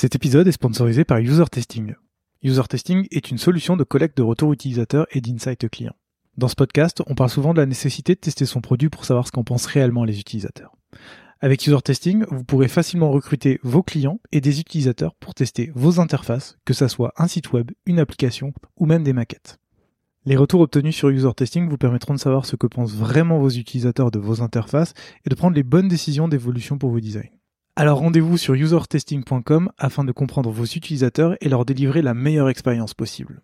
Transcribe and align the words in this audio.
Cet 0.00 0.14
épisode 0.14 0.46
est 0.46 0.52
sponsorisé 0.52 1.04
par 1.04 1.18
User 1.18 1.46
Testing. 1.50 1.96
User 2.44 2.62
Testing 2.68 3.08
est 3.10 3.32
une 3.32 3.36
solution 3.36 3.76
de 3.76 3.82
collecte 3.82 4.16
de 4.16 4.22
retours 4.22 4.52
utilisateurs 4.52 5.08
et 5.10 5.20
d'insight 5.20 5.68
clients. 5.68 5.96
Dans 6.36 6.46
ce 6.46 6.54
podcast, 6.54 7.02
on 7.08 7.16
parle 7.16 7.30
souvent 7.30 7.52
de 7.52 7.58
la 7.58 7.66
nécessité 7.66 8.14
de 8.14 8.20
tester 8.20 8.46
son 8.46 8.60
produit 8.60 8.90
pour 8.90 9.04
savoir 9.04 9.26
ce 9.26 9.32
qu'en 9.32 9.42
pensent 9.42 9.66
réellement 9.66 10.04
les 10.04 10.20
utilisateurs. 10.20 10.76
Avec 11.40 11.66
User 11.66 11.82
Testing, 11.82 12.24
vous 12.30 12.44
pourrez 12.44 12.68
facilement 12.68 13.10
recruter 13.10 13.58
vos 13.64 13.82
clients 13.82 14.20
et 14.30 14.40
des 14.40 14.60
utilisateurs 14.60 15.16
pour 15.16 15.34
tester 15.34 15.72
vos 15.74 15.98
interfaces, 15.98 16.58
que 16.64 16.74
ce 16.74 16.86
soit 16.86 17.12
un 17.16 17.26
site 17.26 17.52
web, 17.52 17.72
une 17.84 17.98
application 17.98 18.52
ou 18.76 18.86
même 18.86 19.02
des 19.02 19.12
maquettes. 19.12 19.58
Les 20.26 20.36
retours 20.36 20.60
obtenus 20.60 20.94
sur 20.94 21.08
User 21.08 21.34
Testing 21.36 21.68
vous 21.68 21.76
permettront 21.76 22.14
de 22.14 22.20
savoir 22.20 22.46
ce 22.46 22.54
que 22.54 22.68
pensent 22.68 22.94
vraiment 22.94 23.40
vos 23.40 23.50
utilisateurs 23.50 24.12
de 24.12 24.20
vos 24.20 24.42
interfaces 24.42 24.94
et 25.26 25.28
de 25.28 25.34
prendre 25.34 25.56
les 25.56 25.64
bonnes 25.64 25.88
décisions 25.88 26.28
d'évolution 26.28 26.78
pour 26.78 26.90
vos 26.90 27.00
designs. 27.00 27.37
Alors 27.80 28.00
rendez-vous 28.00 28.36
sur 28.36 28.54
usertesting.com 28.54 29.70
afin 29.78 30.02
de 30.02 30.10
comprendre 30.10 30.50
vos 30.50 30.64
utilisateurs 30.64 31.36
et 31.40 31.48
leur 31.48 31.64
délivrer 31.64 32.02
la 32.02 32.12
meilleure 32.12 32.48
expérience 32.48 32.92
possible. 32.92 33.40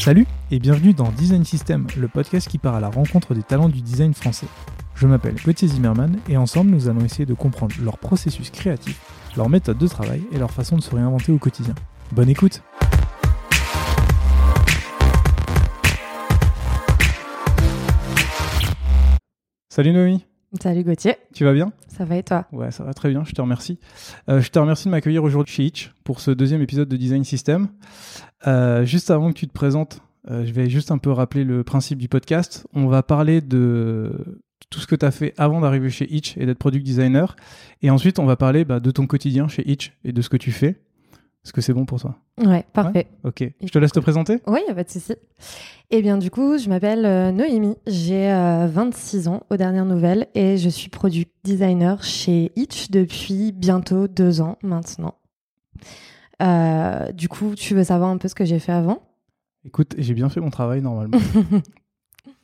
Salut 0.00 0.26
et 0.50 0.58
bienvenue 0.58 0.92
dans 0.92 1.12
Design 1.12 1.44
System, 1.44 1.86
le 1.96 2.08
podcast 2.08 2.48
qui 2.48 2.58
part 2.58 2.74
à 2.74 2.80
la 2.80 2.88
rencontre 2.88 3.32
des 3.32 3.44
talents 3.44 3.68
du 3.68 3.80
design 3.80 4.12
français. 4.12 4.48
Je 4.96 5.06
m'appelle 5.06 5.36
Gauthier 5.44 5.68
Zimmerman 5.68 6.18
et 6.28 6.36
ensemble 6.36 6.72
nous 6.72 6.88
allons 6.88 7.04
essayer 7.04 7.26
de 7.26 7.34
comprendre 7.34 7.76
leur 7.80 7.98
processus 7.98 8.50
créatif, 8.50 9.00
leur 9.36 9.48
méthode 9.48 9.78
de 9.78 9.86
travail 9.86 10.22
et 10.32 10.38
leur 10.38 10.50
façon 10.50 10.76
de 10.76 10.82
se 10.82 10.94
réinventer 10.94 11.32
au 11.32 11.38
quotidien. 11.38 11.74
Bonne 12.12 12.28
écoute 12.28 12.62
Salut 19.68 19.92
Noémie 19.92 20.26
Salut 20.60 20.84
Gauthier. 20.84 21.16
Tu 21.32 21.44
vas 21.44 21.54
bien? 21.54 21.72
Ça 21.88 22.04
va 22.04 22.16
et 22.16 22.22
toi? 22.22 22.44
Ouais, 22.52 22.70
ça 22.70 22.84
va 22.84 22.92
très 22.92 23.08
bien, 23.08 23.24
je 23.24 23.32
te 23.32 23.40
remercie. 23.40 23.78
Euh, 24.28 24.42
je 24.42 24.50
te 24.50 24.58
remercie 24.58 24.84
de 24.84 24.90
m'accueillir 24.90 25.24
aujourd'hui 25.24 25.54
chez 25.54 25.64
Itch 25.64 25.94
pour 26.04 26.20
ce 26.20 26.30
deuxième 26.30 26.60
épisode 26.60 26.90
de 26.90 26.96
Design 26.98 27.24
System. 27.24 27.68
Euh, 28.46 28.84
juste 28.84 29.10
avant 29.10 29.32
que 29.32 29.38
tu 29.38 29.48
te 29.48 29.52
présentes, 29.52 30.02
euh, 30.30 30.44
je 30.44 30.52
vais 30.52 30.68
juste 30.68 30.90
un 30.90 30.98
peu 30.98 31.10
rappeler 31.10 31.44
le 31.44 31.64
principe 31.64 31.98
du 31.98 32.08
podcast. 32.08 32.66
On 32.74 32.86
va 32.86 33.02
parler 33.02 33.40
de 33.40 34.42
tout 34.72 34.80
ce 34.80 34.86
que 34.86 34.96
tu 34.96 35.06
as 35.06 35.10
fait 35.10 35.34
avant 35.38 35.60
d'arriver 35.60 35.90
chez 35.90 36.12
Itch 36.12 36.36
et 36.36 36.46
d'être 36.46 36.58
product 36.58 36.84
designer. 36.84 37.36
Et 37.82 37.90
ensuite, 37.90 38.18
on 38.18 38.24
va 38.24 38.36
parler 38.36 38.64
bah, 38.64 38.80
de 38.80 38.90
ton 38.90 39.06
quotidien 39.06 39.46
chez 39.46 39.68
Itch 39.70 39.92
et 40.04 40.12
de 40.12 40.22
ce 40.22 40.28
que 40.28 40.36
tu 40.36 40.50
fais. 40.50 40.80
Est-ce 41.44 41.52
que 41.52 41.60
c'est 41.60 41.74
bon 41.74 41.84
pour 41.84 42.00
toi? 42.00 42.16
Ouais, 42.38 42.64
parfait. 42.72 43.08
Ok. 43.24 43.44
Je 43.60 43.68
te 43.68 43.78
laisse 43.78 43.92
te 43.92 43.98
présenter 44.00 44.38
Oui, 44.46 44.60
il 44.62 44.66
n'y 44.66 44.70
a 44.70 44.74
pas 44.74 44.84
de 44.84 44.90
souci. 44.90 45.14
Eh 45.90 46.00
bien, 46.00 46.16
du 46.16 46.30
coup, 46.30 46.56
je 46.56 46.68
m'appelle 46.68 47.04
euh, 47.04 47.32
Noémie. 47.32 47.76
J'ai 47.86 48.28
26 48.68 49.28
ans 49.28 49.42
aux 49.50 49.56
dernières 49.56 49.84
nouvelles 49.84 50.28
et 50.34 50.56
je 50.56 50.68
suis 50.68 50.88
product 50.88 51.30
designer 51.44 52.02
chez 52.02 52.52
Itch 52.56 52.90
depuis 52.90 53.52
bientôt 53.52 54.06
deux 54.06 54.40
ans 54.40 54.56
maintenant. 54.62 55.16
Euh, 56.42 57.12
du 57.12 57.28
coup, 57.28 57.54
tu 57.56 57.74
veux 57.74 57.84
savoir 57.84 58.10
un 58.10 58.18
peu 58.18 58.28
ce 58.28 58.34
que 58.34 58.44
j'ai 58.44 58.58
fait 58.58 58.72
avant? 58.72 59.02
Écoute, 59.64 59.94
j'ai 59.98 60.14
bien 60.14 60.28
fait 60.28 60.40
mon 60.40 60.50
travail 60.50 60.80
normalement. 60.80 61.18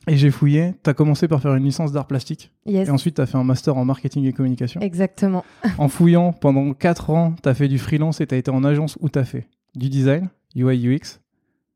et 0.07 0.17
j'ai 0.17 0.31
fouillé. 0.31 0.73
Tu 0.83 0.89
as 0.89 0.93
commencé 0.93 1.27
par 1.27 1.41
faire 1.41 1.53
une 1.55 1.63
licence 1.63 1.91
d'art 1.91 2.07
plastique. 2.07 2.51
Yes. 2.65 2.87
Et 2.87 2.91
ensuite, 2.91 3.15
tu 3.15 3.21
as 3.21 3.25
fait 3.25 3.37
un 3.37 3.43
master 3.43 3.77
en 3.77 3.85
marketing 3.85 4.25
et 4.25 4.33
communication. 4.33 4.81
Exactement. 4.81 5.43
en 5.77 5.87
fouillant, 5.87 6.33
pendant 6.33 6.73
4 6.73 7.09
ans, 7.09 7.35
tu 7.41 7.49
as 7.49 7.53
fait 7.53 7.67
du 7.67 7.77
freelance 7.77 8.21
et 8.21 8.27
tu 8.27 8.35
as 8.35 8.37
été 8.37 8.51
en 8.51 8.63
agence 8.63 8.97
où 9.01 9.09
tu 9.09 9.19
as 9.19 9.25
fait 9.25 9.47
du 9.75 9.89
design, 9.89 10.29
UI, 10.55 10.87
UX, 10.87 11.19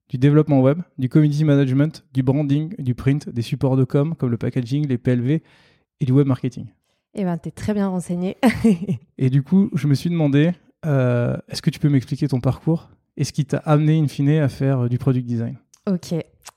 du 0.09 0.17
développement 0.17 0.61
web, 0.61 0.79
du 0.97 1.09
community 1.09 1.43
management, 1.43 2.05
du 2.13 2.23
branding, 2.23 2.73
du 2.79 2.95
print, 2.95 3.29
des 3.29 3.41
supports 3.41 3.77
de 3.77 3.83
com 3.83 4.15
comme 4.15 4.31
le 4.31 4.37
packaging, 4.37 4.87
les 4.87 4.97
PLV 4.97 5.41
et 5.99 6.05
du 6.05 6.11
web 6.11 6.27
marketing. 6.27 6.67
Eh 7.15 7.23
ben, 7.23 7.37
tu 7.37 7.49
es 7.49 7.51
très 7.51 7.73
bien 7.73 7.87
renseigné. 7.87 8.37
et 9.17 9.29
du 9.29 9.43
coup, 9.43 9.69
je 9.73 9.87
me 9.87 9.93
suis 9.93 10.09
demandé, 10.09 10.51
euh, 10.85 11.37
est-ce 11.49 11.61
que 11.61 11.69
tu 11.69 11.79
peux 11.79 11.89
m'expliquer 11.89 12.27
ton 12.27 12.39
parcours 12.39 12.89
et 13.17 13.23
ce 13.23 13.31
qui 13.31 13.45
t'a 13.45 13.57
amené 13.57 13.99
in 13.99 14.07
fine 14.07 14.29
à 14.29 14.49
faire 14.49 14.81
euh, 14.81 14.89
du 14.89 14.97
product 14.97 15.25
design? 15.25 15.57
Ok. 15.85 16.15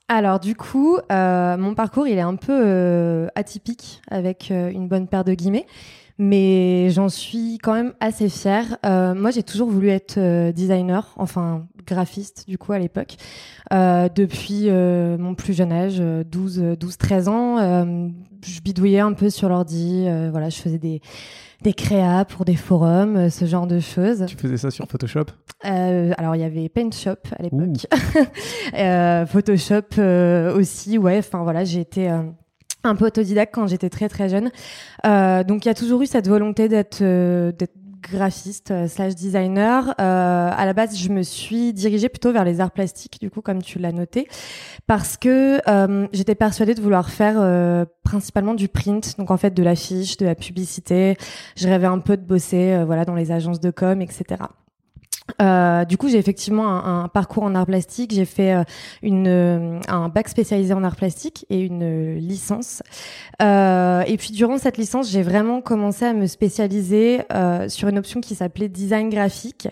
Alors 0.09 0.38
du 0.38 0.54
coup, 0.54 0.98
euh, 1.10 1.56
mon 1.56 1.75
parcours, 1.75 2.06
il 2.06 2.16
est 2.16 2.20
un 2.22 2.37
peu 2.37 2.53
euh, 2.53 3.26
atypique 3.34 4.00
avec 4.09 4.53
euh, 4.53 4.70
une 4.70 4.87
bonne 4.87 5.09
paire 5.09 5.25
de 5.25 5.34
guillemets, 5.34 5.66
mais 6.16 6.91
j'en 6.91 7.09
suis 7.09 7.59
quand 7.59 7.72
même 7.72 7.92
assez 7.98 8.28
fière. 8.28 8.78
Moi, 8.84 9.32
j'ai 9.32 9.42
toujours 9.42 9.69
voulu 9.69 9.88
être 9.88 10.53
designer, 10.53 11.12
enfin 11.16 11.66
graphiste 11.86 12.48
du 12.48 12.56
coup 12.56 12.72
à 12.72 12.78
l'époque, 12.78 13.16
depuis 13.72 14.70
mon 14.70 15.34
plus 15.34 15.54
jeune 15.54 15.72
âge, 15.72 15.98
12, 15.98 16.76
12 16.78 16.97
13 16.97 17.28
ans. 17.28 17.56
je 18.44 18.60
bidouillais 18.60 19.00
un 19.00 19.12
peu 19.12 19.28
sur 19.28 19.48
l'ordi, 19.48 20.06
voilà, 20.31 20.50
je 20.50 20.60
faisais 20.60 20.78
des 20.78 21.00
des 21.62 21.72
créas 21.72 22.24
pour 22.24 22.44
des 22.44 22.56
forums, 22.56 23.30
ce 23.30 23.44
genre 23.44 23.66
de 23.66 23.80
choses. 23.80 24.24
Tu 24.26 24.36
faisais 24.36 24.56
ça 24.56 24.70
sur 24.70 24.86
Photoshop? 24.86 25.26
Euh, 25.64 26.12
Alors 26.18 26.36
il 26.36 26.42
y 26.42 26.44
avait 26.44 26.68
PaintShop 26.68 27.16
à 27.38 27.42
l'époque, 27.42 27.86
euh, 28.78 29.26
Photoshop 29.26 29.98
euh, 29.98 30.56
aussi, 30.56 30.98
ouais. 30.98 31.18
Enfin 31.18 31.42
voilà, 31.42 31.64
j'ai 31.64 31.80
été 31.80 32.08
un 32.08 32.94
peu 32.94 33.06
autodidacte 33.06 33.54
quand 33.54 33.66
j'étais 33.66 33.90
très 33.90 34.08
très 34.08 34.28
jeune. 34.28 34.50
donc 35.04 35.64
il 35.64 35.68
y 35.68 35.70
a 35.70 35.74
toujours 35.74 36.02
eu 36.02 36.06
cette 36.06 36.28
volonté 36.28 36.68
d'être 36.68 37.02
d'être 37.02 37.74
graphiste 38.10 38.72
slash 38.88 39.14
designer. 39.14 39.94
Euh, 40.00 40.50
à 40.52 40.66
la 40.66 40.72
base, 40.72 40.96
je 40.96 41.08
me 41.08 41.22
suis 41.22 41.72
dirigée 41.72 42.08
plutôt 42.08 42.32
vers 42.32 42.44
les 42.44 42.60
arts 42.60 42.70
plastiques, 42.70 43.20
du 43.20 43.30
coup, 43.30 43.40
comme 43.40 43.62
tu 43.62 43.78
l'as 43.78 43.92
noté, 43.92 44.28
parce 44.86 45.16
que 45.16 45.60
euh, 45.68 46.06
j'étais 46.12 46.34
persuadée 46.34 46.74
de 46.74 46.80
vouloir 46.80 47.10
faire 47.10 47.36
euh, 47.38 47.84
principalement 48.02 48.54
du 48.54 48.68
print, 48.68 49.18
donc 49.18 49.30
en 49.30 49.36
fait 49.36 49.50
de 49.50 49.62
l'affiche, 49.62 50.16
de 50.16 50.26
la 50.26 50.34
publicité. 50.34 51.16
Je 51.56 51.68
rêvais 51.68 51.86
un 51.86 51.98
peu 51.98 52.16
de 52.16 52.22
bosser, 52.22 52.82
voilà, 52.84 53.04
dans 53.04 53.14
les 53.14 53.32
agences 53.32 53.60
de 53.60 53.70
com, 53.70 54.00
etc. 54.00 54.36
Euh, 55.42 55.84
du 55.84 55.97
coup, 55.97 56.09
j'ai 56.09 56.19
effectivement 56.19 56.69
un, 56.69 57.09
parcours 57.09 57.42
en 57.42 57.54
art 57.54 57.66
plastique. 57.66 58.12
J'ai 58.14 58.25
fait 58.25 58.54
euh, 58.54 58.64
une, 59.03 59.28
euh, 59.28 59.81
un 59.88 60.09
bac 60.09 60.28
spécialisé 60.28 60.72
en 60.72 60.84
art 60.84 60.97
plastique 60.97 61.47
et 61.50 61.60
une 61.60 61.82
euh, 61.82 62.19
licence. 62.19 62.82
Euh, 63.42 64.03
et 64.06 64.16
puis, 64.16 64.31
durant 64.32 64.59
cette 64.59 64.78
licence, 64.78 65.10
j'ai 65.10 65.22
vraiment 65.22 65.60
commencé 65.60 66.04
à 66.04 66.12
me 66.12 66.26
spécialiser 66.26 67.20
sur 67.69 67.88
une 67.88 67.98
option 67.98 68.20
qui 68.20 68.34
s'appelait 68.34 68.69
design 68.69 69.09
graphique 69.09 69.69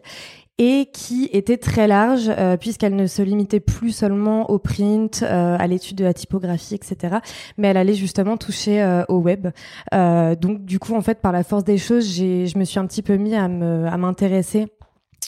et 0.59 0.88
qui 0.93 1.28
était 1.32 1.56
très 1.56 1.88
large 1.88 2.31
puisqu'elle 2.60 2.94
ne 2.94 3.06
se 3.06 3.22
limitait 3.22 3.60
plus 3.60 3.91
seulement 3.91 4.50
au 4.50 4.59
print, 4.59 5.22
à 5.22 5.66
l'étude 5.66 5.97
de 5.97 6.04
la 6.04 6.14
typographie, 6.14 6.75
etc. 6.75 7.16
Mais 7.59 7.69
elle 7.69 7.76
allait 7.76 7.94
justement 7.94 8.37
toucher 8.37 9.03
au 9.09 9.19
web. 9.19 9.48
donc, 9.93 10.64
du 10.64 10.78
coup, 10.78 10.94
en 10.94 11.00
fait, 11.00 11.20
par 11.20 11.32
la 11.32 11.43
force 11.43 11.64
des 11.64 11.78
choses, 11.78 12.06
j'ai, 12.09 12.47
je 12.47 12.59
me 12.59 12.64
suis 12.64 12.78
un 12.78 12.87
petit 12.87 13.03
peu 13.03 13.16
mis 13.16 13.34
à 13.34 13.48
me, 13.48 13.87
à 13.87 13.97
m'intéresser 13.97 14.69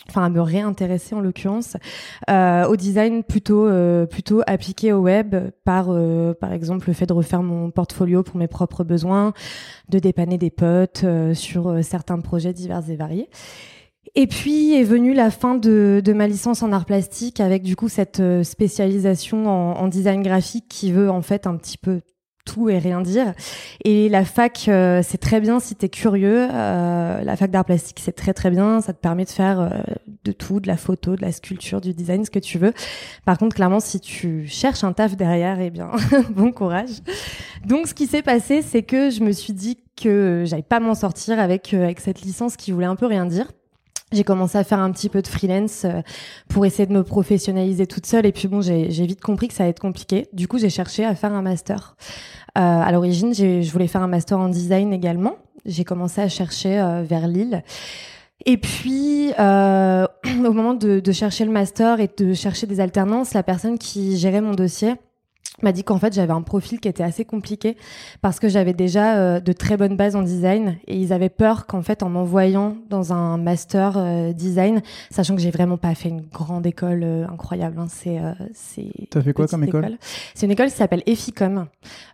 enfin 0.09 0.25
à 0.25 0.29
me 0.29 0.41
réintéresser 0.41 1.15
en 1.15 1.21
l'occurrence 1.21 1.77
euh, 2.31 2.67
au 2.67 2.77
design 2.77 3.23
plutôt 3.25 3.67
euh, 3.67 4.07
plutôt 4.07 4.43
appliqué 4.47 4.93
au 4.93 5.01
web 5.01 5.35
par 5.65 5.87
euh, 5.91 6.35
par 6.35 6.53
exemple 6.53 6.89
le 6.89 6.95
fait 6.95 7.07
de 7.07 7.13
refaire 7.13 7.43
mon 7.43 7.71
portfolio 7.71 8.23
pour 8.23 8.37
mes 8.37 8.49
propres 8.49 8.85
besoins 8.85 9.33
de 9.89 9.99
dépanner 9.99 10.39
des 10.39 10.51
potes 10.51 11.03
euh, 11.05 11.35
sur 11.35 11.69
euh, 11.69 11.83
certains 11.83 12.21
projets 12.21 12.53
divers 12.53 12.89
et 12.91 12.97
variés. 12.97 13.29
Et 14.15 14.27
puis 14.27 14.73
est 14.75 14.85
venue 14.85 15.15
la 15.15 15.31
fin 15.31 15.57
de, 15.57 16.01
de 16.03 16.13
ma 16.13 16.27
licence 16.27 16.63
en 16.63 16.73
art 16.73 16.87
plastique 16.87 17.41
avec 17.41 17.63
du 17.63 17.77
coup 17.77 17.89
cette 17.89 18.21
euh, 18.21 18.43
spécialisation 18.45 19.47
en, 19.47 19.79
en 19.79 19.89
design 19.89 20.23
graphique 20.23 20.67
qui 20.69 20.93
veut 20.93 21.11
en 21.11 21.23
fait 21.23 21.47
un 21.47 21.57
petit 21.57 21.77
peu 21.77 22.01
tout 22.47 22.71
et 22.71 22.79
rien 22.79 23.03
dire. 23.03 23.35
Et 23.85 24.09
la 24.09 24.25
fac, 24.25 24.67
euh, 24.69 25.03
c'est 25.03 25.19
très 25.19 25.41
bien 25.41 25.61
si 25.61 25.75
t'es 25.75 25.91
curieux. 25.91 26.49
Euh, 26.51 27.23
la 27.23 27.37
fac 27.37 27.51
d'art 27.51 27.67
plastique, 27.67 28.01
c'est 28.03 28.17
très 28.17 28.33
très 28.33 28.51
bien. 28.51 28.81
Ça 28.81 28.95
te 28.95 28.99
permet 28.99 29.27
de 29.27 29.31
faire 29.31 29.61
euh, 29.61 29.69
de 30.25 30.33
tout, 30.33 30.61
de 30.61 30.69
la 30.69 30.79
photo, 30.79 31.17
de 31.17 31.23
la 31.23 31.33
sculpture, 31.33 31.83
du 31.83 31.93
design, 31.93 32.25
ce 32.25 32.31
que 32.31 32.39
tu 32.39 32.57
veux. 32.57 32.73
Par 33.27 33.37
contre, 33.37 33.55
clairement, 33.55 33.81
si 33.81 34.01
tu 34.01 34.47
cherches 34.47 34.85
un 34.85 34.95
taf 34.95 35.17
derrière, 35.17 35.61
eh 35.61 35.69
bien, 35.69 35.91
bon 36.31 36.53
courage. 36.53 37.03
Donc, 37.67 37.89
ce 37.89 37.95
qui 37.95 38.07
s'est 38.07 38.23
passé, 38.23 38.63
c'est 38.63 38.83
que 38.83 39.11
je 39.11 39.23
me 39.23 39.33
suis 39.33 39.53
dit 39.53 39.79
que 40.01 40.45
j'allais 40.47 40.63
pas 40.63 40.81
m'en 40.81 40.95
sortir 40.95 41.39
avec 41.41 41.75
avec 41.75 42.01
cette 42.01 42.21
licence 42.23 42.57
qui 42.57 42.71
voulait 42.71 42.87
un 42.87 42.97
peu 42.97 43.07
rien 43.07 43.27
dire 43.27 43.49
j'ai 44.13 44.25
commencé 44.25 44.57
à 44.57 44.65
faire 44.65 44.79
un 44.79 44.91
petit 44.93 45.09
peu 45.09 45.21
de 45.21 45.27
freelance 45.27 45.85
euh, 45.85 46.01
pour 46.49 46.65
essayer 46.65 46.87
de 46.87 46.93
me 46.93 47.03
professionnaliser 47.03 47.87
toute 47.87 48.07
seule. 48.07 48.27
Et 48.27 48.33
puis 48.33 48.49
bon, 48.49 48.61
j'ai 48.61 48.89
vite 48.89 49.21
compris 49.21 49.49
que 49.49 49.55
ça 49.55 49.65
allait 49.65 49.71
être 49.71 49.81
compliqué. 49.81 50.29
Du 50.33 50.49
coup, 50.49 50.59
j'ai 50.59 50.71
cherché 50.71 51.05
à 51.05 51.15
faire 51.15 51.33
un 51.33 51.43
master. 51.43 51.97
Euh, 52.57 52.61
à 52.61 52.91
l'origine, 52.93 53.35
je 53.35 53.71
voulais 53.71 53.89
faire 53.89 54.03
un 54.03 54.09
master 54.09 54.39
en 54.39 54.49
design 54.49 54.93
également. 54.93 55.37
J'ai 55.67 55.85
commencé 55.85 56.21
à 56.21 56.29
chercher 56.29 56.79
euh, 56.79 57.03
vers 57.03 57.27
Lille. 57.27 57.63
Et 58.47 58.57
puis, 58.57 59.33
euh, 59.39 60.07
au 60.25 60.53
moment 60.53 60.75
de, 60.75 61.01
de, 61.01 61.13
chercher 61.13 61.45
le 61.45 61.51
master 61.51 62.01
et 62.01 62.09
de 62.17 62.33
chercher 62.33 62.67
des 62.67 62.81
alternances, 62.81 63.35
la 63.35 63.43
personne 63.43 63.79
qui 63.79 64.17
gérait 64.17 64.41
mon 64.41 64.53
dossier 64.53 64.95
m'a 65.63 65.73
dit 65.73 65.85
qu'en 65.85 65.99
fait 65.99 66.13
j'avais 66.13 66.33
un 66.33 66.43
profil 66.43 66.81
qui 66.81 66.89
était 66.89 67.03
assez 67.03 67.25
compliqué 67.25 67.77
parce 68.21 68.41
que 68.41 68.49
j'avais 68.49 68.75
déjà 68.75 69.17
euh, 69.17 69.41
de 69.41 69.53
très 69.53 69.77
bonnes 69.77 69.97
bases 69.97 70.17
en 70.17 70.23
design 70.23 70.77
et 70.87 70.97
ils 70.97 71.13
avaient 71.13 71.29
peur 71.31 71.67
qu'en 71.67 71.83
fait 71.83 72.03
en 72.03 72.11
m'envoyant 72.11 72.77
dans 72.91 73.13
un 73.13 73.39
master 73.39 73.95
euh, 73.97 74.33
design, 74.33 74.83
sachant 75.11 75.35
que 75.35 75.41
j'ai 75.41 75.51
vraiment 75.51 75.79
pas 75.79 75.95
fait 75.95 76.11
une 76.11 76.23
grande 76.23 76.67
école 76.67 77.03
euh, 77.05 77.27
incroyable, 77.29 77.79
hein, 77.79 77.87
c'est 77.89 78.21
c'est. 78.53 78.91
T'as 79.11 79.23
fait 79.23 79.33
quoi 79.33 79.47
comme 79.47 79.65
école, 79.65 79.99
C'est 80.35 80.47
une 80.47 80.53
école 80.53 80.69
qui 80.69 80.77
s'appelle 80.77 81.03
Eficom, 81.07 81.67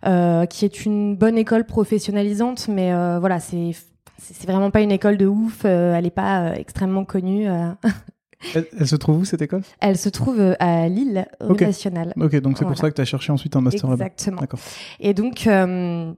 qui 0.03 0.65
est 0.65 0.85
une 0.85 1.15
bonne 1.15 1.37
école 1.37 1.65
professionnalisante, 1.65 2.67
mais 2.67 2.91
voilà 3.19 3.39
c'est 3.39 3.71
c'est 4.17 4.47
vraiment 4.47 4.71
pas 4.71 4.81
une 4.81 4.91
école 4.91 5.17
de 5.17 5.25
ouf, 5.25 5.65
elle 5.65 6.05
est 6.05 6.11
pas 6.11 6.55
extrêmement 6.55 7.05
connue. 7.05 7.47
Elle, 8.53 8.87
se 8.87 8.95
trouve 8.95 9.19
où 9.19 9.25
cette 9.25 9.41
école? 9.41 9.61
Elle 9.79 9.97
se 9.97 10.09
trouve 10.09 10.39
euh, 10.39 10.55
à 10.59 10.87
Lille, 10.87 11.25
rue 11.39 11.55
Nationale. 11.55 12.13
Ok, 12.19 12.35
donc 12.37 12.57
c'est 12.57 12.65
pour 12.65 12.77
ça 12.77 12.89
que 12.89 12.95
tu 12.95 13.01
as 13.01 13.05
cherché 13.05 13.31
ensuite 13.31 13.55
un 13.55 13.61
master 13.61 13.91
Exactement. 13.91 14.41
D'accord. 14.41 14.59
Et 14.99 15.13
donc, 15.13 15.47
euh, 15.47 16.13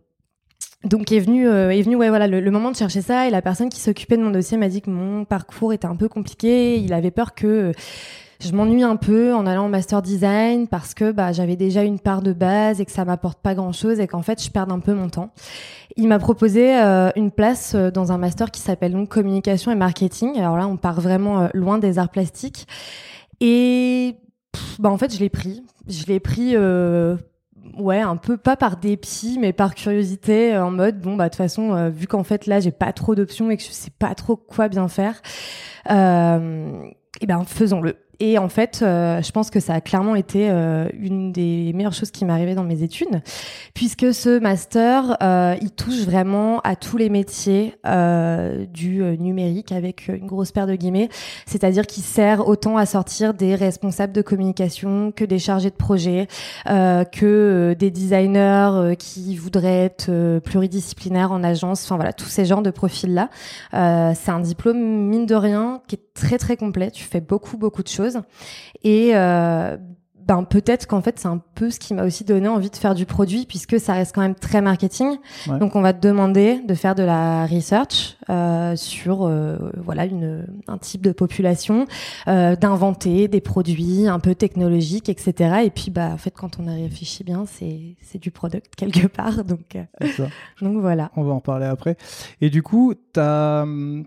donc 0.83 1.11
est 1.11 1.19
venu, 1.19 1.47
euh, 1.47 1.71
est 1.71 1.81
venu 1.81 1.95
ouais, 1.95 2.09
voilà, 2.09 2.27
le, 2.27 2.51
moment 2.51 2.71
de 2.71 2.75
chercher 2.75 3.01
ça 3.01 3.27
et 3.27 3.31
la 3.31 3.41
personne 3.41 3.69
qui 3.69 3.79
s'occupait 3.79 4.17
de 4.17 4.23
mon 4.23 4.31
dossier 4.31 4.57
m'a 4.57 4.69
dit 4.69 4.81
que 4.81 4.89
mon 4.89 5.25
parcours 5.25 5.73
était 5.73 5.87
un 5.87 5.95
peu 5.95 6.07
compliqué. 6.07 6.77
Il 6.77 6.93
avait 6.93 7.11
peur 7.11 7.33
que 7.33 7.71
je 8.45 8.53
m'ennuie 8.53 8.83
un 8.83 8.95
peu 8.95 9.33
en 9.33 9.45
allant 9.47 9.65
en 9.65 9.69
master 9.69 10.01
design 10.01 10.67
parce 10.67 10.93
que 10.93 11.11
bah, 11.11 11.31
j'avais 11.31 11.55
déjà 11.55 11.83
une 11.83 11.99
part 11.99 12.21
de 12.21 12.31
base 12.31 12.79
et 12.79 12.85
que 12.85 12.91
ça 12.91 13.03
m'apporte 13.03 13.39
pas 13.41 13.55
grand 13.55 13.71
chose 13.71 13.99
et 13.99 14.07
qu'en 14.07 14.21
fait 14.21 14.43
je 14.43 14.51
perds 14.51 14.71
un 14.71 14.79
peu 14.79 14.93
mon 14.93 15.09
temps. 15.09 15.31
Il 15.97 16.07
m'a 16.07 16.19
proposé 16.19 16.77
euh, 16.77 17.09
une 17.15 17.31
place 17.31 17.73
euh, 17.75 17.89
dans 17.89 18.11
un 18.11 18.17
master 18.17 18.51
qui 18.51 18.61
s'appelle 18.61 18.91
donc 18.91 19.09
communication 19.09 19.71
et 19.71 19.75
marketing. 19.75 20.37
Alors 20.37 20.57
là, 20.57 20.67
on 20.67 20.77
part 20.77 21.01
vraiment 21.01 21.41
euh, 21.41 21.47
loin 21.53 21.79
des 21.79 21.97
arts 21.97 22.09
plastiques 22.09 22.67
et 23.39 24.15
bah 24.79 24.89
en 24.89 24.97
fait 24.97 25.13
je 25.13 25.19
l'ai 25.19 25.29
pris. 25.29 25.63
Je 25.87 26.05
l'ai 26.05 26.19
pris 26.19 26.55
ouais, 26.57 27.99
un 27.99 28.15
peu 28.15 28.37
pas 28.37 28.55
par 28.55 28.77
dépit, 28.77 29.37
mais 29.39 29.53
par 29.53 29.75
curiosité, 29.75 30.55
en 30.57 30.71
mode 30.71 30.99
bon 30.99 31.15
bah 31.15 31.25
de 31.25 31.29
toute 31.29 31.37
façon, 31.37 31.89
vu 31.89 32.07
qu'en 32.07 32.23
fait 32.23 32.45
là 32.47 32.59
j'ai 32.59 32.71
pas 32.71 32.93
trop 32.93 33.15
d'options 33.15 33.51
et 33.51 33.57
que 33.57 33.63
je 33.63 33.71
sais 33.71 33.91
pas 33.91 34.15
trop 34.15 34.35
quoi 34.35 34.69
bien 34.69 34.87
faire, 34.87 35.21
et 35.89 37.25
ben 37.27 37.43
faisons-le. 37.45 37.95
Et 38.19 38.37
en 38.37 38.49
fait, 38.49 38.79
euh, 38.81 39.21
je 39.21 39.31
pense 39.31 39.49
que 39.49 39.59
ça 39.59 39.73
a 39.73 39.81
clairement 39.81 40.15
été 40.15 40.49
euh, 40.49 40.87
une 40.97 41.31
des 41.31 41.73
meilleures 41.73 41.93
choses 41.93 42.11
qui 42.11 42.25
m'est 42.25 42.33
arrivée 42.33 42.55
dans 42.55 42.63
mes 42.63 42.81
études, 42.83 43.21
puisque 43.73 44.13
ce 44.13 44.39
master, 44.39 45.17
euh, 45.21 45.55
il 45.61 45.71
touche 45.71 46.01
vraiment 46.01 46.59
à 46.61 46.75
tous 46.75 46.97
les 46.97 47.09
métiers 47.09 47.75
du 48.73 49.03
numérique 49.19 49.71
avec 49.71 50.07
une 50.07 50.25
grosse 50.25 50.51
paire 50.51 50.67
de 50.67 50.75
guillemets, 50.75 51.09
c'est-à-dire 51.45 51.85
qu'il 51.85 52.03
sert 52.03 52.47
autant 52.47 52.77
à 52.77 52.85
sortir 52.85 53.33
des 53.33 53.55
responsables 53.55 54.13
de 54.13 54.21
communication 54.21 55.11
que 55.11 55.23
des 55.23 55.39
chargés 55.39 55.69
de 55.69 55.75
projet, 55.75 56.27
que 56.65 57.75
des 57.77 57.91
designers 57.91 58.95
qui 58.97 59.35
voudraient 59.35 59.85
être 59.85 60.39
pluridisciplinaires 60.39 61.31
en 61.31 61.43
agence, 61.43 61.83
enfin 61.85 61.95
voilà, 61.95 62.13
tous 62.13 62.27
ces 62.27 62.45
genres 62.45 62.61
de 62.61 62.71
profils-là. 62.71 63.29
C'est 63.71 64.31
un 64.31 64.39
diplôme, 64.39 64.79
mine 64.79 65.25
de 65.25 65.35
rien, 65.35 65.81
qui 65.87 65.95
est 65.95 66.13
très 66.13 66.37
très 66.37 66.57
complet, 66.57 66.91
tu 66.91 67.03
fais 67.03 67.21
beaucoup 67.21 67.57
beaucoup 67.57 67.83
de 67.83 67.89
choses 67.89 68.04
et 68.83 69.11
euh, 69.15 69.77
ben 70.19 70.43
peut-être 70.43 70.87
qu'en 70.87 71.01
fait 71.01 71.19
c'est 71.19 71.27
un 71.27 71.39
peu 71.53 71.69
ce 71.69 71.79
qui 71.79 71.93
m'a 71.93 72.03
aussi 72.03 72.23
donné 72.23 72.47
envie 72.47 72.71
de 72.71 72.75
faire 72.75 72.95
du 72.95 73.05
produit 73.05 73.45
puisque 73.45 73.79
ça 73.79 73.93
reste 73.93 74.15
quand 74.15 74.21
même 74.21 74.33
très 74.33 74.59
marketing. 74.59 75.17
Donc 75.59 75.75
on 75.75 75.81
va 75.81 75.93
te 75.93 76.05
demander 76.05 76.61
de 76.67 76.73
faire 76.73 76.95
de 76.95 77.03
la 77.03 77.45
research 77.45 78.17
euh, 78.31 78.75
sur 78.75 79.27
euh, 79.27 79.57
voilà 79.77 80.05
une 80.05 80.47
un 80.67 80.79
type 80.79 81.01
de 81.01 81.11
population, 81.11 81.85
d'inventer 82.25 83.27
des 83.27 83.41
produits 83.41 84.07
un 84.07 84.19
peu 84.19 84.33
technologiques, 84.33 85.09
etc. 85.09 85.61
Et 85.63 85.69
puis 85.69 85.91
bah 85.91 86.09
en 86.13 86.17
fait 86.17 86.31
quand 86.31 86.59
on 86.59 86.67
a 86.67 86.73
réfléchi 86.73 87.23
bien 87.23 87.45
c'est 87.45 87.95
c'est 88.01 88.19
du 88.19 88.31
product 88.31 88.75
quelque 88.75 89.05
part 89.07 89.43
donc 89.43 89.77
donc 90.61 90.77
voilà. 90.81 91.11
On 91.15 91.23
va 91.23 91.33
en 91.33 91.41
parler 91.41 91.67
après. 91.67 91.97
Et 92.41 92.49
du 92.49 92.63
coup 92.63 92.95
tu 93.13 93.19
as 93.19 93.61
hum, 93.61 94.05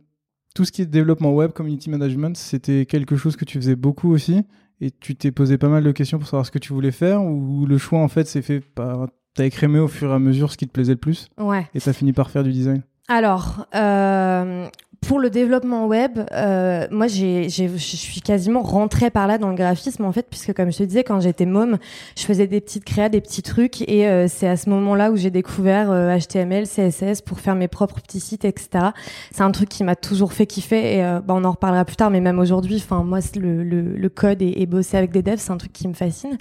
tout 0.58 0.64
ce 0.64 0.72
qui 0.72 0.82
est 0.82 0.86
développement 0.86 1.32
web, 1.32 1.52
community 1.52 1.88
management, 1.88 2.36
c'était 2.36 2.84
quelque 2.84 3.14
chose 3.14 3.36
que 3.36 3.44
tu 3.44 3.58
faisais 3.58 3.76
beaucoup 3.76 4.12
aussi. 4.12 4.42
Et 4.80 4.90
tu 4.90 5.14
t'es 5.14 5.30
posé 5.30 5.56
pas 5.56 5.68
mal 5.68 5.84
de 5.84 5.92
questions 5.92 6.18
pour 6.18 6.26
savoir 6.26 6.44
ce 6.46 6.50
que 6.50 6.58
tu 6.58 6.72
voulais 6.72 6.90
faire 6.90 7.22
ou 7.22 7.64
le 7.64 7.78
choix 7.78 8.00
en 8.00 8.08
fait 8.08 8.26
s'est 8.26 8.42
fait 8.42 8.58
par 8.58 9.06
t'as 9.34 9.44
écrémé 9.46 9.78
au 9.78 9.86
fur 9.86 10.10
et 10.10 10.14
à 10.14 10.18
mesure 10.18 10.50
ce 10.50 10.56
qui 10.56 10.66
te 10.66 10.72
plaisait 10.72 10.94
le 10.94 10.98
plus? 10.98 11.28
Ouais. 11.38 11.68
et 11.74 11.80
t'as 11.80 11.92
fini 11.92 12.12
par 12.12 12.32
faire 12.32 12.42
du 12.42 12.50
design? 12.50 12.82
Alors, 13.08 13.66
euh, 13.74 14.68
pour 15.06 15.20
le 15.20 15.30
développement 15.30 15.86
web, 15.86 16.18
euh, 16.32 16.86
moi, 16.90 17.06
j'ai, 17.06 17.48
je 17.48 17.76
suis 17.76 18.20
quasiment 18.20 18.62
rentrée 18.62 19.10
par 19.10 19.26
là 19.26 19.38
dans 19.38 19.48
le 19.48 19.54
graphisme, 19.54 20.04
en 20.04 20.12
fait, 20.12 20.26
puisque 20.28 20.52
comme 20.52 20.72
je 20.72 20.78
te 20.78 20.82
disais, 20.82 21.04
quand 21.04 21.20
j'étais 21.20 21.46
môme, 21.46 21.78
je 22.16 22.24
faisais 22.24 22.46
des 22.46 22.60
petites 22.60 22.84
créas, 22.84 23.08
des 23.08 23.20
petits 23.20 23.42
trucs, 23.42 23.80
et 23.88 24.08
euh, 24.08 24.26
c'est 24.28 24.48
à 24.48 24.56
ce 24.56 24.68
moment-là 24.70 25.12
où 25.12 25.16
j'ai 25.16 25.30
découvert 25.30 25.88
HTML, 25.88 26.64
euh, 26.64 26.90
CSS 26.90 27.22
pour 27.22 27.38
faire 27.40 27.54
mes 27.54 27.68
propres 27.68 28.00
petits 28.00 28.20
sites, 28.20 28.44
etc. 28.44 28.86
C'est 29.30 29.42
un 29.42 29.52
truc 29.52 29.68
qui 29.68 29.84
m'a 29.84 29.94
toujours 29.94 30.32
fait 30.32 30.46
kiffer, 30.46 30.98
et 30.98 31.02
bah, 31.24 31.34
on 31.34 31.44
en 31.44 31.52
reparlera 31.52 31.84
plus 31.84 31.96
tard, 31.96 32.10
mais 32.10 32.20
même 32.20 32.38
aujourd'hui, 32.38 32.76
enfin, 32.76 33.04
moi, 33.04 33.20
le, 33.36 33.62
le, 33.62 33.80
le, 33.80 34.08
code 34.08 34.42
et, 34.42 34.66
bosser 34.66 34.96
avec 34.96 35.12
des 35.12 35.22
devs, 35.22 35.38
c'est 35.38 35.52
un 35.52 35.58
truc 35.58 35.72
qui 35.72 35.86
me 35.86 35.94
fascine. 35.94 36.36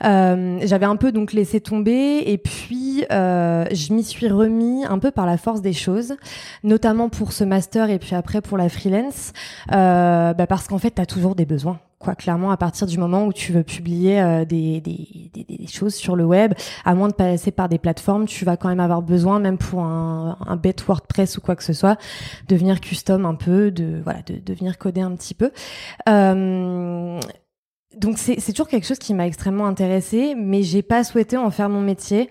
j'avais 0.00 0.86
un 0.86 0.96
peu 0.96 1.10
donc 1.10 1.32
laissé 1.32 1.60
tomber, 1.60 2.22
et 2.26 2.38
puis 2.38 3.04
je 3.10 3.92
m'y 3.92 4.04
suis 4.04 4.28
remis 4.28 4.84
un 4.84 4.98
peu 4.98 5.10
par 5.10 5.26
la 5.26 5.36
force 5.36 5.60
des 5.60 5.72
choses, 5.72 5.97
notamment 6.64 7.08
pour 7.08 7.32
ce 7.32 7.44
master 7.44 7.90
et 7.90 7.98
puis 7.98 8.14
après 8.14 8.40
pour 8.40 8.58
la 8.58 8.68
freelance, 8.68 9.32
euh, 9.72 10.34
bah 10.34 10.46
parce 10.46 10.68
qu'en 10.68 10.78
fait, 10.78 10.92
tu 10.92 11.02
as 11.02 11.06
toujours 11.06 11.34
des 11.34 11.46
besoins. 11.46 11.80
Quoi, 11.98 12.14
clairement, 12.14 12.52
à 12.52 12.56
partir 12.56 12.86
du 12.86 12.96
moment 12.96 13.26
où 13.26 13.32
tu 13.32 13.52
veux 13.52 13.64
publier 13.64 14.20
euh, 14.20 14.44
des, 14.44 14.80
choses 15.68 15.94
sur 15.94 16.14
le 16.14 16.24
web, 16.24 16.54
à 16.84 16.94
moins 16.94 17.08
de 17.08 17.12
passer 17.12 17.50
par 17.50 17.68
des 17.68 17.78
plateformes, 17.78 18.26
tu 18.26 18.44
vas 18.44 18.56
quand 18.56 18.68
même 18.68 18.78
avoir 18.78 19.02
besoin, 19.02 19.40
même 19.40 19.58
pour 19.58 19.80
un, 19.80 20.36
un 20.46 20.56
bête 20.56 20.80
WordPress 20.86 21.38
ou 21.38 21.40
quoi 21.40 21.56
que 21.56 21.64
ce 21.64 21.72
soit, 21.72 21.98
de 22.46 22.54
venir 22.54 22.80
custom 22.80 23.26
un 23.26 23.34
peu, 23.34 23.72
de 23.72 24.00
voilà, 24.04 24.22
de, 24.22 24.36
de 24.36 24.54
venir 24.54 24.78
coder 24.78 25.00
un 25.00 25.10
petit 25.16 25.34
peu. 25.34 25.50
Euh, 26.08 27.20
donc 27.96 28.18
c'est 28.18 28.36
toujours 28.52 28.68
quelque 28.68 28.86
chose 28.86 28.98
qui 28.98 29.12
m'a 29.12 29.26
extrêmement 29.26 29.66
intéressée, 29.66 30.34
mais 30.36 30.62
j'ai 30.62 30.82
pas 30.82 31.02
souhaité 31.02 31.36
en 31.36 31.50
faire 31.50 31.68
mon 31.68 31.80
métier. 31.80 32.30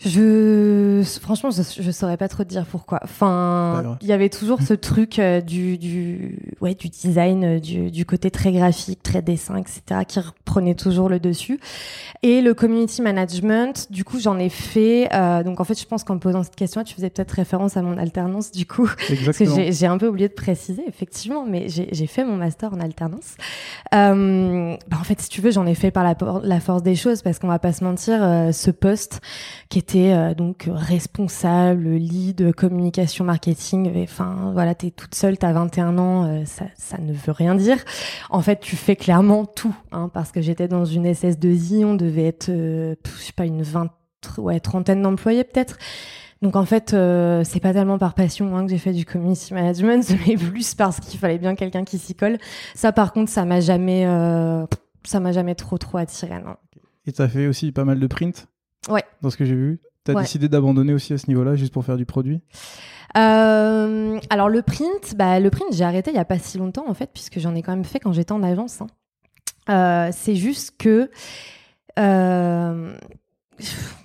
Je 0.00 1.02
franchement 1.22 1.50
je, 1.50 1.62
je 1.80 1.90
saurais 1.92 2.16
pas 2.16 2.26
trop 2.28 2.42
te 2.42 2.48
dire 2.48 2.66
pourquoi. 2.66 2.98
Enfin, 3.04 3.96
il 4.02 4.08
y 4.08 4.12
avait 4.12 4.28
toujours 4.28 4.60
ce 4.60 4.74
truc 4.74 5.20
euh, 5.20 5.40
du 5.40 5.78
du 5.78 6.56
ouais 6.60 6.74
du 6.74 6.88
design, 6.88 7.44
euh, 7.44 7.60
du, 7.60 7.92
du 7.92 8.04
côté 8.04 8.32
très 8.32 8.50
graphique, 8.50 9.02
très 9.04 9.22
dessin, 9.22 9.56
etc. 9.56 10.00
qui 10.06 10.18
reprenait 10.18 10.74
toujours 10.74 11.08
le 11.08 11.20
dessus. 11.20 11.60
Et 12.24 12.40
le 12.40 12.54
community 12.54 13.02
management, 13.02 13.86
du 13.92 14.02
coup 14.02 14.18
j'en 14.18 14.36
ai 14.36 14.48
fait. 14.48 15.08
Euh, 15.14 15.44
donc 15.44 15.60
en 15.60 15.64
fait 15.64 15.78
je 15.78 15.86
pense 15.86 16.02
qu'en 16.02 16.18
posant 16.18 16.42
cette 16.42 16.56
question, 16.56 16.82
tu 16.82 16.94
faisais 16.94 17.10
peut-être 17.10 17.30
référence 17.30 17.76
à 17.76 17.82
mon 17.82 17.96
alternance 17.96 18.50
du 18.50 18.66
coup, 18.66 18.90
parce 19.24 19.38
que 19.38 19.44
j'ai 19.70 19.86
un 19.86 19.98
peu 19.98 20.08
oublié 20.08 20.28
de 20.28 20.34
préciser 20.34 20.82
effectivement, 20.88 21.46
mais 21.46 21.68
j'ai 21.68 22.06
fait 22.08 22.24
mon 22.24 22.36
master 22.36 22.72
en 22.74 22.80
alternance. 22.80 23.36
Bah 23.92 24.96
en 25.00 25.04
fait 25.04 25.20
si 25.20 25.28
tu 25.28 25.40
veux 25.40 25.52
j'en 25.52 25.66
ai 25.66 25.76
fait 25.76 25.92
par 25.92 26.02
la, 26.02 26.16
la 26.42 26.58
force 26.58 26.82
des 26.82 26.96
choses 26.96 27.22
parce 27.22 27.38
qu'on 27.38 27.48
va 27.48 27.60
pas 27.60 27.72
se 27.72 27.84
mentir, 27.84 28.18
ce 28.52 28.70
poste 28.72 29.20
qui 29.68 29.83
était 29.84 30.14
euh, 30.14 30.34
donc 30.34 30.70
responsable, 30.72 31.90
lead, 31.90 32.54
communication, 32.54 33.24
marketing. 33.24 33.92
Enfin, 34.02 34.50
voilà, 34.54 34.74
t'es 34.74 34.90
toute 34.90 35.14
seule, 35.14 35.36
t'as 35.36 35.52
21 35.52 35.98
ans, 35.98 36.24
euh, 36.24 36.42
ça, 36.46 36.96
ne 36.98 37.12
veut 37.12 37.32
rien 37.32 37.54
dire. 37.54 37.76
En 38.30 38.40
fait, 38.40 38.60
tu 38.60 38.76
fais 38.76 38.96
clairement 38.96 39.44
tout, 39.44 39.76
hein, 39.92 40.10
parce 40.12 40.32
que 40.32 40.40
j'étais 40.40 40.68
dans 40.68 40.86
une 40.86 41.06
SS2I, 41.06 41.84
on 41.84 41.94
devait 41.94 42.24
être, 42.24 42.48
euh, 42.48 42.94
je 43.04 43.24
sais 43.24 43.32
pas, 43.34 43.44
une 43.44 43.62
vingt, 43.62 43.90
ouais, 44.38 44.58
trentaine 44.58 45.02
d'employés 45.02 45.44
peut-être. 45.44 45.76
Donc 46.40 46.56
en 46.56 46.64
fait, 46.64 46.90
c'est 47.44 47.60
pas 47.60 47.72
tellement 47.72 47.98
par 47.98 48.14
passion 48.14 48.54
hein, 48.56 48.64
que 48.64 48.70
j'ai 48.70 48.78
fait 48.78 48.92
du 48.92 49.04
community 49.04 49.54
management, 49.54 50.14
mais 50.26 50.36
plus 50.36 50.74
parce 50.74 51.00
qu'il 51.00 51.18
fallait 51.18 51.38
bien 51.38 51.54
quelqu'un 51.54 51.84
qui 51.84 51.98
s'y 51.98 52.14
colle. 52.14 52.38
Ça, 52.74 52.92
par 52.92 53.12
contre, 53.12 53.30
ça 53.30 53.44
m'a 53.44 53.60
jamais, 53.60 54.04
ça 55.04 55.20
m'a 55.20 55.32
jamais 55.32 55.54
trop 55.54 55.78
trop 55.78 55.98
attiré, 55.98 56.40
non. 56.40 56.56
Et 57.06 57.12
t'as 57.12 57.28
fait 57.28 57.46
aussi 57.46 57.70
pas 57.72 57.84
mal 57.84 58.00
de 58.00 58.06
print? 58.06 58.46
Ouais. 58.88 59.04
Dans 59.22 59.30
ce 59.30 59.36
que 59.36 59.44
j'ai 59.44 59.54
vu. 59.54 59.80
Tu 60.04 60.12
as 60.12 60.14
décidé 60.14 60.48
d'abandonner 60.48 60.92
aussi 60.92 61.14
à 61.14 61.18
ce 61.18 61.28
niveau-là, 61.28 61.56
juste 61.56 61.72
pour 61.72 61.84
faire 61.84 61.96
du 61.96 62.04
produit? 62.04 62.42
Euh, 63.16 64.18
Alors 64.28 64.48
le 64.48 64.62
print, 64.62 65.14
bah, 65.16 65.40
le 65.40 65.50
print, 65.50 65.72
j'ai 65.72 65.84
arrêté 65.84 66.10
il 66.10 66.16
y 66.16 66.20
a 66.20 66.24
pas 66.24 66.38
si 66.38 66.58
longtemps 66.58 66.84
en 66.88 66.94
fait, 66.94 67.10
puisque 67.12 67.38
j'en 67.38 67.54
ai 67.54 67.62
quand 67.62 67.72
même 67.72 67.84
fait 67.84 68.00
quand 68.00 68.12
j'étais 68.12 68.32
en 68.32 68.42
agence. 68.42 68.82
Hein. 68.82 68.86
Euh, 69.70 70.10
c'est 70.12 70.36
juste 70.36 70.74
que 70.78 71.10
euh, 71.98 72.94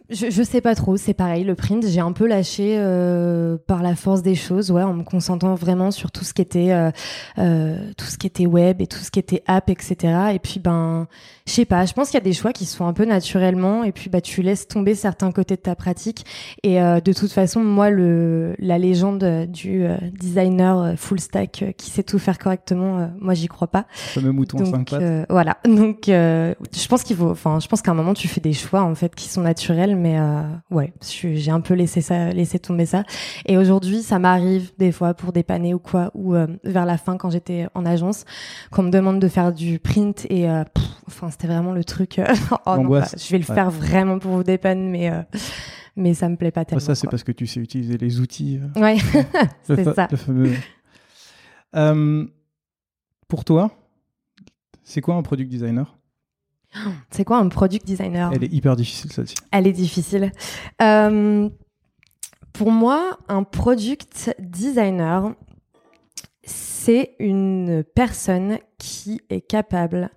je, 0.10 0.30
je 0.30 0.44
sais 0.44 0.62
pas 0.62 0.76
trop, 0.76 0.98
c'est 0.98 1.14
pareil, 1.14 1.44
le 1.44 1.56
print, 1.56 1.86
j'ai 1.88 2.00
un 2.00 2.12
peu 2.12 2.28
lâché 2.28 2.76
euh, 2.78 3.58
par 3.68 3.84
la 3.84 3.96
force 3.96 4.22
des 4.22 4.36
choses, 4.36 4.72
ouais, 4.72 4.84
en 4.84 4.94
me 4.94 5.04
concentrant 5.04 5.56
vraiment 5.56 5.92
sur 5.92 6.12
tout 6.12 6.24
ce 6.24 6.34
qui 6.34 6.42
était 6.42 6.72
euh, 6.72 6.92
euh, 7.38 7.78
tout 7.98 8.06
ce 8.06 8.18
qui 8.18 8.28
était 8.28 8.46
web 8.46 8.82
et 8.82 8.88
tout 8.88 9.00
ce 9.00 9.12
qui 9.12 9.20
était 9.20 9.44
app, 9.48 9.70
etc. 9.70 9.96
Et 10.34 10.40
puis 10.40 10.60
ben, 10.60 11.08
je 11.46 11.54
sais 11.54 11.66
pas, 11.66 11.86
je 11.86 11.94
pense 11.94 12.10
qu'il 12.10 12.18
y 12.18 12.22
a 12.22 12.24
des 12.24 12.34
choix 12.34 12.54
qui 12.54 12.66
se 12.66 12.76
font 12.76 12.88
un 12.88 12.94
peu 12.94 13.06
naturellement, 13.06 13.84
et 13.84 13.92
puis 13.92 14.10
bah 14.10 14.22
tu 14.22 14.42
laisses 14.42 14.68
tomber 14.68 14.96
certains 14.96 15.32
côtés 15.32 15.56
de 15.56 15.62
ta 15.62 15.76
pratique. 15.76 16.26
Et 16.64 16.82
euh, 16.82 17.00
de 17.00 17.14
toute 17.14 17.32
façon, 17.32 17.62
moi 17.64 17.90
le 17.90 18.56
la 18.60 18.78
légende 18.78 19.48
du 19.48 19.84
euh, 19.86 19.98
designer 20.14 20.94
full 20.98 21.20
stack 21.20 21.74
qui 21.78 21.90
sait 21.90 22.04
tout 22.04 22.20
faire 22.20 22.38
correctement, 22.38 23.12
moi 23.20 23.34
j'y 23.34 23.48
crois 23.48 23.68
pas. 23.68 23.86
Le 24.16 24.22
fameux 24.22 24.32
mouton 24.32 24.58
Donc, 24.58 24.68
5 24.68 24.90
pattes. 24.90 25.02
euh, 25.02 25.26
voilà. 25.30 25.58
Donc, 25.66 26.10
euh, 26.10 26.54
je 26.76 26.88
pense 26.88 27.04
qu'il 27.04 27.16
faut, 27.16 27.30
enfin, 27.30 27.60
je 27.60 27.68
pense 27.68 27.82
qu'à 27.82 27.92
un 27.92 27.96
moment, 27.96 28.14
tu 28.14 28.28
fais 28.28 28.42
des 28.42 28.54
choix, 28.54 28.82
en 28.82 28.96
fait, 28.96 29.16
qui 29.16 29.28
sont 29.30 29.42
naturels, 29.42 29.96
mais 30.00 30.20
euh, 30.20 30.42
ouais, 30.72 30.94
j'ai 31.02 31.52
un 31.52 31.62
peu 31.62 31.74
laissé 31.76 32.02
ça, 32.02 32.30
laissé 32.32 32.58
tomber 32.58 32.86
ça. 32.86 33.04
Et 33.46 33.58
aujourd'hui, 33.58 34.02
ça 34.02 34.18
m'arrive 34.18 34.72
des 34.80 34.92
fois 34.92 35.14
pour 35.14 35.32
dépanner 35.34 35.74
ou 35.74 35.80
quoi, 35.80 36.10
ou 36.16 36.34
euh, 36.36 36.48
vers 36.64 36.86
la 36.86 36.98
fin, 36.98 37.18
quand 37.18 37.30
j'étais 37.30 37.68
en 37.76 37.86
agence, 37.86 38.26
qu'on 38.72 38.84
me 38.84 38.90
demande 38.92 39.20
de 39.20 39.28
faire 39.28 39.54
du 39.54 39.78
print 39.80 40.26
et, 40.30 40.50
euh, 40.50 40.64
pff, 40.64 40.84
enfin, 41.08 41.30
c'était 41.30 41.48
vraiment 41.48 41.74
le 41.74 41.84
truc, 41.84 42.20
oh 42.66 42.76
non, 42.78 42.88
bah, 42.88 43.06
je 43.16 43.30
vais 43.32 43.38
le 43.38 43.46
Ouais. 43.48 43.56
faire 43.56 43.70
vraiment 43.70 44.18
pour 44.20 44.32
vous 44.32 44.44
dépanner, 44.44 44.90
mais, 44.90 45.12
mais 45.96 46.14
ça 46.14 46.30
me 46.30 46.36
plaît 46.38 46.52
pas 46.52 46.62
Ah, 46.62 46.66
tellement. 46.66 46.80
ça, 46.86 46.96
c'est 46.96 47.08
parce 47.10 47.24
que 47.24 47.32
tu 47.32 47.46
sais 47.46 47.60
utiliser 47.60 47.98
les 47.98 48.20
outils. 48.20 48.60
Ouais, 48.76 48.96
le, 49.70 49.76
c'est 49.76 49.84
ça. 49.94 50.08
le 50.10 50.18
fameux. 50.18 50.54
Pour 53.28 53.46
toi, 53.46 53.70
c'est 54.84 55.02
quoi 55.02 55.14
un 55.16 55.22
product 55.22 55.52
designer? 55.52 55.99
C'est 57.10 57.26
quoi 57.26 57.38
un 57.38 57.50
product 57.50 57.86
designer? 57.86 58.32
Elle 58.34 58.44
est 58.44 58.54
hyper 58.54 58.76
difficile, 58.76 59.12
celle-ci. 59.12 59.36
Elle 59.52 59.68
est 59.68 59.74
difficile. 59.74 60.32
Euh, 60.82 61.50
pour 62.54 62.72
moi, 62.72 63.18
un 63.28 63.44
product 63.44 64.36
designer, 64.40 65.34
c'est 66.44 67.16
une 67.20 67.84
personne 67.96 68.60
qui 68.78 69.22
est 69.30 69.42
capable 69.42 70.10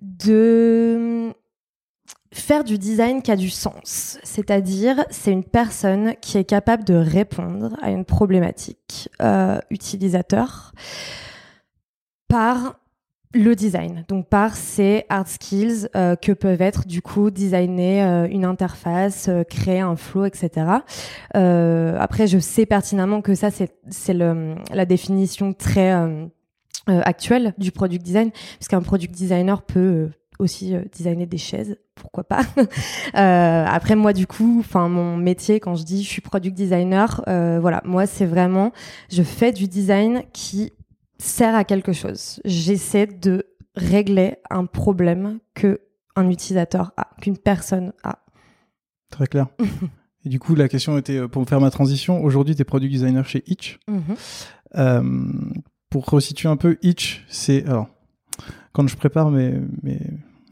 de 0.00 1.32
faire 2.32 2.64
du 2.64 2.78
design 2.78 3.22
qui 3.22 3.30
a 3.30 3.36
du 3.36 3.50
sens. 3.50 4.18
C'est-à-dire, 4.22 5.04
c'est 5.10 5.32
une 5.32 5.44
personne 5.44 6.14
qui 6.20 6.38
est 6.38 6.44
capable 6.44 6.84
de 6.84 6.94
répondre 6.94 7.76
à 7.82 7.90
une 7.90 8.04
problématique 8.04 9.08
euh, 9.20 9.58
utilisateur 9.70 10.72
par 12.28 12.78
le 13.32 13.54
design, 13.54 14.04
donc 14.08 14.28
par 14.28 14.56
ces 14.56 15.04
hard 15.08 15.28
skills 15.28 15.88
euh, 15.94 16.16
que 16.16 16.32
peuvent 16.32 16.60
être 16.60 16.88
du 16.88 17.00
coup 17.00 17.30
designer 17.30 18.04
euh, 18.04 18.28
une 18.28 18.44
interface, 18.44 19.28
euh, 19.28 19.44
créer 19.44 19.78
un 19.78 19.94
flow, 19.94 20.24
etc. 20.24 20.66
Euh, 21.36 21.96
après, 22.00 22.26
je 22.26 22.38
sais 22.38 22.66
pertinemment 22.66 23.22
que 23.22 23.36
ça 23.36 23.52
c'est 23.52 23.72
c'est 23.88 24.14
la 24.14 24.84
définition 24.84 25.52
très 25.52 25.92
euh, 25.92 26.26
euh, 26.88 27.00
actuelle 27.04 27.54
du 27.56 27.70
product 27.70 28.04
design, 28.04 28.32
puisqu'un 28.56 28.82
product 28.82 29.14
designer 29.14 29.62
peut 29.62 30.10
aussi 30.40 30.74
designer 30.90 31.26
des 31.26 31.38
chaises, 31.38 31.76
pourquoi 31.94 32.24
pas. 32.24 32.40
Après 33.12 33.94
moi 33.94 34.12
du 34.12 34.26
coup, 34.26 34.56
enfin 34.58 34.88
mon 34.88 35.16
métier 35.16 35.60
quand 35.60 35.76
je 35.76 35.84
dis 35.84 36.02
je 36.02 36.08
suis 36.08 36.22
product 36.22 36.56
designer, 36.56 37.22
voilà, 37.26 37.80
moi 37.84 38.06
c'est 38.06 38.26
vraiment 38.26 38.72
je 39.10 39.22
fais 39.22 39.52
du 39.52 39.68
design 39.68 40.22
qui 40.32 40.72
sert 41.20 41.54
à 41.54 41.64
quelque 41.64 41.92
chose. 41.92 42.40
J'essaie 42.44 43.06
de 43.06 43.46
régler 43.74 44.36
un 44.50 44.66
problème 44.66 45.38
que 45.54 45.80
un 46.16 46.28
utilisateur 46.28 46.92
a, 46.96 47.10
qu'une 47.20 47.38
personne 47.38 47.92
a. 48.02 48.18
Très 49.10 49.26
clair. 49.26 49.46
Et 50.24 50.28
du 50.28 50.38
coup, 50.38 50.54
la 50.54 50.68
question 50.68 50.98
était, 50.98 51.16
euh, 51.16 51.28
pour 51.28 51.48
faire 51.48 51.60
ma 51.60 51.70
transition, 51.70 52.22
aujourd'hui, 52.22 52.54
tu 52.54 52.62
es 52.62 52.64
product 52.64 52.92
designer 52.92 53.26
chez 53.26 53.42
Itch. 53.46 53.78
Euh, 54.76 55.32
pour 55.88 56.04
resituer 56.06 56.48
un 56.48 56.56
peu, 56.56 56.76
Itch, 56.82 57.24
c'est... 57.28 57.64
Alors, 57.64 57.88
quand 58.72 58.86
je 58.86 58.96
prépare 58.96 59.30
mes, 59.30 59.54
mes, 59.82 59.98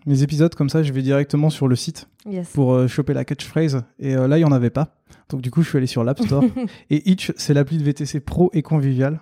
mes 0.07 0.23
épisodes 0.23 0.55
comme 0.55 0.71
ça, 0.71 0.83
je 0.83 0.93
vais 0.93 1.03
directement 1.03 1.51
sur 1.51 1.69
le 1.69 1.77
site 1.77 2.09
Yes. 2.29 2.51
pour 2.51 2.75
euh, 2.75 2.89
choper 2.89 3.15
la 3.15 3.25
catchphrase. 3.25 3.85
Et 3.99 4.15
euh, 4.15 4.29
là, 4.29 4.37
il 4.37 4.41
n'y 4.41 4.45
en 4.45 4.53
avait 4.53 4.71
pas. 4.71 4.97
Donc 5.31 5.41
du 5.41 5.51
coup, 5.51 5.63
je 5.63 5.69
suis 5.69 5.79
allé 5.79 5.87
sur 5.87 6.05
l'App 6.05 6.21
Store. 6.21 6.45
et 6.91 7.11
Itch, 7.11 7.33
c'est 7.37 7.55
l'appli 7.55 7.79
de 7.79 7.85
VTC 7.85 8.21
pro 8.21 8.51
et 8.53 8.63
convivial. 8.63 9.21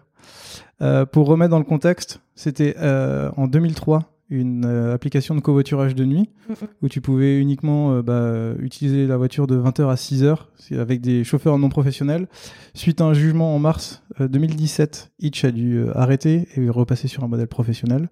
Euh, 0.83 1.07
pour 1.07 1.27
remettre 1.27 1.51
dans 1.51 1.59
le 1.59 1.65
contexte, 1.65 2.21
c'était 2.35 2.75
euh, 2.79 3.31
en 3.37 3.47
2003 3.47 4.13
une 4.29 4.65
euh, 4.67 4.93
application 4.93 5.35
de 5.37 5.41
covoiturage 5.41 5.95
de 5.95 6.05
nuit 6.05 6.29
Mhm. 6.49 6.57
où 6.83 6.89
tu 6.89 7.01
pouvais 7.01 7.39
uniquement 7.39 7.93
euh, 7.93 8.03
bah, 8.03 8.55
utiliser 8.61 9.07
la 9.07 9.17
voiture 9.17 9.47
de 9.47 9.57
20h 9.57 9.89
à 9.89 9.95
6h 9.95 10.37
c'est 10.59 10.77
avec 10.79 11.01
des 11.01 11.23
chauffeurs 11.25 11.59
non 11.59 11.69
professionnels. 11.69 12.27
Suite 12.75 13.01
à 13.01 13.05
un 13.05 13.15
jugement 13.15 13.55
en 13.55 13.59
mars 13.61 14.03
euh, 14.21 14.29
2017, 14.29 15.13
Itch 15.21 15.45
a 15.45 15.51
dû 15.53 15.79
euh, 15.79 15.97
arrêter 15.97 16.49
et 16.57 16.69
repasser 16.69 17.07
sur 17.09 17.23
un 17.25 17.29
modèle 17.29 17.47
professionnel. 17.49 18.09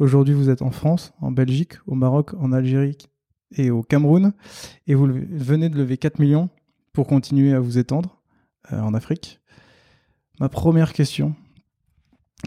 Aujourd'hui, 0.00 0.34
vous 0.34 0.50
êtes 0.50 0.60
en 0.62 0.72
France, 0.72 1.12
en 1.20 1.30
Belgique, 1.30 1.74
au 1.86 1.94
Maroc, 1.94 2.34
en 2.34 2.52
Algérie 2.52 2.98
et 3.56 3.70
au 3.70 3.82
Cameroun 3.84 4.32
et 4.88 4.94
vous 4.96 5.06
venez 5.06 5.68
de 5.68 5.78
lever 5.78 5.96
4 5.96 6.18
millions 6.18 6.48
pour 6.92 7.06
continuer 7.06 7.54
à 7.54 7.60
vous 7.60 7.78
étendre 7.78 8.20
euh, 8.72 8.80
en 8.80 8.92
Afrique. 8.92 9.40
Ma 10.40 10.48
première 10.48 10.92
question, 10.92 11.36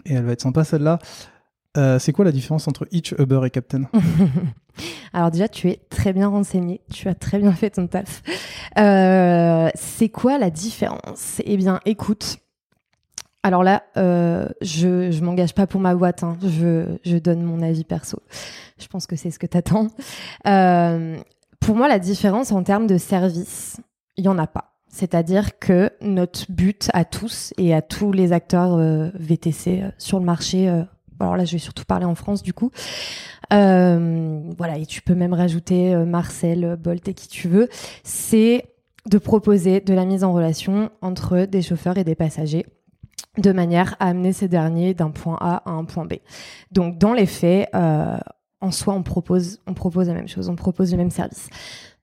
et 0.06 0.14
elle 0.14 0.24
va 0.24 0.32
être 0.32 0.42
sympa 0.42 0.64
celle-là, 0.64 0.98
euh, 1.76 1.98
c'est 1.98 2.12
quoi 2.12 2.24
la 2.24 2.32
différence 2.32 2.66
entre 2.66 2.86
Itch, 2.90 3.14
Uber 3.18 3.40
et 3.44 3.50
Captain? 3.50 3.84
Alors 5.12 5.30
déjà, 5.30 5.48
tu 5.48 5.68
es 5.68 5.80
très 5.90 6.12
bien 6.12 6.28
renseigné, 6.28 6.80
tu 6.92 7.08
as 7.08 7.14
très 7.14 7.38
bien 7.38 7.52
fait 7.52 7.70
ton 7.70 7.86
taf. 7.86 8.22
Euh, 8.78 9.68
c'est 9.74 10.08
quoi 10.08 10.38
la 10.38 10.50
différence? 10.50 11.40
Eh 11.44 11.56
bien, 11.56 11.80
écoute. 11.84 12.38
Alors 13.44 13.62
là, 13.62 13.84
euh, 13.96 14.48
je 14.60 15.10
je 15.10 15.22
m'engage 15.22 15.54
pas 15.54 15.66
pour 15.66 15.80
ma 15.80 15.94
boîte, 15.94 16.24
hein. 16.24 16.36
je, 16.42 16.96
je 17.04 17.16
donne 17.16 17.42
mon 17.42 17.62
avis 17.62 17.84
perso. 17.84 18.20
Je 18.78 18.86
pense 18.88 19.06
que 19.06 19.14
c'est 19.16 19.30
ce 19.30 19.38
que 19.38 19.46
t'attends. 19.46 19.88
Pour 21.60 21.76
moi, 21.76 21.88
la 21.88 21.98
différence 21.98 22.52
en 22.52 22.62
termes 22.62 22.86
de 22.86 22.98
service, 22.98 23.80
il 24.16 24.24
y 24.24 24.28
en 24.28 24.38
a 24.38 24.46
pas. 24.46 24.77
C'est-à-dire 24.88 25.58
que 25.58 25.90
notre 26.00 26.50
but 26.50 26.90
à 26.94 27.04
tous 27.04 27.52
et 27.58 27.74
à 27.74 27.82
tous 27.82 28.12
les 28.12 28.32
acteurs 28.32 28.74
euh, 28.74 29.10
VTC 29.14 29.82
euh, 29.82 29.90
sur 29.98 30.18
le 30.18 30.24
marché, 30.24 30.68
euh, 30.68 30.82
alors 31.20 31.36
là 31.36 31.44
je 31.44 31.52
vais 31.52 31.58
surtout 31.58 31.84
parler 31.84 32.06
en 32.06 32.14
France 32.14 32.42
du 32.42 32.52
coup, 32.52 32.70
voilà, 33.50 34.78
et 34.78 34.86
tu 34.86 35.02
peux 35.02 35.14
même 35.14 35.32
rajouter 35.32 35.94
Marcel, 36.04 36.76
Bolt 36.78 37.08
et 37.08 37.14
qui 37.14 37.28
tu 37.28 37.48
veux, 37.48 37.68
c'est 38.02 38.66
de 39.06 39.18
proposer 39.18 39.80
de 39.80 39.94
la 39.94 40.04
mise 40.04 40.22
en 40.22 40.32
relation 40.32 40.90
entre 41.00 41.46
des 41.46 41.62
chauffeurs 41.62 41.96
et 41.96 42.04
des 42.04 42.14
passagers 42.14 42.66
de 43.38 43.52
manière 43.52 43.96
à 44.00 44.08
amener 44.08 44.32
ces 44.32 44.48
derniers 44.48 44.92
d'un 44.94 45.10
point 45.10 45.38
A 45.40 45.62
à 45.64 45.70
un 45.70 45.84
point 45.84 46.04
B. 46.04 46.14
Donc 46.72 46.98
dans 46.98 47.14
les 47.14 47.26
faits, 47.26 47.70
en 48.60 48.70
soi, 48.70 48.94
on 48.94 49.02
propose, 49.02 49.60
on 49.66 49.74
propose 49.74 50.08
la 50.08 50.14
même 50.14 50.28
chose, 50.28 50.48
on 50.48 50.56
propose 50.56 50.90
le 50.90 50.98
même 50.98 51.10
service. 51.10 51.48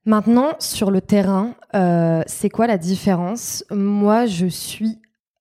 Maintenant, 0.06 0.52
sur 0.60 0.92
le 0.92 1.02
terrain, 1.02 1.56
euh, 1.74 2.22
c'est 2.28 2.50
quoi 2.50 2.68
la 2.68 2.78
différence? 2.78 3.64
Moi, 3.72 4.28
je 4.28 4.46
suis 4.46 5.00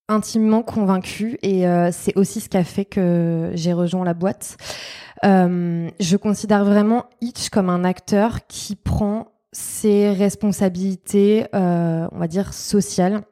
intimement 0.09 0.63
convaincue 0.63 1.39
et 1.43 1.67
euh, 1.67 1.91
c'est 1.93 2.17
aussi 2.17 2.41
ce 2.41 2.49
qui 2.49 2.57
a 2.57 2.65
fait 2.65 2.85
que 2.85 3.51
j'ai 3.55 3.73
rejoint 3.73 4.05
la 4.05 4.15
boîte. 4.15 4.57
Euh, 5.25 5.89
je 6.01 6.17
considère 6.17 6.65
vraiment 6.65 7.05
Itch 7.21 7.49
comme 7.51 7.71
un 7.71 7.85
acteur 7.85 8.47
qui 8.47 8.77
prend 8.77 9.33
ses 9.53 10.11
responsabilités, 10.11 11.47
euh, 11.55 12.09
on 12.13 12.19
va 12.19 12.27
dire, 12.27 12.53
sociales 12.53 13.23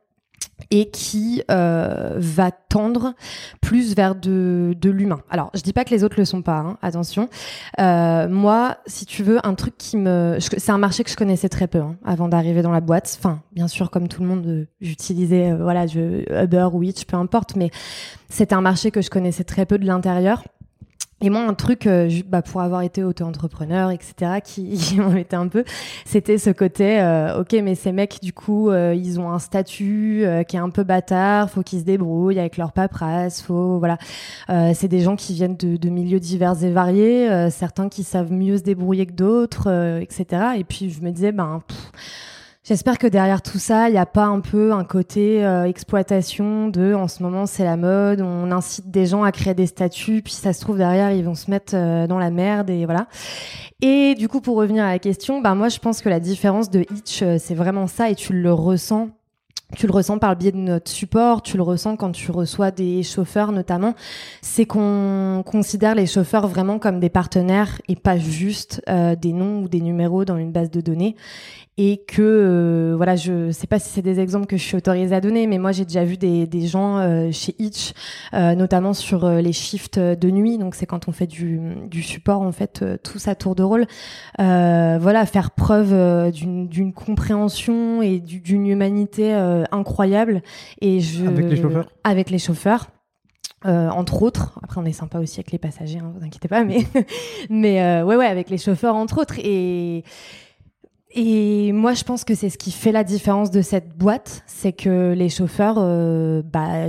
et 0.70 0.90
qui 0.90 1.42
euh, 1.50 2.14
va 2.16 2.50
tendre 2.50 3.14
plus 3.60 3.94
vers 3.94 4.14
de, 4.14 4.74
l'humain. 4.84 5.20
Alors, 5.30 5.50
je 5.54 5.60
dis 5.62 5.72
pas 5.72 5.84
que 5.84 5.90
les 5.90 6.04
autres 6.04 6.16
le 6.18 6.24
sont 6.24 6.42
pas, 6.42 6.58
hein, 6.58 6.78
attention. 6.82 7.28
Euh, 7.80 8.28
moi, 8.28 8.78
si 8.86 9.06
tu 9.06 9.22
veux, 9.22 9.44
un 9.46 9.54
truc 9.54 9.74
qui 9.76 9.96
me... 9.96 10.38
C'est 10.40 10.70
un 10.70 10.78
marché 10.78 11.04
que 11.04 11.10
je 11.10 11.16
connaissais 11.16 11.48
très 11.48 11.66
peu 11.66 11.80
hein, 11.80 11.96
avant 12.04 12.28
d'arriver 12.28 12.62
dans 12.62 12.72
la 12.72 12.80
boîte. 12.80 13.16
Enfin, 13.18 13.40
bien 13.52 13.68
sûr, 13.68 13.90
comme 13.90 14.08
tout 14.08 14.22
le 14.22 14.28
monde, 14.28 14.46
euh, 14.46 14.66
j'utilisais 14.80 15.52
euh, 15.52 15.56
voilà, 15.56 15.86
je, 15.86 16.24
Uber 16.42 16.68
ou 16.72 16.82
Itch, 16.82 17.04
peu 17.04 17.16
importe, 17.16 17.56
mais 17.56 17.70
c'était 18.28 18.54
un 18.54 18.60
marché 18.60 18.90
que 18.90 19.02
je 19.02 19.10
connaissais 19.10 19.44
très 19.44 19.66
peu 19.66 19.78
de 19.78 19.86
l'intérieur. 19.86 20.44
Et 21.22 21.30
moi, 21.30 21.42
un 21.42 21.54
truc, 21.54 21.86
euh, 21.86 22.10
bah, 22.26 22.42
pour 22.42 22.60
avoir 22.62 22.82
été 22.82 23.04
auto-entrepreneur, 23.04 23.90
etc., 23.92 24.40
qui, 24.44 24.70
qui 24.76 24.96
m'embêtait 24.96 25.36
un 25.36 25.46
peu, 25.46 25.64
c'était 26.04 26.36
ce 26.36 26.50
côté, 26.50 27.00
euh, 27.00 27.40
ok, 27.40 27.52
mais 27.62 27.76
ces 27.76 27.92
mecs, 27.92 28.18
du 28.20 28.32
coup, 28.32 28.70
euh, 28.70 28.92
ils 28.92 29.20
ont 29.20 29.30
un 29.30 29.38
statut 29.38 30.24
euh, 30.24 30.42
qui 30.42 30.56
est 30.56 30.60
un 30.60 30.70
peu 30.70 30.82
bâtard, 30.82 31.48
faut 31.48 31.62
qu'ils 31.62 31.80
se 31.80 31.84
débrouillent 31.84 32.40
avec 32.40 32.56
leur 32.56 32.72
paperasse, 32.72 33.40
faut, 33.40 33.78
voilà. 33.78 33.98
Euh, 34.50 34.72
c'est 34.74 34.88
des 34.88 35.00
gens 35.00 35.14
qui 35.14 35.32
viennent 35.34 35.56
de, 35.56 35.76
de 35.76 35.88
milieux 35.88 36.18
divers 36.18 36.64
et 36.64 36.72
variés, 36.72 37.50
certains 37.50 37.88
qui 37.88 38.02
savent 38.02 38.32
mieux 38.32 38.58
se 38.58 38.64
débrouiller 38.64 39.06
que 39.06 39.12
d'autres, 39.12 39.98
etc. 40.00 40.26
Et 40.56 40.64
puis, 40.64 40.90
je 40.90 41.00
me 41.02 41.10
disais, 41.10 41.30
ben, 41.30 41.62
J'espère 42.64 42.98
que 42.98 43.08
derrière 43.08 43.42
tout 43.42 43.58
ça, 43.58 43.88
il 43.88 43.92
n'y 43.92 43.98
a 43.98 44.06
pas 44.06 44.26
un 44.26 44.38
peu 44.38 44.72
un 44.72 44.84
côté 44.84 45.44
euh, 45.44 45.64
exploitation 45.64 46.68
de 46.68 46.94
en 46.94 47.08
ce 47.08 47.20
moment 47.20 47.44
c'est 47.44 47.64
la 47.64 47.76
mode, 47.76 48.20
on 48.20 48.52
incite 48.52 48.88
des 48.88 49.06
gens 49.06 49.24
à 49.24 49.32
créer 49.32 49.52
des 49.52 49.66
statuts, 49.66 50.22
puis 50.22 50.32
ça 50.32 50.52
se 50.52 50.60
trouve 50.60 50.78
derrière 50.78 51.10
ils 51.10 51.24
vont 51.24 51.34
se 51.34 51.50
mettre 51.50 51.74
euh, 51.74 52.06
dans 52.06 52.20
la 52.20 52.30
merde 52.30 52.70
et 52.70 52.84
voilà. 52.84 53.08
Et 53.80 54.14
du 54.14 54.28
coup 54.28 54.40
pour 54.40 54.56
revenir 54.56 54.84
à 54.84 54.90
la 54.90 55.00
question, 55.00 55.40
bah 55.40 55.56
moi 55.56 55.70
je 55.70 55.80
pense 55.80 56.02
que 56.02 56.08
la 56.08 56.20
différence 56.20 56.70
de 56.70 56.82
Hitch 56.82 57.22
euh, 57.22 57.36
c'est 57.40 57.56
vraiment 57.56 57.88
ça 57.88 58.10
et 58.10 58.14
tu 58.14 58.32
le 58.32 58.52
ressens. 58.52 59.08
Tu 59.74 59.86
le 59.86 59.92
ressens 59.92 60.18
par 60.18 60.30
le 60.30 60.36
biais 60.36 60.52
de 60.52 60.58
notre 60.58 60.90
support, 60.90 61.40
tu 61.40 61.56
le 61.56 61.62
ressens 61.62 61.96
quand 61.96 62.12
tu 62.12 62.30
reçois 62.30 62.70
des 62.70 63.02
chauffeurs 63.02 63.52
notamment, 63.52 63.94
c'est 64.42 64.66
qu'on 64.66 65.42
considère 65.46 65.94
les 65.94 66.04
chauffeurs 66.04 66.46
vraiment 66.46 66.78
comme 66.78 67.00
des 67.00 67.08
partenaires 67.08 67.80
et 67.88 67.96
pas 67.96 68.18
juste 68.18 68.82
des 68.86 69.32
noms 69.32 69.62
ou 69.62 69.68
des 69.68 69.80
numéros 69.80 70.26
dans 70.26 70.36
une 70.36 70.52
base 70.52 70.70
de 70.70 70.82
données 70.82 71.16
et 71.84 71.96
que 71.96 72.22
euh, 72.22 72.94
voilà 72.96 73.16
je 73.16 73.50
sais 73.50 73.66
pas 73.66 73.80
si 73.80 73.88
c'est 73.88 74.02
des 74.02 74.20
exemples 74.20 74.46
que 74.46 74.56
je 74.56 74.62
suis 74.62 74.76
autorisée 74.76 75.16
à 75.16 75.20
donner 75.20 75.48
mais 75.48 75.58
moi 75.58 75.72
j'ai 75.72 75.84
déjà 75.84 76.04
vu 76.04 76.16
des, 76.16 76.46
des 76.46 76.68
gens 76.68 76.98
euh, 76.98 77.32
chez 77.32 77.56
Itch 77.58 77.92
euh, 78.34 78.54
notamment 78.54 78.94
sur 78.94 79.28
les 79.28 79.52
shifts 79.52 79.98
de 79.98 80.30
nuit. 80.30 80.58
Donc 80.58 80.76
c'est 80.76 80.86
quand 80.86 81.08
on 81.08 81.12
fait 81.12 81.26
du, 81.26 81.60
du 81.90 82.04
support 82.04 82.42
en 82.42 82.52
fait 82.52 82.84
tout 83.02 83.18
ça 83.18 83.34
tour 83.34 83.56
de 83.56 83.64
rôle. 83.64 83.86
Voilà 84.38 85.26
faire 85.26 85.50
preuve 85.50 86.30
d'une 86.30 86.92
compréhension 86.92 88.00
et 88.00 88.20
d'une 88.20 88.68
humanité 88.68 89.32
incroyable. 89.72 90.42
Et 90.80 91.00
je 91.00 91.26
avec 91.26 91.50
les 91.50 91.56
chauffeurs? 91.56 91.88
Avec 92.04 92.30
les 92.30 92.38
chauffeurs 92.38 92.86
euh, 93.64 93.88
entre 93.90 94.22
autres, 94.22 94.58
après 94.62 94.80
on 94.80 94.84
est 94.84 94.92
sympa 94.92 95.18
aussi 95.18 95.38
avec 95.38 95.52
les 95.52 95.58
passagers, 95.58 95.98
hein, 95.98 96.12
vous 96.16 96.24
inquiétez 96.24 96.48
pas, 96.48 96.64
mais 96.64 96.84
mais 97.50 97.80
euh, 97.82 98.04
ouais 98.04 98.16
ouais 98.16 98.26
avec 98.26 98.50
les 98.50 98.58
chauffeurs 98.58 98.96
entre 98.96 99.20
autres. 99.20 99.38
Et 99.38 100.02
et 101.14 101.72
moi, 101.72 101.94
je 101.94 102.04
pense 102.04 102.24
que 102.24 102.34
c'est 102.34 102.48
ce 102.48 102.56
qui 102.56 102.70
fait 102.70 102.92
la 102.92 103.04
différence 103.04 103.50
de 103.50 103.60
cette 103.60 103.96
boîte, 103.96 104.42
c'est 104.46 104.72
que 104.72 105.12
les 105.12 105.28
chauffeurs, 105.28 105.76
euh, 105.78 106.42
bah, 106.42 106.88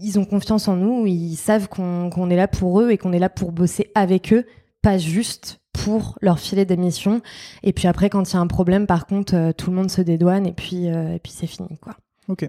ils 0.00 0.18
ont 0.18 0.24
confiance 0.24 0.68
en 0.68 0.76
nous, 0.76 1.06
ils 1.06 1.36
savent 1.36 1.68
qu'on 1.68 2.30
est 2.30 2.36
là 2.36 2.48
pour 2.48 2.80
eux 2.80 2.90
et 2.90 2.98
qu'on 2.98 3.12
est 3.12 3.18
là 3.18 3.28
pour 3.28 3.52
bosser 3.52 3.90
avec 3.94 4.32
eux, 4.32 4.44
pas 4.80 4.96
juste 4.96 5.60
pour 5.72 6.18
leur 6.22 6.38
filer 6.38 6.64
des 6.64 6.76
missions. 6.76 7.20
Et 7.62 7.72
puis 7.72 7.88
après, 7.88 8.08
quand 8.08 8.30
il 8.30 8.34
y 8.34 8.36
a 8.36 8.40
un 8.40 8.46
problème, 8.46 8.86
par 8.86 9.06
contre, 9.06 9.34
euh, 9.34 9.52
tout 9.52 9.70
le 9.70 9.76
monde 9.76 9.90
se 9.90 10.00
dédouane 10.00 10.46
et 10.46 10.52
puis, 10.52 10.88
euh, 10.88 11.14
et 11.14 11.18
puis 11.18 11.32
c'est 11.32 11.46
fini, 11.46 11.76
quoi. 11.78 11.94
Ok. 12.28 12.48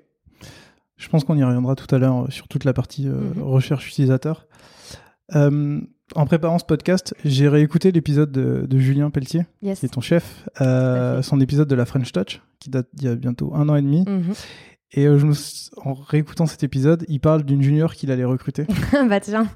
Je 0.96 1.08
pense 1.10 1.24
qu'on 1.24 1.38
y 1.38 1.44
reviendra 1.44 1.76
tout 1.76 1.94
à 1.94 1.98
l'heure 1.98 2.28
sur 2.30 2.48
toute 2.48 2.64
la 2.64 2.74
partie 2.74 3.08
mm-hmm. 3.08 3.42
recherche 3.42 3.88
utilisateur 3.88 4.48
en 6.16 6.26
préparant 6.26 6.60
ce 6.60 6.66
podcast, 6.66 7.14
j'ai 7.24 7.48
réécouté 7.48 7.92
l'épisode 7.92 8.32
de, 8.32 8.78
Julien 8.78 9.10
Pelletier, 9.10 9.46
qui 9.62 9.70
est 9.70 9.94
ton 9.94 10.02
chef, 10.02 10.48
euh, 10.62 11.22
son 11.22 11.40
épisode 11.42 11.68
de 11.68 11.76
la 11.76 11.86
French 11.86 12.12
Touch, 12.12 12.42
qui 12.60 12.70
date 12.70 12.88
d'il 12.94 13.08
y 13.08 13.12
a 13.12 13.16
bientôt 13.16 13.54
un 13.54 13.70
an 13.70 13.76
et 13.76 13.82
demi. 13.82 14.06
Mhm. 14.08 14.34
Et 14.94 15.06
euh, 15.06 15.20
je 15.20 15.28
en 15.84 15.94
réécoutant 15.94 16.48
cet 16.48 16.64
épisode, 16.64 17.06
il 17.08 17.20
parle 17.20 17.44
d'une 17.44 17.62
junior 17.62 17.94
qu'il 17.94 18.12
allait 18.12 18.26
recruter. 18.26 18.66
bah 19.10 19.20
tiens. 19.20 19.48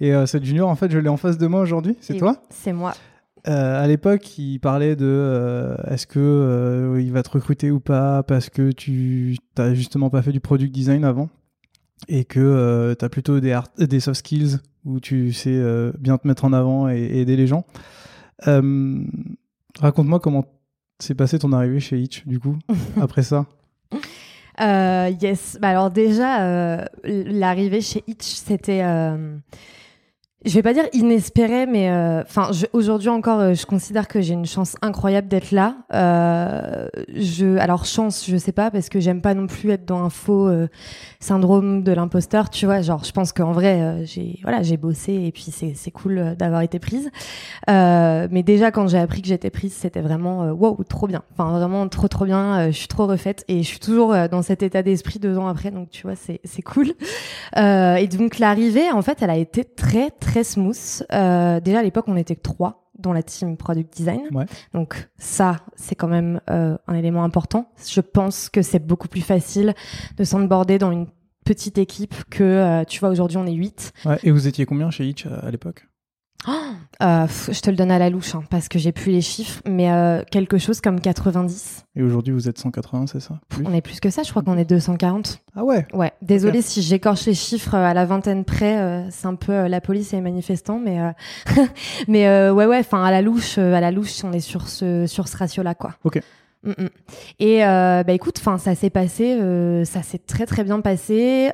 Et 0.00 0.12
euh, 0.12 0.26
cette 0.26 0.44
junior, 0.44 0.68
en 0.68 0.74
fait, 0.74 0.90
je 0.90 0.98
l'ai 0.98 1.08
en 1.08 1.16
face 1.16 1.38
de 1.38 1.46
moi 1.46 1.60
aujourd'hui. 1.60 1.96
C'est 2.00 2.16
toi? 2.16 2.42
C'est 2.50 2.72
moi. 2.72 2.94
à 3.44 3.86
l'époque, 3.86 4.38
il 4.38 4.58
parlait 4.58 4.96
de 4.96 5.76
est-ce 5.88 6.06
que 6.06 6.96
il 6.98 7.12
va 7.12 7.22
te 7.22 7.30
recruter 7.30 7.70
ou 7.70 7.78
pas 7.78 8.22
parce 8.24 8.50
que 8.50 8.72
tu 8.72 9.36
n'as 9.56 9.74
justement 9.74 10.10
pas 10.10 10.22
fait 10.22 10.32
du 10.32 10.40
product 10.40 10.72
design 10.72 11.04
avant? 11.04 11.28
Et 12.08 12.24
que 12.24 12.94
tu 12.98 13.04
as 13.04 13.08
plutôt 13.08 13.40
des, 13.40 13.58
des 13.78 14.00
soft 14.00 14.18
skills 14.18 14.58
où 14.84 15.00
tu 15.00 15.32
sais 15.32 15.50
euh, 15.52 15.92
bien 15.98 16.18
te 16.18 16.26
mettre 16.26 16.44
en 16.44 16.52
avant 16.52 16.88
et, 16.88 17.20
aider 17.20 17.36
les 17.36 17.46
gens. 17.46 17.64
Euh, 18.46 19.04
raconte-moi 19.78 20.20
comment 20.20 20.44
s'est 20.98 21.14
passé 21.14 21.38
ton 21.38 21.52
arrivée 21.52 21.80
chez 21.80 21.98
Hitch, 21.98 22.26
du 22.26 22.38
coup, 22.38 22.56
après 23.00 23.22
ça. 23.22 23.46
Euh, 24.60 25.10
yes, 25.20 25.58
bah 25.60 25.70
alors 25.70 25.90
déjà, 25.90 26.86
l'arrivée 27.04 27.80
chez 27.80 28.04
Hitch, 28.06 28.24
c'était 28.24 28.82
je 30.44 30.54
vais 30.54 30.62
pas 30.62 30.72
dire 30.72 30.84
inespéré, 30.92 31.66
mais 31.66 31.90
euh, 31.90 32.22
enfin 32.22 32.50
aujourd'hui 32.72 33.08
encore, 33.08 33.38
euh, 33.38 33.54
je 33.54 33.64
considère 33.64 34.08
que 34.08 34.20
j'ai 34.20 34.34
une 34.34 34.46
chance 34.46 34.74
incroyable 34.82 35.28
d'être 35.28 35.52
là. 35.52 35.76
Euh, 35.94 36.88
je, 37.14 37.58
alors 37.58 37.84
chance, 37.84 38.26
je 38.28 38.36
sais 38.36 38.52
pas 38.52 38.70
parce 38.70 38.88
que 38.88 38.98
j'aime 38.98 39.20
pas 39.20 39.34
non 39.34 39.46
plus 39.46 39.70
être 39.70 39.84
dans 39.84 40.02
un 40.02 40.10
faux 40.10 40.48
euh, 40.48 40.68
syndrome 41.20 41.84
de 41.84 41.92
l'imposteur, 41.92 42.50
tu 42.50 42.66
vois. 42.66 42.80
Genre, 42.82 43.04
je 43.04 43.12
pense 43.12 43.32
qu'en 43.32 43.52
vrai, 43.52 44.04
j'ai 44.04 44.40
voilà, 44.42 44.62
j'ai 44.62 44.76
bossé 44.76 45.12
et 45.12 45.30
puis 45.30 45.46
c'est 45.52 45.74
c'est 45.76 45.92
cool 45.92 46.34
d'avoir 46.36 46.62
été 46.62 46.80
prise. 46.80 47.10
mais 47.68 48.42
déjà 48.42 48.72
quand 48.72 48.88
j'ai 48.88 48.98
appris 48.98 49.22
que 49.22 49.28
j'étais 49.28 49.50
prise, 49.50 49.72
c'était 49.72 50.00
vraiment 50.00 50.50
wow, 50.50 50.82
trop 50.88 51.06
bien. 51.06 51.22
Enfin 51.32 51.56
vraiment 51.56 51.86
trop 51.88 52.08
trop 52.08 52.24
bien. 52.24 52.70
je 52.70 52.76
suis 52.76 52.88
trop 52.88 53.06
refaite 53.06 53.44
et 53.46 53.62
je 53.62 53.68
suis 53.68 53.78
toujours 53.78 54.14
dans 54.28 54.42
cet 54.42 54.64
état 54.64 54.82
d'esprit 54.82 55.20
deux 55.20 55.38
ans 55.38 55.46
après, 55.46 55.70
donc 55.70 55.90
tu 55.90 56.02
vois, 56.02 56.16
c'est 56.16 56.40
c'est 56.42 56.62
cool. 56.62 56.92
et 57.56 58.08
donc 58.08 58.40
l'arrivée, 58.40 58.90
en 58.90 59.02
fait, 59.02 59.18
elle 59.22 59.30
a 59.30 59.36
été 59.36 59.64
très 59.64 60.10
très 60.10 60.31
très 60.32 60.44
smooth. 60.44 61.04
Euh, 61.12 61.60
déjà 61.60 61.80
à 61.80 61.82
l'époque, 61.82 62.06
on 62.08 62.16
était 62.16 62.36
trois 62.36 62.90
dans 62.98 63.12
la 63.12 63.22
team 63.22 63.56
product 63.56 63.94
design. 63.94 64.22
Donc 64.72 65.08
ça, 65.18 65.56
c'est 65.76 65.94
quand 65.94 66.08
même 66.08 66.40
euh, 66.50 66.76
un 66.86 66.94
élément 66.94 67.24
important. 67.24 67.70
Je 67.86 68.00
pense 68.00 68.48
que 68.48 68.62
c'est 68.62 68.78
beaucoup 68.78 69.08
plus 69.08 69.20
facile 69.20 69.74
de 70.16 70.24
s'onboarder 70.24 70.78
dans 70.78 70.90
une 70.90 71.06
petite 71.44 71.76
équipe 71.76 72.14
que, 72.30 72.44
euh, 72.44 72.84
tu 72.84 73.00
vois, 73.00 73.10
aujourd'hui 73.10 73.36
on 73.36 73.46
est 73.46 73.52
8. 73.52 73.92
et 74.22 74.30
vous 74.30 74.46
étiez 74.46 74.64
combien 74.64 74.90
chez 74.90 75.06
Hitch 75.06 75.26
à 75.26 75.50
l'époque? 75.50 75.86
Euh, 76.48 77.26
je 77.50 77.60
te 77.60 77.70
le 77.70 77.76
donne 77.76 77.90
à 77.90 77.98
la 77.98 78.10
louche 78.10 78.34
hein, 78.34 78.42
parce 78.50 78.68
que 78.68 78.78
j'ai 78.78 78.92
plus 78.92 79.12
les 79.12 79.20
chiffres, 79.20 79.62
mais 79.68 79.90
euh, 79.90 80.22
quelque 80.30 80.58
chose 80.58 80.80
comme 80.80 81.00
90. 81.00 81.84
Et 81.94 82.02
aujourd'hui, 82.02 82.32
vous 82.32 82.48
êtes 82.48 82.58
180, 82.58 83.06
c'est 83.06 83.20
ça? 83.20 83.38
On 83.64 83.72
est 83.72 83.80
plus 83.80 84.00
que 84.00 84.10
ça, 84.10 84.22
je 84.22 84.30
crois 84.30 84.42
qu'on 84.42 84.56
est 84.56 84.64
240. 84.64 85.40
Ah 85.56 85.64
ouais 85.64 85.86
Ouais, 85.92 86.12
désolé 86.22 86.62
si 86.62 86.82
j'écorche 86.82 87.26
les 87.26 87.34
chiffres 87.34 87.74
euh, 87.74 87.84
à 87.84 87.94
la 87.94 88.04
vingtaine 88.04 88.44
près, 88.44 89.06
c'est 89.10 89.26
un 89.26 89.34
peu 89.34 89.66
la 89.66 89.80
police 89.80 90.12
et 90.12 90.16
les 90.16 90.22
manifestants, 90.22 90.78
mais, 90.78 90.98
mais 92.08 92.50
ouais, 92.50 92.66
ouais, 92.66 92.78
enfin 92.78 93.04
à 93.04 93.10
la 93.10 93.22
louche, 93.22 93.58
à 93.58 93.80
la 93.80 93.90
louche, 93.90 94.24
on 94.24 94.32
est 94.32 94.40
sur 94.40 94.68
ce, 94.68 95.06
sur 95.06 95.28
ce 95.28 95.36
ratio-là, 95.36 95.74
quoi. 95.74 95.94
Ok. 96.04 96.20
Mm, 96.64 96.70
mm. 96.70 96.88
Et 97.40 97.58
bah 97.60 98.12
écoute, 98.12 98.36
enfin 98.38 98.58
ça 98.58 98.74
s'est 98.74 98.90
passé, 98.90 99.38
ça 99.84 100.02
s'est 100.02 100.18
très 100.18 100.46
très 100.46 100.64
bien 100.64 100.80
passé. 100.80 101.50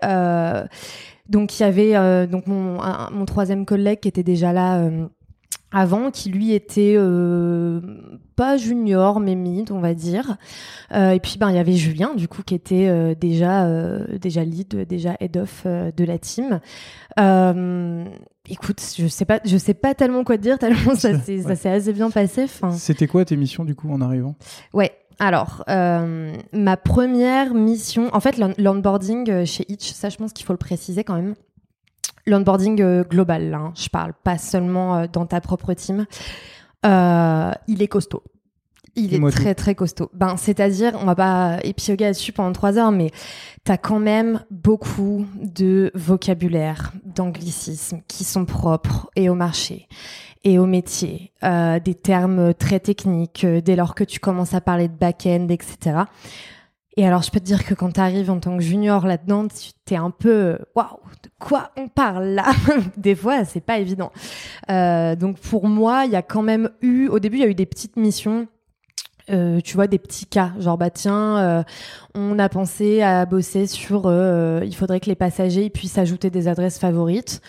Donc 1.28 1.58
il 1.58 1.62
y 1.62 1.66
avait 1.66 1.96
euh, 1.96 2.26
donc 2.26 2.46
mon, 2.46 2.78
mon 3.12 3.24
troisième 3.24 3.66
collègue 3.66 4.00
qui 4.00 4.08
était 4.08 4.22
déjà 4.22 4.52
là 4.52 4.80
euh, 4.80 5.06
avant, 5.70 6.10
qui 6.10 6.30
lui 6.30 6.52
était 6.52 6.94
euh, 6.96 7.80
pas 8.34 8.56
junior 8.56 9.20
mais 9.20 9.34
mid, 9.34 9.70
on 9.70 9.80
va 9.80 9.92
dire. 9.92 10.38
et 10.90 11.20
puis 11.22 11.36
ben 11.38 11.50
il 11.50 11.56
y 11.56 11.58
avait 11.58 11.74
Julien 11.74 12.14
du 12.14 12.28
coup 12.28 12.42
qui 12.42 12.54
était 12.54 13.14
déjà 13.14 13.68
déjà 14.18 14.44
lead, 14.44 14.86
déjà 14.88 15.16
head 15.20 15.36
of 15.36 15.66
de 15.66 16.04
la 16.04 16.18
team. 16.18 16.60
écoute, 18.48 18.80
je 18.96 19.06
sais 19.08 19.26
pas, 19.26 19.40
je 19.44 19.58
sais 19.58 19.74
pas 19.74 19.94
tellement 19.94 20.24
quoi 20.24 20.38
te 20.38 20.42
dire 20.42 20.58
tellement 20.58 20.94
ça 20.94 21.18
s'est 21.20 21.68
assez 21.68 21.92
bien 21.92 22.10
passé. 22.10 22.46
C'était 22.72 23.06
quoi 23.06 23.26
tes 23.26 23.36
missions 23.36 23.66
du 23.66 23.74
coup 23.74 23.92
en 23.92 24.00
arrivant? 24.00 24.36
Ouais, 24.72 24.92
alors, 25.18 25.64
euh, 25.68 26.37
ma 26.52 26.76
première 26.76 27.52
mission, 27.52 28.09
en 28.14 28.20
fait, 28.20 28.40
l'onboarding 28.59 29.31
euh, 29.31 29.44
chez 29.44 29.64
Itch, 29.68 29.92
ça 29.92 30.11
je 30.11 30.16
pense 30.16 30.33
qu'il 30.33 30.46
faut 30.46 30.52
le 30.52 30.59
préciser 30.59 31.02
quand 31.02 31.16
même. 31.16 31.35
L'onboarding 32.26 32.81
euh, 32.81 33.02
global, 33.02 33.52
hein, 33.52 33.72
je 33.74 33.88
parle 33.88 34.12
pas 34.22 34.38
seulement 34.38 35.07
dans 35.07 35.26
ta 35.26 35.40
propre 35.40 35.74
team. 35.74 36.07
il 36.85 37.83
est 37.83 37.88
costaud. 37.88 38.22
Il 38.98 39.14
est 39.14 39.30
très 39.30 39.54
très 39.54 39.74
costaud. 39.74 40.11
Ben, 40.12 40.37
c'est-à-dire, 40.37 40.98
on 41.00 41.04
va 41.04 41.14
pas 41.14 41.58
épiloguer 41.62 42.04
là-dessus 42.04 42.32
pendant 42.32 42.52
trois 42.52 42.78
heures, 42.78 42.92
mais 42.92 43.11
tu 43.64 43.72
as 43.72 43.78
quand 43.78 44.00
même 44.00 44.44
beaucoup 44.50 45.26
de 45.42 45.90
vocabulaire, 45.94 46.92
d'anglicismes 47.04 48.00
qui 48.08 48.24
sont 48.24 48.44
propres 48.44 49.11
et 49.16 49.28
au 49.28 49.34
marché 49.34 49.88
et 50.44 50.58
au 50.58 50.66
métier, 50.66 51.32
euh, 51.42 51.80
des 51.80 51.94
termes 51.94 52.54
très 52.54 52.80
techniques 52.80 53.44
euh, 53.44 53.61
dès 53.61 53.76
lors 53.76 53.94
que 53.94 54.04
tu 54.04 54.20
commences 54.20 54.54
à 54.54 54.61
parler 54.61 54.88
de 54.88 54.94
back-end, 54.94 55.48
etc. 55.50 56.02
Et 56.96 57.06
alors, 57.06 57.22
je 57.22 57.30
peux 57.30 57.38
te 57.38 57.44
dire 57.44 57.64
que 57.64 57.74
quand 57.74 57.92
tu 57.92 58.00
arrives 58.00 58.30
en 58.30 58.40
tant 58.40 58.56
que 58.56 58.62
junior 58.62 59.06
là-dedans, 59.06 59.46
tu 59.46 59.70
t'es 59.84 59.96
un 59.96 60.11
peu 60.11 60.58
waouh, 60.74 60.98
de 61.22 61.30
quoi 61.38 61.70
on 61.76 61.87
parle 61.87 62.24
là? 62.30 62.46
Des 62.96 63.14
fois, 63.14 63.44
c'est 63.44 63.61
pas 63.61 63.78
évident. 63.78 64.11
Euh, 64.70 65.14
donc 65.14 65.38
pour 65.38 65.68
moi, 65.68 66.06
il 66.06 66.11
y 66.11 66.16
a 66.16 66.22
quand 66.22 66.42
même 66.42 66.70
eu, 66.82 67.06
au 67.08 67.20
début, 67.20 67.37
il 67.37 67.42
y 67.42 67.46
a 67.46 67.48
eu 67.48 67.54
des 67.54 67.66
petites 67.66 67.96
missions. 67.96 68.48
Euh, 69.30 69.60
tu 69.60 69.74
vois 69.74 69.86
des 69.88 69.98
petits 69.98 70.24
cas 70.24 70.52
genre 70.58 70.78
bah 70.78 70.88
tiens 70.88 71.36
euh, 71.36 71.62
on 72.14 72.38
a 72.38 72.48
pensé 72.48 73.02
à 73.02 73.26
bosser 73.26 73.66
sur 73.66 74.04
euh, 74.06 74.62
il 74.64 74.74
faudrait 74.74 75.00
que 75.00 75.06
les 75.10 75.14
passagers 75.14 75.68
puissent 75.68 75.98
ajouter 75.98 76.30
des 76.30 76.48
adresses 76.48 76.78
favorites 76.78 77.40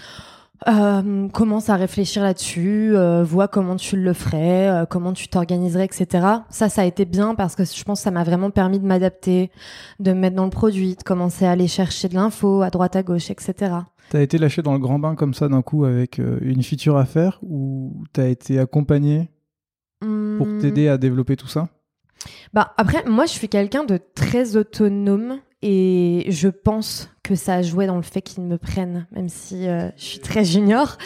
commence 1.32 1.70
à 1.70 1.78
réfléchir 1.78 2.22
là-dessus, 2.22 2.94
vois 3.24 3.48
comment 3.48 3.78
tu 3.78 3.96
le 3.96 4.12
ferais, 4.12 4.86
comment 4.90 5.14
tu 5.14 5.30
t'organiserais, 5.30 5.86
etc. 5.86 6.28
Ça, 6.50 6.68
ça 6.68 6.82
a 6.82 6.84
été 6.84 7.06
bien 7.06 7.34
parce 7.34 7.56
que 7.56 7.64
je 7.64 7.82
pense 7.86 8.00
que 8.00 8.04
ça 8.04 8.12
m'a 8.12 8.26
vraiment 8.26 8.52
permis 8.52 8.78
de 8.78 8.86
m'adapter, 8.86 9.52
de 10.02 10.12
me 10.12 10.20
mettre 10.20 10.36
dans 10.36 10.44
le 10.44 10.50
produit, 10.50 10.98
de 10.98 11.04
commencer 11.04 11.46
à 11.46 11.52
aller 11.52 11.70
chercher 11.70 12.10
de 12.10 12.16
l'info 12.16 12.62
à 12.62 12.72
droite 12.72 12.98
à 12.98 13.04
gauche, 13.04 13.32
etc. 13.32 13.74
T'as 14.10 14.22
été 14.22 14.38
lâché 14.38 14.62
dans 14.62 14.74
le 14.74 14.80
grand 14.80 15.00
bain 15.00 15.16
comme 15.16 15.34
ça 15.34 15.48
d'un 15.48 15.62
coup 15.62 15.86
avec 15.86 16.18
une 16.18 16.62
feature 16.62 16.98
à 16.98 17.06
faire 17.06 17.40
ou 17.42 18.04
t'as 18.12 18.28
été 18.28 18.60
accompagné 18.60 19.30
pour 20.00 20.48
hmm. 20.48 20.60
t'aider 20.62 20.88
à 20.88 20.98
développer 20.98 21.36
tout 21.36 21.48
ça? 21.48 21.70
Bah 22.54 22.74
après, 22.78 23.04
moi, 23.06 23.26
je 23.26 23.32
suis 23.32 23.50
quelqu'un 23.50 23.84
de 23.84 24.00
très 24.16 24.56
autonome 24.56 25.40
et 25.62 26.26
je 26.30 26.48
pense 26.48 27.10
que 27.30 27.36
ça 27.36 27.56
a 27.56 27.62
joué 27.62 27.86
dans 27.86 27.96
le 27.96 28.02
fait 28.02 28.24
qu'ils 28.24 28.44
me 28.44 28.58
prennent, 28.58 29.06
même 29.12 29.30
si 29.30 29.68
euh, 29.68 29.90
je 29.98 30.04
suis 30.04 30.20
très 30.20 30.44
junior. 30.44 30.98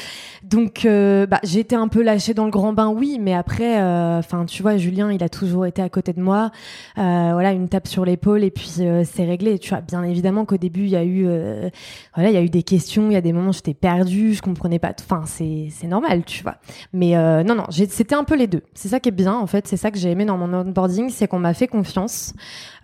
Donc, 0.43 0.86
euh, 0.86 1.25
bah, 1.25 1.41
j'ai 1.43 1.59
été 1.59 1.75
un 1.75 1.89
peu 1.89 2.01
lâchée 2.01 2.33
dans 2.33 2.45
le 2.45 2.51
grand 2.51 2.71
bain, 2.71 2.88
oui, 2.88 3.17
mais 3.19 3.33
après, 3.33 3.81
euh, 3.81 4.19
enfin, 4.19 4.45
tu 4.45 4.62
vois, 4.62 4.77
Julien, 4.77 5.12
il 5.12 5.21
a 5.21 5.27
toujours 5.27 5.65
été 5.65 5.81
à 5.81 5.89
côté 5.89 6.13
de 6.13 6.21
moi. 6.21 6.51
voilà, 6.95 7.51
une 7.51 7.67
tape 7.67 7.89
sur 7.89 8.05
l'épaule 8.05 8.45
et 8.45 8.51
puis 8.51 8.69
c'est 8.69 9.25
réglé. 9.25 9.59
Tu 9.59 9.71
vois, 9.71 9.81
bien 9.81 10.01
évidemment 10.03 10.45
qu'au 10.45 10.55
début, 10.55 10.83
il 10.83 10.91
y 10.91 10.95
a 10.95 11.03
eu, 11.03 11.27
voilà, 12.15 12.29
il 12.29 12.33
y 12.33 12.38
a 12.38 12.41
eu 12.41 12.49
des 12.49 12.63
questions, 12.63 13.09
il 13.09 13.13
y 13.13 13.17
a 13.17 13.21
des 13.21 13.33
moments 13.33 13.49
où 13.49 13.53
j'étais 13.53 13.73
perdue, 13.73 14.33
je 14.33 14.41
comprenais 14.41 14.79
pas. 14.79 14.93
Enfin, 15.01 15.23
c'est 15.25 15.67
c'est 15.71 15.88
normal, 15.88 16.23
tu 16.23 16.41
vois. 16.41 16.55
Mais 16.93 17.15
non, 17.43 17.55
non, 17.55 17.65
c'était 17.69 18.15
un 18.15 18.23
peu 18.23 18.38
les 18.38 18.47
deux. 18.47 18.62
C'est 18.73 18.88
ça 18.88 19.01
qui 19.01 19.09
est 19.09 19.13
bien, 19.13 19.33
en 19.33 19.47
fait. 19.47 19.67
C'est 19.67 19.77
ça 19.77 19.91
que 19.91 19.97
j'ai 19.97 20.12
aimé 20.12 20.23
dans 20.23 20.38
mon 20.38 20.53
onboarding, 20.53 21.09
c'est 21.09 21.27
qu'on 21.27 21.39
m'a 21.39 21.53
fait 21.53 21.67
confiance. 21.67 22.33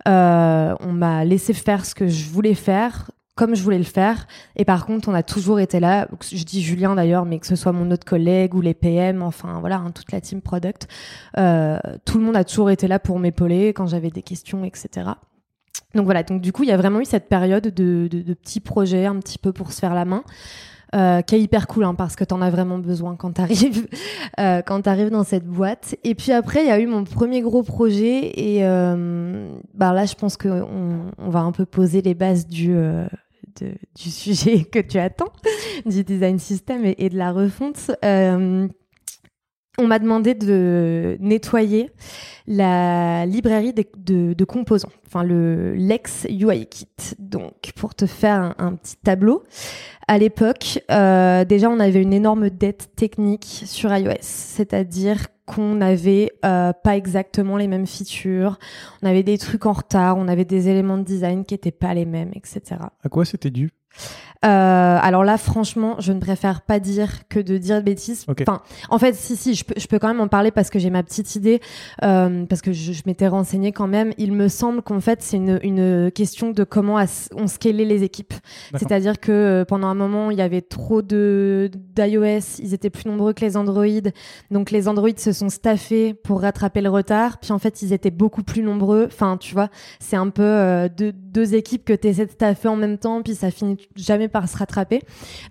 Euh, 0.08 0.74
on 0.80 0.92
m'a 0.92 1.24
laissé 1.24 1.52
faire 1.52 1.84
ce 1.84 1.94
que 1.94 2.08
je 2.08 2.28
voulais 2.28 2.54
faire 2.54 3.10
comme 3.40 3.54
je 3.54 3.62
voulais 3.62 3.78
le 3.78 3.84
faire. 3.84 4.26
Et 4.56 4.66
par 4.66 4.84
contre, 4.84 5.08
on 5.08 5.14
a 5.14 5.22
toujours 5.22 5.60
été 5.60 5.80
là. 5.80 6.08
Je 6.30 6.44
dis 6.44 6.60
Julien 6.60 6.94
d'ailleurs, 6.94 7.24
mais 7.24 7.38
que 7.38 7.46
ce 7.46 7.56
soit 7.56 7.72
mon 7.72 7.90
autre 7.90 8.04
collègue 8.04 8.54
ou 8.54 8.60
les 8.60 8.74
PM, 8.74 9.22
enfin 9.22 9.60
voilà, 9.60 9.76
hein, 9.76 9.92
toute 9.92 10.12
la 10.12 10.20
team 10.20 10.42
product, 10.42 10.88
euh, 11.38 11.78
tout 12.04 12.18
le 12.18 12.24
monde 12.24 12.36
a 12.36 12.44
toujours 12.44 12.68
été 12.68 12.86
là 12.86 12.98
pour 12.98 13.18
m'épauler 13.18 13.68
quand 13.68 13.86
j'avais 13.86 14.10
des 14.10 14.20
questions, 14.20 14.62
etc. 14.62 15.12
Donc 15.94 16.04
voilà. 16.04 16.22
Donc 16.22 16.42
du 16.42 16.52
coup, 16.52 16.64
il 16.64 16.68
y 16.68 16.72
a 16.72 16.76
vraiment 16.76 17.00
eu 17.00 17.06
cette 17.06 17.30
période 17.30 17.68
de, 17.68 18.08
de 18.10 18.34
petits 18.34 18.60
projets, 18.60 19.06
un 19.06 19.18
petit 19.20 19.38
peu 19.38 19.52
pour 19.52 19.72
se 19.72 19.80
faire 19.80 19.94
la 19.94 20.04
main. 20.04 20.22
Euh, 20.92 21.22
qui 21.22 21.36
est 21.36 21.40
hyper 21.40 21.68
cool 21.68 21.84
hein, 21.84 21.94
parce 21.94 22.16
que 22.16 22.24
t'en 22.24 22.42
as 22.42 22.50
vraiment 22.50 22.78
besoin 22.78 23.14
quand 23.14 23.34
t'arrives 23.34 23.86
euh, 24.40 24.60
dans 25.10 25.22
cette 25.22 25.46
boîte. 25.46 25.94
Et 26.02 26.16
puis 26.16 26.32
après, 26.32 26.64
il 26.64 26.66
y 26.66 26.70
a 26.70 26.80
eu 26.80 26.86
mon 26.86 27.04
premier 27.04 27.42
gros 27.42 27.62
projet 27.62 28.32
et 28.34 28.64
euh, 28.64 29.54
bah 29.74 29.92
là, 29.92 30.04
je 30.04 30.14
pense 30.16 30.36
que 30.36 30.48
on, 30.48 31.30
va 31.30 31.40
un 31.40 31.52
peu 31.52 31.64
poser 31.64 32.02
les 32.02 32.14
bases 32.14 32.44
du 32.48 32.74
euh, 32.74 33.06
du 33.60 33.76
sujet 34.10 34.64
que 34.64 34.80
tu 34.80 34.98
attends, 34.98 35.32
du 35.86 36.02
design 36.02 36.40
system 36.40 36.82
et, 36.84 37.08
de 37.08 37.16
la 37.16 37.30
refonte. 37.30 37.92
On 39.80 39.86
m'a 39.86 39.98
demandé 39.98 40.34
de 40.34 41.16
nettoyer 41.20 41.90
la 42.46 43.24
librairie 43.26 43.72
de, 43.72 44.34
de, 44.34 44.44
composants, 44.44 44.90
enfin 45.06 45.22
le 45.22 45.74
Lex 45.74 46.26
UI 46.28 46.66
Kit. 46.66 46.88
Donc, 47.18 47.72
pour 47.76 47.94
te 47.94 48.06
faire 48.06 48.54
un, 48.58 48.74
petit 48.74 48.96
tableau, 48.96 49.42
à 50.08 50.18
l'époque, 50.18 50.82
euh, 50.90 51.44
déjà, 51.44 51.70
on 51.70 51.80
avait 51.80 52.02
une 52.02 52.12
énorme 52.12 52.50
dette 52.50 52.90
technique 52.96 53.62
sur 53.64 53.94
iOS, 53.96 54.14
c'est-à-dire 54.20 55.28
qu'on 55.46 55.76
n'avait 55.76 56.32
euh, 56.44 56.72
pas 56.72 56.96
exactement 56.96 57.56
les 57.56 57.66
mêmes 57.66 57.86
features, 57.86 58.58
on 59.02 59.06
avait 59.06 59.22
des 59.22 59.38
trucs 59.38 59.66
en 59.66 59.72
retard, 59.72 60.18
on 60.18 60.28
avait 60.28 60.44
des 60.44 60.68
éléments 60.68 60.98
de 60.98 61.04
design 61.04 61.44
qui 61.44 61.54
n'étaient 61.54 61.70
pas 61.70 61.94
les 61.94 62.04
mêmes, 62.04 62.32
etc. 62.34 62.76
À 63.02 63.08
quoi 63.08 63.24
c'était 63.24 63.50
dû? 63.50 63.70
Euh, 64.42 64.98
alors 65.02 65.22
là, 65.22 65.36
franchement, 65.36 65.96
je 65.98 66.12
ne 66.12 66.20
préfère 66.20 66.62
pas 66.62 66.80
dire 66.80 67.28
que 67.28 67.38
de 67.38 67.58
dire 67.58 67.82
bêtises. 67.82 68.24
Enfin, 68.28 68.62
en 68.88 68.98
fait, 68.98 69.14
si, 69.14 69.36
si, 69.36 69.54
je 69.54 69.64
peux, 69.64 69.74
je 69.76 69.86
peux 69.86 69.98
quand 69.98 70.08
même 70.08 70.20
en 70.20 70.28
parler 70.28 70.50
parce 70.50 70.70
que 70.70 70.78
j'ai 70.78 70.88
ma 70.88 71.02
petite 71.02 71.36
idée, 71.36 71.60
euh, 72.04 72.46
parce 72.46 72.62
que 72.62 72.72
je, 72.72 72.92
je 72.92 73.02
m'étais 73.04 73.28
renseignée 73.28 73.72
quand 73.72 73.86
même. 73.86 74.12
Il 74.16 74.32
me 74.32 74.48
semble 74.48 74.80
qu'en 74.80 75.00
fait, 75.00 75.20
c'est 75.22 75.36
une, 75.36 75.60
une 75.62 76.10
question 76.10 76.52
de 76.52 76.64
comment 76.64 76.98
on 77.34 77.46
scalait 77.48 77.84
les 77.84 78.02
équipes. 78.02 78.32
C'est-à-dire 78.76 79.20
que 79.20 79.30
euh, 79.30 79.64
pendant 79.66 79.88
un 79.88 79.94
moment, 79.94 80.30
il 80.30 80.38
y 80.38 80.42
avait 80.42 80.62
trop 80.62 81.02
de 81.02 81.70
d'iOS, 81.94 82.60
ils 82.60 82.72
étaient 82.72 82.88
plus 82.88 83.10
nombreux 83.10 83.34
que 83.34 83.44
les 83.44 83.58
Android, 83.58 83.84
donc 84.50 84.70
les 84.70 84.88
Android 84.88 85.10
se 85.16 85.32
sont 85.32 85.50
staffés 85.50 86.14
pour 86.14 86.40
rattraper 86.40 86.80
le 86.80 86.88
retard. 86.88 87.38
Puis 87.38 87.52
en 87.52 87.58
fait, 87.58 87.82
ils 87.82 87.92
étaient 87.92 88.10
beaucoup 88.10 88.42
plus 88.42 88.62
nombreux. 88.62 89.04
Enfin, 89.06 89.36
tu 89.36 89.52
vois, 89.52 89.68
c'est 89.98 90.16
un 90.16 90.30
peu 90.30 90.42
euh, 90.42 90.88
deux, 90.88 91.12
deux 91.12 91.54
équipes 91.54 91.84
que 91.84 91.92
tu 91.92 92.08
essaies 92.08 92.24
de 92.24 92.30
staffer 92.30 92.68
en 92.68 92.76
même 92.76 92.96
temps, 92.96 93.20
puis 93.20 93.34
ça 93.34 93.50
finit 93.50 93.76
jamais 93.96 94.29
par 94.30 94.48
se 94.48 94.56
rattraper. 94.56 95.02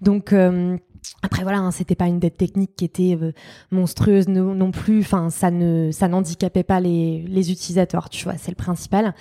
Donc 0.02 0.34
euh, 0.34 0.78
après 1.22 1.44
voilà, 1.44 1.60
hein, 1.60 1.72
c'était 1.72 1.96
pas 1.96 2.08
une 2.08 2.20
dette 2.20 2.38
technique 2.38 2.72
qui 2.76 2.86
était 2.86 3.18
euh, 3.22 3.32
monstrueuse 3.72 4.28
non, 4.28 4.72
plus. 4.72 5.02
Enfin, 5.02 5.30
ça 5.30 5.52
ne, 5.52 5.92
ça 5.92 6.08
n'handicapait 6.08 6.64
pas 6.64 6.80
les, 6.80 7.26
les 7.28 7.52
utilisateurs, 7.52 8.10
tu 8.10 8.24
vois, 8.24 8.36
c'est 8.38 8.52
le 8.52 8.56
principal. 8.56 9.14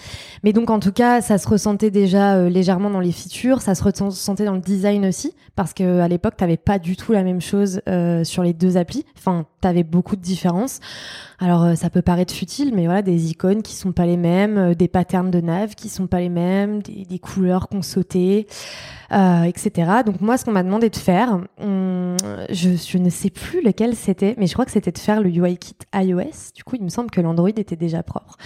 Mais 0.45 0.53
donc 0.53 0.71
en 0.71 0.81
tout 0.81 0.93
cas, 0.93 1.21
ça 1.21 1.39
se 1.39 1.49
ressentait 1.49 1.91
déjà 1.91 2.37
euh, 2.37 2.49
légèrement 2.49 2.91
dans 2.91 3.01
les 3.01 3.13
features, 3.13 3.61
ça 3.61 3.75
se 3.75 3.83
ressentait 3.83 4.45
dans 4.45 4.55
le 4.55 4.61
design 4.61 5.07
aussi, 5.07 5.35
parce 5.57 5.75
que 5.75 6.01
à 6.01 6.09
l'époque, 6.09 6.37
t'avais 6.37 6.57
pas 6.57 6.79
du 6.79 6.97
tout 6.97 7.13
la 7.13 7.23
même 7.23 7.41
chose 7.41 7.81
sur 8.25 8.43
les 8.43 8.53
deux 8.53 8.77
applis. 8.77 9.05
Enfin, 9.17 9.47
t'avais 9.61 9.83
beaucoup 9.85 10.17
de 10.17 10.23
différences. 10.23 10.81
Alors 11.41 11.77
ça 11.77 11.89
peut 11.89 12.03
paraître 12.03 12.35
futile, 12.35 12.75
mais 12.75 12.87
voilà, 12.87 13.03
des 13.03 13.31
icônes 13.31 13.63
qui 13.63 13.75
sont 13.75 13.93
pas 13.93 14.07
les 14.07 14.17
mêmes, 14.17 14.75
des 14.75 14.89
patterns 14.89 15.31
de 15.31 15.41
nav 15.41 15.75
qui 15.77 15.89
sont 15.89 16.09
pas 16.09 16.19
les 16.21 16.29
mêmes, 16.29 16.83
des, 16.83 17.19
couleurs 17.19 17.69
qu'on 17.69 17.83
sautait, 17.83 18.47
etc. 19.11 19.71
Donc 20.05 20.21
moi, 20.21 20.37
ce 20.37 20.45
qu'on 20.45 20.51
m'a 20.51 20.65
demandé 20.65 20.91
de 20.91 20.97
faire 20.97 21.39
je, 22.51 22.99
ne 22.99 23.11
sais 23.11 23.31
plus 23.31 23.63
lequel 23.63 23.95
c'était, 23.95 24.35
mais 24.39 24.47
je 24.47 24.53
crois 24.53 24.65
que 24.65 24.71
c'était 24.71 24.93
de 24.93 24.99
faire 24.99 25.21
le 25.21 25.31
UI 25.31 25.57
kit 25.57 25.77
iOS. 25.95 26.53
Du 26.55 26.65
coup, 26.65 26.77
il 26.77 26.83
me 26.83 26.89
semble 26.89 27.11
que 27.11 27.21
l'Android 27.21 27.51
était 27.51 27.77
déjà 27.77 28.03
propre. 28.03 28.37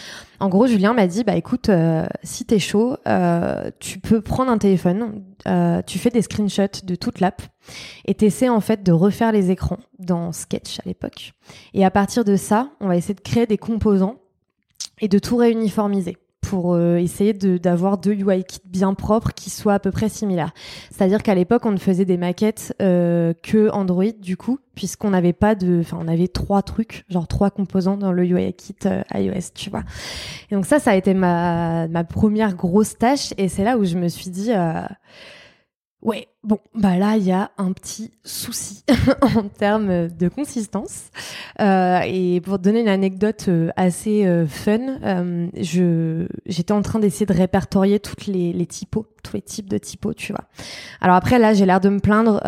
En 0.41 0.49
gros, 0.49 0.67
Julien 0.67 0.93
m'a 0.93 1.07
dit, 1.07 1.25
bah 1.25 1.37
écoute, 1.37 1.69
euh, 1.69 2.07
si 2.23 2.45
t'es 2.45 2.59
chaud, 2.59 2.97
euh, 3.07 3.71
tu 3.79 3.99
peux 3.99 4.21
prendre 4.21 4.51
un 4.51 4.59
téléphone, 4.59 5.23
euh, 5.47 5.83
tu 5.87 5.99
fais 5.99 6.11
des 6.11 6.23
screenshots 6.23 6.85
de 6.85 6.95
toute 6.95 7.21
l'app 7.21 7.43
et 8.07 8.15
t'essaies 8.15 8.49
en 8.49 8.61
fait 8.61 8.83
de 8.83 8.93
refaire 8.93 9.33
les 9.33 9.51
écrans 9.51 9.79
dans 9.99 10.33
Sketch 10.33 10.79
à 10.81 10.83
l'époque. 10.87 11.33
Et 11.75 11.85
à 11.85 11.91
partir 11.91 12.25
de 12.25 12.37
ça, 12.37 12.71
on 12.81 12.89
va 12.89 12.97
essayer 12.97 13.15
de 13.15 13.21
créer 13.21 13.47
des 13.47 13.59
composants 13.59 14.17
et 15.01 15.09
de 15.09 15.19
tout 15.19 15.37
réuniformiser 15.37 16.17
pour 16.53 16.75
euh, 16.75 16.99
essayer 16.99 17.33
d'avoir 17.33 17.97
deux 17.97 18.13
UI 18.13 18.45
kits 18.45 18.61
bien 18.67 18.93
propres 18.93 19.33
qui 19.33 19.49
soient 19.49 19.73
à 19.73 19.79
peu 19.79 19.91
près 19.91 20.11
similaires. 20.11 20.53
C'est-à-dire 20.91 21.23
qu'à 21.23 21.35
l'époque, 21.35 21.65
on 21.65 21.71
ne 21.71 21.79
faisait 21.79 22.05
des 22.05 22.19
maquettes 22.19 22.75
euh, 22.83 23.33
que 23.43 23.71
Android 23.71 24.13
du 24.21 24.37
coup, 24.37 24.59
puisqu'on 24.75 25.09
n'avait 25.09 25.33
pas 25.33 25.55
de, 25.55 25.81
enfin, 25.81 25.97
on 25.99 26.09
avait 26.09 26.29
trois 26.29 26.61
trucs, 26.61 27.07
genre 27.09 27.27
trois 27.27 27.49
composants 27.49 27.97
dans 27.97 28.13
le 28.13 28.27
UI 28.27 28.53
kit 28.53 28.77
euh, 28.85 29.03
iOS, 29.15 29.53
tu 29.55 29.71
vois. 29.71 29.83
Et 30.51 30.55
donc 30.55 30.67
ça, 30.67 30.79
ça 30.79 30.91
a 30.91 30.95
été 30.95 31.15
ma 31.15 31.89
ma 31.89 32.05
première 32.05 32.55
grosse 32.55 32.99
tâche, 32.99 33.33
et 33.39 33.49
c'est 33.49 33.65
là 33.65 33.79
où 33.79 33.87
je 33.87 33.97
me 33.97 34.09
suis 34.09 34.29
dit. 34.29 34.51
Ouais, 36.03 36.27
bon, 36.43 36.59
bah 36.75 36.97
là, 36.97 37.17
il 37.17 37.23
y 37.23 37.31
a 37.31 37.53
un 37.59 37.71
petit 37.71 38.11
souci 38.25 38.83
en 39.23 39.45
termes 39.45 40.09
de 40.09 40.29
consistance. 40.29 41.11
Euh, 41.61 42.01
et 42.05 42.41
pour 42.41 42.59
donner 42.59 42.81
une 42.81 42.89
anecdote 42.89 43.45
euh, 43.47 43.71
assez 43.77 44.27
euh, 44.27 44.45
fun, 44.49 44.81
euh, 45.05 45.47
je 45.57 46.27
j'étais 46.45 46.73
en 46.73 46.83
train 46.83 46.99
d'essayer 46.99 47.25
de 47.25 47.33
répertorier 47.33 48.01
toutes 48.01 48.27
les, 48.27 48.53
les 48.53 48.67
typos, 48.67 49.07
tous 49.23 49.35
les 49.35 49.43
types 49.43 49.69
de 49.69 49.79
typos, 49.79 50.13
tu 50.13 50.33
vois. 50.33 50.45
Alors 51.01 51.15
après, 51.15 51.39
là, 51.39 51.55
j'ai 51.55 51.67
l'air 51.67 51.79
de 51.79 51.89
me 51.89 52.01
plaindre. 52.01 52.41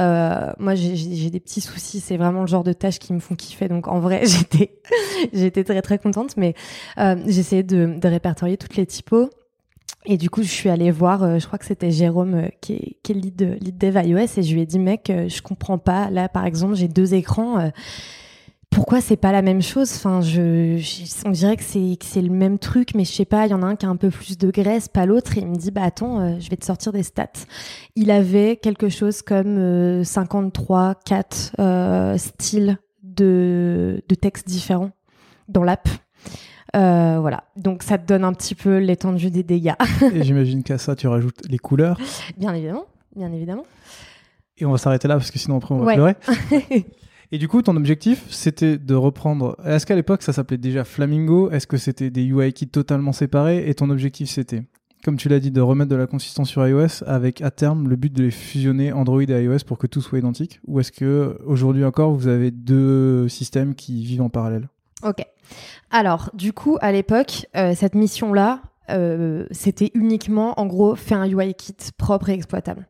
moi, 0.58 0.74
j'ai 0.74 1.30
des 1.30 1.40
petits 1.40 1.60
soucis. 1.60 2.00
C'est 2.00 2.16
vraiment 2.16 2.40
le 2.40 2.48
genre 2.48 2.64
de 2.64 2.72
tâches 2.72 2.98
qui 2.98 3.12
me 3.12 3.20
font 3.20 3.36
kiffer. 3.36 3.68
Donc, 3.68 3.86
en 3.86 4.00
vrai, 4.00 4.22
j'étais 4.26 4.80
j'étais 5.32 5.62
très 5.62 5.80
très 5.80 5.98
contente. 5.98 6.36
Mais 6.36 6.54
j'essayais 6.96 7.62
de, 7.62 8.00
de 8.00 8.08
répertorier 8.08 8.56
toutes 8.56 8.74
les 8.74 8.86
typos. 8.86 9.30
Et 10.06 10.18
du 10.18 10.28
coup, 10.28 10.42
je 10.42 10.48
suis 10.48 10.68
allée 10.68 10.90
voir, 10.90 11.22
euh, 11.22 11.38
je 11.38 11.46
crois 11.46 11.58
que 11.58 11.64
c'était 11.64 11.90
Jérôme 11.90 12.34
euh, 12.34 12.48
qui, 12.60 12.74
est, 12.74 12.96
qui 13.02 13.14
lead, 13.14 13.58
lead 13.60 13.78
dev 13.78 13.98
iOS, 14.04 14.38
et 14.38 14.42
je 14.42 14.54
lui 14.54 14.60
ai 14.60 14.66
dit, 14.66 14.78
mec, 14.78 15.08
euh, 15.08 15.28
je 15.28 15.40
comprends 15.40 15.78
pas. 15.78 16.10
Là, 16.10 16.28
par 16.28 16.44
exemple, 16.44 16.74
j'ai 16.74 16.88
deux 16.88 17.14
écrans. 17.14 17.70
pourquoi 18.70 19.00
c'est 19.00 19.16
pas 19.16 19.32
la 19.32 19.40
même 19.40 19.62
chose? 19.62 19.90
Enfin, 19.94 20.20
je, 20.20 20.78
on 21.24 21.30
dirait 21.30 21.56
que 21.56 21.62
c'est 21.62 21.96
que 21.98 22.04
c'est 22.04 22.20
le 22.20 22.30
même 22.30 22.58
truc, 22.58 22.94
mais 22.94 23.04
je 23.04 23.12
sais 23.12 23.24
pas. 23.24 23.46
Il 23.46 23.50
y 23.50 23.54
en 23.54 23.62
a 23.62 23.66
un 23.66 23.76
qui 23.76 23.86
a 23.86 23.88
un 23.88 23.96
peu 23.96 24.10
plus 24.10 24.36
de 24.36 24.50
graisse, 24.50 24.88
pas 24.88 25.06
l'autre. 25.06 25.38
Et 25.38 25.40
il 25.40 25.46
me 25.46 25.56
dit, 25.56 25.70
bah 25.70 25.84
attends, 25.84 26.38
je 26.38 26.50
vais 26.50 26.56
te 26.56 26.64
sortir 26.66 26.92
des 26.92 27.02
stats. 27.02 27.46
Il 27.96 28.10
avait 28.10 28.56
quelque 28.56 28.88
chose 28.90 29.22
comme 29.22 30.04
53, 30.04 30.96
4 31.06 32.16
styles 32.18 32.78
de 33.02 34.02
de 34.08 34.14
textes 34.14 34.48
différents 34.48 34.90
dans 35.48 35.62
l'app. 35.62 35.88
Euh, 36.74 37.18
voilà, 37.20 37.44
donc 37.56 37.82
ça 37.82 37.98
te 37.98 38.06
donne 38.06 38.24
un 38.24 38.32
petit 38.32 38.54
peu 38.54 38.78
l'étendue 38.78 39.30
des 39.30 39.42
dégâts. 39.42 39.74
Et 40.14 40.22
j'imagine 40.22 40.62
qu'à 40.62 40.78
ça, 40.78 40.96
tu 40.96 41.06
rajoutes 41.06 41.40
les 41.48 41.58
couleurs. 41.58 41.98
Bien 42.36 42.52
évidemment, 42.54 42.86
bien 43.14 43.32
évidemment. 43.32 43.64
Et 44.58 44.64
on 44.64 44.72
va 44.72 44.78
s'arrêter 44.78 45.08
là 45.08 45.16
parce 45.16 45.30
que 45.30 45.38
sinon 45.38 45.58
après 45.58 45.74
on 45.74 45.78
va 45.78 45.94
pleurer. 45.94 46.14
Et 47.32 47.38
du 47.38 47.48
coup, 47.48 47.62
ton 47.62 47.76
objectif, 47.76 48.24
c'était 48.30 48.78
de 48.78 48.94
reprendre. 48.94 49.56
Est-ce 49.64 49.86
qu'à 49.86 49.96
l'époque, 49.96 50.22
ça 50.22 50.32
s'appelait 50.32 50.58
déjà 50.58 50.84
Flamingo? 50.84 51.50
Est-ce 51.50 51.66
que 51.66 51.76
c'était 51.76 52.10
des 52.10 52.22
UI 52.22 52.52
kits 52.52 52.68
totalement 52.68 53.12
séparés? 53.12 53.68
Et 53.68 53.74
ton 53.74 53.90
objectif, 53.90 54.28
c'était, 54.28 54.62
comme 55.04 55.16
tu 55.16 55.28
l'as 55.28 55.40
dit, 55.40 55.50
de 55.50 55.60
remettre 55.60 55.90
de 55.90 55.96
la 55.96 56.06
consistance 56.06 56.50
sur 56.50 56.66
iOS 56.66 57.02
avec 57.06 57.40
à 57.40 57.50
terme 57.50 57.88
le 57.88 57.96
but 57.96 58.12
de 58.12 58.22
les 58.24 58.30
fusionner 58.30 58.92
Android 58.92 59.22
et 59.22 59.42
iOS 59.42 59.64
pour 59.66 59.78
que 59.78 59.88
tout 59.88 60.00
soit 60.00 60.18
identique? 60.18 60.60
Ou 60.66 60.78
est-ce 60.78 60.92
que 60.92 61.36
aujourd'hui 61.44 61.84
encore, 61.84 62.12
vous 62.12 62.28
avez 62.28 62.52
deux 62.52 63.28
systèmes 63.28 63.74
qui 63.74 64.04
vivent 64.04 64.22
en 64.22 64.28
parallèle? 64.28 64.68
Ok. 65.04 65.24
Alors, 65.90 66.30
du 66.34 66.52
coup, 66.52 66.78
à 66.80 66.90
l'époque, 66.90 67.46
euh, 67.56 67.74
cette 67.74 67.94
mission-là, 67.94 68.62
euh, 68.90 69.46
c'était 69.50 69.90
uniquement, 69.94 70.58
en 70.58 70.66
gros, 70.66 70.94
faire 70.96 71.20
un 71.20 71.28
UI 71.28 71.54
kit 71.54 71.76
propre 71.96 72.28
et 72.30 72.32
exploitable. 72.32 72.88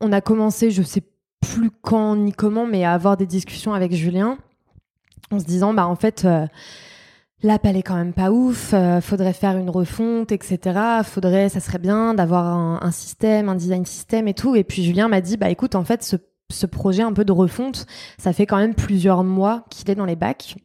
On 0.00 0.12
a 0.12 0.20
commencé, 0.20 0.70
je 0.70 0.82
sais 0.82 1.02
plus 1.40 1.70
quand 1.82 2.16
ni 2.16 2.32
comment, 2.32 2.66
mais 2.66 2.84
à 2.84 2.92
avoir 2.92 3.16
des 3.16 3.26
discussions 3.26 3.74
avec 3.74 3.92
Julien 3.92 4.38
en 5.30 5.38
se 5.38 5.44
disant, 5.44 5.74
bah 5.74 5.86
en 5.86 5.96
fait, 5.96 6.24
euh, 6.24 6.46
l'app 7.42 7.64
elle 7.64 7.76
est 7.76 7.82
quand 7.82 7.96
même 7.96 8.12
pas 8.12 8.30
ouf, 8.30 8.72
euh, 8.74 9.00
faudrait 9.00 9.32
faire 9.32 9.56
une 9.56 9.70
refonte, 9.70 10.32
etc. 10.32 10.80
Faudrait, 11.04 11.48
ça 11.48 11.60
serait 11.60 11.78
bien 11.78 12.14
d'avoir 12.14 12.46
un, 12.46 12.90
système, 12.90 13.48
un 13.48 13.54
design 13.54 13.86
système 13.86 14.28
et 14.28 14.34
tout. 14.34 14.56
Et 14.56 14.64
puis 14.64 14.84
Julien 14.84 15.08
m'a 15.08 15.20
dit, 15.20 15.36
bah 15.36 15.50
écoute, 15.50 15.74
en 15.74 15.84
fait, 15.84 16.16
ce 16.50 16.66
projet 16.66 17.02
un 17.02 17.12
peu 17.12 17.24
de 17.24 17.32
refonte, 17.32 17.86
ça 18.18 18.32
fait 18.32 18.46
quand 18.46 18.58
même 18.58 18.74
plusieurs 18.74 19.24
mois 19.24 19.64
qu'il 19.70 19.90
est 19.90 19.94
dans 19.94 20.04
les 20.04 20.16
bacs. 20.16 20.56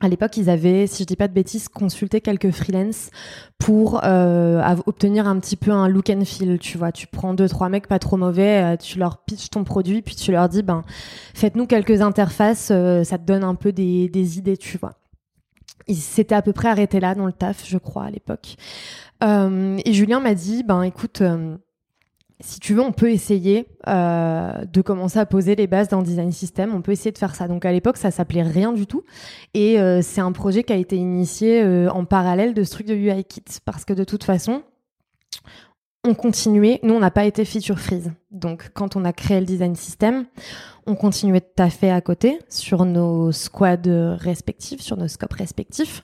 À 0.00 0.08
l'époque, 0.08 0.36
ils 0.36 0.50
avaient, 0.50 0.86
si 0.86 1.04
je 1.04 1.06
dis 1.06 1.16
pas 1.16 1.28
de 1.28 1.32
bêtises, 1.32 1.68
consulté 1.68 2.20
quelques 2.20 2.50
freelances 2.50 3.10
pour 3.58 4.00
euh, 4.04 4.62
obtenir 4.86 5.28
un 5.28 5.38
petit 5.38 5.56
peu 5.56 5.70
un 5.70 5.88
look 5.88 6.10
and 6.10 6.24
feel. 6.24 6.58
Tu 6.58 6.76
vois, 6.76 6.92
tu 6.92 7.06
prends 7.06 7.32
deux 7.32 7.48
trois 7.48 7.68
mecs 7.68 7.86
pas 7.86 7.98
trop 7.98 8.16
mauvais, 8.16 8.74
euh, 8.74 8.76
tu 8.76 8.98
leur 8.98 9.18
pitches 9.18 9.50
ton 9.50 9.64
produit, 9.64 10.02
puis 10.02 10.16
tu 10.16 10.32
leur 10.32 10.48
dis 10.48 10.62
ben 10.62 10.82
faites-nous 11.34 11.66
quelques 11.66 12.02
interfaces, 12.02 12.68
euh, 12.70 13.04
ça 13.04 13.18
te 13.18 13.24
donne 13.24 13.44
un 13.44 13.54
peu 13.54 13.72
des, 13.72 14.08
des 14.08 14.38
idées, 14.38 14.56
tu 14.56 14.78
vois. 14.78 14.94
Ils 15.86 15.96
s'étaient 15.96 16.34
à 16.34 16.42
peu 16.42 16.52
près 16.52 16.68
arrêtés 16.68 16.98
là 16.98 17.14
dans 17.14 17.26
le 17.26 17.32
taf, 17.32 17.64
je 17.66 17.78
crois, 17.78 18.04
à 18.04 18.10
l'époque. 18.10 18.56
Euh, 19.22 19.78
et 19.84 19.92
Julien 19.92 20.20
m'a 20.20 20.34
dit 20.34 20.64
ben 20.64 20.82
écoute 20.82 21.20
euh, 21.20 21.56
si 22.44 22.60
tu 22.60 22.74
veux, 22.74 22.82
on 22.82 22.92
peut 22.92 23.10
essayer 23.10 23.66
euh, 23.88 24.64
de 24.66 24.82
commencer 24.82 25.18
à 25.18 25.24
poser 25.24 25.56
les 25.56 25.66
bases 25.66 25.88
d'un 25.88 26.02
design 26.02 26.30
system. 26.30 26.74
On 26.74 26.82
peut 26.82 26.92
essayer 26.92 27.10
de 27.10 27.16
faire 27.16 27.34
ça. 27.34 27.48
Donc 27.48 27.64
à 27.64 27.72
l'époque, 27.72 27.96
ça 27.96 28.10
s'appelait 28.10 28.42
rien 28.42 28.72
du 28.72 28.86
tout. 28.86 29.02
Et 29.54 29.80
euh, 29.80 30.02
c'est 30.02 30.20
un 30.20 30.30
projet 30.30 30.62
qui 30.62 30.74
a 30.74 30.76
été 30.76 30.96
initié 30.96 31.62
euh, 31.62 31.88
en 31.90 32.04
parallèle 32.04 32.52
de 32.52 32.62
ce 32.62 32.70
truc 32.70 32.86
de 32.86 32.94
UI 32.94 33.24
Kit. 33.24 33.44
Parce 33.64 33.86
que 33.86 33.94
de 33.94 34.04
toute 34.04 34.24
façon, 34.24 34.62
on 36.06 36.12
continuait. 36.12 36.80
Nous, 36.82 36.92
on 36.92 37.00
n'a 37.00 37.10
pas 37.10 37.24
été 37.24 37.46
feature 37.46 37.80
freeze. 37.80 38.12
Donc 38.30 38.70
quand 38.74 38.94
on 38.94 39.06
a 39.06 39.14
créé 39.14 39.40
le 39.40 39.46
design 39.46 39.74
system, 39.74 40.26
on 40.86 40.96
continuait 40.96 41.40
de 41.40 41.50
taffer 41.56 41.90
à 41.90 42.02
côté 42.02 42.38
sur 42.50 42.84
nos 42.84 43.32
squads 43.32 44.16
respectifs, 44.18 44.82
sur 44.82 44.98
nos 44.98 45.08
scopes 45.08 45.32
respectifs. 45.32 46.02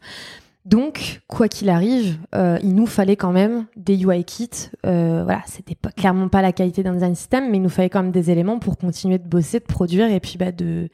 Donc, 0.66 1.22
quoi 1.26 1.48
qu'il 1.48 1.70
arrive, 1.70 2.18
euh, 2.34 2.58
il 2.62 2.74
nous 2.74 2.86
fallait 2.86 3.16
quand 3.16 3.32
même 3.32 3.64
des 3.76 4.02
UI 4.02 4.24
kits. 4.24 4.50
Euh, 4.84 5.22
voilà, 5.24 5.40
c'était 5.46 5.74
clairement 5.96 6.28
pas 6.28 6.42
la 6.42 6.52
qualité 6.52 6.82
d'un 6.82 6.92
design 6.92 7.14
system, 7.14 7.50
mais 7.50 7.56
il 7.56 7.62
nous 7.62 7.70
fallait 7.70 7.88
quand 7.88 8.02
même 8.02 8.12
des 8.12 8.30
éléments 8.30 8.58
pour 8.58 8.76
continuer 8.76 9.16
de 9.16 9.26
bosser, 9.26 9.60
de 9.60 9.64
produire 9.64 10.10
et 10.12 10.20
puis 10.20 10.36
bah, 10.36 10.52
de, 10.52 10.90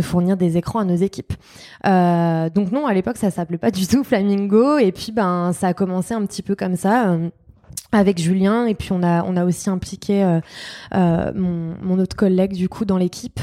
fournir 0.00 0.36
des 0.36 0.56
écrans 0.56 0.78
à 0.78 0.84
nos 0.84 0.94
équipes. 0.94 1.32
Euh, 1.86 2.50
donc 2.50 2.70
non, 2.70 2.86
à 2.86 2.94
l'époque, 2.94 3.16
ça 3.16 3.32
s'appelait 3.32 3.58
pas 3.58 3.72
du 3.72 3.88
tout 3.88 4.04
Flamingo. 4.04 4.78
Et 4.78 4.92
puis, 4.92 5.10
ben, 5.10 5.52
ça 5.52 5.68
a 5.68 5.74
commencé 5.74 6.14
un 6.14 6.24
petit 6.24 6.42
peu 6.42 6.54
comme 6.54 6.76
ça. 6.76 7.18
Avec 7.92 8.18
Julien 8.18 8.66
et 8.66 8.76
puis 8.76 8.90
on 8.92 9.02
a 9.02 9.44
aussi 9.44 9.68
impliqué 9.68 10.38
mon, 10.92 11.74
mon 11.82 11.98
autre 11.98 12.14
collègue 12.14 12.52
du 12.52 12.68
coup 12.68 12.84
dans 12.84 12.96
l'équipe 12.96 13.40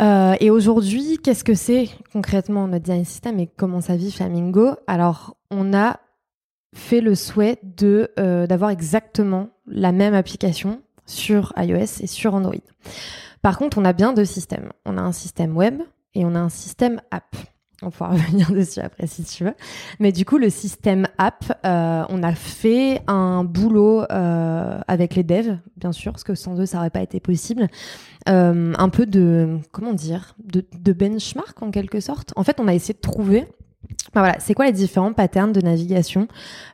euh, 0.00 0.34
et 0.40 0.50
aujourd'hui, 0.50 1.18
qu'est-ce 1.22 1.44
que 1.44 1.54
c'est 1.54 1.88
concrètement 2.12 2.68
notre 2.68 2.84
design 2.84 3.04
system 3.04 3.38
et 3.40 3.46
comment 3.46 3.80
ça 3.80 3.96
vit 3.96 4.12
Flamingo? 4.12 4.76
Alors, 4.86 5.36
on 5.50 5.74
a 5.74 5.98
fait 6.74 7.00
le 7.00 7.14
souhait 7.14 7.58
de 7.62 8.10
euh, 8.18 8.46
d'avoir 8.46 8.70
exactement 8.70 9.48
la 9.66 9.92
même 9.92 10.14
application 10.14 10.82
sur 11.06 11.52
iOS 11.56 12.02
et 12.02 12.06
sur 12.06 12.34
Android. 12.34 12.54
Par 13.42 13.58
contre, 13.58 13.78
on 13.78 13.84
a 13.84 13.92
bien 13.92 14.12
deux 14.12 14.24
systèmes. 14.24 14.72
On 14.84 14.98
a 14.98 15.00
un 15.00 15.12
système 15.12 15.56
web 15.56 15.80
et 16.14 16.24
on 16.24 16.34
a 16.34 16.40
un 16.40 16.48
système 16.48 17.00
app. 17.10 17.34
On 17.82 17.90
pourra 17.90 18.10
revenir 18.12 18.50
dessus 18.50 18.80
après 18.80 19.06
si 19.06 19.24
tu 19.24 19.44
veux. 19.44 19.54
Mais 20.00 20.12
du 20.12 20.24
coup, 20.24 20.38
le 20.38 20.50
système 20.50 21.06
app, 21.18 21.60
euh, 21.64 22.04
on 22.08 22.22
a 22.22 22.34
fait 22.34 23.02
un 23.06 23.44
boulot 23.44 24.02
euh, 24.10 24.80
avec 24.88 25.14
les 25.14 25.22
devs, 25.22 25.58
bien 25.76 25.92
sûr, 25.92 26.12
parce 26.12 26.24
que 26.24 26.34
sans 26.34 26.58
eux, 26.60 26.66
ça 26.66 26.78
n'aurait 26.78 26.90
pas 26.90 27.02
été 27.02 27.20
possible. 27.20 27.68
Euh, 28.28 28.74
un 28.76 28.88
peu 28.88 29.06
de, 29.06 29.58
comment 29.72 29.92
dire, 29.92 30.34
de, 30.44 30.92
benchmark 30.92 31.62
en 31.62 31.70
quelque 31.70 32.00
sorte. 32.00 32.32
En 32.36 32.44
fait, 32.44 32.58
on 32.60 32.68
a 32.68 32.74
essayé 32.74 32.94
de 32.94 33.00
trouver 33.00 33.46
voilà, 34.14 34.36
c'est 34.40 34.54
quoi 34.54 34.66
les 34.66 34.72
différents 34.72 35.12
patterns 35.12 35.52
de 35.52 35.60
navigation, 35.60 36.28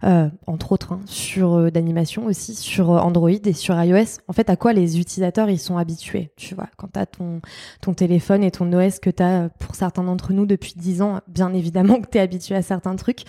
euh, 0.05 0.29
entre 0.47 0.73
autres, 0.73 0.93
hein, 0.93 1.01
sur 1.07 1.55
euh, 1.55 1.71
d'animation 1.71 2.27
aussi, 2.27 2.55
sur 2.55 2.93
euh, 2.93 2.99
Android 2.99 3.31
et 3.31 3.53
sur 3.53 3.81
iOS? 3.81 4.21
En 4.29 4.33
fait, 4.33 4.49
à 4.51 4.57
quoi 4.57 4.73
les 4.73 4.99
utilisateurs 4.99 5.51
ils 5.51 5.59
sont 5.59 5.77
habitués, 5.77 6.31
tu 6.37 6.55
vois? 6.55 6.69
Quand 6.77 6.93
tu 6.93 6.99
as 6.99 7.07
ton, 7.07 7.41
ton 7.81 7.93
téléphone 7.93 8.43
et 8.45 8.51
ton 8.51 8.73
OS 8.73 9.01
que 9.01 9.11
tu 9.11 9.23
as 9.23 9.49
pour 9.59 9.75
certains 9.75 10.05
d'entre 10.05 10.33
nous 10.33 10.47
depuis 10.47 10.75
10 10.77 11.03
ans, 11.03 11.21
bien 11.29 11.53
évidemment 11.55 12.01
que 12.01 12.09
tu 12.09 12.19
es 12.19 12.21
habitué 12.21 12.55
à 12.55 12.63
certains 12.63 12.97
trucs. 12.97 13.25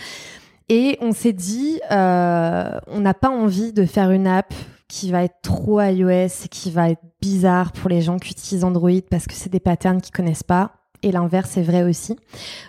Et 0.70 0.98
on 1.02 1.12
s'est 1.12 1.34
dit, 1.34 1.80
on 1.92 3.00
n'a 3.00 3.14
pas 3.14 3.30
envie 3.30 3.72
de 3.72 3.86
faire 3.86 4.10
une 4.10 4.26
app 4.26 4.52
qui 4.88 5.12
va 5.12 5.24
être 5.24 5.42
trop 5.44 5.80
iOS 5.80 6.10
et 6.10 6.48
qui 6.50 6.72
va 6.72 6.90
être 6.90 7.04
bizarre 7.22 7.72
pour 7.72 7.90
les 7.90 8.02
gens 8.02 8.18
qui 8.18 8.32
utilisent 8.32 8.64
Android 8.64 9.02
parce 9.12 9.28
que 9.28 9.34
c'est 9.34 9.52
des 9.52 9.60
patterns 9.60 10.02
qu'ils 10.02 10.16
connaissent 10.16 10.44
pas 10.44 10.85
et 11.06 11.12
l'inverse 11.12 11.56
est 11.56 11.62
vrai 11.62 11.84
aussi. 11.84 12.18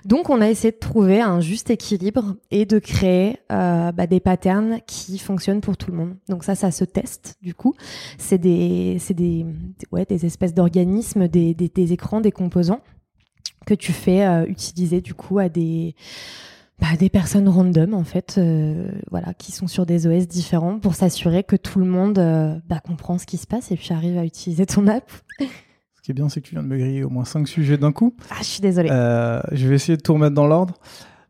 Donc 0.05 0.29
on 0.29 0.43
a 0.43 0.49
essayé 0.49 0.71
de 0.71 0.79
trouver 0.79 1.23
un 1.23 1.41
juste 1.41 1.71
équilibre 1.71 2.37
et 2.51 2.67
de 2.67 2.79
créer 2.79 3.39
euh, 3.51 3.93
bah, 3.93 4.07
des 4.07 4.21
patterns 4.21 4.81
qui 4.87 5.19
fonctionnent 5.19 5.63
pour 5.63 5.79
tout 5.79 5.91
le 5.91 5.97
monde. 5.97 6.17
Donc 6.29 6.45
ça, 6.45 6.55
ça 6.55 6.71
se 6.71 6.85
teste 6.85 7.39
du 7.41 7.55
coup. 7.55 7.75
C'est 8.19 8.39
des, 8.39 8.99
c'est 9.01 9.15
des, 9.15 9.47
ouais, 9.91 10.05
des 10.05 10.27
espèces 10.27 10.53
d'organismes, 10.53 11.29
des, 11.29 11.93
écrans, 11.93 12.21
des 12.21 12.31
composants 12.31 12.83
que 13.65 13.73
tu 13.73 13.93
fais 13.93 14.27
euh, 14.27 14.45
utiliser 14.47 15.01
du 15.01 15.15
coup 15.15 15.39
à 15.39 15.49
des 15.49 15.95
bah, 16.79 16.95
des 16.99 17.09
personnes 17.09 17.49
random 17.49 17.95
en 17.95 18.05
fait, 18.05 18.35
euh, 18.37 18.91
voilà, 19.11 19.33
qui 19.33 19.51
sont 19.51 19.67
sur 19.67 19.87
des 19.87 20.07
OS 20.07 20.29
différents 20.29 20.79
pour 20.79 20.95
s'assurer 20.95 21.43
que 21.43 21.57
tout 21.57 21.79
le 21.79 21.87
monde 21.87 22.19
bah, 22.67 22.81
comprend 22.87 23.17
ce 23.17 23.25
qui 23.25 23.39
se 23.39 23.47
passe 23.47 23.73
et 23.73 23.77
puis 23.77 23.95
arrive 23.95 24.19
à 24.19 24.27
utiliser 24.27 24.67
ton 24.67 24.87
app. 24.89 25.11
Qui 26.07 26.13
est 26.13 26.15
bien, 26.15 26.29
c'est 26.29 26.41
que 26.41 26.47
tu 26.47 26.55
viens 26.55 26.63
de 26.63 26.69
me 26.69 26.79
griller 26.79 27.03
au 27.03 27.09
moins 27.11 27.25
5 27.25 27.49
sujets 27.49 27.79
d'un 27.79 27.91
coup. 27.91 28.15
Ah, 28.31 28.37
je 28.39 28.45
suis 28.45 28.61
désolée. 28.61 28.91
Euh, 28.93 29.41
je 29.51 29.67
vais 29.67 29.75
essayer 29.75 29.97
de 29.97 30.03
tout 30.03 30.15
remettre 30.15 30.37
dans 30.37 30.47
l'ordre. 30.47 30.75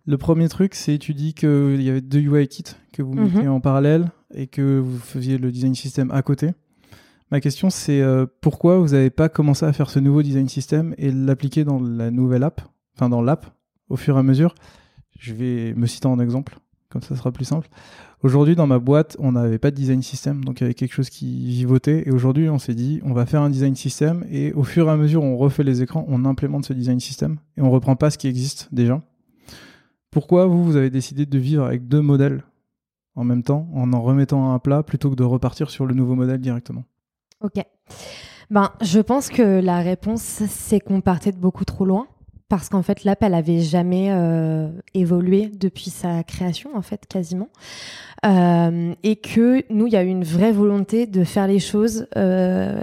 Le 0.05 0.19
premier 0.19 0.51
truc, 0.51 0.75
c'est 0.75 0.99
tu 0.99 1.15
dis 1.15 1.33
qu'il 1.33 1.81
y 1.81 1.89
avait 1.89 2.03
deux 2.03 2.19
UI 2.21 2.47
kits 2.47 2.63
que 2.93 3.01
vous 3.01 3.15
mettiez 3.15 3.45
Mhm. 3.45 3.49
en 3.53 3.61
parallèle 3.61 4.11
et 4.35 4.49
que 4.49 4.79
vous 4.79 4.99
faisiez 4.99 5.39
le 5.39 5.51
design 5.51 5.75
system 5.75 6.11
à 6.11 6.21
côté. 6.21 6.51
Ma 7.31 7.41
question, 7.41 7.71
c'est 7.71 8.03
euh, 8.03 8.27
pourquoi 8.43 8.79
vous 8.79 8.89
n'avez 8.89 9.09
pas 9.09 9.31
commencé 9.31 9.65
à 9.65 9.73
faire 9.73 9.89
ce 9.89 9.99
nouveau 9.99 10.21
design 10.23 10.47
system 10.47 10.95
et 10.99 11.11
l'appliquer 11.11 11.65
dans 11.65 11.81
la 11.81 12.11
nouvelle 12.11 12.43
app, 12.43 12.61
enfin 12.95 13.09
dans 13.09 13.23
l'app, 13.23 13.47
au 13.89 13.97
fur 13.97 14.17
et 14.17 14.19
à 14.19 14.23
mesure? 14.23 14.55
Je 15.19 15.33
vais 15.33 15.73
me 15.75 15.87
citer 15.87 16.07
en 16.07 16.21
exemple, 16.21 16.59
comme 16.91 17.01
ça 17.01 17.17
sera 17.17 17.33
plus 17.33 17.47
simple. 17.47 17.69
Aujourd'hui, 18.23 18.57
dans 18.57 18.67
ma 18.67 18.79
boîte, 18.79 19.17
on 19.21 19.33
n'avait 19.33 19.59
pas 19.59 19.71
de 19.71 19.77
design 19.77 20.03
system, 20.03 20.45
donc 20.45 20.61
il 20.61 20.63
y 20.63 20.65
avait 20.65 20.75
quelque 20.75 20.95
chose 20.95 21.11
qui 21.11 21.47
vivotait. 21.49 22.05
Et 22.07 22.11
aujourd'hui, 22.11 22.49
on 22.49 22.59
s'est 22.59 22.75
dit, 22.75 23.01
on 23.05 23.13
va 23.13 23.27
faire 23.27 23.43
un 23.43 23.51
design 23.51 23.75
system 23.75 24.25
et 24.31 24.53
au 24.55 24.65
fur 24.65 24.89
et 24.89 24.91
à 24.91 24.97
mesure, 24.97 25.23
on 25.23 25.37
refait 25.37 25.63
les 25.63 25.83
écrans, 25.83 26.05
on 26.09 26.25
implémente 26.25 26.65
ce 26.65 26.73
design 26.73 26.99
system 26.99 27.39
et 27.57 27.61
on 27.61 27.71
reprend 27.71 27.95
pas 27.95 28.11
ce 28.11 28.19
qui 28.19 28.27
existe 28.27 28.69
déjà. 28.73 29.03
Pourquoi 30.11 30.47
vous, 30.47 30.65
vous 30.65 30.77
avez 30.77 30.89
décidé 30.89 31.27
de 31.27 31.39
vivre 31.39 31.65
avec 31.65 31.89
deux 31.89 32.01
modèles 32.01 32.43
en 33.17 33.25
même 33.25 33.43
temps, 33.43 33.69
en 33.75 33.93
en 33.93 34.03
remettant 34.03 34.53
un 34.53 34.59
plat, 34.59 34.83
plutôt 34.83 35.11
que 35.11 35.17
de 35.17 35.25
repartir 35.25 35.71
sur 35.71 35.87
le 35.87 35.95
nouveau 35.95 36.15
modèle 36.15 36.41
directement? 36.41 36.85
Ok. 37.43 37.63
Ben, 38.51 38.71
je 38.81 39.01
pense 39.01 39.29
que 39.29 39.61
la 39.61 39.81
réponse, 39.81 40.23
c'est 40.23 40.81
qu'on 40.81 41.01
partait 41.01 41.33
de 41.33 41.39
beaucoup 41.39 41.65
trop 41.65 41.85
loin. 41.85 42.07
Parce 42.49 42.69
qu'en 42.69 42.83
fait, 42.83 43.03
l'app, 43.03 43.23
elle 43.23 43.35
avait 43.35 43.61
jamais 43.61 44.09
euh, 44.11 44.71
évolué 44.95 45.49
depuis 45.49 45.91
sa 45.91 46.23
création, 46.23 46.77
en 46.77 46.83
fait, 46.83 47.05
quasiment. 47.09 47.49
Euh, 48.25 48.95
et 49.03 49.17
que 49.17 49.65
nous, 49.73 49.89
il 49.89 49.93
y 49.93 49.97
a 49.97 50.05
eu 50.05 50.09
une 50.09 50.23
vraie 50.23 50.53
volonté 50.53 51.07
de 51.07 51.25
faire 51.25 51.49
les 51.49 51.59
choses, 51.59 52.07
euh, 52.17 52.81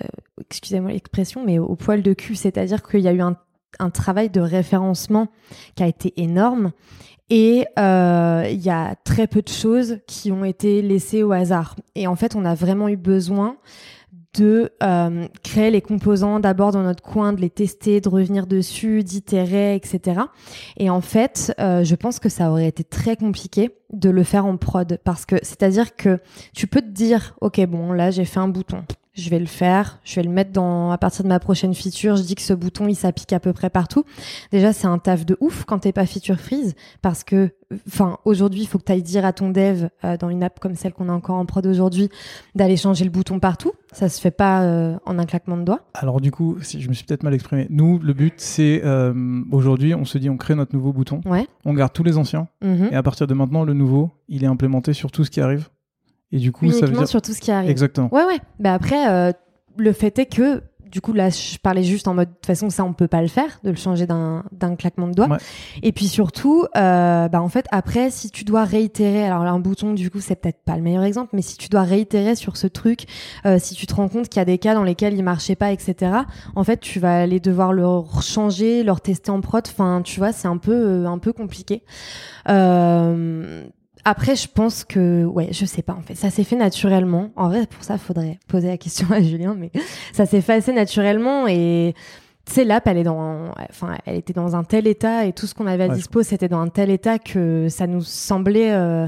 excusez-moi 0.50 0.92
l'expression, 0.92 1.44
mais 1.46 1.60
au 1.60 1.76
poil 1.76 2.02
de 2.02 2.14
cul. 2.14 2.36
C'est-à-dire 2.36 2.84
qu'il 2.84 3.00
y 3.00 3.08
a 3.08 3.14
eu 3.14 3.22
un, 3.22 3.38
travail 3.90 4.30
de 4.30 4.42
référencement 4.42 5.30
qui 5.76 5.84
a 5.84 5.88
été 5.88 6.14
énorme. 6.18 6.72
Et 7.30 7.66
il 7.78 8.62
y 8.62 8.70
a 8.70 8.96
très 9.06 9.28
peu 9.28 9.42
de 9.42 9.50
choses 9.50 10.00
qui 10.08 10.32
ont 10.32 10.44
été 10.44 10.82
laissées 10.82 11.24
au 11.24 11.32
hasard. 11.32 11.78
Et 11.96 12.06
en 12.06 12.16
fait, 12.18 12.36
on 12.36 12.44
a 12.44 12.54
vraiment 12.54 12.90
eu 12.90 12.98
besoin 12.98 13.58
de 14.34 14.72
euh, 14.82 15.28
créer 15.44 15.70
les 15.70 15.82
composants 15.82 16.40
d'abord 16.40 16.72
dans 16.72 16.82
notre 16.82 17.04
coin, 17.04 17.34
de 17.34 17.42
les 17.42 17.50
tester, 17.50 18.02
de 18.02 18.10
revenir 18.10 18.48
dessus, 18.48 19.04
d'itérer, 19.04 19.76
etc. 19.76 20.22
Et 20.78 20.90
en 20.90 21.02
fait, 21.02 21.54
euh, 21.60 21.84
je 21.84 21.96
pense 21.96 22.20
que 22.20 22.30
ça 22.30 22.50
aurait 22.50 22.68
été 22.68 22.84
très 22.84 23.16
compliqué 23.16 23.72
de 23.92 24.10
le 24.10 24.24
faire 24.24 24.46
en 24.46 24.58
prod 24.58 25.00
parce 25.04 25.26
que 25.26 25.36
c'est-à-dire 25.44 25.96
que 25.96 26.20
tu 26.56 26.68
peux 26.68 26.82
te 26.82 26.90
dire, 26.90 27.36
ok, 27.42 27.64
bon, 27.68 27.92
là 27.92 28.10
j'ai 28.10 28.26
fait 28.26 28.40
un 28.40 28.48
bouton, 28.48 28.84
je 29.16 29.30
vais 29.30 29.40
le 29.40 29.46
faire, 29.46 30.00
je 30.04 30.16
vais 30.16 30.24
le 30.24 30.30
mettre 30.32 30.52
dans 30.52 30.90
à 30.92 30.98
partir 30.98 31.24
de 31.24 31.30
ma 31.30 31.40
prochaine 31.40 31.74
feature. 31.76 32.16
Je 32.16 32.24
dis 32.24 32.34
que 32.36 32.42
ce 32.42 32.54
bouton 32.54 32.88
il 32.88 32.96
s'applique 32.96 33.32
à 33.34 33.40
peu 33.40 33.54
près 33.54 33.70
partout. 33.70 34.04
Déjà 34.52 34.74
c'est 34.74 34.88
un 34.88 34.98
taf 34.98 35.26
de 35.26 35.38
ouf 35.40 35.66
quand 35.66 35.80
t'es 35.80 35.92
pas 35.92 36.06
feature 36.06 36.40
freeze 36.40 36.74
parce 37.04 37.24
que 37.24 37.52
enfin 37.88 38.18
aujourd'hui 38.26 38.62
il 38.62 38.68
faut 38.68 38.80
que 38.80 38.86
tu 38.86 38.92
ailles 38.92 39.04
dire 39.04 39.24
à 39.26 39.34
ton 39.34 39.50
dev 39.52 39.88
euh, 40.04 40.18
dans 40.18 40.30
une 40.30 40.42
app 40.44 40.60
comme 40.60 40.74
celle 40.76 40.94
qu'on 40.94 41.10
a 41.10 41.14
encore 41.14 41.36
en 41.36 41.46
prod 41.46 41.66
aujourd'hui 41.68 42.10
d'aller 42.56 42.76
changer 42.78 43.06
le 43.06 43.12
bouton 43.12 43.40
partout. 43.40 43.72
Ça 43.92 44.10
se 44.10 44.20
fait 44.20 44.32
pas 44.32 44.64
euh, 44.64 44.98
en 45.06 45.20
un 45.20 45.26
claquement 45.26 45.58
de 45.58 45.64
doigts. 45.64 45.82
Alors 45.94 46.20
du 46.20 46.32
coup, 46.32 46.58
si 46.62 46.82
je 46.82 46.90
me 46.90 46.94
suis 46.94 47.06
peut-être 47.06 47.22
mal 47.24 47.36
exprimé. 47.36 47.68
Nous, 47.70 48.00
le 48.00 48.14
but, 48.14 48.34
c'est 48.38 48.82
euh, 48.84 49.14
aujourd'hui, 49.52 49.94
on 49.94 50.06
se 50.06 50.18
dit, 50.18 50.30
on 50.32 50.38
crée 50.38 50.56
notre 50.56 50.74
nouveau 50.76 50.92
bouton, 50.92 51.22
Ouais. 51.26 51.46
on 51.66 51.74
garde 51.76 51.94
tous 51.94 52.04
les 52.04 52.18
anciens, 52.18 52.48
Mhm. 52.64 52.90
et 52.92 52.96
à 52.96 53.04
partir 53.04 53.28
de 53.28 53.34
maintenant, 53.36 53.64
le 53.64 53.74
nouveau, 53.74 54.10
il 54.28 54.44
est 54.44 54.48
implémenté 54.48 54.94
sur 54.94 55.12
tout 55.12 55.24
ce 55.24 55.30
qui 55.30 55.42
arrive. 55.42 55.70
Et 56.34 56.38
du 56.40 56.52
coup, 56.52 56.66
ça 56.66 56.72
veut 56.72 56.82
Uniquement 56.88 57.00
dire 57.00 57.08
sur 57.08 57.22
tout 57.22 57.32
ce 57.32 57.40
qui 57.40 57.52
arrive. 57.52 57.70
exactement. 57.70 58.10
Ouais, 58.14 58.26
ouais. 58.26 58.40
Bah 58.60 58.74
après, 58.74 59.08
euh, 59.10 59.32
le 59.78 59.94
fait 59.94 60.20
est 60.20 60.26
que 60.26 60.62
du 60.92 61.02
coup 61.02 61.14
là 61.14 61.32
je 61.32 61.58
parlais 61.58 61.82
juste 61.82 62.08
en 62.08 62.14
mode 62.14 62.30
de 62.30 62.34
toute 62.36 62.46
façon 62.46 62.70
ça 62.70 62.86
on 62.86 62.94
peut 62.94 63.08
pas 63.08 63.24
le 63.24 63.28
faire 63.28 63.60
de 63.64 63.72
le 63.72 63.76
changer 63.76 64.06
d'un 64.06 64.44
claquement 64.78 65.08
de 65.08 65.14
doigts. 65.14 65.28
Ouais. 65.28 65.38
Et 65.82 65.92
puis 65.92 66.08
surtout, 66.08 66.66
euh, 66.78 67.28
bah 67.30 67.42
en 67.42 67.50
fait 67.50 67.66
après 67.72 68.12
si 68.12 68.30
tu 68.30 68.44
dois 68.44 68.64
réitérer, 68.64 69.26
alors 69.26 69.44
là 69.44 69.50
un 69.50 69.60
bouton 69.60 69.94
du 69.94 70.12
coup 70.12 70.20
c'est 70.20 70.36
peut-être 70.36 70.62
pas 70.64 70.76
le 70.76 70.84
meilleur 70.84 71.02
exemple, 71.04 71.32
mais 71.34 71.42
si 71.42 71.58
tu 71.58 71.68
dois 71.68 71.82
réitérer 71.82 72.36
sur 72.36 72.58
ce 72.58 72.68
truc, 72.68 73.06
euh, 73.48 73.58
si 73.58 73.74
tu 73.74 73.88
te 73.88 73.96
rends 73.96 74.08
compte 74.08 74.30
qu'il 74.30 74.40
y 74.40 74.42
a 74.44 74.46
des 74.46 74.60
cas 74.60 74.76
dans 74.76 74.84
lesquels 74.84 75.16
il 75.16 75.24
marchait 75.24 75.56
pas, 75.56 75.72
etc. 75.72 76.12
En 76.56 76.64
fait 76.64 76.80
tu 76.80 77.00
vas 77.00 77.22
aller 77.22 77.40
devoir 77.40 77.74
le 77.74 77.88
changer, 78.22 78.84
le 78.84 78.94
tester 79.00 79.32
en 79.32 79.42
prod. 79.42 79.64
Enfin 79.68 80.02
tu 80.04 80.20
vois 80.20 80.32
c'est 80.32 80.48
un 80.48 80.58
peu 80.58 80.74
euh, 80.74 81.08
un 81.08 81.18
peu 81.18 81.34
compliqué. 81.34 81.82
Euh, 82.50 83.64
après, 84.06 84.36
je 84.36 84.48
pense 84.48 84.84
que, 84.84 85.24
ouais, 85.26 85.50
je 85.52 85.66
sais 85.66 85.82
pas, 85.82 85.94
en 85.94 86.02
fait, 86.02 86.16
ça 86.16 86.30
s'est 86.30 86.44
fait 86.44 86.56
naturellement. 86.56 87.32
En 87.36 87.48
vrai, 87.50 87.66
pour 87.68 87.84
ça, 87.84 87.98
faudrait 87.98 88.40
poser 88.48 88.68
la 88.68 88.78
question 88.78 89.08
à 89.12 89.22
Julien, 89.24 89.56
mais 89.58 89.72
ça 90.12 90.26
s'est 90.26 90.42
fait 90.42 90.54
assez 90.54 90.74
naturellement 90.74 91.48
et, 91.48 91.94
tu 92.46 92.54
sais, 92.54 92.64
l'app, 92.66 92.86
elle 92.88 92.98
est 92.98 93.04
dans, 93.04 93.52
enfin, 93.70 93.96
elle 94.06 94.16
était 94.18 94.34
dans 94.34 94.56
un 94.56 94.64
tel 94.66 94.88
état 94.88 95.26
et 95.26 95.32
tout 95.34 95.48
ce 95.48 95.54
qu'on 95.54 95.68
avait 95.68 95.86
à 95.86 95.88
Ouais. 95.88 95.96
dispo, 95.96 96.24
c'était 96.24 96.50
dans 96.50 96.60
un 96.60 96.68
tel 96.68 96.90
état 96.90 97.18
que 97.20 97.68
ça 97.70 97.88
nous 97.88 98.02
semblait, 98.02 98.74
euh, 98.74 99.08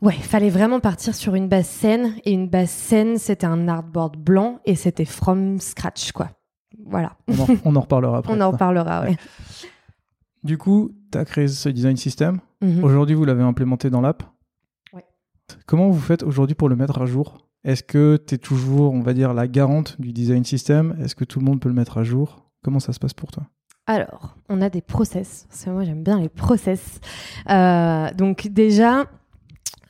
ouais, 0.00 0.14
fallait 0.14 0.50
vraiment 0.50 0.80
partir 0.80 1.14
sur 1.14 1.36
une 1.36 1.48
base 1.48 1.66
saine 1.66 2.14
et 2.24 2.32
une 2.32 2.48
base 2.48 2.70
saine, 2.70 3.18
c'était 3.18 3.46
un 3.46 3.68
artboard 3.68 4.16
blanc 4.16 4.58
et 4.64 4.74
c'était 4.74 5.04
from 5.04 5.60
scratch, 5.60 6.10
quoi. 6.12 6.30
Voilà. 6.86 7.12
On 7.28 7.40
en, 7.40 7.46
on 7.64 7.76
en 7.76 7.80
reparlera 7.82 8.18
après. 8.18 8.32
On 8.34 8.40
en 8.40 8.50
reparlera, 8.50 9.02
ouais. 9.02 9.16
Du 10.42 10.58
coup, 10.58 10.92
tu 11.10 11.18
as 11.18 11.24
créé 11.24 11.48
ce 11.48 11.68
design 11.68 11.96
system. 11.96 12.40
Mhm. 12.60 12.82
Aujourd'hui, 12.82 13.14
vous 13.14 13.24
l'avez 13.24 13.42
implémenté 13.42 13.90
dans 13.90 14.00
l'app. 14.00 14.22
Ouais. 14.92 15.04
Comment 15.66 15.88
vous 15.90 16.00
faites 16.00 16.22
aujourd'hui 16.22 16.54
pour 16.54 16.68
le 16.68 16.76
mettre 16.76 17.00
à 17.00 17.06
jour? 17.06 17.38
Est-ce 17.64 17.82
que 17.84 18.16
tu 18.26 18.34
es 18.34 18.38
toujours, 18.38 18.92
on 18.92 19.02
va 19.02 19.14
dire, 19.14 19.34
la 19.34 19.46
garante 19.46 20.00
du 20.00 20.12
design 20.12 20.44
system? 20.44 20.96
Est-ce 21.00 21.14
que 21.14 21.24
tout 21.24 21.38
le 21.38 21.44
monde 21.44 21.60
peut 21.60 21.68
le 21.68 21.74
mettre 21.74 21.98
à 21.98 22.02
jour? 22.02 22.50
Comment 22.64 22.80
ça 22.80 22.92
se 22.92 22.98
passe 22.98 23.14
pour 23.14 23.30
toi? 23.30 23.44
Alors, 23.86 24.36
on 24.48 24.60
a 24.62 24.68
des 24.68 24.80
process. 24.80 25.46
Parce 25.48 25.64
que 25.64 25.70
moi, 25.70 25.84
j'aime 25.84 26.02
bien 26.02 26.18
les 26.20 26.28
process. 26.28 27.00
Euh, 27.50 28.12
donc 28.14 28.48
déjà, 28.48 29.06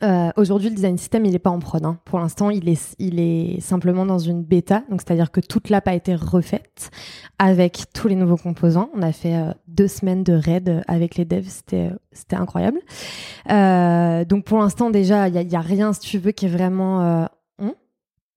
euh, 0.03 0.31
aujourd'hui, 0.37 0.69
le 0.69 0.75
design 0.75 0.99
system, 0.99 1.25
il 1.25 1.33
n'est 1.33 1.38
pas 1.38 1.51
en 1.51 1.59
prod. 1.59 1.85
hein. 1.85 1.99
Pour 2.05 2.19
l'instant, 2.19 2.51
il 2.51 2.69
est, 2.69 3.61
simplement 3.61 4.05
dans 4.05 4.19
une 4.19 4.43
bêta. 4.43 4.83
Donc, 4.91 5.01
c'est-à-dire 5.01 5.31
que 5.31 5.41
toute 5.41 5.71
l'app 5.71 5.88
a 5.88 5.95
été 5.95 6.15
refaite 6.15 6.91
avec 7.38 7.85
tous 7.95 8.09
les 8.09 8.17
nouveaux 8.17 8.37
composants. 8.37 8.91
On 8.95 9.03
a 9.03 9.12
fait 9.12 9.37
euh, 9.37 9.53
deux 9.69 9.88
semaines 9.88 10.25
de 10.25 10.33
raid 10.33 10.83
avec 10.88 11.17
les 11.17 11.25
devs. 11.25 11.49
C'était, 11.49 11.91
euh, 11.91 12.37
incroyable. 12.37 12.81
Donc, 14.29 14.45
pour 14.45 14.59
l'instant, 14.59 14.91
déjà, 14.91 15.29
il 15.29 15.47
n'y 15.47 15.57
a 15.57 15.61
rien, 15.61 15.93
si 15.93 16.01
tu 16.01 16.19
veux, 16.19 16.33
qui 16.33 16.47
est 16.47 16.51
vraiment... 16.51 17.29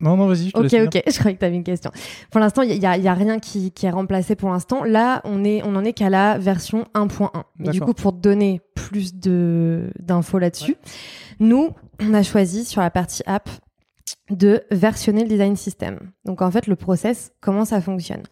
Non, 0.01 0.17
non, 0.17 0.27
vas-y, 0.27 0.51
Ok, 0.53 0.73
ok, 0.73 1.03
je 1.07 1.19
croyais 1.19 1.35
que 1.35 1.39
tu 1.39 1.45
avais 1.45 1.55
une 1.55 1.63
question. 1.63 1.91
Pour 2.29 2.41
l'instant, 2.41 2.61
il 2.63 2.77
n'y 2.77 2.85
a, 2.85 3.13
rien 3.13 3.39
qui, 3.39 3.71
qui 3.71 3.85
est 3.85 3.91
remplacé 3.91 4.35
pour 4.35 4.49
l'instant. 4.49 4.83
Là, 4.83 5.21
on, 5.23 5.43
est, 5.45 5.61
on 5.63 5.75
en 5.75 5.85
est 5.85 5.93
qu'à 5.93 6.09
la 6.09 6.37
version 6.37 6.85
1.1. 6.95 7.29
Mais 7.59 7.69
du 7.69 7.79
coup, 7.79 7.93
pour 7.93 8.11
donner 8.11 8.61
plus 8.75 9.15
d'infos 9.15 10.39
là-dessus, 10.39 10.75
nous, 11.39 11.69
on 12.01 12.13
a 12.13 12.23
choisi 12.23 12.65
sur 12.65 12.81
la 12.81 12.89
partie 12.89 13.23
app 13.25 13.49
de 14.29 14.63
versionner 14.71 15.23
le 15.23 15.29
design 15.29 15.55
system. 15.55 15.99
Donc 16.25 16.41
en 16.41 16.49
fait, 16.51 16.67
le 16.67 16.75
process, 16.75 17.31
comment 17.41 17.63
ça 17.63 17.79
fonctionne? 17.79 18.23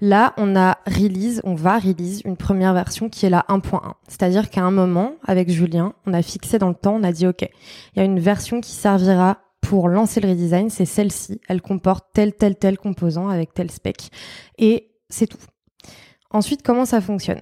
Là, 0.00 0.32
on 0.36 0.56
a 0.56 0.78
release, 0.86 1.40
on 1.44 1.54
va 1.54 1.78
release 1.78 2.22
une 2.24 2.36
première 2.36 2.72
version 2.72 3.08
qui 3.08 3.26
est 3.26 3.30
la 3.30 3.44
1.1. 3.48 3.94
C'est-à-dire 4.08 4.50
qu'à 4.50 4.62
un 4.62 4.70
moment, 4.70 5.14
avec 5.26 5.50
Julien, 5.50 5.94
on 6.06 6.14
a 6.14 6.22
fixé 6.22 6.58
dans 6.58 6.68
le 6.68 6.74
temps, 6.74 6.94
on 6.94 7.02
a 7.02 7.12
dit, 7.12 7.26
OK, 7.26 7.42
il 7.42 7.98
y 7.98 8.00
a 8.00 8.04
une 8.04 8.20
version 8.20 8.60
qui 8.60 8.72
servira 8.72 9.38
pour 9.70 9.88
lancer 9.88 10.20
le 10.20 10.30
redesign, 10.30 10.68
c'est 10.68 10.84
celle-ci. 10.84 11.40
Elle 11.46 11.62
comporte 11.62 12.06
tel, 12.12 12.32
tel, 12.34 12.56
tel 12.56 12.76
composant 12.76 13.28
avec 13.28 13.54
tel 13.54 13.70
spec. 13.70 14.10
Et 14.58 14.90
c'est 15.08 15.28
tout. 15.28 15.38
Ensuite, 16.32 16.62
comment 16.64 16.84
ça 16.84 17.00
fonctionne? 17.00 17.38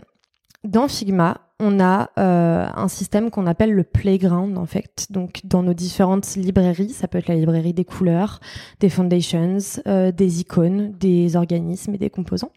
Dans 0.63 0.89
Figma, 0.89 1.41
on 1.59 1.81
a 1.81 2.11
euh, 2.19 2.67
un 2.75 2.89
système 2.89 3.31
qu'on 3.31 3.47
appelle 3.47 3.73
le 3.73 3.83
playground, 3.83 4.59
en 4.59 4.67
fait. 4.67 5.07
Donc, 5.09 5.41
dans 5.45 5.63
nos 5.63 5.73
différentes 5.73 6.37
librairies, 6.37 6.91
ça 6.91 7.09
peut 7.09 7.17
être 7.17 7.29
la 7.29 7.35
librairie 7.35 7.73
des 7.73 7.87
couleurs, 7.87 8.41
des 8.79 8.91
foundations, 8.91 9.57
euh, 9.87 10.13
des 10.13 10.43
icônes, 10.43 10.93
des 11.01 11.35
organismes 11.35 11.95
et 11.95 11.99
des 11.99 12.11
composants. 12.11 12.53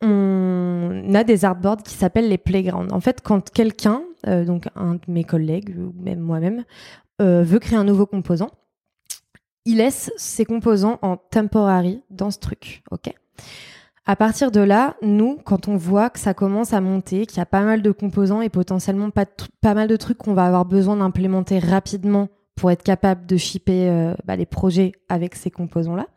On 0.00 1.12
a 1.12 1.22
des 1.22 1.44
artboards 1.44 1.82
qui 1.82 1.96
s'appellent 1.96 2.30
les 2.30 2.38
playgrounds. 2.38 2.94
En 2.94 3.00
fait, 3.00 3.20
quand 3.22 3.50
quelqu'un, 3.50 4.04
euh, 4.26 4.46
donc 4.46 4.68
un 4.74 4.94
de 4.94 5.00
mes 5.08 5.24
collègues 5.24 5.76
ou 5.76 5.92
même 6.02 6.20
moi-même, 6.20 6.64
veut 7.20 7.60
créer 7.60 7.78
un 7.78 7.84
nouveau 7.84 8.04
composant, 8.04 8.50
il 9.64 9.78
laisse 9.78 10.12
ses 10.16 10.44
composants 10.44 10.98
en 11.02 11.16
temporary 11.16 12.02
dans 12.10 12.30
ce 12.30 12.38
truc, 12.38 12.82
ok? 12.90 13.12
À 14.04 14.16
partir 14.16 14.50
de 14.50 14.60
là, 14.60 14.96
nous, 15.02 15.38
quand 15.44 15.68
on 15.68 15.76
voit 15.76 16.10
que 16.10 16.18
ça 16.18 16.34
commence 16.34 16.72
à 16.72 16.80
monter, 16.80 17.24
qu'il 17.24 17.38
y 17.38 17.40
a 17.40 17.46
pas 17.46 17.62
mal 17.62 17.82
de 17.82 17.92
composants 17.92 18.40
et 18.40 18.48
potentiellement 18.48 19.10
pas, 19.10 19.74
mal 19.74 19.86
de 19.86 19.96
trucs 19.96 20.18
qu'on 20.18 20.34
va 20.34 20.44
avoir 20.44 20.64
besoin 20.64 20.96
d'implémenter 20.96 21.60
rapidement 21.60 22.28
pour 22.56 22.72
être 22.72 22.82
capable 22.82 23.26
de 23.26 23.36
shipper 23.36 23.88
euh, 23.88 24.14
bah, 24.24 24.34
les 24.34 24.46
projets 24.46 24.92
avec 25.08 25.36
ces 25.36 25.50
composants-là, 25.50 26.08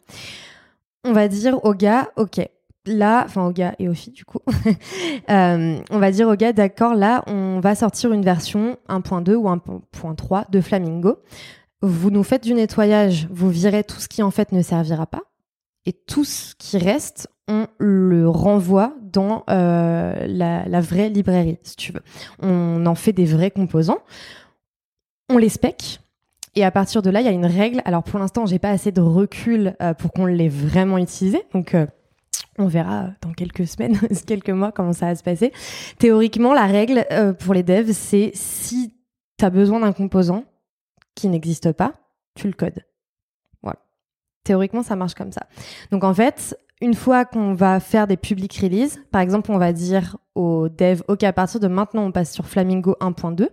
on 1.03 1.13
va 1.13 1.27
dire 1.27 1.63
au 1.63 1.75
gars, 1.75 2.09
ok, 2.17 2.41
là, 2.87 3.23
enfin 3.25 3.45
au 3.45 3.51
gars 3.51 3.75
et 3.77 3.87
aux 3.87 3.93
filles 3.93 4.13
du 4.13 4.25
coup, 4.25 4.39
euh, 5.29 5.77
on 5.91 5.99
va 5.99 6.11
dire 6.11 6.27
au 6.27 6.35
gars, 6.35 6.53
d'accord, 6.53 6.95
là, 6.95 7.23
on 7.27 7.59
va 7.59 7.75
sortir 7.75 8.11
une 8.11 8.23
version 8.23 8.77
1.2 8.89 9.35
ou 9.35 9.47
1.3 9.47 10.49
de 10.49 10.59
Flamingo 10.59 11.19
vous 11.85 12.11
nous 12.11 12.23
faites 12.23 12.43
du 12.43 12.53
nettoyage, 12.53 13.27
vous 13.31 13.49
virez 13.49 13.83
tout 13.83 13.99
ce 13.99 14.07
qui 14.07 14.23
en 14.23 14.31
fait 14.31 14.51
ne 14.51 14.61
servira 14.61 15.05
pas, 15.05 15.23
et 15.85 15.93
tout 15.93 16.23
ce 16.23 16.55
qui 16.55 16.77
reste, 16.77 17.29
on 17.47 17.67
le 17.77 18.27
renvoie 18.27 18.93
dans 19.01 19.43
euh, 19.49 20.25
la, 20.27 20.81
vraie 20.81 21.09
librairie, 21.09 21.59
si 21.63 21.75
tu 21.75 21.91
veux. 21.91 22.01
On 22.39 22.85
en 22.85 22.95
fait 22.95 23.13
des 23.13 23.25
vrais 23.25 23.51
composants, 23.51 23.99
on 25.29 25.37
les 25.37 25.49
spec, 25.49 25.99
et 26.55 26.63
à 26.63 26.71
partir 26.71 27.01
de 27.01 27.09
là, 27.09 27.21
il 27.21 27.25
y 27.25 27.29
a 27.29 27.33
une 27.33 27.45
règle. 27.45 27.81
Alors 27.85 28.03
pour 28.03 28.19
l'instant, 28.19 28.45
j'ai 28.45 28.59
pas 28.59 28.71
assez 28.71 28.91
de 28.91 29.01
recul 29.01 29.75
euh, 29.81 29.93
pour 29.93 30.11
qu'on 30.11 30.25
l'ait 30.25 30.49
vraiment 30.49 30.97
utilisé, 30.97 31.43
donc 31.53 31.75
euh, 31.75 31.85
on 32.57 32.67
verra 32.67 33.09
dans 33.21 33.33
quelques 33.33 33.67
semaines, 33.67 33.99
quelques 34.25 34.49
mois 34.49 34.71
comment 34.71 34.93
ça 34.93 35.07
va 35.07 35.15
se 35.15 35.23
passer. 35.23 35.51
Théoriquement, 35.99 36.53
la 36.53 36.65
règle 36.65 37.05
pour 37.39 37.53
les 37.53 37.63
devs, 37.63 37.91
c'est 37.91 38.31
si 38.33 38.93
tu 39.37 39.45
as 39.45 39.49
besoin 39.49 39.81
d'un 39.81 39.93
composant, 39.93 40.45
qui 41.15 41.27
n'existe 41.29 41.71
pas, 41.71 41.93
tu 42.35 42.47
le 42.47 42.53
codes. 42.53 42.85
Voilà. 43.63 43.79
Théoriquement, 44.43 44.83
ça 44.83 44.95
marche 44.95 45.15
comme 45.15 45.31
ça. 45.31 45.47
Donc 45.91 46.03
en 46.03 46.13
fait, 46.13 46.57
une 46.81 46.93
fois 46.93 47.23
qu'on 47.25 47.53
va 47.53 47.79
faire 47.79 48.05
des 48.05 48.17
public 48.17 48.57
release, 48.61 48.99
par 49.11 49.21
exemple, 49.21 49.51
on 49.51 49.57
va 49.57 49.71
dire 49.71 50.17
aux 50.35 50.67
devs, 50.67 51.03
OK, 51.07 51.23
à 51.23 51.31
partir 51.31 51.59
de 51.59 51.67
maintenant, 51.67 52.03
on 52.03 52.11
passe 52.11 52.33
sur 52.33 52.45
Flamingo 52.45 52.97
1.2. 52.99 53.47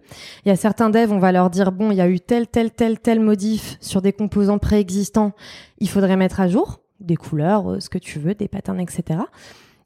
Il 0.44 0.48
y 0.48 0.50
a 0.50 0.56
certains 0.56 0.90
devs, 0.90 1.12
on 1.12 1.18
va 1.18 1.30
leur 1.30 1.48
dire, 1.48 1.70
bon, 1.70 1.92
il 1.92 1.96
y 1.96 2.00
a 2.00 2.08
eu 2.08 2.18
tel, 2.18 2.48
tel, 2.48 2.72
tel, 2.72 2.98
tel 2.98 3.20
modif 3.20 3.76
sur 3.80 4.02
des 4.02 4.12
composants 4.12 4.58
préexistants, 4.58 5.32
il 5.78 5.88
faudrait 5.88 6.16
mettre 6.16 6.40
à 6.40 6.48
jour 6.48 6.80
des 6.98 7.16
couleurs, 7.16 7.72
euh, 7.72 7.80
ce 7.80 7.88
que 7.88 7.98
tu 7.98 8.18
veux, 8.18 8.34
des 8.34 8.48
patterns, 8.48 8.80
etc. 8.80 9.20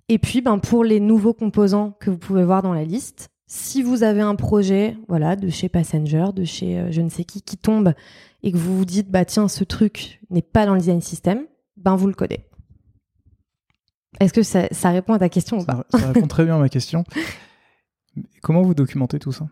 Et 0.08 0.18
puis, 0.18 0.40
ben, 0.40 0.58
pour 0.58 0.84
les 0.84 1.00
nouveaux 1.00 1.34
composants 1.34 1.92
que 2.00 2.10
vous 2.10 2.18
pouvez 2.18 2.44
voir 2.44 2.62
dans 2.62 2.72
la 2.72 2.84
liste, 2.84 3.30
si 3.46 3.82
vous 3.82 4.02
avez 4.02 4.20
un 4.20 4.34
projet, 4.34 4.96
voilà, 5.08 5.36
de 5.36 5.48
chez 5.48 5.68
Passenger, 5.68 6.26
de 6.34 6.44
chez 6.44 6.78
euh, 6.78 6.90
je 6.90 7.00
ne 7.00 7.08
sais 7.08 7.24
qui, 7.24 7.42
qui 7.42 7.56
tombe 7.56 7.94
et 8.42 8.52
que 8.52 8.56
vous 8.56 8.76
vous 8.76 8.84
dites, 8.84 9.10
bah 9.10 9.24
tiens, 9.24 9.48
ce 9.48 9.64
truc 9.64 10.20
n'est 10.30 10.42
pas 10.42 10.66
dans 10.66 10.74
le 10.74 10.80
design 10.80 11.00
system, 11.00 11.46
ben 11.76 11.96
vous 11.96 12.08
le 12.08 12.14
codez. 12.14 12.40
Est-ce 14.20 14.32
que 14.32 14.42
ça, 14.42 14.66
ça 14.70 14.90
répond 14.90 15.12
à 15.12 15.18
ta 15.18 15.28
question 15.28 15.58
ou 15.58 15.64
pas 15.64 15.84
Ça, 15.90 16.10
répond 16.12 16.26
très 16.26 16.44
bien 16.44 16.56
à 16.56 16.58
ma 16.58 16.68
question. 16.68 17.04
Comment 18.42 18.62
vous 18.62 18.74
documentez 18.74 19.18
tout 19.18 19.32
ça? 19.32 19.48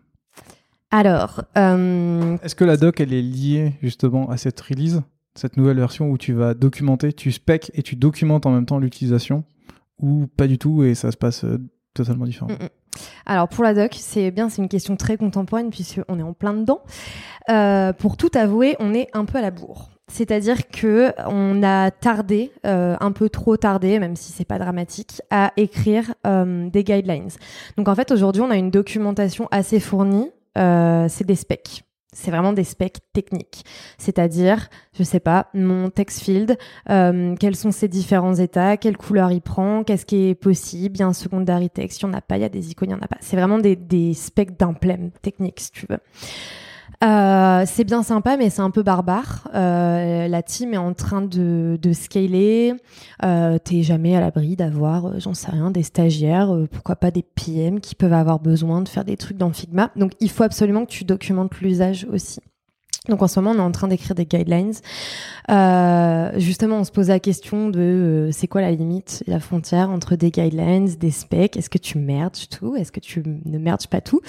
Alors, 0.90 1.42
euh, 1.58 2.36
Est-ce 2.42 2.54
que 2.54 2.64
la 2.64 2.76
doc, 2.76 3.00
elle 3.00 3.12
est 3.12 3.22
liée 3.22 3.74
justement 3.82 4.30
à 4.30 4.36
cette 4.36 4.60
release, 4.60 5.02
cette 5.34 5.56
nouvelle 5.56 5.76
version 5.76 6.10
où 6.10 6.18
tu 6.18 6.32
vas 6.32 6.54
documenter, 6.54 7.12
tu 7.12 7.30
spec 7.32 7.70
et 7.74 7.82
tu 7.82 7.96
documentes 7.96 8.46
en 8.46 8.52
même 8.52 8.64
temps 8.64 8.78
l'utilisation 8.78 9.44
ou 9.98 10.26
pas 10.28 10.46
du 10.46 10.58
tout 10.58 10.82
et 10.82 10.94
ça 10.94 11.12
se 11.12 11.16
passe 11.16 11.44
euh, 11.44 11.58
totalement 11.94 12.24
différent 12.24 12.48
Mm, 12.48 12.64
mm. 12.64 12.68
Alors 13.26 13.48
pour 13.48 13.64
la 13.64 13.74
doc, 13.74 13.92
c'est 13.98 14.30
bien, 14.30 14.48
c'est 14.48 14.62
une 14.62 14.68
question 14.68 14.96
très 14.96 15.16
contemporaine 15.16 15.70
puisqu'on 15.70 16.18
est 16.18 16.22
en 16.22 16.32
plein 16.32 16.54
dedans. 16.54 16.82
Euh, 17.48 17.92
pour 17.92 18.16
tout 18.16 18.30
avouer, 18.34 18.76
on 18.78 18.94
est 18.94 19.08
un 19.14 19.24
peu 19.24 19.38
à 19.38 19.40
la 19.40 19.50
bourre. 19.50 19.90
C'est-à-dire 20.06 20.68
que 20.68 21.12
on 21.26 21.62
a 21.62 21.90
tardé, 21.90 22.52
euh, 22.66 22.94
un 23.00 23.10
peu 23.10 23.30
trop 23.30 23.56
tardé, 23.56 23.98
même 23.98 24.16
si 24.16 24.32
c'est 24.32 24.44
pas 24.44 24.58
dramatique, 24.58 25.22
à 25.30 25.52
écrire 25.56 26.14
euh, 26.26 26.68
des 26.68 26.84
guidelines. 26.84 27.30
Donc 27.78 27.88
en 27.88 27.94
fait 27.94 28.10
aujourd'hui, 28.10 28.42
on 28.42 28.50
a 28.50 28.56
une 28.56 28.70
documentation 28.70 29.48
assez 29.50 29.80
fournie. 29.80 30.30
C'est 30.56 31.24
des 31.24 31.34
specs. 31.34 31.84
C'est 32.14 32.30
vraiment 32.30 32.52
des 32.52 32.64
specs 32.64 32.98
techniques. 33.12 33.64
C'est-à-dire, 33.98 34.68
je 34.96 35.02
sais 35.02 35.20
pas, 35.20 35.48
mon 35.52 35.90
text 35.90 36.20
field, 36.20 36.56
euh, 36.90 37.34
quels 37.38 37.56
sont 37.56 37.72
ses 37.72 37.88
différents 37.88 38.34
états, 38.34 38.76
quelle 38.76 38.96
couleur 38.96 39.32
il 39.32 39.42
prend, 39.42 39.84
qu'est-ce 39.84 40.06
qui 40.06 40.28
est 40.28 40.34
possible, 40.34 40.96
il 40.96 41.00
y 41.00 41.02
a 41.02 41.06
un 41.06 41.12
secondary 41.12 41.70
text, 41.70 42.00
il 42.00 42.06
n'y 42.06 42.14
en 42.14 42.18
a 42.18 42.20
pas, 42.20 42.36
il 42.36 42.42
y 42.42 42.44
a 42.44 42.48
des 42.48 42.70
icônes, 42.70 42.90
il 42.90 42.94
n'y 42.94 43.00
en 43.00 43.04
a 43.04 43.08
pas. 43.08 43.18
C'est 43.20 43.36
vraiment 43.36 43.58
des, 43.58 44.14
specs 44.14 44.58
d'emblème 44.58 45.10
techniques, 45.22 45.60
si 45.60 45.70
tu 45.70 45.86
veux. 45.88 45.98
Euh, 47.02 47.64
c'est 47.66 47.84
bien 47.84 48.02
sympa, 48.02 48.36
mais 48.36 48.50
c'est 48.50 48.62
un 48.62 48.70
peu 48.70 48.82
barbare. 48.82 49.48
Euh, 49.54 50.28
la 50.28 50.42
team 50.42 50.74
est 50.74 50.78
en 50.78 50.94
train 50.94 51.22
de, 51.22 51.78
de 51.80 51.92
scaler. 51.92 52.74
Euh, 53.24 53.58
T'es 53.58 53.82
jamais 53.82 54.16
à 54.16 54.20
l'abri 54.20 54.56
d'avoir, 54.56 55.06
euh, 55.06 55.18
j'en 55.18 55.34
sais 55.34 55.50
rien, 55.50 55.70
des 55.70 55.82
stagiaires, 55.82 56.54
euh, 56.54 56.68
pourquoi 56.70 56.96
pas 56.96 57.10
des 57.10 57.22
PM 57.22 57.80
qui 57.80 57.94
peuvent 57.94 58.12
avoir 58.12 58.40
besoin 58.40 58.80
de 58.82 58.88
faire 58.88 59.04
des 59.04 59.16
trucs 59.16 59.36
dans 59.36 59.50
Figma. 59.52 59.90
Donc 59.96 60.12
il 60.20 60.30
faut 60.30 60.44
absolument 60.44 60.84
que 60.84 60.90
tu 60.90 61.04
documentes 61.04 61.60
l'usage 61.60 62.06
aussi. 62.12 62.40
Donc 63.08 63.20
en 63.20 63.26
ce 63.26 63.38
moment, 63.38 63.54
on 63.54 63.62
est 63.62 63.66
en 63.66 63.70
train 63.70 63.86
d'écrire 63.86 64.14
des 64.14 64.24
guidelines. 64.24 64.72
Euh, 65.50 66.30
justement, 66.38 66.78
on 66.78 66.84
se 66.84 66.90
pose 66.90 67.08
la 67.08 67.20
question 67.20 67.68
de 67.68 67.78
euh, 67.78 68.32
c'est 68.32 68.46
quoi 68.46 68.62
la 68.62 68.70
limite, 68.70 69.22
la 69.26 69.40
frontière 69.40 69.90
entre 69.90 70.16
des 70.16 70.30
guidelines, 70.30 70.86
des 70.98 71.10
specs? 71.10 71.58
Est-ce 71.58 71.68
que 71.68 71.76
tu 71.76 71.98
merges 71.98 72.48
tout? 72.48 72.76
Est-ce 72.76 72.90
que 72.90 73.00
tu 73.00 73.22
ne 73.44 73.58
merges 73.58 73.88
pas 73.88 74.00
tout? 74.00 74.22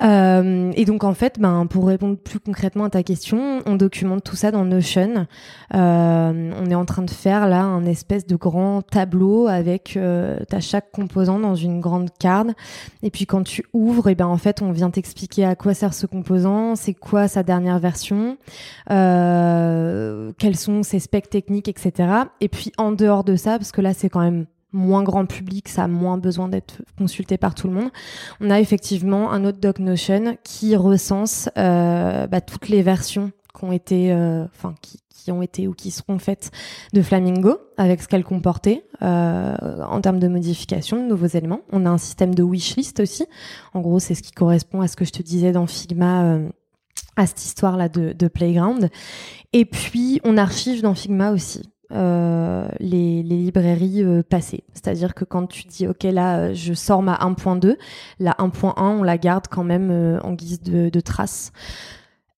Euh, 0.00 0.72
Et 0.76 0.86
donc 0.86 1.04
en 1.04 1.12
fait, 1.12 1.38
ben 1.38 1.66
pour 1.66 1.86
répondre 1.88 2.16
plus 2.16 2.40
concrètement 2.40 2.84
à 2.84 2.90
ta 2.90 3.02
question, 3.02 3.60
on 3.66 3.74
documente 3.74 4.24
tout 4.24 4.36
ça 4.36 4.50
dans 4.50 4.64
Notion. 4.64 5.26
Euh, 5.74 6.52
on 6.58 6.70
est 6.70 6.74
en 6.74 6.86
train 6.86 7.02
de 7.02 7.10
faire 7.10 7.46
là 7.46 7.64
un 7.64 7.84
espèce 7.84 8.26
de 8.26 8.36
grand 8.36 8.80
tableau 8.80 9.46
avec 9.46 9.98
euh, 9.98 10.38
t'as 10.48 10.60
chaque 10.60 10.90
composant 10.90 11.38
dans 11.38 11.54
une 11.54 11.80
grande 11.82 12.08
carte. 12.18 12.48
Et 13.02 13.10
puis 13.10 13.26
quand 13.26 13.42
tu 13.42 13.62
ouvres, 13.74 14.08
et 14.08 14.14
ben 14.14 14.26
en 14.26 14.38
fait, 14.38 14.62
on 14.62 14.72
vient 14.72 14.88
t'expliquer 14.88 15.44
à 15.44 15.54
quoi 15.54 15.74
sert 15.74 15.92
ce 15.92 16.06
composant, 16.06 16.76
c'est 16.76 16.94
quoi 16.94 17.28
sa 17.28 17.42
dernière 17.42 17.78
version 17.78 18.05
euh, 18.90 20.32
quels 20.38 20.56
sont 20.56 20.82
ses 20.82 20.98
specs 20.98 21.30
techniques, 21.30 21.68
etc. 21.68 22.08
Et 22.40 22.48
puis 22.48 22.72
en 22.78 22.92
dehors 22.92 23.24
de 23.24 23.36
ça, 23.36 23.58
parce 23.58 23.72
que 23.72 23.80
là 23.80 23.94
c'est 23.94 24.08
quand 24.08 24.20
même 24.20 24.46
moins 24.72 25.02
grand 25.02 25.26
public, 25.26 25.68
ça 25.68 25.84
a 25.84 25.88
moins 25.88 26.18
besoin 26.18 26.48
d'être 26.48 26.82
consulté 26.98 27.38
par 27.38 27.54
tout 27.54 27.68
le 27.68 27.74
monde. 27.74 27.90
On 28.40 28.50
a 28.50 28.60
effectivement 28.60 29.32
un 29.32 29.44
autre 29.44 29.58
doc 29.58 29.78
Notion 29.78 30.36
qui 30.44 30.76
recense 30.76 31.48
euh, 31.56 32.26
bah, 32.26 32.40
toutes 32.40 32.68
les 32.68 32.82
versions 32.82 33.32
qui 33.56 33.64
ont 33.64 33.72
été, 33.72 34.12
euh, 34.12 34.44
enfin 34.44 34.74
qui, 34.82 34.98
ont 35.28 35.42
été 35.42 35.66
ou 35.66 35.72
qui 35.72 35.90
seront 35.90 36.20
faites 36.20 36.52
de 36.92 37.02
Flamingo 37.02 37.58
avec 37.78 38.00
ce 38.00 38.06
qu'elle 38.06 38.22
comportait 38.22 38.84
en 39.00 40.00
termes 40.00 40.20
de 40.20 40.28
modification, 40.28 41.02
de 41.02 41.08
nouveaux 41.08 41.26
éléments. 41.26 41.62
On 41.72 41.84
a 41.84 41.90
un 41.90 41.98
système 41.98 42.32
de 42.32 42.44
wishlist 42.44 43.00
aussi. 43.00 43.26
En 43.74 43.80
gros, 43.80 43.98
c'est 43.98 44.14
ce 44.14 44.22
qui 44.22 44.30
correspond 44.30 44.82
à 44.82 44.86
ce 44.86 44.94
que 44.94 45.04
je 45.04 45.10
te 45.10 45.22
disais 45.24 45.50
dans 45.50 45.66
Figma. 45.66 46.38
À 47.16 47.26
cette 47.26 47.42
histoire-là 47.44 47.88
de, 47.88 48.12
de, 48.12 48.28
Playground. 48.28 48.90
Et 49.54 49.64
puis, 49.64 50.20
on 50.24 50.36
archive 50.36 50.82
dans 50.82 50.94
Figma 50.94 51.32
aussi 51.32 51.62
euh, 51.92 52.68
les, 52.80 53.22
librairies 53.22 54.02
euh, 54.02 54.22
passées. 54.22 54.64
C'est-à-dire 54.72 55.14
que 55.14 55.24
quand 55.24 55.46
tu 55.46 55.64
dis, 55.64 55.86
OK, 55.86 56.02
là, 56.02 56.38
euh, 56.38 56.54
je 56.54 56.74
sors 56.74 57.00
ma 57.00 57.14
1.2, 57.14 57.76
la 58.18 58.32
1.1, 58.32 58.74
on 58.76 59.02
la 59.04 59.18
garde 59.18 59.46
quand 59.48 59.62
même 59.62 60.18
en 60.22 60.32
guise 60.32 60.60
de, 60.60 60.88
de 60.88 61.00
trace. 61.00 61.52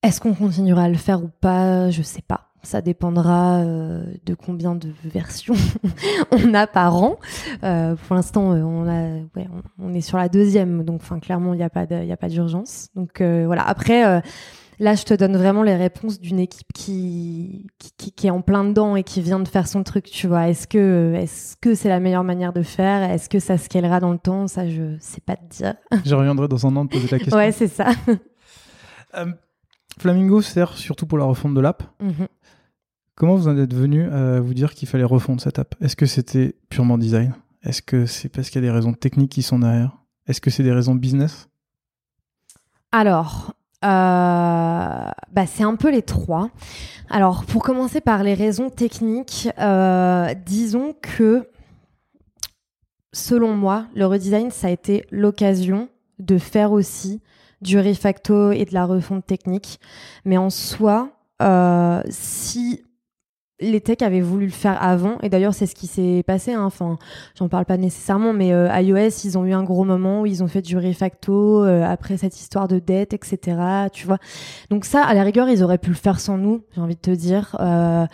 Est-ce 0.03 0.21
qu'on 0.21 0.35
continuera 0.35 0.83
à 0.83 0.89
le 0.89 0.97
faire 0.97 1.25
ou 1.25 1.31
pas? 1.41 1.91
Je 1.91 2.03
sais 2.03 2.23
pas. 2.23 2.48
Ça 2.63 2.83
dépendra 2.83 3.59
euh, 3.59 4.05
de 4.27 4.35
combien 4.35 4.75
de 4.75 4.91
versions 5.05 5.55
on 6.33 6.55
a 6.55 6.67
par 6.67 6.97
an. 6.97 7.19
Euh, 7.63 7.95
pour 7.95 8.17
l'instant, 8.17 8.43
on, 8.51 8.87
ouais, 8.87 9.49
on, 9.79 9.95
est 9.95 10.01
sur 10.01 10.19
la 10.19 10.29
deuxième, 10.29 10.85
donc 10.85 11.01
enfin 11.03 11.21
clairement, 11.21 11.55
il 11.55 11.59
n'y 11.59 11.63
a 11.63 11.71
pas 12.17 12.29
d'urgence. 12.29 12.89
Donc 12.95 13.23
voilà. 13.23 13.63
Après 13.67 14.23
Là, 14.81 14.95
je 14.95 15.03
te 15.03 15.13
donne 15.13 15.37
vraiment 15.37 15.65
les 15.65 15.75
réponses 15.75 16.21
d'une 16.21 16.39
équipe 16.39 16.73
qui, 16.73 17.67
qui, 17.79 18.13
qui, 18.13 18.27
est 18.29 18.31
en 18.31 18.43
plein 18.43 18.63
dedans 18.63 18.95
et 18.95 19.03
qui 19.03 19.21
vient 19.23 19.41
de 19.41 19.49
faire 19.49 19.67
son 19.67 19.83
truc, 19.83 20.05
tu 20.05 20.29
vois. 20.29 20.49
Est-ce 20.49 20.69
que 20.69 21.15
est-ce 21.17 21.57
que 21.57 21.75
c'est 21.75 21.89
la 21.89 21.99
meilleure 21.99 22.23
manière 22.23 22.53
de 22.53 22.63
faire? 22.63 23.11
Est-ce 23.11 23.29
que 23.29 23.41
ça 23.41 23.59
scalera 23.59 23.99
dans 23.99 24.13
le 24.13 24.19
temps? 24.19 24.47
Ça, 24.47 24.69
je 24.69 24.97
sais 25.01 25.21
pas 25.21 25.35
te 25.35 25.45
dire. 25.49 25.75
Je 26.05 26.15
reviendrai 26.15 26.47
dans 26.47 26.65
un 26.65 26.77
an 26.77 26.85
de 26.85 26.91
poser 26.91 27.09
la 27.11 27.19
question. 27.19 27.37
ouais, 27.37 27.51
c'est 27.51 27.67
ça. 27.67 27.89
euh, 29.17 29.27
Flamingo 29.99 30.43
sert 30.43 30.75
surtout 30.75 31.07
pour 31.07 31.19
la 31.19 31.25
refonte 31.25 31.55
de 31.55 31.61
l'app. 31.61 31.83
Mm 32.01 32.09
-hmm. 32.11 32.29
Comment 33.19 33.35
vous 33.35 33.49
en 33.49 33.59
êtes 33.59 33.75
venu 33.75 34.09
à 34.13 34.39
vous 34.39 34.55
dire 34.55 34.75
qu'il 34.75 34.87
fallait 34.87 35.03
refondre 35.03 35.41
cette 35.41 35.59
app? 35.59 35.75
Est-ce 35.81 35.97
que 35.97 36.07
c'était 36.07 36.55
purement 36.69 36.97
design? 36.97 37.35
Est-ce 37.65 37.83
que 37.83 38.07
c'est 38.07 38.29
parce 38.29 38.49
qu'il 38.49 38.63
y 38.63 38.65
a 38.65 38.71
des 38.71 38.73
raisons 38.73 38.93
techniques 38.93 39.33
qui 39.33 39.43
sont 39.43 39.59
derrière? 39.59 39.99
Est-ce 40.29 40.41
que 40.41 40.51
c'est 40.51 40.63
des 40.63 40.71
raisons 40.71 40.95
business? 40.95 41.49
Alors, 42.93 43.55
euh, 43.85 43.89
bah, 43.89 45.47
c'est 45.47 45.65
un 45.65 45.75
peu 45.75 45.91
les 45.91 46.03
trois. 46.03 46.51
Alors, 47.11 47.45
pour 47.45 47.65
commencer 47.65 48.01
par 48.01 48.23
les 48.23 48.35
raisons 48.35 48.71
techniques, 48.71 49.49
euh, 49.59 50.33
disons 50.47 50.95
que, 51.03 51.51
selon 53.13 53.53
moi, 53.53 53.89
le 53.97 54.07
redesign, 54.07 54.53
ça 54.53 54.69
a 54.69 54.71
été 54.71 55.05
l'occasion 55.11 55.89
de 56.21 56.39
faire 56.39 56.71
aussi 56.71 57.21
du 57.63 57.81
refacto 57.81 58.53
et 58.53 58.65
de 58.65 58.75
la 58.75 58.87
refonte 58.87 59.27
technique. 59.27 59.81
Mais 60.25 60.37
en 60.37 60.51
soi, 60.51 61.11
euh, 61.43 62.01
si 62.11 62.85
les 63.61 63.81
techs 63.81 64.03
avaient 64.03 64.21
voulu 64.21 64.47
le 64.47 64.53
faire 64.53 64.81
avant, 64.83 65.19
et 65.23 65.29
d'ailleurs 65.29 65.55
c'est 65.55 65.67
ce 65.67 65.75
qui 65.75 65.87
s'est 65.87 66.23
passé. 66.27 66.53
Hein. 66.53 66.65
Enfin, 66.65 66.99
j'en 67.37 67.49
parle 67.49 67.65
pas 67.65 67.77
nécessairement, 67.77 68.33
mais 68.33 68.53
euh, 68.53 68.69
iOS, 68.81 69.25
ils 69.25 69.37
ont 69.37 69.45
eu 69.45 69.53
un 69.53 69.65
gros 69.65 69.85
moment 69.85 70.23
où 70.23 70.27
ils 70.27 70.43
ont 70.43 70.49
fait 70.49 70.63
du 70.63 70.77
refacto 70.77 71.65
euh, 71.65 71.85
après 71.85 72.17
cette 72.17 72.39
histoire 72.39 72.69
de 72.69 72.79
dette, 72.79 73.15
etc. 73.15 73.59
Tu 73.93 74.07
vois. 74.07 74.19
Donc 74.71 74.85
ça, 74.85 75.03
à 75.03 75.15
la 75.15 75.23
rigueur, 75.23 75.49
ils 75.49 75.63
auraient 75.63 75.79
pu 75.79 75.91
le 75.91 75.97
faire 75.97 76.21
sans 76.21 76.39
nous. 76.39 76.63
J'ai 76.75 76.81
envie 76.81 76.97
de 76.97 77.01
te 77.01 77.11
dire. 77.11 77.57
Euh, 77.61 78.07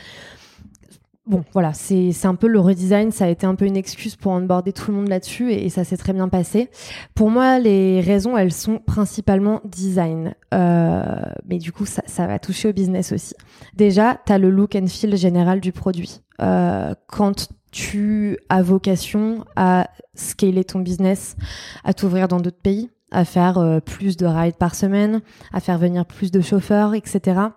bon, 1.26 1.44
voilà, 1.52 1.72
c'est 1.72 2.26
un 2.26 2.34
peu 2.34 2.46
le 2.46 2.60
redesign, 2.60 3.10
ça 3.10 3.24
a 3.24 3.28
été 3.28 3.46
un 3.46 3.54
peu 3.54 3.64
une 3.64 3.76
excuse 3.76 4.16
pour 4.16 4.32
onboarder 4.32 4.72
tout 4.72 4.90
le 4.90 4.96
monde 4.96 5.08
là-dessus 5.08 5.52
et, 5.52 5.68
ça 5.68 5.84
s'est 5.84 5.96
très 5.96 6.12
bien 6.12 6.28
passé. 6.28 6.70
Pour 7.14 7.30
moi, 7.30 7.58
les 7.58 8.00
raisons, 8.00 8.36
elles 8.36 8.52
sont 8.52 8.78
principalement 8.78 9.60
design. 9.64 10.34
Euh, 10.52 11.02
mais 11.46 11.58
du 11.58 11.72
coup, 11.72 11.86
ça, 11.86 12.02
ça, 12.06 12.26
va 12.26 12.38
toucher 12.38 12.68
au 12.68 12.72
business 12.72 13.12
aussi. 13.12 13.34
Déjà, 13.74 14.20
tu 14.26 14.32
as 14.32 14.38
le 14.38 14.50
look 14.50 14.76
and 14.76 14.86
feel 14.86 15.16
général 15.16 15.60
du 15.60 15.72
produit. 15.72 16.20
Euh, 16.40 16.94
quand 17.06 17.48
tu 17.70 18.38
as 18.48 18.62
vocation 18.62 19.44
à 19.56 19.88
scaler 20.14 20.64
ton 20.64 20.78
business, 20.78 21.36
à 21.82 21.92
t'ouvrir 21.92 22.28
dans 22.28 22.38
d'autres 22.38 22.60
pays, 22.62 22.90
à 23.10 23.24
faire 23.24 23.58
euh, 23.58 23.80
plus 23.80 24.16
de 24.16 24.26
rides 24.26 24.56
par 24.56 24.74
semaine, 24.74 25.20
à 25.52 25.60
faire 25.60 25.78
venir 25.78 26.04
plus 26.06 26.30
de 26.30 26.40
chauffeurs, 26.40 26.94
etc 26.94 27.48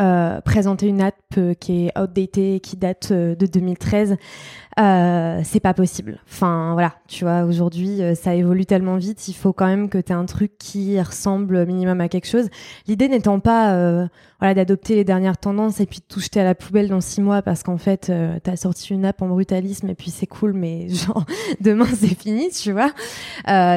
euh, 0.00 0.40
présenter 0.40 0.88
une 0.88 1.00
app 1.00 1.14
euh, 1.38 1.54
qui 1.54 1.86
est 1.86 1.96
outdated, 1.96 2.60
qui 2.60 2.76
date 2.76 3.12
euh, 3.12 3.36
de 3.36 3.46
2013, 3.46 4.16
euh, 4.80 5.40
c'est 5.44 5.60
pas 5.60 5.74
possible. 5.74 6.20
Enfin 6.28 6.72
voilà, 6.72 6.94
tu 7.06 7.24
vois, 7.24 7.44
aujourd'hui 7.44 8.02
euh, 8.02 8.14
ça 8.14 8.34
évolue 8.34 8.66
tellement 8.66 8.96
vite, 8.96 9.28
il 9.28 9.34
faut 9.34 9.52
quand 9.52 9.66
même 9.66 9.88
que 9.88 9.98
tu 9.98 10.12
un 10.12 10.24
truc 10.26 10.58
qui 10.58 11.00
ressemble 11.00 11.64
minimum 11.64 12.00
à 12.00 12.08
quelque 12.08 12.26
chose. 12.26 12.48
L'idée 12.88 13.08
n'étant 13.08 13.38
pas 13.38 13.74
euh, 13.74 14.06
voilà 14.40 14.54
d'adopter 14.54 14.96
les 14.96 15.04
dernières 15.04 15.38
tendances 15.38 15.80
et 15.80 15.86
puis 15.86 16.00
de 16.00 16.04
tout 16.08 16.20
jeter 16.20 16.40
à 16.40 16.44
la 16.44 16.56
poubelle 16.56 16.88
dans 16.88 17.00
six 17.00 17.20
mois 17.20 17.40
parce 17.42 17.62
qu'en 17.62 17.78
fait 17.78 18.10
euh, 18.10 18.38
t'as 18.42 18.56
sorti 18.56 18.92
une 18.92 19.04
app 19.04 19.22
en 19.22 19.28
brutalisme 19.28 19.88
et 19.90 19.94
puis 19.94 20.10
c'est 20.10 20.26
cool 20.26 20.52
mais 20.52 20.88
genre 20.88 21.24
demain 21.60 21.86
c'est 21.86 22.20
fini, 22.20 22.50
tu 22.50 22.72
vois. 22.72 22.92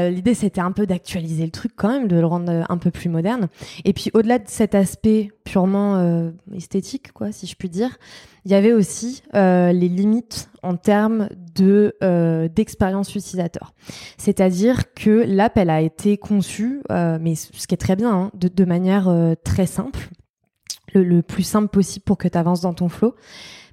L'idée 0.10 0.34
c'était 0.34 0.62
un 0.62 0.72
peu 0.72 0.88
d'actualiser 0.88 1.45
le 1.45 1.52
truc 1.52 1.74
quand 1.76 1.89
même, 1.89 2.08
de 2.08 2.16
le 2.16 2.26
rendre 2.26 2.66
un 2.68 2.78
peu 2.78 2.89
plus 2.89 3.10
moderne. 3.10 3.50
Et 3.86 3.93
puis 3.93 4.10
au-delà 4.14 4.39
de 4.39 4.48
cet 4.48 4.74
aspect 4.74 5.30
purement 5.43 6.32
esthétique 6.56 7.14
quoi, 7.14 7.32
si 7.32 7.45
je 7.45 7.56
puis 7.56 7.70
dire 7.70 7.98
il 8.46 8.52
y 8.52 8.56
avait 8.56 8.74
aussi 8.74 9.24
euh, 9.36 9.72
les 9.72 9.90
limites 9.90 10.50
en 10.64 10.78
termes 10.78 11.30
de 11.56 11.96
euh, 12.04 12.48
d'expérience 12.48 13.14
utilisateur. 13.16 13.74
C'est-à-dire 14.18 14.94
que 14.94 15.24
l'app, 15.28 15.58
elle 15.58 15.70
a 15.70 15.82
été 15.82 16.18
conçue, 16.18 16.82
euh, 16.92 17.18
mais 17.22 17.36
ce 17.36 17.68
qui 17.68 17.74
est 17.74 17.78
très 17.78 17.96
bien, 17.96 18.14
hein, 18.14 18.32
de, 18.34 18.66
manière 18.66 19.14
très 19.44 19.66
simple, 19.66 20.10
le, 20.94 21.04
le, 21.04 21.22
plus 21.22 21.44
simple 21.44 21.70
possible 21.70 22.04
pour 22.04 22.18
que 22.18 22.28
tu 22.28 22.38
avances 22.38 22.62
dans 22.62 22.74
ton 22.74 22.90
flow. 22.90 23.16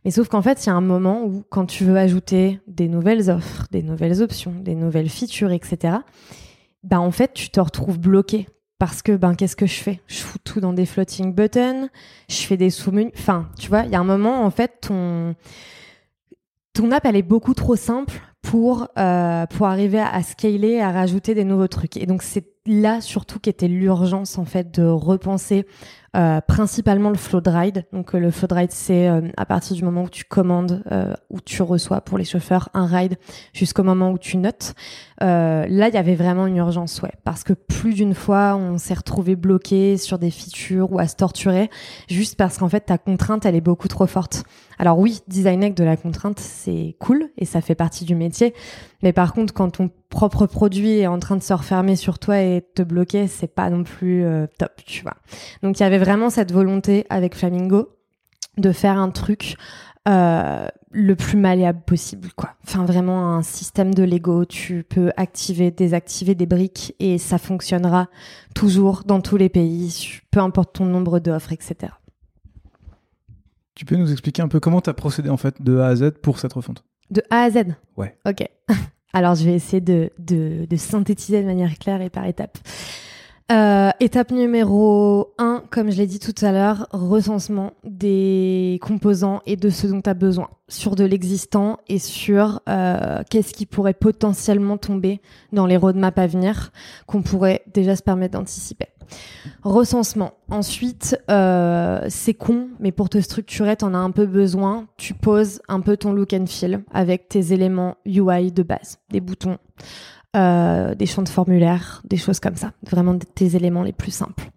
Mais 0.04 0.10
sauf 0.10 0.28
qu'en 0.28 0.42
fait, 0.42 0.64
il 0.64 0.68
y 0.68 0.70
a 0.70 0.74
un 0.74 0.82
moment 0.82 1.24
où, 1.24 1.44
quand 1.48 1.66
tu 1.66 1.84
veux 1.84 1.96
ajouter 1.96 2.60
des 2.66 2.88
nouvelles 2.88 3.30
offres, 3.30 3.66
des 3.70 3.82
nouvelles 3.82 4.22
options, 4.22 4.52
des 4.60 4.74
nouvelles 4.74 5.08
features, 5.08 5.52
etc., 5.52 5.96
bah 6.82 7.00
en 7.00 7.10
fait, 7.10 7.32
tu 7.32 7.48
te 7.48 7.60
retrouves 7.60 7.98
bloqué 7.98 8.46
parce 8.78 9.02
que 9.02 9.12
ben 9.12 9.34
qu'est-ce 9.34 9.56
que 9.56 9.66
je 9.66 9.80
fais? 9.80 10.00
Je 10.06 10.20
fous 10.20 10.38
tout 10.42 10.60
dans 10.60 10.72
des 10.72 10.86
floating 10.86 11.34
buttons, 11.34 11.88
je 12.28 12.42
fais 12.42 12.56
des 12.56 12.70
sous-menus. 12.70 13.12
Enfin, 13.16 13.48
tu 13.58 13.68
vois, 13.68 13.82
il 13.82 13.90
y 13.90 13.94
a 13.94 14.00
un 14.00 14.04
moment 14.04 14.44
en 14.44 14.50
fait 14.50 14.80
ton 14.82 15.34
ton 16.72 16.90
app 16.90 17.04
elle 17.04 17.16
est 17.16 17.22
beaucoup 17.22 17.54
trop 17.54 17.76
simple 17.76 18.20
pour 18.42 18.88
euh, 18.98 19.46
pour 19.46 19.66
arriver 19.66 20.00
à, 20.00 20.22
scaler, 20.22 20.80
à 20.80 20.90
rajouter 20.90 21.34
des 21.34 21.44
nouveaux 21.44 21.68
trucs. 21.68 21.96
Et 21.96 22.06
donc 22.06 22.22
c'est 22.22 22.53
là 22.66 23.00
surtout 23.00 23.38
qu'était 23.38 23.68
l'urgence 23.68 24.38
en 24.38 24.44
fait 24.44 24.74
de 24.74 24.84
repenser 24.86 25.66
euh, 26.16 26.40
principalement 26.40 27.10
le 27.10 27.16
flow 27.16 27.40
de 27.40 27.50
ride. 27.50 27.86
Donc 27.92 28.14
euh, 28.14 28.18
le 28.18 28.30
flow 28.30 28.46
de 28.46 28.54
ride, 28.54 28.70
c'est 28.70 29.08
euh, 29.08 29.20
à 29.36 29.46
partir 29.46 29.74
du 29.74 29.82
moment 29.82 30.04
où 30.04 30.08
tu 30.08 30.24
commandes, 30.24 30.84
euh, 30.92 31.12
où 31.28 31.40
tu 31.40 31.60
reçois 31.62 32.00
pour 32.02 32.18
les 32.18 32.24
chauffeurs 32.24 32.68
un 32.72 32.86
ride, 32.86 33.16
jusqu'au 33.52 33.82
moment 33.82 34.12
où 34.12 34.18
tu 34.18 34.36
notes. 34.36 34.74
Euh, 35.22 35.66
là, 35.68 35.88
il 35.88 35.94
y 35.94 35.98
avait 35.98 36.14
vraiment 36.14 36.46
une 36.46 36.56
urgence, 36.56 37.02
ouais, 37.02 37.12
parce 37.24 37.42
que 37.42 37.52
plus 37.52 37.94
d'une 37.94 38.14
fois, 38.14 38.54
on 38.56 38.78
s'est 38.78 38.94
retrouvé 38.94 39.34
bloqué 39.34 39.96
sur 39.96 40.20
des 40.20 40.30
features 40.30 40.92
ou 40.92 41.00
à 41.00 41.08
se 41.08 41.16
torturer, 41.16 41.68
juste 42.08 42.36
parce 42.36 42.58
qu'en 42.58 42.68
fait 42.68 42.80
ta 42.80 42.98
contrainte, 42.98 43.44
elle 43.44 43.56
est 43.56 43.60
beaucoup 43.60 43.88
trop 43.88 44.06
forte. 44.06 44.44
Alors 44.78 44.98
oui, 44.98 45.20
designer 45.26 45.66
avec 45.66 45.76
de 45.76 45.84
la 45.84 45.96
contrainte, 45.96 46.38
c'est 46.38 46.96
cool 47.00 47.28
et 47.38 47.44
ça 47.44 47.60
fait 47.60 47.74
partie 47.74 48.04
du 48.04 48.14
métier, 48.14 48.54
Mais 49.04 49.12
par 49.12 49.34
contre, 49.34 49.52
quand 49.52 49.68
ton 49.68 49.90
propre 50.08 50.46
produit 50.46 51.00
est 51.00 51.06
en 51.06 51.18
train 51.18 51.36
de 51.36 51.42
se 51.42 51.52
refermer 51.52 51.94
sur 51.94 52.18
toi 52.18 52.40
et 52.40 52.64
te 52.74 52.80
bloquer, 52.80 53.26
c'est 53.26 53.54
pas 53.54 53.68
non 53.68 53.84
plus 53.84 54.24
euh, 54.24 54.46
top, 54.58 54.80
tu 54.86 55.02
vois. 55.02 55.16
Donc 55.62 55.78
il 55.78 55.82
y 55.82 55.86
avait 55.86 55.98
vraiment 55.98 56.30
cette 56.30 56.52
volonté 56.52 57.04
avec 57.10 57.34
Flamingo 57.34 57.90
de 58.56 58.72
faire 58.72 58.96
un 58.98 59.10
truc 59.10 59.56
euh, 60.08 60.68
le 60.90 61.16
plus 61.16 61.36
malléable 61.36 61.82
possible, 61.82 62.30
quoi. 62.34 62.54
Enfin, 62.66 62.86
vraiment 62.86 63.34
un 63.34 63.42
système 63.42 63.92
de 63.92 64.04
Lego. 64.04 64.46
Tu 64.46 64.86
peux 64.88 65.12
activer, 65.18 65.70
désactiver 65.70 66.34
des 66.34 66.46
briques 66.46 66.96
et 66.98 67.18
ça 67.18 67.36
fonctionnera 67.36 68.08
toujours 68.54 69.02
dans 69.04 69.20
tous 69.20 69.36
les 69.36 69.50
pays, 69.50 70.22
peu 70.30 70.40
importe 70.40 70.76
ton 70.76 70.86
nombre 70.86 71.18
d'offres, 71.18 71.52
etc. 71.52 71.92
Tu 73.74 73.84
peux 73.84 73.96
nous 73.96 74.10
expliquer 74.10 74.40
un 74.40 74.48
peu 74.48 74.60
comment 74.60 74.80
tu 74.80 74.88
as 74.88 74.94
procédé 74.94 75.28
en 75.28 75.36
fait 75.36 75.60
de 75.60 75.76
A 75.76 75.88
à 75.88 75.96
Z 75.96 76.12
pour 76.22 76.38
cette 76.38 76.54
refonte? 76.54 76.84
De 77.10 77.22
A 77.30 77.42
à 77.42 77.50
Z 77.50 77.74
Ouais. 77.96 78.16
Ok. 78.26 78.46
Alors 79.12 79.34
je 79.34 79.44
vais 79.44 79.54
essayer 79.54 79.80
de, 79.80 80.10
de, 80.18 80.66
de 80.68 80.76
synthétiser 80.76 81.40
de 81.40 81.46
manière 81.46 81.78
claire 81.78 82.00
et 82.02 82.10
par 82.10 82.26
étapes. 82.26 82.58
Euh, 83.52 83.90
étape 84.00 84.30
numéro 84.30 85.34
1, 85.36 85.64
comme 85.70 85.90
je 85.90 85.98
l'ai 85.98 86.06
dit 86.06 86.18
tout 86.18 86.34
à 86.40 86.50
l'heure, 86.50 86.88
recensement 86.92 87.74
des 87.84 88.78
composants 88.80 89.42
et 89.44 89.56
de 89.56 89.68
ce 89.68 89.86
dont 89.86 90.00
tu 90.00 90.08
as 90.08 90.14
besoin, 90.14 90.48
sur 90.66 90.96
de 90.96 91.04
l'existant 91.04 91.78
et 91.86 91.98
sur 91.98 92.62
euh, 92.70 93.22
qu'est-ce 93.28 93.52
qui 93.52 93.66
pourrait 93.66 93.92
potentiellement 93.92 94.78
tomber 94.78 95.20
dans 95.52 95.66
les 95.66 95.76
roadmaps 95.76 96.18
à 96.18 96.26
venir 96.26 96.72
qu'on 97.06 97.20
pourrait 97.20 97.62
déjà 97.74 97.96
se 97.96 98.02
permettre 98.02 98.38
d'anticiper. 98.38 98.86
Recensement. 99.62 100.32
Ensuite, 100.50 101.18
euh, 101.30 102.04
c'est 102.08 102.34
con, 102.34 102.68
mais 102.80 102.92
pour 102.92 103.08
te 103.08 103.20
structurer, 103.20 103.76
tu 103.76 103.84
en 103.84 103.94
as 103.94 103.98
un 103.98 104.10
peu 104.10 104.26
besoin. 104.26 104.86
Tu 104.96 105.14
poses 105.14 105.60
un 105.68 105.80
peu 105.80 105.96
ton 105.96 106.12
look 106.12 106.32
and 106.32 106.46
feel 106.46 106.84
avec 106.92 107.28
tes 107.28 107.52
éléments 107.52 107.96
UI 108.06 108.52
de 108.52 108.62
base, 108.62 108.98
des 109.10 109.20
boutons, 109.20 109.58
euh, 110.36 110.94
des 110.94 111.06
champs 111.06 111.22
de 111.22 111.28
formulaire, 111.28 112.02
des 112.04 112.16
choses 112.16 112.40
comme 112.40 112.56
ça. 112.56 112.72
Vraiment 112.88 113.18
tes 113.18 113.56
éléments 113.56 113.82
les 113.82 113.92
plus 113.92 114.12
simples. 114.12 114.50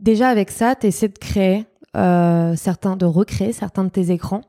Déjà 0.00 0.28
avec 0.28 0.50
ça, 0.50 0.74
tu 0.74 0.88
essaies 0.88 1.08
de 1.08 1.18
créer 1.18 1.66
euh, 1.96 2.56
certains, 2.56 2.96
de 2.96 3.06
recréer 3.06 3.52
certains 3.52 3.84
de 3.84 3.90
tes 3.90 4.10
écrans 4.10 4.42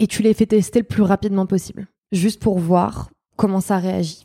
et 0.00 0.06
tu 0.06 0.22
les 0.22 0.34
fais 0.34 0.46
tester 0.46 0.80
le 0.80 0.84
plus 0.84 1.02
rapidement 1.02 1.46
possible, 1.46 1.86
juste 2.12 2.42
pour 2.42 2.58
voir 2.58 3.10
comment 3.36 3.60
ça 3.60 3.78
réagit. 3.78 4.24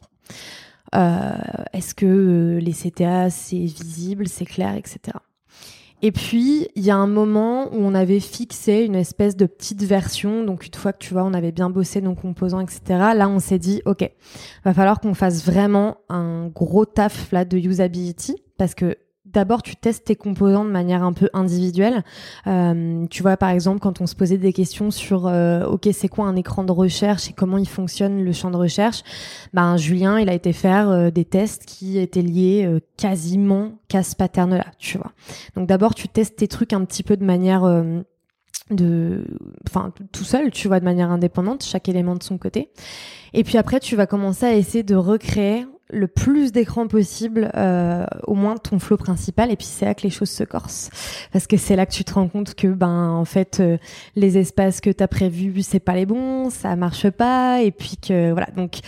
Euh, 0.94 1.34
est-ce 1.74 1.96
que 1.96 2.60
les 2.62 2.74
CTA 2.74 3.30
c'est 3.30 3.56
visible, 3.58 4.28
c'est 4.28 4.46
clair, 4.46 4.76
etc. 4.76 5.18
Et 6.06 6.12
puis, 6.12 6.68
il 6.76 6.84
y 6.84 6.92
a 6.92 6.98
un 6.98 7.08
moment 7.08 7.74
où 7.74 7.78
on 7.78 7.96
avait 7.96 8.20
fixé 8.20 8.84
une 8.84 8.96
espèce 8.96 9.38
de 9.38 9.46
petite 9.46 9.84
version. 9.84 10.44
Donc, 10.44 10.68
une 10.68 10.74
fois 10.74 10.92
que 10.92 10.98
tu 10.98 11.14
vois, 11.14 11.24
on 11.24 11.34
avait 11.34 11.54
bien 11.54 11.70
bossé 11.70 12.02
nos 12.02 12.14
composants, 12.14 12.60
etc. 12.60 12.82
Là, 13.16 13.30
on 13.30 13.40
s'est 13.40 13.58
dit, 13.58 13.82
OK, 13.86 14.12
va 14.66 14.74
falloir 14.74 15.00
qu'on 15.00 15.14
fasse 15.14 15.46
vraiment 15.46 15.96
un 16.10 16.48
gros 16.48 16.84
taf 16.84 17.32
là 17.32 17.46
de 17.46 17.58
usability 17.58 18.36
parce 18.58 18.76
que 18.76 18.98
d'abord 19.34 19.64
tu 19.64 19.76
testes 19.76 20.06
tes 20.06 20.16
composants 20.16 20.66
de 20.66 20.70
manière 20.70 21.04
un 21.04 21.14
peu 21.14 21.30
individuelle. 21.34 22.04
Euh, 22.48 23.06
tu 23.10 23.22
vois 23.22 23.38
par 23.38 23.50
exemple 23.50 23.80
quand 23.80 24.02
on 24.02 24.08
se 24.08 24.16
posait 24.16 24.38
des 24.38 24.54
questions 24.54 24.92
sur 24.92 25.28
euh, 25.28 25.66
ok 25.66 25.90
c'est 25.92 26.08
quoi 26.08 26.26
un 26.26 26.36
écran 26.36 26.64
de 26.64 26.72
recherche 26.72 27.30
et 27.30 27.34
comment 27.34 27.58
il 27.58 27.68
fonctionne 27.68 28.24
le 28.24 28.32
champ 28.32 28.52
de 28.52 28.58
recherche, 28.58 29.04
ben 29.54 29.78
Julien 29.78 30.20
il 30.20 30.30
a 30.30 30.34
été 30.34 30.54
faire 30.54 30.90
euh, 30.90 31.12
des 31.12 31.26
tests 31.26 31.66
qui 31.66 31.98
étaient 31.98 32.22
liés 32.22 32.66
euh, 32.66 32.80
quasiment 32.98 33.80
qu'à 33.88 34.04
ce 34.04 34.16
pattern 34.16 34.56
là, 34.56 34.66
tu 34.78 34.98
vois. 34.98 35.12
Donc 35.56 35.68
d'abord 35.68 35.96
tu 35.96 36.08
testes 36.08 36.38
tes 36.38 36.48
trucs 36.48 36.74
un 36.74 36.86
petit 36.86 37.04
peu 37.04 37.18
de 37.18 37.26
manière 37.26 37.64
euh, 37.64 38.02
de 38.70 39.26
enfin 39.68 39.92
tout 40.12 40.24
seul 40.24 40.52
tu 40.52 40.68
vois 40.68 40.80
de 40.80 40.86
manière 40.86 41.12
indépendante 41.12 41.64
chaque 41.64 41.90
élément 41.90 42.16
de 42.16 42.24
son 42.24 42.38
côté 42.38 42.72
et 43.34 43.44
puis 43.44 43.58
après 43.58 43.80
tu 43.80 43.96
vas 43.96 44.08
commencer 44.08 44.46
à 44.46 44.56
essayer 44.56 44.84
de 44.84 44.96
recréer 44.96 45.66
le 45.94 46.08
plus 46.08 46.52
d'écrans 46.52 46.88
possible, 46.88 47.52
euh, 47.56 48.06
au 48.26 48.34
moins 48.34 48.58
ton 48.58 48.80
flow 48.80 48.98
principal, 48.98 49.52
et 49.52 49.56
puis 49.56 49.68
c'est 49.68 49.86
là 49.86 49.94
que 49.94 50.02
les 50.02 50.10
choses 50.10 50.30
se 50.30 50.44
corsent, 50.44 50.90
parce 51.32 51.48
que 51.48 51.56
c'est 51.56 51.76
là 51.76 51.86
que 51.86 51.94
tu 51.94 52.04
te 52.04 52.14
rends 52.14 52.28
compte 52.28 52.56
que 52.56 52.68
ben 52.68 53.10
en 53.10 53.26
fait 53.26 53.60
euh, 53.60 53.78
les 54.16 54.38
espaces 54.38 54.82
que 54.82 54.90
t'as 54.90 55.08
prévus 55.08 55.62
c'est 55.62 55.80
pas 55.80 55.94
les 55.94 56.06
bons, 56.06 56.50
ça 56.50 56.76
marche 56.76 57.10
pas, 57.10 57.62
et 57.62 57.72
puis 57.72 57.98
que 57.98 58.32
voilà. 58.32 58.48
Donc 58.56 58.80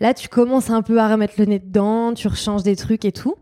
là 0.00 0.14
tu 0.14 0.28
commences 0.28 0.70
un 0.70 0.82
peu 0.82 0.98
à 0.98 1.08
remettre 1.08 1.34
le 1.38 1.46
nez 1.46 1.58
dedans, 1.58 2.14
tu 2.14 2.28
rechanges 2.28 2.62
des 2.62 2.76
trucs 2.76 3.04
et 3.04 3.12
tout, 3.12 3.34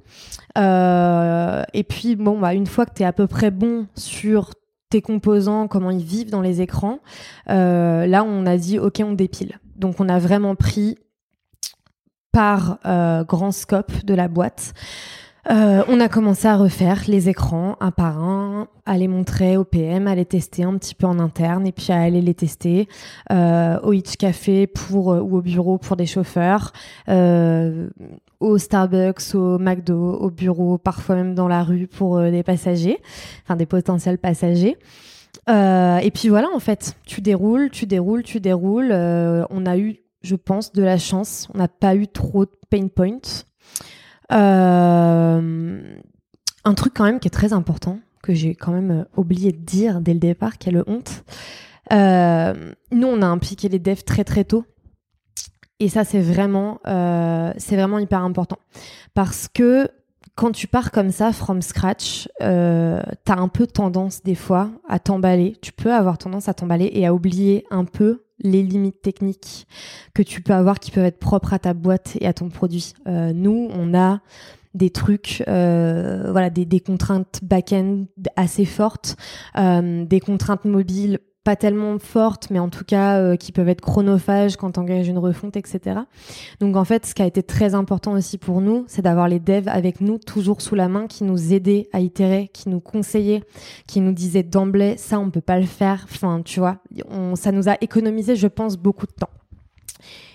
euh, 0.58 1.62
et 1.74 1.84
puis 1.84 2.16
bon 2.16 2.38
bah 2.38 2.54
une 2.54 2.66
fois 2.66 2.86
que 2.86 2.94
t'es 2.94 3.04
à 3.04 3.12
peu 3.12 3.26
près 3.26 3.50
bon 3.50 3.86
sur 3.94 4.50
tes 4.88 5.02
composants, 5.02 5.68
comment 5.68 5.90
ils 5.90 6.04
vivent 6.04 6.30
dans 6.30 6.42
les 6.42 6.62
écrans, 6.62 6.98
là 7.46 8.24
on 8.24 8.46
a 8.46 8.56
dit 8.56 8.78
ok 8.78 9.02
on 9.04 9.12
dépile, 9.12 9.60
donc 9.76 10.00
on 10.00 10.08
a 10.08 10.18
vraiment 10.18 10.56
pris 10.56 10.96
par 12.32 12.78
euh, 12.86 13.24
grand 13.24 13.52
scope 13.52 14.04
de 14.04 14.14
la 14.14 14.28
boîte. 14.28 14.74
Euh, 15.50 15.82
on 15.88 16.00
a 16.00 16.08
commencé 16.08 16.46
à 16.46 16.56
refaire 16.56 17.04
les 17.08 17.30
écrans 17.30 17.76
un 17.80 17.90
par 17.90 18.22
un, 18.22 18.68
à 18.84 18.98
les 18.98 19.08
montrer 19.08 19.56
au 19.56 19.64
PM, 19.64 20.06
à 20.06 20.14
les 20.14 20.26
tester 20.26 20.64
un 20.64 20.76
petit 20.76 20.94
peu 20.94 21.06
en 21.06 21.18
interne 21.18 21.66
et 21.66 21.72
puis 21.72 21.92
à 21.92 22.00
aller 22.02 22.20
les 22.20 22.34
tester 22.34 22.88
euh, 23.32 23.80
au 23.80 23.94
Hitch 23.94 24.16
Café 24.16 24.66
pour 24.66 25.06
ou 25.06 25.38
au 25.38 25.40
bureau 25.40 25.78
pour 25.78 25.96
des 25.96 26.04
chauffeurs, 26.04 26.72
au 27.08 28.58
Starbucks, 28.58 29.34
au 29.34 29.58
McDo, 29.58 30.12
au 30.12 30.30
bureau, 30.30 30.76
parfois 30.76 31.14
même 31.14 31.34
dans 31.34 31.48
la 31.48 31.62
rue 31.62 31.86
pour 31.86 32.20
des 32.20 32.42
passagers, 32.42 32.98
enfin 33.42 33.56
des 33.56 33.66
potentiels 33.66 34.18
passagers. 34.18 34.76
et 35.48 36.10
puis 36.12 36.28
voilà, 36.28 36.48
en 36.54 36.60
fait, 36.60 36.96
tu 37.06 37.22
déroules, 37.22 37.70
tu 37.70 37.86
déroules, 37.86 38.24
tu 38.24 38.40
déroules. 38.40 38.92
on 38.92 39.66
a 39.66 39.78
eu 39.78 39.99
je 40.22 40.36
pense, 40.36 40.72
de 40.72 40.82
la 40.82 40.98
chance. 40.98 41.48
On 41.54 41.58
n'a 41.58 41.68
pas 41.68 41.94
eu 41.94 42.08
trop 42.08 42.44
de 42.44 42.52
pain 42.68 42.88
points. 42.88 43.44
Euh, 44.32 45.96
un 46.64 46.74
truc 46.74 46.92
quand 46.94 47.04
même 47.04 47.20
qui 47.20 47.28
est 47.28 47.32
très 47.32 47.52
important, 47.52 47.98
que 48.22 48.32
j'ai 48.34 48.54
quand 48.54 48.72
même 48.72 48.90
euh, 48.90 49.04
oublié 49.16 49.52
de 49.52 49.58
dire 49.58 50.00
dès 50.00 50.12
le 50.12 50.20
départ, 50.20 50.58
quelle 50.58 50.82
honte. 50.86 51.24
Euh, 51.92 52.72
nous, 52.92 53.08
on 53.08 53.22
a 53.22 53.26
impliqué 53.26 53.68
les 53.68 53.78
devs 53.78 54.04
très 54.04 54.24
très 54.24 54.44
tôt. 54.44 54.64
Et 55.80 55.88
ça, 55.88 56.04
c'est 56.04 56.20
vraiment, 56.20 56.78
c'est 56.84 57.74
vraiment 57.74 57.98
hyper 57.98 58.22
important. 58.22 58.58
Parce 59.14 59.48
que 59.48 59.88
quand 60.40 60.52
tu 60.52 60.66
pars 60.66 60.90
comme 60.90 61.10
ça, 61.10 61.34
from 61.34 61.60
scratch, 61.60 62.26
euh, 62.40 63.02
t'as 63.26 63.36
un 63.36 63.48
peu 63.48 63.66
tendance 63.66 64.22
des 64.22 64.34
fois 64.34 64.70
à 64.88 64.98
t'emballer. 64.98 65.54
Tu 65.60 65.70
peux 65.70 65.92
avoir 65.92 66.16
tendance 66.16 66.48
à 66.48 66.54
t'emballer 66.54 66.88
et 66.94 67.06
à 67.06 67.12
oublier 67.12 67.66
un 67.70 67.84
peu 67.84 68.22
les 68.38 68.62
limites 68.62 69.02
techniques 69.02 69.66
que 70.14 70.22
tu 70.22 70.40
peux 70.40 70.54
avoir 70.54 70.80
qui 70.80 70.92
peuvent 70.92 71.04
être 71.04 71.18
propres 71.18 71.52
à 71.52 71.58
ta 71.58 71.74
boîte 71.74 72.16
et 72.22 72.26
à 72.26 72.32
ton 72.32 72.48
produit. 72.48 72.94
Euh, 73.06 73.34
nous, 73.34 73.68
on 73.70 73.92
a 73.92 74.20
des 74.72 74.88
trucs, 74.88 75.44
euh, 75.46 76.28
voilà, 76.30 76.48
des, 76.48 76.80
contraintes 76.80 77.40
back-end 77.42 78.06
assez 78.36 78.64
fortes, 78.64 79.16
des 79.56 80.20
contraintes 80.24 80.64
mobiles 80.64 81.18
pas 81.42 81.56
tellement 81.56 81.98
fortes, 81.98 82.48
mais 82.50 82.58
en 82.58 82.68
tout 82.68 82.84
cas 82.84 83.18
euh, 83.18 83.36
qui 83.36 83.50
peuvent 83.50 83.68
être 83.68 83.80
chronophages 83.80 84.56
quand 84.56 84.72
tu 84.72 84.80
engages 84.80 85.08
une 85.08 85.18
refonte, 85.18 85.56
etc. 85.56 86.00
Donc 86.60 86.76
en 86.76 86.84
fait, 86.84 87.06
ce 87.06 87.14
qui 87.14 87.22
a 87.22 87.26
été 87.26 87.42
très 87.42 87.74
important 87.74 88.12
aussi 88.12 88.36
pour 88.36 88.60
nous, 88.60 88.84
c'est 88.88 89.02
d'avoir 89.02 89.28
les 89.28 89.40
devs 89.40 89.68
avec 89.68 90.00
nous 90.00 90.18
toujours 90.18 90.60
sous 90.60 90.74
la 90.74 90.88
main, 90.88 91.06
qui 91.06 91.24
nous 91.24 91.52
aidaient 91.54 91.88
à 91.92 92.00
itérer, 92.00 92.50
qui 92.52 92.68
nous 92.68 92.80
conseillaient, 92.80 93.42
qui 93.86 94.00
nous 94.00 94.12
disaient 94.12 94.42
d'emblée 94.42 94.96
ça 94.96 95.18
on 95.18 95.30
peut 95.30 95.40
pas 95.40 95.58
le 95.58 95.66
faire. 95.66 96.06
Enfin, 96.10 96.42
tu 96.44 96.60
vois, 96.60 96.78
on, 97.08 97.36
ça 97.36 97.52
nous 97.52 97.68
a 97.68 97.76
économisé, 97.80 98.36
je 98.36 98.46
pense, 98.46 98.76
beaucoup 98.76 99.06
de 99.06 99.12
temps. 99.12 99.30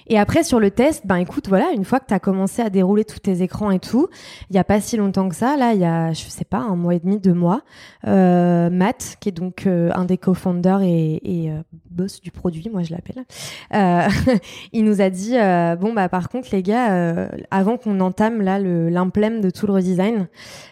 Et 0.08 0.20
après, 0.20 0.43
sur 0.43 0.60
le 0.60 0.72
test, 0.72 1.06
ben 1.06 1.18
écoute, 1.18 1.47
voilà, 1.47 1.72
une 1.74 1.84
fois 1.84 1.99
que 1.99 2.06
tu 2.08 2.14
as 2.14 2.20
commencé 2.20 2.62
à 2.62 2.70
dérouler 2.70 3.06
tous 3.06 3.20
tes 3.20 3.41
écrans 3.41 3.72
et 3.72 3.80
tout, 3.80 4.08
il 4.49 4.53
n'y 4.53 4.60
a 4.60 4.64
pas 4.64 4.80
si 4.80 4.97
longtemps 4.97 5.30
que 5.30 5.36
ça, 5.36 5.58
là, 5.58 5.74
il 5.74 5.80
y 5.80 5.86
a, 5.86 6.14
je 6.14 6.26
sais 6.26 6.45
pas, 6.45 6.60
un 6.60 6.76
mois 6.76 6.95
et 6.95 6.99
demi, 6.99 7.20
deux 7.20 7.34
mois, 7.34 7.62
euh, 8.08 8.70
Matt, 8.70 9.18
qui 9.20 9.30
est 9.30 9.32
donc 9.32 9.66
euh, 9.66 9.89
un 9.95 10.06
des 10.06 10.18
co-founders 10.18 10.82
et, 10.82 11.20
et 11.24 11.51
euh, 11.51 11.62
boss 11.89 12.22
du 12.22 12.32
produit, 12.32 12.70
moi 12.70 12.84
je 12.84 12.91
l'appelle, 12.91 13.26
euh, 13.74 14.08
il 14.74 14.86
nous 14.86 15.01
a 15.01 15.10
dit, 15.10 15.38
euh, 15.38 15.76
bon, 15.76 15.93
bah 15.93 16.10
par 16.10 16.30
contre, 16.30 16.49
les 16.51 16.62
gars, 16.62 17.30
avant 17.51 17.78
qu'on 17.78 17.99
entame 17.99 18.41
là 18.41 18.60
l'implème 18.60 19.41
de 19.41 19.49
tout 19.49 19.66
le 19.66 19.74
redesign, 19.74 20.28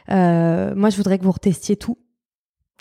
moi 0.09 0.89
je 0.89 0.97
voudrais 0.97 1.17
que 1.17 1.23
vous 1.23 1.31
retestiez 1.31 1.75
tout 1.75 1.97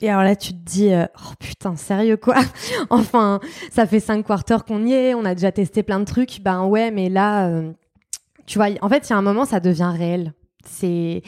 et 0.03 0.11
alors 0.11 0.24
là, 0.24 0.34
tu 0.34 0.53
te 0.53 0.59
dis, 0.59 0.92
euh, 0.92 1.07
oh 1.16 1.32
putain, 1.38 1.76
sérieux 1.76 2.16
quoi? 2.16 2.34
Enfin, 2.90 3.38
ça 3.70 3.86
fait 3.86 4.00
cinq 4.00 4.26
quarters 4.26 4.64
qu'on 4.64 4.84
y 4.84 4.92
est, 4.92 5.14
on 5.14 5.24
a 5.24 5.34
déjà 5.34 5.53
testé 5.53 5.84
plein 5.84 6.00
de 6.00 6.05
trucs. 6.05 6.42
Ben 6.42 6.64
ouais, 6.64 6.90
mais 6.90 7.09
là, 7.09 7.46
euh, 7.46 7.72
tu 8.44 8.59
vois, 8.59 8.66
en 8.82 8.88
fait, 8.88 9.09
il 9.09 9.11
y 9.11 9.12
a 9.12 9.16
un 9.16 9.22
moment, 9.22 9.44
ça 9.44 9.61
devient 9.61 9.92
réel. 9.96 10.34
C'est 10.66 11.22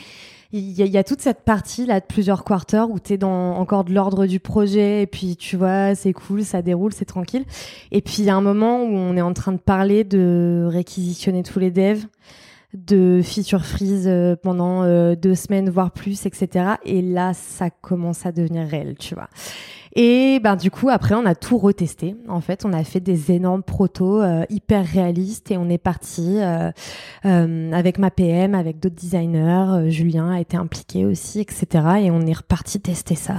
il 0.57 0.71
y, 0.71 0.99
a 0.99 1.03
toute 1.03 1.21
cette 1.21 1.41
partie 1.41 1.85
là 1.85 1.99
de 1.99 2.05
plusieurs 2.05 2.45
quarters 2.45 2.89
où 2.89 3.01
tu 3.01 3.15
es 3.15 3.19
dans 3.19 3.57
encore 3.57 3.83
de 3.83 3.93
l'ordre 3.93 4.25
du 4.27 4.39
projet 4.39 5.03
et 5.03 5.07
puis 5.09 5.35
tu 5.35 5.57
vois 5.57 5.97
c'est 5.97 6.13
cool 6.13 6.45
ça 6.45 6.63
déroule 6.63 6.93
c'est 6.93 7.07
tranquille 7.07 7.45
et 7.91 8.01
puis 8.01 8.19
il 8.21 8.27
y 8.27 8.31
a 8.31 8.37
un 8.37 8.41
moment 8.41 8.85
où 8.85 8.95
on 8.95 9.17
est 9.17 9.21
en 9.21 9.33
train 9.33 9.51
de 9.51 9.59
parler 9.59 10.05
de 10.05 10.65
réquisitionner 10.71 11.43
tous 11.43 11.59
les 11.59 11.73
devs 11.73 12.07
de 12.75 13.21
feature 13.23 13.65
freeze 13.65 14.07
euh, 14.07 14.37
pendant 14.37 14.83
euh, 14.83 15.15
deux 15.15 15.35
semaines 15.35 15.71
voire 15.71 15.93
plus 15.93 16.27
etc 16.27 16.75
et 16.85 17.03
là 17.03 17.33
ça 17.35 17.71
commence 17.71 18.27
à 18.27 18.33
devenir 18.33 18.69
réel 18.69 18.97
tu 18.99 19.15
vois 19.15 19.29
Et 19.97 20.41
ben 20.41 20.57
du 20.57 20.73
coup 20.73 20.89
après 20.89 21.15
on 21.15 21.25
a 21.25 21.37
tout 21.37 21.57
retesté. 21.57 22.17
En 22.29 22.41
fait 22.41 22.65
on 22.65 22.73
a 22.73 22.83
fait 22.83 22.99
des 22.99 23.31
énormes 23.31 23.63
protos 23.63 24.21
euh, 24.21 24.45
hyper 24.51 24.85
réalistes 24.85 25.53
et 25.53 25.57
on 25.57 25.69
est 25.69 25.79
parti 25.79 26.39
euh, 26.41 26.73
euh, 27.25 27.73
avec 27.73 27.99
ma 27.99 28.11
PM, 28.11 28.57
avec 28.57 28.81
d'autres 28.81 28.97
designers. 28.97 29.91
Julien 29.91 30.33
a 30.33 30.41
été 30.41 30.57
impliqué 30.57 31.05
aussi, 31.05 31.41
etc. 31.41 31.67
Et 32.01 32.11
on 32.11 32.23
est 32.23 32.33
reparti 32.33 32.81
tester 32.81 33.15
ça, 33.15 33.35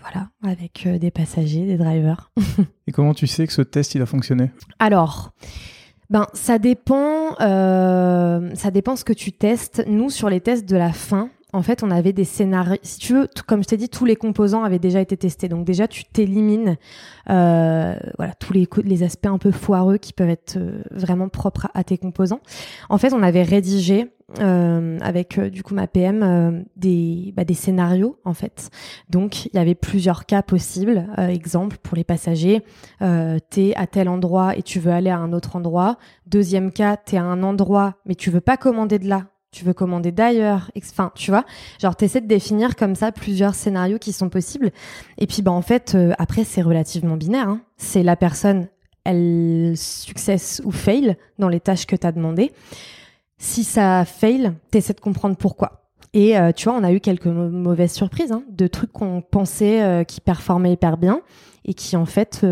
voilà, 0.00 0.28
avec 0.42 0.88
des 0.88 1.10
passagers, 1.10 1.66
des 1.66 1.76
drivers. 1.76 2.30
et 2.86 2.92
comment 2.92 3.12
tu 3.12 3.26
sais 3.26 3.46
que 3.46 3.52
ce 3.52 3.62
test 3.62 3.94
il 3.94 4.02
a 4.02 4.06
fonctionné? 4.06 4.50
Alors. 4.78 5.32
Ben, 6.10 6.26
ça 6.34 6.58
dépend, 6.58 7.34
ça 7.36 8.70
dépend 8.72 8.96
ce 8.96 9.04
que 9.04 9.12
tu 9.12 9.32
testes. 9.32 9.84
Nous, 9.86 10.10
sur 10.10 10.28
les 10.28 10.40
tests 10.40 10.68
de 10.68 10.76
la 10.76 10.92
fin, 10.92 11.30
en 11.52 11.62
fait, 11.62 11.82
on 11.82 11.90
avait 11.90 12.12
des 12.12 12.24
scénarios. 12.24 12.78
Si 12.82 12.98
tu 12.98 13.14
veux, 13.14 13.28
comme 13.46 13.62
je 13.62 13.68
t'ai 13.68 13.76
dit, 13.76 13.88
tous 13.88 14.04
les 14.04 14.16
composants 14.16 14.62
avaient 14.62 14.78
déjà 14.78 15.00
été 15.00 15.16
testés. 15.16 15.48
Donc 15.48 15.64
déjà, 15.64 15.88
tu 15.88 16.04
t'élimines 16.04 16.76
euh, 17.28 17.94
voilà 18.16 18.34
tous 18.34 18.52
les, 18.52 18.68
les 18.84 19.02
aspects 19.02 19.26
un 19.26 19.38
peu 19.38 19.50
foireux 19.50 19.98
qui 19.98 20.12
peuvent 20.12 20.30
être 20.30 20.56
euh, 20.56 20.82
vraiment 20.90 21.28
propres 21.28 21.68
à, 21.74 21.84
tes 21.84 21.98
composants. 21.98 22.40
En 22.88 22.98
fait, 22.98 23.12
on 23.12 23.22
avait 23.22 23.42
rédigé 23.42 24.12
euh, 24.38 24.98
avec 25.00 25.40
du 25.40 25.64
coup 25.64 25.74
ma 25.74 25.88
PM 25.88 26.64
des 26.76 27.32
bah, 27.36 27.44
des 27.44 27.54
scénarios 27.54 28.18
en 28.24 28.34
fait. 28.34 28.70
Donc 29.08 29.46
il 29.46 29.54
y 29.54 29.58
avait 29.58 29.74
plusieurs 29.74 30.26
cas 30.26 30.42
possibles. 30.42 31.08
exemple 31.18 31.78
pour 31.82 31.96
les 31.96 32.04
passagers, 32.04 32.62
t'es 33.00 33.72
à 33.74 33.86
tel 33.86 34.08
endroit 34.08 34.56
et 34.56 34.62
tu 34.62 34.78
veux 34.78 34.92
aller 34.92 35.10
à 35.10 35.18
un 35.18 35.32
autre 35.32 35.56
endroit. 35.56 35.98
Deuxième 36.26 36.70
cas, 36.70 36.96
t'es 36.96 37.16
à 37.16 37.24
un 37.24 37.42
endroit 37.42 37.96
mais 38.06 38.14
tu 38.14 38.30
veux 38.30 38.40
pas 38.40 38.56
commander 38.56 39.00
de 39.00 39.08
là 39.08 39.26
tu 39.52 39.64
veux 39.64 39.72
commander 39.72 40.12
d'ailleurs, 40.12 40.70
enfin, 40.76 41.10
tu 41.14 41.30
vois, 41.30 41.44
genre 41.80 41.96
t'essaies 41.96 42.20
de 42.20 42.26
définir 42.26 42.76
comme 42.76 42.94
ça 42.94 43.10
plusieurs 43.10 43.54
scénarios 43.54 43.98
qui 43.98 44.12
sont 44.12 44.28
possibles. 44.28 44.70
Et 45.18 45.26
puis, 45.26 45.42
bah 45.42 45.50
en 45.50 45.62
fait, 45.62 45.94
euh, 45.94 46.12
après 46.18 46.44
c'est 46.44 46.62
relativement 46.62 47.16
binaire. 47.16 47.48
Hein. 47.48 47.60
C'est 47.76 48.02
la 48.02 48.16
personne, 48.16 48.68
elle 49.04 49.74
successe 49.76 50.62
ou 50.64 50.70
fail 50.70 51.16
dans 51.38 51.48
les 51.48 51.60
tâches 51.60 51.86
que 51.86 51.96
t'as 51.96 52.12
demandé. 52.12 52.52
Si 53.38 53.64
ça 53.64 54.04
fail, 54.04 54.52
t'essaies 54.70 54.94
de 54.94 55.00
comprendre 55.00 55.36
pourquoi. 55.36 55.90
Et 56.12 56.38
euh, 56.38 56.52
tu 56.52 56.68
vois, 56.68 56.78
on 56.78 56.84
a 56.84 56.92
eu 56.92 57.00
quelques 57.00 57.26
mauvaises 57.26 57.92
surprises, 57.92 58.32
hein, 58.32 58.42
de 58.50 58.66
trucs 58.66 58.92
qu'on 58.92 59.22
pensait 59.22 59.82
euh, 59.82 60.04
qui 60.04 60.20
performaient 60.20 60.72
hyper 60.72 60.96
bien 60.96 61.22
et 61.64 61.74
qui 61.74 61.96
en 61.96 62.06
fait, 62.06 62.44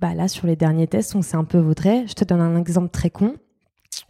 bah 0.00 0.14
là 0.14 0.26
sur 0.26 0.46
les 0.46 0.56
derniers 0.56 0.86
tests, 0.86 1.14
on 1.14 1.22
s'est 1.22 1.36
un 1.36 1.44
peu 1.44 1.58
vautré. 1.58 2.06
Je 2.06 2.14
te 2.14 2.24
donne 2.24 2.40
un 2.40 2.56
exemple 2.56 2.90
très 2.90 3.10
con 3.10 3.34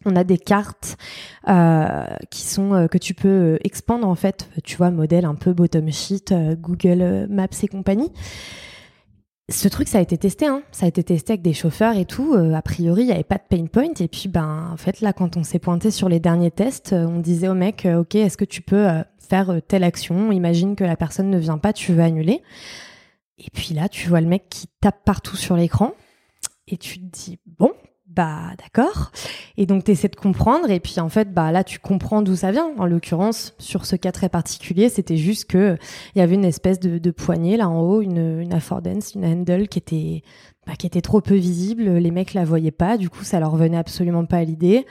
on 0.09 0.17
a 0.17 0.25
des 0.25 0.39
cartes 0.39 0.97
euh, 1.49 2.07
qui 2.31 2.43
sont 2.43 2.75
euh, 2.75 2.87
que 2.87 2.99
tu 2.99 3.15
peux 3.15 3.29
euh, 3.29 3.59
expandre 3.65 4.07
en 4.07 4.15
fait, 4.15 4.49
tu 4.65 4.77
vois, 4.77 4.91
modèle 4.91 5.25
un 5.25 5.35
peu 5.35 5.53
bottom 5.53 5.91
sheet, 5.91 6.35
Google 6.61 7.27
Maps 7.31 7.47
et 7.63 7.69
compagnie. 7.69 8.11
Ce 9.51 9.67
truc, 9.69 9.89
ça 9.89 9.99
a 9.99 10.01
été 10.03 10.19
testé, 10.19 10.47
hein. 10.47 10.63
ça 10.73 10.85
a 10.85 10.89
été 10.89 11.03
testé 11.03 11.33
avec 11.33 11.43
des 11.43 11.55
chauffeurs 11.55 11.97
et 11.97 12.05
tout. 12.05 12.35
a 12.35 12.61
priori, 12.61 13.03
il 13.03 13.07
n'y 13.07 13.13
avait 13.13 13.25
pas 13.25 13.39
de 13.39 13.45
pain 13.49 13.65
point. 13.65 13.95
Et 13.99 14.07
puis, 14.07 14.29
ben, 14.29 14.69
en 14.71 14.77
fait, 14.77 15.01
là, 15.01 15.15
quand 15.15 15.39
on 15.39 15.43
s'est 15.43 15.59
pointé 15.59 15.91
sur 15.91 16.11
les 16.11 16.21
derniers 16.21 16.51
tests, 16.51 16.93
on 16.93 17.19
disait 17.19 17.49
au 17.49 17.55
mec, 17.55 17.89
ok, 17.91 18.15
est-ce 18.17 18.37
que 18.37 18.45
tu 18.45 18.61
peux 18.61 18.87
faire 19.19 19.59
telle 19.67 19.85
action? 19.85 20.33
Imagine 20.33 20.77
que 20.77 20.85
la 20.85 20.97
personne 20.97 21.31
ne 21.31 21.39
vient 21.39 21.57
pas, 21.57 21.73
tu 21.73 21.95
veux 21.95 22.03
annuler. 22.03 22.43
Et 23.39 23.49
puis 23.51 23.73
là, 23.73 23.89
tu 23.89 24.11
vois 24.11 24.21
le 24.21 24.27
mec 24.27 24.51
qui 24.51 24.67
tape 24.83 25.03
partout 25.03 25.37
sur 25.37 25.57
l'écran 25.57 25.95
et 26.67 26.77
tu 26.77 26.99
te 26.99 27.05
dis 27.05 27.39
bon 27.47 27.73
bah 28.19 28.51
d'accord. 28.59 29.13
Et 29.57 29.65
donc 29.65 29.85
tu 29.85 29.93
essaies 29.93 30.09
de 30.09 30.17
comprendre 30.17 30.73
et 30.73 30.81
puis 30.81 30.99
en 30.99 31.09
fait 31.09 31.33
bah 31.33 31.53
là 31.53 31.63
tu 31.63 31.79
comprends 31.79 32.21
d'où 32.21 32.35
ça 32.35 32.51
vient. 32.51 32.73
En 32.77 32.85
l'occurrence 32.85 33.55
sur 33.59 33.87
ce 33.87 33.95
cas 33.95 34.11
très 34.11 34.29
particulier, 34.29 34.89
c'était 34.89 35.17
juste 35.17 35.45
que 35.45 35.79
il 36.17 36.19
y 36.19 36.23
avait 36.23 36.35
une 36.35 36.45
espèce 36.45 36.81
de, 36.81 37.11
poignée 37.13 37.57
là 37.57 37.69
en 37.69 37.81
haut, 37.81 38.03
une, 38.03 38.41
une 38.41 38.53
affordance, 38.53 39.15
une 39.15 39.25
handle 39.25 39.69
qui 39.69 39.79
était 39.79 40.23
bah, 40.67 40.73
qui 40.77 40.89
était 40.89 41.01
trop 41.01 41.21
peu 41.21 41.37
visible. 41.37 41.85
Les 41.85 42.11
mecs 42.11 42.35
la 42.35 42.45
voyaient 42.45 42.73
pas, 42.73 42.99
du 42.99 43.09
coup 43.09 43.23
ça 43.23 43.39
leur 43.39 43.55
venait 43.55 43.77
absolument 43.77 44.25
pas 44.25 44.39
à 44.39 44.45
l'idée. 44.45 44.85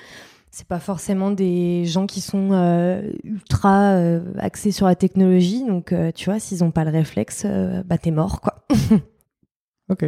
C'est 0.49 0.67
pas 0.67 0.79
forcément 0.79 1.29
des 1.29 1.83
gens 1.83 2.07
qui 2.07 2.21
sont 2.21 2.53
euh, 2.53 3.11
ultra 3.25 3.95
euh, 3.95 4.21
axés 4.37 4.71
sur 4.71 4.87
la 4.87 4.95
technologie, 4.95 5.65
donc 5.65 5.91
euh, 5.91 6.13
tu 6.15 6.29
vois 6.29 6.39
s'ils 6.39 6.63
ont 6.63 6.71
pas 6.71 6.85
le 6.85 6.91
réflexe, 6.91 7.45
bah 7.85 7.97
t'es 7.97 8.11
mort 8.11 8.39
quoi. 8.39 8.65
ok. 9.89 10.05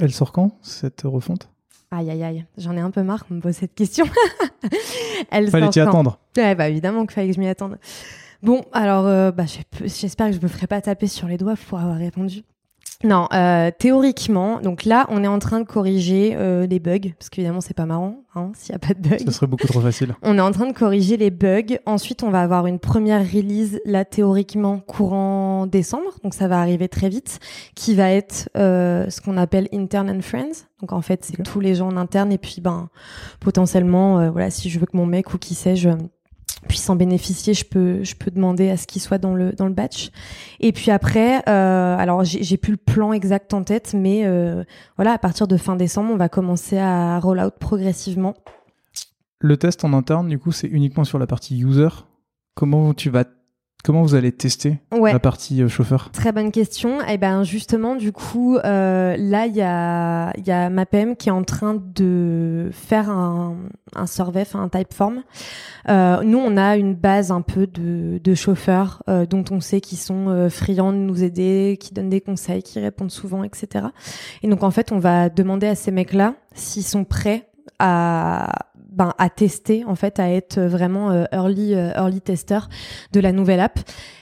Elle 0.00 0.12
sort 0.12 0.32
quand, 0.32 0.52
cette 0.62 1.02
refonte? 1.04 1.48
Aïe, 1.90 2.10
aïe, 2.10 2.22
aïe. 2.22 2.44
J'en 2.56 2.76
ai 2.76 2.80
un 2.80 2.90
peu 2.90 3.02
marre 3.02 3.26
qu'on 3.26 3.34
me 3.34 3.40
pose 3.40 3.54
cette 3.54 3.74
question. 3.74 4.06
Elle 5.30 5.50
Fallait 5.50 5.68
t'y 5.70 5.80
attendre. 5.80 6.18
Ouais, 6.36 6.54
bah 6.54 6.68
évidemment 6.68 7.04
qu'il 7.04 7.12
fallait 7.12 7.28
que 7.28 7.34
je 7.34 7.40
m'y 7.40 7.48
attende. 7.48 7.78
Bon, 8.42 8.64
alors, 8.72 9.06
euh, 9.06 9.32
bah, 9.32 9.44
j'espère 9.84 10.28
que 10.28 10.32
je 10.36 10.40
me 10.40 10.48
ferai 10.48 10.66
pas 10.66 10.80
taper 10.80 11.08
sur 11.08 11.26
les 11.26 11.36
doigts 11.36 11.56
pour 11.68 11.78
avoir 11.78 11.96
répondu. 11.96 12.42
Non, 13.02 13.28
euh, 13.32 13.70
théoriquement, 13.76 14.60
donc 14.60 14.84
là, 14.84 15.06
on 15.08 15.24
est 15.24 15.28
en 15.28 15.38
train 15.38 15.60
de 15.60 15.64
corriger 15.64 16.34
euh, 16.36 16.66
les 16.66 16.78
bugs, 16.78 16.98
parce 17.18 17.30
qu'évidemment, 17.30 17.62
c'est 17.62 17.72
pas 17.72 17.86
marrant 17.86 18.24
hein, 18.34 18.52
s'il 18.56 18.74
n'y 18.74 18.76
a 18.76 18.78
pas 18.78 18.92
de 18.92 19.00
bugs. 19.00 19.24
Ce 19.24 19.30
serait 19.30 19.46
beaucoup 19.46 19.66
trop 19.66 19.80
facile. 19.80 20.14
On 20.22 20.36
est 20.36 20.42
en 20.42 20.50
train 20.50 20.66
de 20.66 20.74
corriger 20.74 21.16
les 21.16 21.30
bugs. 21.30 21.78
Ensuite, 21.86 22.22
on 22.22 22.30
va 22.30 22.42
avoir 22.42 22.66
une 22.66 22.78
première 22.78 23.22
release, 23.22 23.80
là, 23.86 24.04
théoriquement, 24.04 24.80
courant 24.80 25.66
décembre, 25.66 26.18
donc 26.22 26.34
ça 26.34 26.46
va 26.46 26.60
arriver 26.60 26.88
très 26.88 27.08
vite, 27.08 27.40
qui 27.74 27.94
va 27.94 28.10
être 28.10 28.50
euh, 28.56 29.08
ce 29.08 29.22
qu'on 29.22 29.38
appelle 29.38 29.68
Intern 29.72 30.10
and 30.10 30.20
Friends. 30.20 30.66
Donc 30.80 30.92
en 30.92 31.00
fait, 31.00 31.24
c'est 31.24 31.42
tous 31.42 31.60
les 31.60 31.76
gens 31.76 31.88
en 31.88 31.96
interne, 31.96 32.30
et 32.32 32.38
puis, 32.38 32.60
ben, 32.60 32.90
potentiellement, 33.40 34.18
euh, 34.18 34.30
voilà, 34.30 34.50
si 34.50 34.68
je 34.68 34.78
veux 34.78 34.86
que 34.86 34.96
mon 34.96 35.06
mec 35.06 35.32
ou 35.32 35.38
qui 35.38 35.54
sais-je 35.54 35.88
puisse 36.68 36.88
en 36.88 36.96
bénéficier, 36.96 37.54
je 37.54 37.64
peux, 37.64 38.04
je 38.04 38.14
peux 38.14 38.30
demander 38.30 38.70
à 38.70 38.76
ce 38.76 38.86
qu'il 38.86 39.00
soit 39.00 39.18
dans 39.18 39.34
le, 39.34 39.52
dans 39.52 39.66
le 39.66 39.72
batch. 39.72 40.10
Et 40.60 40.72
puis 40.72 40.90
après, 40.90 41.42
euh, 41.48 41.96
alors 41.96 42.24
j'ai 42.24 42.56
plus 42.56 42.72
le 42.72 42.76
plan 42.76 43.12
exact 43.12 43.54
en 43.54 43.62
tête, 43.62 43.94
mais 43.94 44.22
euh, 44.24 44.64
voilà, 44.96 45.12
à 45.12 45.18
partir 45.18 45.48
de 45.48 45.56
fin 45.56 45.76
décembre, 45.76 46.10
on 46.12 46.16
va 46.16 46.28
commencer 46.28 46.78
à 46.78 47.18
roll 47.18 47.40
out 47.40 47.54
progressivement. 47.58 48.34
Le 49.40 49.56
test 49.56 49.84
en 49.84 49.92
interne, 49.94 50.28
du 50.28 50.38
coup, 50.38 50.52
c'est 50.52 50.68
uniquement 50.68 51.04
sur 51.04 51.18
la 51.18 51.26
partie 51.26 51.58
user. 51.58 51.88
Comment 52.54 52.92
tu 52.92 53.08
vas 53.08 53.24
Comment 53.82 54.02
vous 54.02 54.14
allez 54.14 54.30
tester 54.32 54.78
la 54.92 55.18
partie 55.18 55.62
euh, 55.62 55.68
chauffeur? 55.68 56.10
Très 56.12 56.32
bonne 56.32 56.52
question. 56.52 57.00
Et 57.00 57.14
eh 57.14 57.18
ben 57.18 57.44
justement, 57.44 57.96
du 57.96 58.12
coup, 58.12 58.56
euh, 58.58 59.16
là, 59.16 59.46
il 59.46 59.56
y 59.56 59.62
a, 59.62 60.32
y 60.46 60.50
a 60.50 60.68
MAPM 60.68 61.16
qui 61.16 61.30
est 61.30 61.32
en 61.32 61.44
train 61.44 61.74
de 61.74 62.68
faire 62.72 63.08
un, 63.08 63.56
un 63.94 64.06
survey, 64.06 64.44
un 64.54 64.68
typeform. 64.68 65.22
Euh, 65.88 66.22
nous, 66.22 66.38
on 66.38 66.56
a 66.58 66.76
une 66.76 66.94
base 66.94 67.32
un 67.32 67.40
peu 67.40 67.66
de, 67.66 68.20
de 68.22 68.34
chauffeurs 68.34 69.02
euh, 69.08 69.24
dont 69.24 69.44
on 69.50 69.60
sait 69.60 69.80
qu'ils 69.80 69.98
sont 69.98 70.48
friands 70.50 70.92
de 70.92 70.98
nous 70.98 71.24
aider, 71.24 71.78
qui 71.80 71.94
donnent 71.94 72.10
des 72.10 72.20
conseils, 72.20 72.62
qui 72.62 72.80
répondent 72.80 73.10
souvent, 73.10 73.44
etc. 73.44 73.86
Et 74.42 74.48
donc, 74.48 74.62
en 74.62 74.70
fait, 74.70 74.92
on 74.92 74.98
va 74.98 75.30
demander 75.30 75.66
à 75.66 75.74
ces 75.74 75.90
mecs-là 75.90 76.34
s'ils 76.54 76.84
sont 76.84 77.04
prêts 77.04 77.48
à 77.78 78.50
ben, 78.92 79.14
à 79.18 79.30
tester 79.30 79.84
en 79.84 79.94
fait, 79.94 80.18
à 80.18 80.30
être 80.30 80.60
vraiment 80.60 81.10
euh, 81.10 81.24
early 81.32 81.74
euh, 81.74 81.92
early 81.94 82.20
tester 82.20 82.60
de 83.12 83.20
la 83.20 83.32
nouvelle 83.32 83.60
app. 83.60 83.78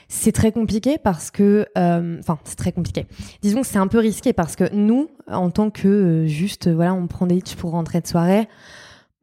C'est 0.07 0.31
très 0.31 0.51
compliqué 0.51 0.97
parce 0.97 1.31
que, 1.31 1.67
euh, 1.77 2.17
enfin, 2.19 2.39
c'est 2.43 2.55
très 2.55 2.71
compliqué. 2.71 3.05
Disons 3.41 3.61
que 3.61 3.67
c'est 3.67 3.77
un 3.77 3.87
peu 3.87 3.99
risqué 3.99 4.33
parce 4.33 4.55
que 4.55 4.73
nous, 4.73 5.09
en 5.27 5.51
tant 5.51 5.69
que 5.69 6.25
juste, 6.27 6.67
voilà, 6.67 6.93
on 6.93 7.07
prend 7.07 7.27
des 7.27 7.35
hits 7.35 7.55
pour 7.57 7.71
rentrer 7.71 8.01
de 8.01 8.07
soirée. 8.07 8.47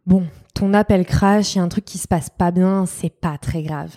Bon, 0.07 0.25
ton 0.55 0.73
app 0.75 0.91
elle 0.91 1.05
crash, 1.05 1.55
il 1.55 1.59
y 1.59 1.61
a 1.61 1.65
un 1.65 1.69
truc 1.69 1.85
qui 1.85 1.99
se 1.99 2.07
passe 2.07 2.31
pas 2.31 2.53
bien, 2.53 2.87
c'est 2.87 3.11
pas 3.11 3.37
très 3.39 3.63
grave. 3.63 3.97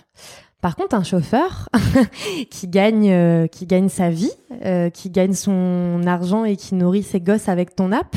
Par 0.60 0.74
contre, 0.74 0.96
un 0.96 1.04
chauffeur 1.04 1.68
qui 2.50 2.66
gagne, 2.66 3.48
qui 3.48 3.66
gagne 3.66 3.88
sa 3.88 4.10
vie, 4.10 4.32
qui 4.92 5.10
gagne 5.10 5.32
son 5.32 6.02
argent 6.06 6.44
et 6.44 6.56
qui 6.56 6.74
nourrit 6.74 7.04
ses 7.04 7.20
gosses 7.20 7.48
avec 7.48 7.76
ton 7.76 7.92
app, 7.92 8.16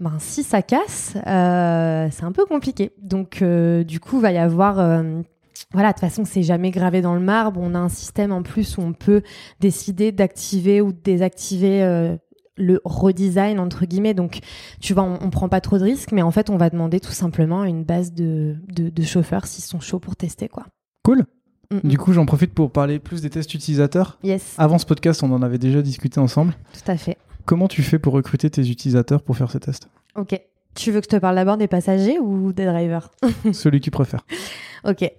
ben, 0.00 0.16
si 0.18 0.42
ça 0.42 0.62
casse, 0.62 1.14
euh, 1.26 2.08
c'est 2.10 2.24
un 2.24 2.32
peu 2.32 2.46
compliqué. 2.46 2.92
Donc, 3.02 3.42
euh, 3.42 3.84
du 3.84 4.00
coup, 4.00 4.20
va 4.20 4.32
y 4.32 4.38
avoir. 4.38 4.78
Euh, 4.78 5.22
voilà, 5.72 5.88
de 5.88 5.94
toute 5.94 6.00
façon, 6.00 6.24
c'est 6.24 6.42
jamais 6.42 6.70
gravé 6.70 7.02
dans 7.02 7.14
le 7.14 7.20
marbre. 7.20 7.60
On 7.62 7.74
a 7.74 7.78
un 7.78 7.88
système 7.88 8.32
en 8.32 8.42
plus 8.42 8.78
où 8.78 8.80
on 8.80 8.92
peut 8.92 9.22
décider 9.60 10.12
d'activer 10.12 10.80
ou 10.80 10.92
de 10.92 10.98
désactiver 10.98 12.16
le 12.56 12.80
redesign 12.84 13.58
entre 13.58 13.84
guillemets. 13.84 14.14
Donc, 14.14 14.38
tu 14.80 14.94
vois, 14.94 15.02
on, 15.02 15.18
on, 15.20 15.30
prend 15.30 15.48
pas 15.48 15.60
trop 15.60 15.76
de 15.76 15.84
risques, 15.84 16.12
mais 16.12 16.22
en 16.22 16.30
fait, 16.30 16.48
on 16.48 16.56
va 16.56 16.70
demander 16.70 17.00
tout 17.00 17.12
simplement 17.12 17.64
une 17.64 17.82
base 17.82 18.12
de, 18.12 18.56
de, 18.68 18.88
de 18.88 19.02
chauffeurs 19.02 19.46
s'ils 19.46 19.64
sont 19.64 19.80
chauds 19.80 19.98
pour 19.98 20.14
tester, 20.14 20.48
quoi. 20.48 20.64
Cool. 21.02 21.24
Du 21.84 21.98
coup, 21.98 22.12
j'en 22.12 22.24
profite 22.24 22.54
pour 22.54 22.70
parler 22.70 22.98
plus 22.98 23.20
des 23.20 23.28
tests 23.28 23.52
utilisateurs. 23.52 24.18
Yes. 24.22 24.54
Avant 24.56 24.78
ce 24.78 24.86
podcast, 24.86 25.22
on 25.22 25.32
en 25.32 25.42
avait 25.42 25.58
déjà 25.58 25.82
discuté 25.82 26.18
ensemble. 26.18 26.54
Tout 26.72 26.90
à 26.90 26.96
fait. 26.96 27.18
Comment 27.48 27.66
tu 27.66 27.82
fais 27.82 27.98
pour 27.98 28.12
recruter 28.12 28.50
tes 28.50 28.68
utilisateurs 28.68 29.22
pour 29.22 29.34
faire 29.34 29.50
ces 29.50 29.58
tests 29.58 29.88
Ok. 30.16 30.38
Tu 30.74 30.92
veux 30.92 31.00
que 31.00 31.06
je 31.10 31.16
te 31.16 31.16
parle 31.16 31.34
d'abord 31.34 31.56
des 31.56 31.66
passagers 31.66 32.18
ou 32.18 32.52
des 32.52 32.66
drivers 32.66 33.10
Celui 33.54 33.80
qui 33.80 33.90
préfère. 33.90 34.26
Ok. 34.84 35.10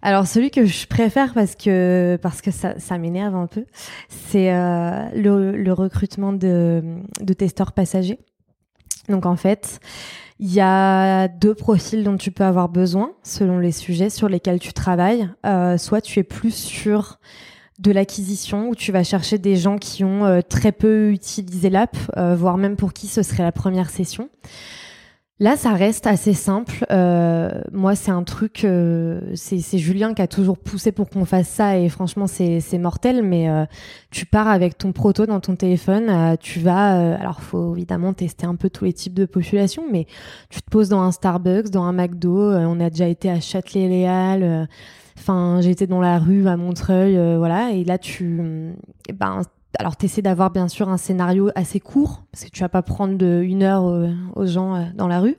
Alors 0.00 0.28
celui 0.28 0.52
que 0.52 0.64
je 0.64 0.86
préfère 0.86 1.34
parce 1.34 1.56
que 1.56 2.16
parce 2.22 2.40
que 2.40 2.52
ça, 2.52 2.78
ça 2.78 2.98
m'énerve 2.98 3.34
un 3.34 3.48
peu, 3.48 3.64
c'est 4.08 4.54
euh, 4.54 5.08
le, 5.16 5.56
le, 5.56 5.72
recrutement 5.72 6.32
de, 6.32 7.00
de 7.20 7.32
testeurs 7.32 7.72
passagers. 7.72 8.20
Donc 9.08 9.26
en 9.26 9.34
fait, 9.34 9.80
il 10.38 10.52
y 10.52 10.60
a 10.60 11.26
deux 11.26 11.56
profils 11.56 12.04
dont 12.04 12.16
tu 12.16 12.30
peux 12.30 12.44
avoir 12.44 12.68
besoin 12.68 13.10
selon 13.24 13.58
les 13.58 13.72
sujets 13.72 14.08
sur 14.08 14.28
lesquels 14.28 14.60
tu 14.60 14.72
travailles. 14.72 15.28
Euh, 15.44 15.78
soit 15.78 16.00
tu 16.00 16.20
es 16.20 16.22
plus 16.22 16.54
sur 16.54 17.18
de 17.78 17.90
l'acquisition 17.90 18.68
où 18.68 18.74
tu 18.74 18.92
vas 18.92 19.04
chercher 19.04 19.38
des 19.38 19.56
gens 19.56 19.78
qui 19.78 20.04
ont 20.04 20.24
euh, 20.24 20.40
très 20.40 20.72
peu 20.72 21.10
utilisé 21.10 21.70
l'app, 21.70 21.96
euh, 22.16 22.34
voire 22.36 22.58
même 22.58 22.76
pour 22.76 22.92
qui 22.92 23.06
ce 23.06 23.22
serait 23.22 23.42
la 23.42 23.52
première 23.52 23.90
session. 23.90 24.28
Là, 25.40 25.56
ça 25.56 25.72
reste 25.72 26.06
assez 26.06 26.34
simple. 26.34 26.86
Euh, 26.92 27.50
moi, 27.72 27.96
c'est 27.96 28.12
un 28.12 28.22
truc, 28.22 28.64
c'est 29.34 29.78
Julien 29.78 30.14
qui 30.14 30.22
a 30.22 30.28
toujours 30.28 30.56
poussé 30.56 30.92
pour 30.92 31.10
qu'on 31.10 31.24
fasse 31.24 31.48
ça 31.48 31.78
et 31.78 31.88
franchement, 31.88 32.28
c'est 32.28 32.78
mortel. 32.78 33.24
Mais 33.24 33.48
tu 34.12 34.24
pars 34.24 34.46
avec 34.46 34.78
ton 34.78 34.92
proto 34.92 35.26
dans 35.26 35.40
ton 35.40 35.56
téléphone, 35.56 36.36
tu 36.38 36.60
vas, 36.60 37.16
alors 37.16 37.42
faut 37.42 37.74
évidemment 37.74 38.12
tester 38.12 38.46
un 38.46 38.54
peu 38.54 38.70
tous 38.70 38.84
les 38.84 38.92
types 38.92 39.14
de 39.14 39.24
populations, 39.24 39.82
mais 39.90 40.06
tu 40.48 40.62
te 40.62 40.70
poses 40.70 40.90
dans 40.90 41.00
un 41.00 41.10
Starbucks, 41.10 41.70
dans 41.70 41.82
un 41.82 41.92
McDo. 41.92 42.52
on 42.52 42.78
a 42.78 42.88
déjà 42.88 43.08
été 43.08 43.28
à 43.28 43.40
Châtelet-Léal 43.40 44.68
Enfin, 45.18 45.60
j'étais 45.60 45.86
dans 45.86 46.00
la 46.00 46.18
rue 46.18 46.46
à 46.48 46.56
Montreuil, 46.56 47.16
euh, 47.16 47.38
voilà. 47.38 47.70
Et 47.70 47.84
là, 47.84 47.98
tu, 47.98 48.74
eh 49.08 49.12
ben, 49.12 49.42
alors 49.78 49.96
t'essaies 49.96 50.22
d'avoir 50.22 50.50
bien 50.50 50.68
sûr 50.68 50.88
un 50.88 50.96
scénario 50.96 51.50
assez 51.54 51.80
court 51.80 52.24
parce 52.30 52.44
que 52.44 52.50
tu 52.50 52.60
vas 52.60 52.68
pas 52.68 52.82
prendre 52.82 53.24
une 53.24 53.62
heure 53.62 53.84
aux, 54.34 54.46
gens 54.46 54.74
euh, 54.74 54.84
dans 54.94 55.08
la 55.08 55.20
rue. 55.20 55.36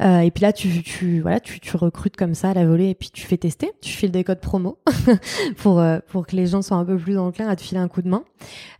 Euh, 0.00 0.20
et 0.20 0.30
puis 0.30 0.42
là, 0.42 0.52
tu, 0.52 0.82
tu 0.82 1.20
voilà, 1.20 1.40
tu, 1.40 1.58
tu, 1.60 1.76
recrutes 1.76 2.16
comme 2.16 2.34
ça 2.34 2.50
à 2.50 2.54
la 2.54 2.66
volée 2.66 2.90
et 2.90 2.94
puis 2.94 3.10
tu 3.10 3.26
fais 3.26 3.36
tester. 3.36 3.72
Tu 3.80 3.90
files 3.90 4.10
des 4.10 4.24
codes 4.24 4.40
promo 4.40 4.78
pour 5.56 5.80
euh, 5.80 5.98
pour 6.08 6.26
que 6.26 6.36
les 6.36 6.46
gens 6.46 6.62
soient 6.62 6.76
un 6.76 6.84
peu 6.84 6.96
plus 6.96 7.18
enclins 7.18 7.48
à 7.48 7.56
te 7.56 7.62
filer 7.62 7.80
un 7.80 7.88
coup 7.88 8.02
de 8.02 8.08
main. 8.08 8.24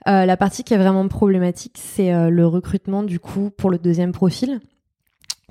Euh, 0.09 0.27
la 0.27 0.37
partie 0.37 0.63
qui 0.63 0.75
est 0.75 0.79
vraiment 0.79 1.09
problématique, 1.09 1.79
c'est 1.79 2.13
euh, 2.13 2.29
le 2.29 2.47
recrutement 2.47 3.03
du 3.03 3.19
coup 3.19 3.51
pour 3.57 3.71
le 3.71 3.79
deuxième 3.79 4.13
profil 4.13 4.61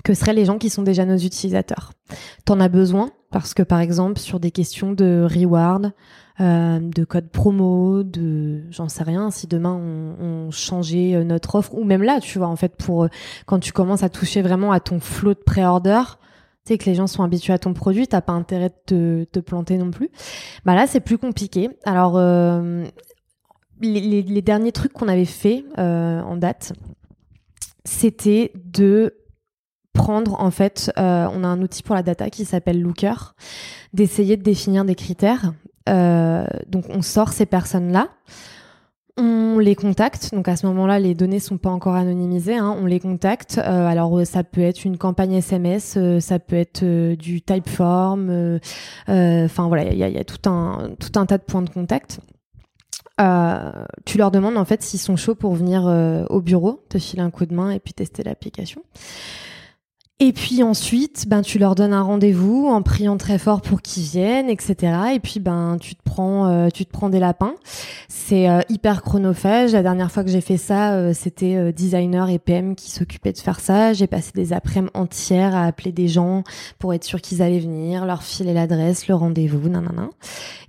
que 0.04 0.14
seraient 0.14 0.34
les 0.34 0.44
gens 0.44 0.58
qui 0.58 0.70
sont 0.70 0.82
déjà 0.82 1.04
nos 1.04 1.16
utilisateurs. 1.16 1.92
T'en 2.44 2.60
as 2.60 2.68
besoin 2.68 3.10
parce 3.30 3.54
que 3.54 3.62
par 3.62 3.80
exemple 3.80 4.18
sur 4.20 4.40
des 4.40 4.50
questions 4.50 4.92
de 4.92 5.26
reward, 5.28 5.92
euh, 6.40 6.78
de 6.80 7.04
code 7.04 7.28
promo, 7.28 8.02
de 8.02 8.62
j'en 8.70 8.88
sais 8.88 9.02
rien, 9.02 9.30
si 9.30 9.46
demain 9.46 9.72
on, 9.72 10.24
on, 10.24 10.50
changeait 10.50 11.14
euh, 11.14 11.24
notre 11.24 11.56
offre 11.56 11.74
ou 11.74 11.84
même 11.84 12.02
là, 12.02 12.20
tu 12.20 12.38
vois, 12.38 12.48
en 12.48 12.56
fait 12.56 12.76
pour 12.76 13.04
euh, 13.04 13.08
quand 13.46 13.58
tu 13.58 13.72
commences 13.72 14.02
à 14.02 14.08
toucher 14.08 14.42
vraiment 14.42 14.70
à 14.70 14.80
ton 14.80 15.00
flot 15.00 15.34
de 15.34 15.40
pré-order, 15.40 16.02
tu 16.66 16.72
sais 16.72 16.78
que 16.78 16.84
les 16.86 16.94
gens 16.94 17.06
sont 17.06 17.22
habitués 17.22 17.52
à 17.52 17.58
ton 17.58 17.74
produit, 17.74 18.08
t'as 18.08 18.20
pas 18.20 18.32
intérêt 18.32 18.70
de 18.70 18.74
te, 18.86 19.24
te, 19.24 19.38
planter 19.38 19.78
non 19.78 19.92
plus. 19.92 20.10
Bah 20.64 20.74
là, 20.74 20.86
c'est 20.86 21.00
plus 21.00 21.16
compliqué. 21.16 21.70
Alors 21.84 22.14
euh, 22.16 22.84
les, 23.80 24.00
les, 24.00 24.22
les, 24.22 24.42
derniers 24.42 24.72
trucs 24.72 24.92
qu'on 24.92 25.08
avait 25.08 25.24
fait 25.24 25.64
euh, 25.78 26.20
en 26.22 26.36
date, 26.36 26.72
c'était 27.84 28.52
de 28.56 29.14
prendre 29.96 30.40
en 30.40 30.50
fait, 30.50 30.92
euh, 30.98 31.26
on 31.32 31.42
a 31.42 31.48
un 31.48 31.60
outil 31.62 31.82
pour 31.82 31.94
la 31.94 32.02
data 32.02 32.30
qui 32.30 32.44
s'appelle 32.44 32.80
Looker, 32.80 33.34
d'essayer 33.92 34.36
de 34.36 34.42
définir 34.42 34.84
des 34.84 34.94
critères. 34.94 35.52
Euh, 35.88 36.46
donc 36.68 36.84
on 36.90 37.02
sort 37.02 37.30
ces 37.30 37.46
personnes-là, 37.46 38.08
on 39.16 39.58
les 39.58 39.74
contacte. 39.74 40.34
Donc 40.34 40.48
à 40.48 40.56
ce 40.56 40.66
moment-là, 40.66 40.98
les 40.98 41.14
données 41.14 41.40
sont 41.40 41.56
pas 41.58 41.70
encore 41.70 41.94
anonymisées. 41.94 42.56
Hein, 42.56 42.76
on 42.78 42.86
les 42.86 43.00
contacte. 43.00 43.58
Euh, 43.58 43.86
alors 43.86 44.26
ça 44.26 44.44
peut 44.44 44.60
être 44.60 44.84
une 44.84 44.98
campagne 44.98 45.34
SMS, 45.34 45.98
ça 46.20 46.38
peut 46.38 46.56
être 46.56 46.84
du 47.14 47.40
Typeform. 47.40 48.60
Enfin 49.08 49.68
voilà, 49.68 49.84
il 49.92 49.98
y 49.98 50.18
a, 50.18 50.24
tout 50.24 50.48
un 50.48 50.90
tout 51.00 51.18
un 51.18 51.26
tas 51.26 51.38
de 51.38 51.44
points 51.44 51.62
de 51.62 51.70
contact. 51.70 52.20
tu 54.04 54.18
leur 54.18 54.30
demandes 54.30 54.58
en 54.58 54.64
fait 54.64 54.82
s'ils 54.82 55.00
sont 55.00 55.16
chauds 55.16 55.34
pour 55.36 55.54
venir 55.54 55.84
au 56.28 56.40
bureau, 56.40 56.84
te 56.90 56.98
filer 56.98 57.22
un 57.22 57.30
coup 57.30 57.46
de 57.46 57.54
main 57.54 57.70
et 57.70 57.78
puis 57.78 57.94
tester 57.94 58.22
l'application. 58.22 58.82
Et 60.18 60.32
puis 60.32 60.62
ensuite, 60.62 61.26
ben 61.28 61.42
tu 61.42 61.58
leur 61.58 61.74
donnes 61.74 61.92
un 61.92 62.00
rendez-vous 62.00 62.68
en 62.68 62.80
priant 62.80 63.18
très 63.18 63.36
fort 63.36 63.60
pour 63.60 63.82
qu'ils 63.82 64.04
viennent, 64.04 64.48
etc. 64.48 64.94
Et 65.14 65.20
puis 65.20 65.40
ben 65.40 65.76
tu 65.78 65.94
te 65.94 66.02
prends, 66.02 66.46
euh, 66.46 66.68
tu 66.72 66.86
te 66.86 66.90
prends 66.90 67.10
des 67.10 67.18
lapins. 67.18 67.54
C'est 68.08 68.48
euh, 68.48 68.62
hyper 68.70 69.02
chronophage. 69.02 69.72
La 69.72 69.82
dernière 69.82 70.10
fois 70.10 70.24
que 70.24 70.30
j'ai 70.30 70.40
fait 70.40 70.56
ça, 70.56 70.94
euh, 70.94 71.12
c'était 71.12 71.70
designer 71.74 72.30
et 72.30 72.38
PM 72.38 72.76
qui 72.76 72.90
s'occupaient 72.90 73.34
de 73.34 73.38
faire 73.38 73.60
ça. 73.60 73.92
J'ai 73.92 74.06
passé 74.06 74.30
des 74.34 74.54
après-midi 74.54 74.90
entières 74.94 75.54
à 75.54 75.66
appeler 75.66 75.92
des 75.92 76.08
gens 76.08 76.44
pour 76.78 76.94
être 76.94 77.04
sûr 77.04 77.20
qu'ils 77.20 77.42
allaient 77.42 77.58
venir, 77.58 78.06
leur 78.06 78.22
filer 78.22 78.54
l'adresse, 78.54 79.08
le 79.08 79.14
rendez-vous, 79.14 79.68
nanana. 79.68 80.08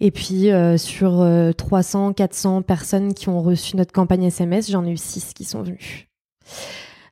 Et 0.02 0.12
puis 0.12 0.50
sur 0.76 1.26
300, 1.56 2.12
400 2.12 2.64
personnes 2.64 3.14
qui 3.14 3.30
ont 3.30 3.42
reçu 3.42 3.78
notre 3.78 3.94
campagne 3.94 4.26
SMS, 4.26 4.70
j'en 4.70 4.86
ai 4.86 4.92
eu 4.92 4.98
6 4.98 5.34
qui 5.34 5.46
sont 5.46 5.64
venus. 5.64 6.08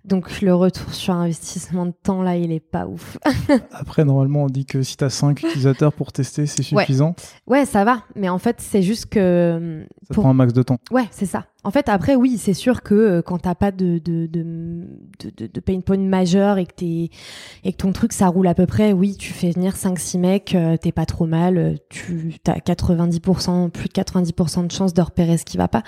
Donc 0.05 0.41
le 0.41 0.53
retour 0.53 0.93
sur 0.93 1.15
investissement 1.15 1.87
de 1.87 1.93
temps, 2.03 2.21
là, 2.21 2.37
il 2.37 2.51
est 2.51 2.59
pas 2.59 2.85
ouf. 2.85 3.17
Après, 3.71 4.05
normalement, 4.05 4.43
on 4.43 4.47
dit 4.47 4.65
que 4.65 4.83
si 4.83 4.97
tu 4.97 5.03
as 5.03 5.09
5 5.09 5.41
utilisateurs 5.41 5.93
pour 5.93 6.11
tester, 6.11 6.45
c'est 6.45 6.61
suffisant. 6.61 7.15
Ouais. 7.47 7.65
ça 7.65 7.83
va. 7.83 8.03
Mais 8.15 8.29
en 8.29 8.37
fait, 8.37 8.57
c'est 8.59 8.83
juste 8.83 9.07
que... 9.07 9.85
Ça 10.07 10.13
prend 10.13 10.29
un 10.29 10.33
max 10.33 10.53
de 10.53 10.61
temps. 10.61 10.77
Ouais, 10.91 11.07
c'est 11.09 11.25
ça. 11.25 11.45
En 11.65 11.71
fait, 11.71 11.89
après, 11.89 12.13
oui, 12.13 12.37
c'est 12.37 12.53
sûr 12.53 12.83
que 12.83 12.93
euh, 12.93 13.21
quand 13.23 13.39
t'as 13.39 13.55
pas 13.55 13.71
de, 13.71 13.97
de, 13.97 14.27
de, 14.27 14.85
de, 15.19 15.59
pain 15.59 15.79
point 15.79 15.97
majeur 15.97 16.59
et 16.59 16.67
que, 16.67 16.83
et 16.83 17.09
que 17.71 17.77
ton 17.77 17.91
truc, 17.91 18.13
ça 18.13 18.27
roule 18.27 18.45
à 18.45 18.53
peu 18.53 18.67
près, 18.67 18.93
oui, 18.93 19.17
tu 19.17 19.33
fais 19.33 19.49
venir 19.49 19.73
5-6 19.73 20.19
mecs, 20.19 20.53
euh, 20.53 20.77
t'es 20.77 20.91
pas 20.91 21.07
trop 21.07 21.25
mal, 21.25 21.57
euh, 21.57 21.73
tu 21.89 22.35
as 22.45 22.59
90%, 22.59 23.71
plus 23.71 23.87
de 23.87 23.93
90% 23.93 24.67
de 24.67 24.71
chances 24.71 24.93
de 24.93 25.01
repérer 25.01 25.39
ce 25.39 25.45
qui 25.45 25.57
va 25.57 25.67
pas. 25.67 25.81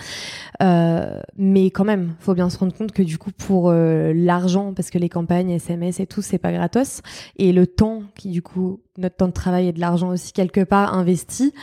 Mais 1.38 1.66
quand 1.70 1.86
même, 1.86 2.16
faut 2.22 2.34
bien 2.34 2.50
se 2.50 2.58
rendre 2.58 2.74
compte 2.74 2.92
que 2.92 3.04
du 3.04 3.20
coup, 3.20 3.32
pour 3.32 3.72
l'argent, 3.72 4.74
parce 4.74 4.90
que 4.90 4.98
les 4.98 5.10
campagnes, 5.10 5.52
SMS 5.52 6.00
et 6.00 6.08
tout, 6.08 6.24
c'est 6.24 6.40
pas 6.40 6.52
gratos, 6.52 7.04
et 7.38 7.54
le 7.54 7.68
temps 7.68 8.02
qui, 8.16 8.30
du 8.30 8.42
coup, 8.42 8.80
notre 8.98 9.16
temps 9.16 9.28
de 9.28 9.34
travail 9.34 9.68
et 9.68 9.74
de 9.74 9.80
l'argent 9.80 10.10
aussi 10.10 10.34
quelque 10.34 10.64
part 10.64 10.94
investi. 10.94 11.54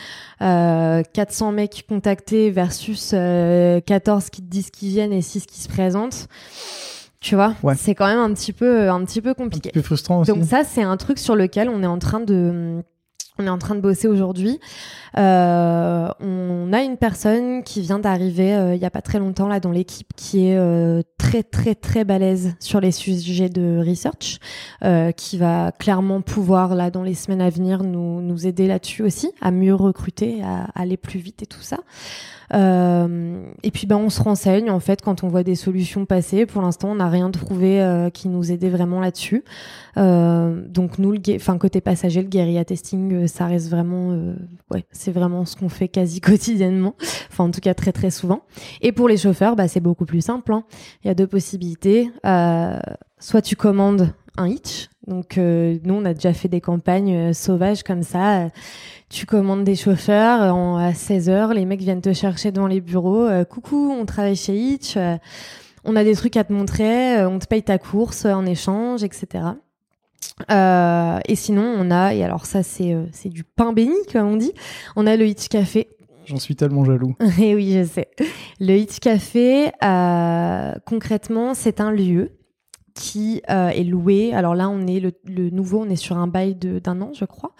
Euh, 0.41 1.03
400 1.13 1.51
mecs 1.51 1.85
contactés 1.87 2.49
versus 2.49 3.11
euh, 3.13 3.81
14 4.05 4.29
qui 4.29 4.41
te 4.41 4.47
disent 4.47 4.69
qu'ils 4.69 4.89
viennent 4.89 5.13
et 5.13 5.21
6 5.21 5.47
qui 5.47 5.59
se 5.59 5.67
présentent. 5.67 6.27
Tu 7.21 7.33
vois, 7.33 7.55
c'est 7.75 7.95
quand 7.95 8.05
même 8.05 8.19
un 8.19 8.31
petit 8.33 8.53
peu 8.53 8.89
un 8.89 9.03
petit 9.03 9.19
peu 9.19 9.33
compliqué. 9.33 9.69
Un 9.69 9.71
petit 9.71 9.79
peu 9.79 9.85
frustrant 9.85 10.21
aussi. 10.21 10.31
Donc 10.31 10.43
ça, 10.43 10.63
c'est 10.63 10.83
un 10.83 10.95
truc 10.95 11.17
sur 11.17 11.35
lequel 11.35 11.69
on 11.69 11.81
est 11.81 11.87
en 11.87 11.97
train 11.97 12.19
de 12.19 12.83
on 13.39 13.47
est 13.47 13.49
en 13.49 13.57
train 13.57 13.73
de 13.75 13.81
bosser 13.81 14.07
aujourd'hui. 14.07 14.59
Euh, 15.17 16.07
on 16.19 16.71
a 16.71 16.83
une 16.83 16.97
personne 16.97 17.63
qui 17.63 17.81
vient 17.81 17.99
d'arriver 17.99 18.53
euh, 18.53 18.75
il 18.75 18.81
y 18.81 18.85
a 18.85 18.89
pas 18.89 19.01
très 19.01 19.19
longtemps 19.19 19.47
là 19.47 19.59
dans 19.59 19.71
l'équipe 19.71 20.07
qui 20.15 20.47
est 20.47 20.57
euh, 20.57 21.01
très 21.17 21.43
très 21.43 21.75
très 21.75 22.05
balèze 22.05 22.55
sur 22.59 22.79
les 22.79 22.91
sujets 22.91 23.49
de 23.49 23.83
research, 23.85 24.39
euh, 24.83 25.11
qui 25.11 25.37
va 25.37 25.71
clairement 25.71 26.21
pouvoir 26.21 26.75
là 26.75 26.91
dans 26.91 27.03
les 27.03 27.15
semaines 27.15 27.41
à 27.41 27.49
venir 27.49 27.83
nous 27.83 28.21
nous 28.21 28.45
aider 28.45 28.67
là-dessus 28.67 29.03
aussi, 29.03 29.31
à 29.41 29.51
mieux 29.51 29.75
recruter, 29.75 30.43
à, 30.43 30.67
aller 30.75 30.97
plus 30.97 31.19
vite 31.19 31.41
et 31.41 31.47
tout 31.47 31.61
ça. 31.61 31.77
Euh, 32.53 33.45
et 33.63 33.71
puis 33.71 33.87
ben 33.87 33.97
on 33.97 34.09
se 34.09 34.21
renseigne 34.21 34.69
en 34.69 34.79
fait 34.79 35.01
quand 35.01 35.23
on 35.23 35.27
voit 35.27 35.43
des 35.43 35.55
solutions 35.55 36.05
passer. 36.05 36.45
Pour 36.45 36.61
l'instant, 36.61 36.91
on 36.91 36.95
n'a 36.95 37.09
rien 37.09 37.31
trouvé 37.31 37.81
euh, 37.81 38.09
qui 38.09 38.29
nous 38.29 38.51
aidait 38.51 38.69
vraiment 38.69 38.99
là-dessus. 38.99 39.43
Euh, 39.97 40.61
donc 40.67 40.99
nous, 40.99 41.11
le 41.11 41.19
enfin 41.35 41.57
côté 41.57 41.81
passager, 41.81 42.21
le 42.21 42.27
guérilla 42.27 42.65
testing, 42.65 43.13
euh, 43.13 43.27
ça 43.27 43.45
reste 43.45 43.69
vraiment, 43.69 44.11
euh, 44.11 44.35
ouais, 44.71 44.85
c'est 44.91 45.11
vraiment 45.11 45.45
ce 45.45 45.55
qu'on 45.55 45.69
fait 45.69 45.87
quasi 45.87 46.21
quotidiennement. 46.21 46.95
Enfin 47.29 47.45
en 47.45 47.51
tout 47.51 47.61
cas 47.61 47.73
très 47.73 47.91
très 47.91 48.11
souvent. 48.11 48.43
Et 48.81 48.91
pour 48.91 49.07
les 49.07 49.17
chauffeurs, 49.17 49.55
bah 49.55 49.67
c'est 49.67 49.79
beaucoup 49.79 50.05
plus 50.05 50.21
simple. 50.21 50.53
Hein. 50.53 50.63
Il 51.03 51.07
y 51.07 51.11
a 51.11 51.15
deux 51.15 51.27
possibilités. 51.27 52.09
soit 53.19 53.41
tu 53.41 53.55
commandes 53.55 54.13
un 54.37 54.47
hitch. 54.47 54.89
Donc 55.07 55.37
nous, 55.37 55.93
on 55.93 56.05
a 56.05 56.13
déjà 56.13 56.33
fait 56.33 56.47
des 56.47 56.61
campagnes 56.61 57.33
sauvages 57.33 57.83
comme 57.83 58.03
ça 58.03 58.49
tu 59.07 59.27
commandes 59.27 59.63
des 59.63 59.75
chauffeurs 59.75 60.41
à 60.77 60.93
16 60.93 61.29
heures, 61.29 61.53
les 61.53 61.65
mecs 61.65 61.79
viennent 61.79 62.01
te 62.01 62.11
chercher 62.11 62.51
dans 62.51 62.65
les 62.65 62.81
bureaux. 62.81 63.29
coucou, 63.47 63.95
on 63.97 64.05
travaille 64.05 64.35
chez 64.35 64.55
Hitch. 64.55 64.97
on 65.83 65.95
a 65.95 66.03
des 66.03 66.15
trucs 66.15 66.35
à 66.37 66.43
te 66.43 66.51
montrer. 66.51 67.23
on 67.23 67.37
te 67.37 67.45
paye 67.45 67.61
ta 67.61 67.77
course 67.77 68.25
en 68.25 68.45
échange, 68.47 69.03
etc. 69.03 69.53
Euh, 70.51 71.19
et 71.27 71.35
sinon, 71.35 71.63
on 71.63 71.91
a, 71.91 72.13
et 72.13 72.23
alors 72.23 72.45
ça, 72.45 72.63
c'est 72.63 72.93
euh, 72.93 73.05
c'est 73.11 73.29
du 73.29 73.43
pain 73.43 73.73
béni, 73.73 73.95
comme 74.11 74.27
on 74.27 74.35
dit, 74.35 74.53
on 74.95 75.07
a 75.07 75.15
le 75.15 75.25
Hitch 75.25 75.47
Café. 75.47 75.87
J'en 76.25 76.37
suis 76.37 76.55
tellement 76.55 76.83
jaloux. 76.83 77.15
et 77.39 77.55
oui, 77.55 77.73
je 77.73 77.83
sais. 77.83 78.09
Le 78.59 78.73
Hitch 78.75 78.99
Café, 78.99 79.71
euh, 79.83 80.73
concrètement, 80.85 81.53
c'est 81.53 81.79
un 81.79 81.91
lieu 81.91 82.31
qui 82.95 83.43
euh, 83.49 83.69
est 83.69 83.83
loué. 83.83 84.33
Alors 84.33 84.55
là, 84.55 84.69
on 84.69 84.87
est 84.87 84.99
le, 84.99 85.11
le 85.25 85.51
nouveau, 85.51 85.81
on 85.81 85.89
est 85.89 85.95
sur 85.95 86.17
un 86.17 86.27
bail 86.27 86.55
d'un 86.55 87.01
an, 87.01 87.11
je 87.13 87.25
crois. 87.25 87.51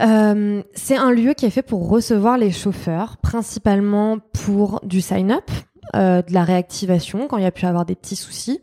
Euh, 0.00 0.62
c'est 0.74 0.96
un 0.96 1.10
lieu 1.10 1.34
qui 1.34 1.46
est 1.46 1.50
fait 1.50 1.62
pour 1.62 1.88
recevoir 1.88 2.36
les 2.36 2.50
chauffeurs, 2.50 3.16
principalement 3.18 4.18
pour 4.32 4.80
du 4.82 5.00
sign-up, 5.00 5.50
euh, 5.94 6.20
de 6.20 6.32
la 6.32 6.42
réactivation 6.42 7.28
quand 7.28 7.36
il 7.36 7.44
y 7.44 7.46
a 7.46 7.52
pu 7.52 7.64
avoir 7.64 7.84
des 7.86 7.94
petits 7.94 8.16
soucis, 8.16 8.60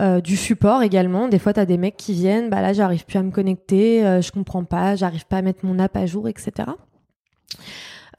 euh, 0.00 0.20
du 0.20 0.36
support 0.36 0.82
également. 0.82 1.28
Des 1.28 1.38
fois, 1.38 1.52
tu 1.52 1.60
as 1.60 1.66
des 1.66 1.78
mecs 1.78 1.96
qui 1.96 2.12
viennent, 2.12 2.50
bah 2.50 2.60
là, 2.60 2.72
j'arrive 2.72 3.04
plus 3.06 3.18
à 3.18 3.22
me 3.22 3.30
connecter, 3.30 4.04
euh, 4.04 4.20
je 4.20 4.30
comprends 4.30 4.64
pas, 4.64 4.94
j'arrive 4.94 5.26
pas 5.26 5.38
à 5.38 5.42
mettre 5.42 5.64
mon 5.64 5.78
app 5.78 5.96
à 5.96 6.06
jour, 6.06 6.28
etc. 6.28 6.68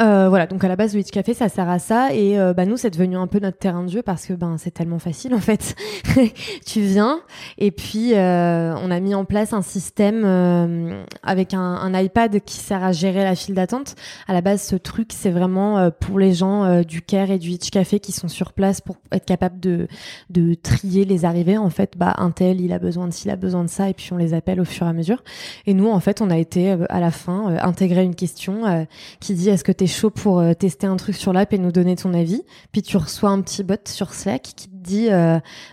Euh, 0.02 0.30
voilà, 0.30 0.48
donc 0.48 0.64
à 0.64 0.70
la 0.70 0.78
base, 0.78 0.94
le 0.94 1.02
Hitch 1.02 1.12
Café, 1.12 1.34
ça 1.34 1.50
sert 1.50 1.70
à 1.70 1.78
ça. 1.78 2.14
Et 2.14 2.40
euh, 2.40 2.54
bah, 2.54 2.66
nous, 2.66 2.78
c'est 2.78 2.90
devenu 2.90 3.18
un 3.18 3.28
peu 3.28 3.40
notre 3.40 3.58
terrain 3.58 3.84
de 3.84 3.90
jeu 3.90 4.02
parce 4.02 4.26
que 4.26 4.34
ben, 4.34 4.56
c'est 4.58 4.72
tellement 4.72 5.00
facile 5.00 5.34
en 5.36 5.40
fait. 5.40 5.76
tu 6.66 6.82
viens 6.82 7.20
et 7.58 7.72
puis 7.72 8.14
euh, 8.14 8.76
on 8.82 8.92
a 8.92 9.00
mis 9.02 9.14
en 9.14 9.26
place 9.26 9.52
un 9.52 9.62
système 9.62 10.24
euh, 10.26 11.04
avec 11.24 11.54
un, 11.54 11.90
iPad 12.00 12.40
qui 12.42 12.56
sert 12.56 12.84
à 12.84 12.92
gérer 12.94 13.24
la 13.24 13.36
file 13.36 13.56
d'attente. 13.56 13.96
À 14.28 14.34
la 14.34 14.42
base, 14.42 14.62
ce 14.62 14.76
truc, 14.76 15.10
c'est 15.12 15.32
vraiment 15.32 15.90
pour 15.92 16.20
les 16.20 16.34
gens 16.34 16.82
du 16.84 17.02
Care 17.02 17.32
et 17.32 17.40
du 17.40 17.50
Hitch 17.50 17.72
Café 17.72 18.00
qui 18.00 18.12
sont 18.12 18.28
sur 18.28 18.54
place 18.54 18.80
pour 18.80 18.98
être 19.12 19.26
capable 19.26 19.60
de, 19.60 19.88
de 20.30 20.54
trier 20.54 21.04
les 21.04 21.26
arrivées. 21.26 21.58
En 21.58 21.72
fait, 21.72 21.98
bah, 21.98 22.14
un 22.20 22.32
tel, 22.32 22.62
il 22.62 22.72
a 22.72 22.80
besoin 22.80 23.08
de 23.08 23.12
ci, 23.12 23.28
il 23.28 23.32
a 23.32 23.36
besoin 23.36 23.64
de 23.64 23.70
ça, 23.70 23.90
et 23.90 23.94
puis 23.94 24.14
on 24.14 24.18
les 24.18 24.34
appelle 24.34 24.62
au 24.62 24.66
fur 24.66 24.86
et 24.86 24.90
à 24.90 24.94
mesure. 24.94 25.24
Et 25.66 25.74
nous, 25.74 25.90
en 25.90 26.00
fait, 26.00 26.22
on 26.22 26.30
a 26.30 26.38
été 26.38 26.78
à 26.90 27.00
la 27.00 27.12
fin 27.12 27.58
intégrer 27.58 28.04
une 28.04 28.16
question 28.16 28.88
qui 29.20 29.34
dit 29.34 29.50
est-ce 29.50 29.64
que 29.64 29.72
tu 29.72 29.86
es 29.86 29.89
chaud 29.90 30.10
pour 30.10 30.42
tester 30.58 30.88
un 30.88 30.96
truc 30.96 31.16
sur 31.16 31.34
l'app 31.34 31.52
et 31.52 31.58
nous 31.58 31.72
donner 31.72 31.96
ton 31.96 32.14
avis 32.14 32.44
Puis 32.72 32.82
tu 32.82 32.96
reçois 32.98 33.30
un 33.30 33.42
petit 33.42 33.64
bot 33.64 33.76
sur 33.86 34.14
Slack 34.14 34.42
qui 34.42 34.70
te 34.70 34.76
dit 34.76 35.10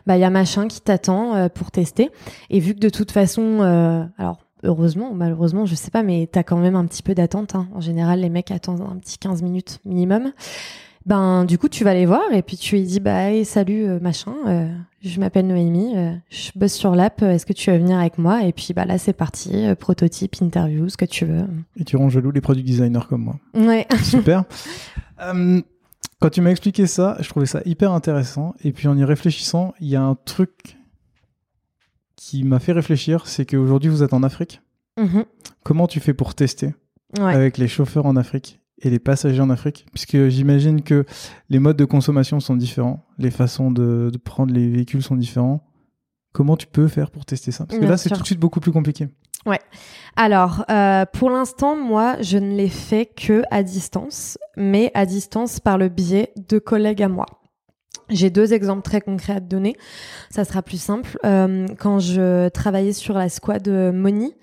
bah 0.06 0.16
il 0.16 0.20
y 0.20 0.24
a 0.24 0.30
machin 0.30 0.66
qui 0.66 0.80
t'attend 0.80 1.48
pour 1.50 1.70
tester. 1.70 2.10
Et 2.50 2.58
vu 2.58 2.74
que 2.74 2.80
de 2.80 2.88
toute 2.88 3.12
façon, 3.12 3.60
alors 4.18 4.38
heureusement 4.66 5.10
ou 5.10 5.14
malheureusement, 5.14 5.66
je 5.66 5.74
sais 5.74 5.90
pas, 5.90 6.02
mais 6.02 6.28
t'as 6.30 6.42
quand 6.42 6.56
même 6.56 6.76
un 6.76 6.86
petit 6.86 7.02
peu 7.02 7.14
d'attente. 7.14 7.54
Hein. 7.54 7.68
En 7.74 7.80
général, 7.80 8.20
les 8.20 8.30
mecs 8.30 8.50
attendent 8.50 8.82
un 8.82 8.96
petit 8.96 9.18
15 9.18 9.42
minutes 9.42 9.78
minimum. 9.84 10.32
Ben, 11.06 11.44
du 11.44 11.56
coup, 11.56 11.68
tu 11.68 11.84
vas 11.84 11.94
les 11.94 12.04
voir 12.04 12.32
et 12.32 12.42
puis 12.42 12.56
tu 12.56 12.74
lui 12.74 12.82
dis, 12.82 12.98
bah, 12.98 13.44
salut, 13.44 13.86
machin, 14.00 14.34
euh, 14.46 14.68
je 15.02 15.20
m'appelle 15.20 15.46
Noémie, 15.46 15.96
euh, 15.96 16.12
je 16.30 16.50
bosse 16.56 16.74
sur 16.74 16.96
l'app, 16.96 17.22
est-ce 17.22 17.46
que 17.46 17.52
tu 17.52 17.70
veux 17.70 17.78
venir 17.78 17.98
avec 17.98 18.18
moi? 18.18 18.42
Et 18.42 18.52
puis, 18.52 18.72
bah, 18.74 18.84
là, 18.84 18.98
c'est 18.98 19.12
parti, 19.12 19.66
prototype, 19.78 20.34
interview, 20.40 20.88
ce 20.88 20.96
que 20.96 21.04
tu 21.04 21.24
veux. 21.24 21.46
Et 21.76 21.84
tu 21.84 21.96
rends 21.96 22.08
jaloux 22.08 22.32
les 22.32 22.40
produits 22.40 22.64
designers 22.64 23.06
comme 23.08 23.22
moi. 23.22 23.36
Ouais. 23.54 23.86
Super. 24.02 24.44
quand 26.20 26.30
tu 26.30 26.40
m'as 26.40 26.50
expliqué 26.50 26.88
ça, 26.88 27.16
je 27.20 27.28
trouvais 27.28 27.46
ça 27.46 27.60
hyper 27.64 27.92
intéressant. 27.92 28.56
Et 28.64 28.72
puis, 28.72 28.88
en 28.88 28.98
y 28.98 29.04
réfléchissant, 29.04 29.74
il 29.80 29.86
y 29.86 29.94
a 29.94 30.02
un 30.02 30.16
truc 30.16 30.76
qui 32.16 32.42
m'a 32.42 32.58
fait 32.58 32.72
réfléchir, 32.72 33.28
c'est 33.28 33.46
qu'aujourd'hui 33.46 33.88
vous 33.88 34.02
êtes 34.02 34.12
en 34.12 34.24
Afrique. 34.24 34.60
Mm-hmm. 34.98 35.24
Comment 35.62 35.86
tu 35.86 36.00
fais 36.00 36.14
pour 36.14 36.34
tester 36.34 36.74
ouais. 37.18 37.32
avec 37.32 37.58
les 37.58 37.68
chauffeurs 37.68 38.06
en 38.06 38.16
Afrique? 38.16 38.60
Et 38.82 38.90
les 38.90 38.98
passagers 38.98 39.40
en 39.40 39.50
Afrique 39.50 39.86
Puisque 39.92 40.28
j'imagine 40.28 40.82
que 40.82 41.04
les 41.48 41.58
modes 41.58 41.76
de 41.76 41.84
consommation 41.84 42.40
sont 42.40 42.56
différents, 42.56 43.06
les 43.18 43.30
façons 43.30 43.70
de, 43.70 44.10
de, 44.12 44.18
prendre 44.18 44.52
les 44.52 44.68
véhicules 44.68 45.02
sont 45.02 45.16
différents. 45.16 45.62
Comment 46.32 46.56
tu 46.56 46.66
peux 46.66 46.88
faire 46.88 47.10
pour 47.10 47.24
tester 47.24 47.50
ça? 47.50 47.64
Parce 47.64 47.76
que 47.78 47.80
Bien 47.80 47.90
là, 47.90 47.96
c'est 47.96 48.10
tout 48.10 48.20
de 48.20 48.26
suite 48.26 48.40
beaucoup 48.40 48.60
plus 48.60 48.72
compliqué. 48.72 49.08
Ouais. 49.46 49.60
Alors, 50.16 50.64
euh, 50.70 51.06
pour 51.10 51.30
l'instant, 51.30 51.76
moi, 51.76 52.16
je 52.20 52.36
ne 52.36 52.56
l'ai 52.56 52.68
fait 52.68 53.06
que 53.06 53.42
à 53.50 53.62
distance, 53.62 54.38
mais 54.56 54.90
à 54.94 55.06
distance 55.06 55.60
par 55.60 55.78
le 55.78 55.88
biais 55.88 56.32
de 56.48 56.58
collègues 56.58 57.02
à 57.02 57.08
moi. 57.08 57.26
J'ai 58.10 58.30
deux 58.30 58.52
exemples 58.52 58.82
très 58.82 59.00
concrets 59.00 59.34
à 59.34 59.40
te 59.40 59.46
donner. 59.46 59.76
Ça 60.30 60.44
sera 60.44 60.62
plus 60.62 60.80
simple. 60.80 61.18
Euh, 61.24 61.66
quand 61.78 61.98
je 62.00 62.48
travaillais 62.50 62.92
sur 62.92 63.14
la 63.14 63.28
squad 63.28 63.66
Money, 63.68 64.36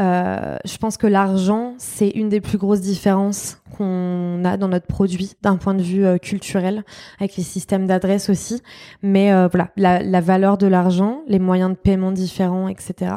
euh, 0.00 0.56
je 0.64 0.76
pense 0.78 0.96
que 0.96 1.06
l'argent, 1.06 1.74
c'est 1.78 2.08
une 2.08 2.28
des 2.28 2.40
plus 2.40 2.58
grosses 2.58 2.80
différences 2.80 3.58
qu'on 3.76 4.42
a 4.44 4.56
dans 4.56 4.68
notre 4.68 4.86
produit 4.86 5.32
d'un 5.42 5.56
point 5.56 5.74
de 5.74 5.82
vue 5.82 6.04
euh, 6.04 6.18
culturel, 6.18 6.84
avec 7.18 7.36
les 7.36 7.42
systèmes 7.42 7.86
d'adresse 7.86 8.30
aussi. 8.30 8.62
Mais 9.02 9.32
euh, 9.32 9.48
voilà, 9.48 9.70
la, 9.76 10.02
la, 10.02 10.20
valeur 10.20 10.58
de 10.58 10.66
l'argent, 10.66 11.22
les 11.28 11.38
moyens 11.38 11.70
de 11.70 11.76
paiement 11.76 12.12
différents, 12.12 12.68
etc. 12.68 13.16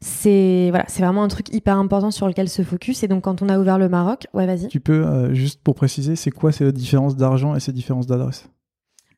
C'est 0.00 0.68
voilà, 0.70 0.86
c'est 0.88 1.02
vraiment 1.02 1.22
un 1.22 1.28
truc 1.28 1.52
hyper 1.52 1.76
important 1.76 2.10
sur 2.10 2.26
lequel 2.26 2.48
se 2.48 2.62
focus. 2.62 3.02
Et 3.02 3.08
donc, 3.08 3.24
quand 3.24 3.42
on 3.42 3.48
a 3.48 3.58
ouvert 3.58 3.78
le 3.78 3.88
Maroc, 3.90 4.26
ouais, 4.32 4.46
vas-y. 4.46 4.68
Tu 4.68 4.80
peux 4.80 5.04
euh, 5.04 5.34
juste 5.34 5.60
pour 5.62 5.74
préciser, 5.74 6.16
c'est 6.16 6.30
quoi 6.30 6.52
ces 6.52 6.72
différences 6.72 7.16
d'argent 7.16 7.54
et 7.54 7.60
ces 7.60 7.72
différences 7.72 8.06
d'adresse? 8.06 8.48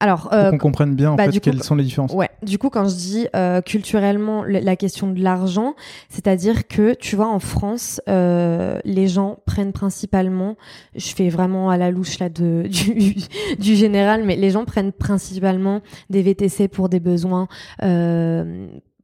Alors, 0.03 0.31
euh, 0.33 0.51
pour 0.51 0.59
qu'on 0.59 0.59
comprenne 0.59 0.97
bien 0.97 1.13
en 1.13 1.15
bah, 1.15 1.27
fait 1.27 1.35
coup, 1.35 1.39
quelles 1.39 1.63
sont 1.63 1.77
les 1.77 1.85
différences. 1.85 2.13
Ouais. 2.13 2.29
Du 2.43 2.59
coup, 2.59 2.71
quand 2.71 2.89
je 2.89 2.97
dis 2.97 3.29
euh, 3.37 3.61
culturellement 3.61 4.43
la 4.43 4.75
question 4.75 5.13
de 5.13 5.23
l'argent, 5.23 5.77
c'est-à-dire 6.09 6.67
que 6.67 6.95
tu 6.95 7.15
vois 7.15 7.29
en 7.29 7.39
France, 7.39 8.01
euh, 8.09 8.81
les 8.85 9.07
gens 9.07 9.39
prennent 9.47 9.73
principalement, 9.73 10.57
je 10.97 11.15
fais 11.15 11.29
vraiment 11.29 11.71
à 11.71 11.77
la 11.77 11.93
louche 11.93 12.19
là 12.19 12.29
de 12.29 12.65
du, 12.69 13.15
du 13.61 13.77
général, 13.77 14.25
mais 14.25 14.35
les 14.35 14.51
gens 14.51 14.65
prennent 14.65 14.91
principalement 14.91 15.83
des 16.11 16.23
VTC 16.23 16.67
pour 16.67 16.89
des 16.89 16.99
besoins 16.99 17.47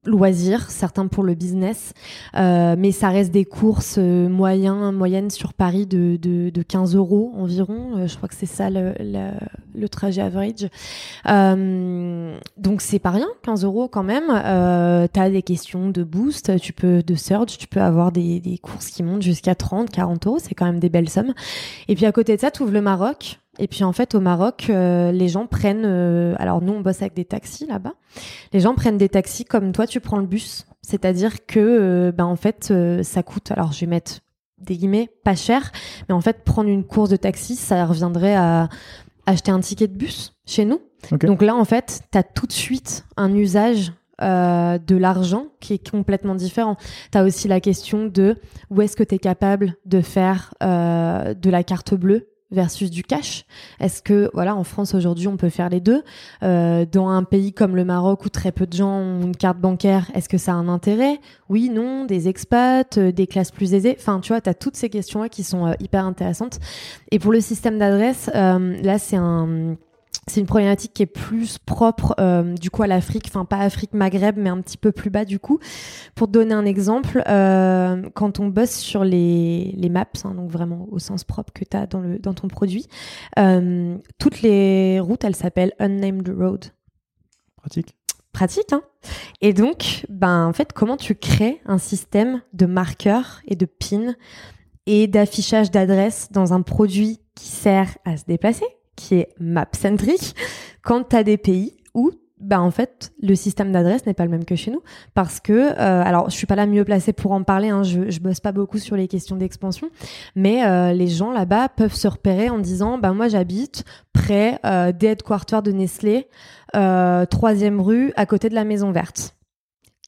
loisirs, 0.09 0.71
certains 0.71 1.07
pour 1.07 1.23
le 1.23 1.35
business, 1.35 1.93
euh, 2.37 2.75
mais 2.79 2.93
ça 2.93 3.11
reste 3.11 3.31
des 3.31 3.45
courses 3.45 3.97
euh, 3.99 4.29
moyens, 4.29 4.93
moyennes 4.93 5.31
sur 5.31 5.53
Paris 5.53 5.87
de, 5.87 6.17
de, 6.17 6.51
de 6.51 6.63
15 6.63 6.97
euros 6.97 7.33
environ. 7.37 7.99
Euh, 7.99 8.07
je 8.07 8.17
crois 8.17 8.29
que 8.29 8.35
c'est 8.35 8.47
ça 8.47 8.71
le, 8.71 8.95
le, 8.99 9.31
le, 9.75 9.89
trajet 9.89 10.23
average. 10.23 10.69
Euh, 11.29 12.37
donc 12.57 12.81
c'est 12.81 12.99
pas 12.99 13.11
rien, 13.11 13.29
15 13.43 13.65
euros 13.65 13.89
quand 13.89 14.03
même. 14.03 14.25
Euh, 14.31 15.07
tu 15.13 15.21
as 15.21 15.31
des 15.31 15.43
questions 15.43 15.91
de 15.91 16.03
boost, 16.03 16.59
tu 16.59 16.73
peux 16.73 17.03
de 17.03 17.15
surge, 17.15 17.59
tu 17.59 17.69
peux 17.69 17.81
avoir 17.81 18.11
des, 18.11 18.41
des 18.41 18.59
courses 18.59 18.89
qui 18.89 19.03
montent 19.03 19.23
jusqu'à 19.23 19.55
30, 19.55 19.91
40 19.91 20.27
euros, 20.27 20.39
c'est 20.41 20.55
quand 20.55 20.67
même 20.67 20.81
des 20.81 20.89
belles 20.89 21.11
sommes. 21.11 21.35
Et 21.89 21.95
puis 21.95 22.07
à 22.07 22.13
côté 22.13 22.35
de 22.35 22.41
ça, 22.41 22.51
tu 22.51 22.63
ouvres 22.63 22.73
le 22.73 22.83
Maroc. 22.83 23.39
Et 23.59 23.69
puis 23.69 23.85
en 23.85 23.93
fait 23.93 24.15
au 24.15 24.21
Maroc, 24.21 24.67
euh, 24.71 25.13
les 25.13 25.29
gens 25.29 25.47
prennent, 25.47 25.85
euh, 25.85 26.35
alors 26.39 26.63
nous 26.63 26.73
on 26.73 26.81
bosse 26.81 27.03
avec 27.03 27.15
des 27.15 27.25
taxis 27.25 27.67
là-bas, 27.67 27.95
les 28.53 28.61
gens 28.61 28.75
prennent 28.75 28.99
des 28.99 29.09
taxis 29.09 29.45
comme 29.45 29.73
toi 29.73 29.87
tu 29.87 30.01
prends 30.01 30.19
le 30.19 30.27
bus, 30.27 30.67
c'est-à-dire 30.83 31.47
que 31.47 31.59
euh, 31.59 32.13
ben 32.13 32.25
en 32.25 32.37
fait 32.37 32.73
ça 33.03 33.23
coûte, 33.23 33.51
alors 33.51 33.73
je 33.73 33.81
vais 33.81 33.87
mettre 33.87 34.21
des 34.59 34.77
guillemets 34.77 35.11
pas 35.25 35.35
cher, 35.35 35.73
mais 36.09 36.15
en 36.15 36.21
fait 36.21 36.45
prendre 36.45 36.69
une 36.69 36.85
course 36.85 37.11
de 37.11 37.17
taxi 37.17 37.57
ça 37.57 37.85
reviendrait 37.85 38.37
à 38.37 38.69
acheter 39.27 39.51
un 39.51 39.61
ticket 39.61 39.89
de 39.89 39.97
bus 39.97 40.35
chez 40.47 40.65
nous. 40.65 40.81
Okay. 41.13 41.27
Donc 41.27 41.43
là 41.43 41.55
en 41.55 41.65
fait 41.65 42.03
tu 42.13 42.19
as 42.19 42.23
tout 42.23 42.47
de 42.47 42.53
suite 42.53 43.05
un 43.17 43.35
usage 43.35 43.93
euh, 44.21 44.79
de 44.79 44.97
l'argent 44.97 45.47
qui 45.61 45.75
est 45.75 45.91
complètement 45.91 46.35
différent. 46.35 46.77
Tu 47.13 47.19
as 47.19 47.23
aussi 47.23 47.47
la 47.47 47.61
question 47.61 48.07
de 48.07 48.37
où 48.69 48.83
est-ce 48.83 48.97
que 48.97 49.05
tu 49.05 49.15
es 49.15 49.19
capable 49.21 49.77
de 49.87 50.01
faire 50.01 50.53
euh, 50.61 51.35
de 51.35 51.51
la 51.51 51.63
carte 51.63 51.95
bleue 51.95 52.29
versus 52.51 52.91
du 52.91 53.03
cash 53.03 53.45
Est-ce 53.81 54.03
que, 54.03 54.31
voilà, 54.33 54.57
en 54.57 54.65
France 54.65 54.95
aujourd'hui, 54.95 55.29
on 55.29 55.37
peut 55.37 55.51
faire 55.51 55.69
les 55.69 55.81
deux? 55.81 56.03
Euh, 56.43 56.87
Dans 56.91 57.09
un 57.09 57.25
pays 57.25 57.53
comme 57.53 57.77
le 57.77 57.85
Maroc 57.85 58.25
où 58.25 58.29
très 58.29 58.53
peu 58.53 58.67
de 58.67 58.73
gens 58.73 58.99
ont 58.99 59.23
une 59.23 59.37
carte 59.37 59.59
bancaire, 59.59 60.11
est-ce 60.15 60.29
que 60.29 60.39
ça 60.39 60.53
a 60.53 60.55
un 60.55 60.69
intérêt? 60.69 61.21
Oui, 61.49 61.69
non, 61.69 62.05
des 62.05 62.29
expats, 62.29 62.99
euh, 62.99 63.13
des 63.13 63.27
classes 63.27 63.51
plus 63.51 63.75
aisées. 63.75 63.97
Enfin, 63.99 64.21
tu 64.21 64.33
vois, 64.33 64.41
tu 64.41 64.51
as 64.51 64.55
toutes 64.55 64.77
ces 64.77 64.89
questions-là 64.89 65.29
qui 65.29 65.45
sont 65.45 65.67
euh, 65.67 65.73
hyper 65.81 66.05
intéressantes. 66.05 66.59
Et 67.11 67.19
pour 67.19 67.33
le 67.33 67.41
système 67.41 67.79
d'adresse, 67.79 68.31
euh, 68.35 68.81
là, 68.83 68.99
c'est 68.99 69.17
un 69.17 69.77
c'est 70.29 70.41
une 70.41 70.47
problématique 70.47 70.93
qui 70.93 71.03
est 71.03 71.07
plus 71.07 71.59
propre 71.59 72.15
euh, 72.21 72.55
du 72.55 72.71
coup 72.71 72.83
à 72.83 72.87
l'Afrique, 72.87 73.25
enfin 73.29 73.45
pas 73.45 73.59
Afrique 73.59 73.95
Maghreb, 73.95 74.37
mais 74.37 74.51
un 74.51 74.61
petit 74.61 74.77
peu 74.77 74.93
plus 74.93 75.11
bas 75.11 75.25
du 75.25 75.39
coup. 75.39 75.59
Pour 76.15 76.27
te 76.27 76.33
donner 76.33 76.55
un 76.55 76.65
exemple, 76.65 77.23
euh, 77.29 78.03
quand 78.15 78.39
on 78.39 78.49
bosse 78.49 78.77
sur 78.77 79.05
les, 79.05 79.75
les 79.77 79.89
maps, 79.89 80.05
hein, 80.25 80.35
donc 80.35 80.51
vraiment 80.51 80.87
au 80.91 80.99
sens 80.99 81.25
propre 81.25 81.53
que 81.53 81.65
tu 81.65 81.77
as 81.77 81.87
dans, 81.87 82.01
le, 82.01 82.19
dans 82.19 82.35
ton 82.35 82.49
produit, 82.49 82.87
euh, 83.39 83.97
toutes 84.19 84.43
les 84.43 85.01
routes, 85.01 85.25
elles 85.25 85.37
s'appellent 85.37 85.73
Unnamed 85.79 86.29
Road. 86.29 86.67
Pratique. 87.57 87.95
Pratique, 88.33 88.73
hein 88.73 88.83
Et 89.41 89.53
donc, 89.53 90.07
ben, 90.09 90.47
en 90.47 90.53
fait, 90.53 90.73
comment 90.73 90.97
tu 90.97 91.15
crées 91.15 91.61
un 91.67 91.79
système 91.79 92.43
de 92.53 92.67
marqueurs 92.67 93.41
et 93.49 93.57
de 93.57 93.67
pins 93.67 94.15
et 94.87 95.07
d'affichage 95.07 95.71
d'adresses 95.71 96.29
dans 96.31 96.53
un 96.53 96.63
produit 96.63 97.21
qui 97.35 97.49
sert 97.49 97.97
à 98.05 98.17
se 98.17 98.25
déplacer? 98.27 98.67
Qui 98.99 99.15
est 99.15 99.29
map-centrique, 99.39 100.35
quand 100.83 101.11
tu 101.11 101.17
as 101.17 101.23
des 101.23 101.39
pays 101.39 101.77
où 101.95 102.11
bah 102.41 102.61
en 102.61 102.71
fait 102.71 103.13
le 103.21 103.35
système 103.35 103.73
d'adresse 103.73 104.07
n'est 104.07 104.15
pas 104.15 104.25
le 104.25 104.31
même 104.31 104.45
que 104.45 104.55
chez 104.55 104.71
nous. 104.71 104.83
Parce 105.15 105.41
que 105.41 105.53
euh, 105.53 106.03
alors 106.05 106.31
je 106.31 106.37
suis 106.37 106.47
pas 106.47 106.55
la 106.55 106.67
mieux 106.67 106.85
placée 106.85 107.13
pour 107.13 107.33
en 107.33 107.43
parler 107.43 107.69
hein, 107.69 107.83
je 107.83 108.11
je 108.11 108.21
bosse 108.21 108.41
pas 108.41 108.53
beaucoup 108.53 108.79
sur 108.79 108.95
les 108.95 109.09
questions 109.09 109.35
d'expansion 109.35 109.91
mais 110.37 110.65
euh, 110.65 110.93
les 110.93 111.09
gens 111.09 111.33
là-bas 111.33 111.69
peuvent 111.69 111.95
se 111.95 112.07
repérer 112.07 112.49
en 112.49 112.59
disant 112.59 112.99
bah 112.99 113.13
moi 113.13 113.27
j'habite 113.27 113.85
près 114.13 114.61
euh, 114.65 114.93
des 114.93 115.09
headquarters 115.09 115.63
de 115.63 115.73
Nestlé 115.73 116.29
troisième 116.73 117.81
rue 117.81 118.13
à 118.15 118.25
côté 118.27 118.49
de 118.49 118.55
la 118.55 118.65
Maison 118.65 118.93
Verte. 118.93 119.35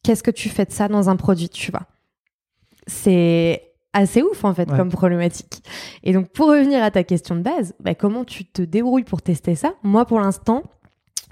Qu'est-ce 0.05 0.22
que 0.22 0.30
tu 0.30 0.49
fais 0.49 0.66
de 0.66 0.72
ça 0.72 0.88
dans 0.88 1.11
un 1.11 1.16
produit 1.16 1.49
tu 1.49 1.72
vois? 1.72 1.86
C'est 2.86 3.70
assez 3.93 4.22
ouf 4.22 4.45
en 4.45 4.55
fait 4.55 4.70
Ouais. 4.70 4.76
comme 4.76 4.91
problématique. 4.91 5.62
Et 6.05 6.12
donc 6.12 6.28
pour 6.30 6.49
revenir 6.49 6.82
à 6.82 6.91
ta 6.91 7.03
question 7.05 7.34
de 7.34 7.41
base, 7.43 7.74
bah, 7.80 7.95
comment 7.95 8.24
tu 8.24 8.45
te 8.45 8.62
débrouilles 8.62 9.05
pour 9.05 9.22
tester 9.22 9.55
ça? 9.55 9.72
Moi 9.82 10.05
pour 10.05 10.20
l'instant, 10.20 10.62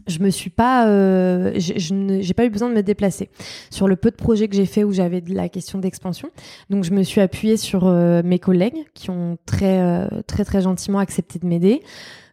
je 0.06 0.20
me 0.20 0.30
suis 0.30 0.48
pas, 0.50 0.88
euh, 0.88 1.52
je- 1.56 2.18
j'ai 2.22 2.34
pas 2.34 2.46
eu 2.46 2.50
besoin 2.50 2.70
de 2.70 2.74
me 2.74 2.82
déplacer 2.82 3.28
sur 3.70 3.86
le 3.88 3.94
peu 3.96 4.10
de 4.10 4.16
projets 4.16 4.48
que 4.48 4.56
j'ai 4.56 4.64
fait 4.64 4.82
où 4.82 4.90
j'avais 4.92 5.20
de 5.20 5.34
la 5.34 5.48
question 5.50 5.78
d'expansion. 5.78 6.30
Donc 6.70 6.84
je 6.84 6.92
me 6.92 7.02
suis 7.02 7.20
appuyée 7.20 7.58
sur 7.58 7.86
euh, 7.86 8.22
mes 8.24 8.38
collègues 8.38 8.86
qui 8.94 9.10
ont 9.10 9.36
très 9.44 9.80
euh, 9.80 10.08
très 10.26 10.44
très 10.44 10.62
gentiment 10.62 10.98
accepté 10.98 11.38
de 11.38 11.46
m'aider. 11.46 11.82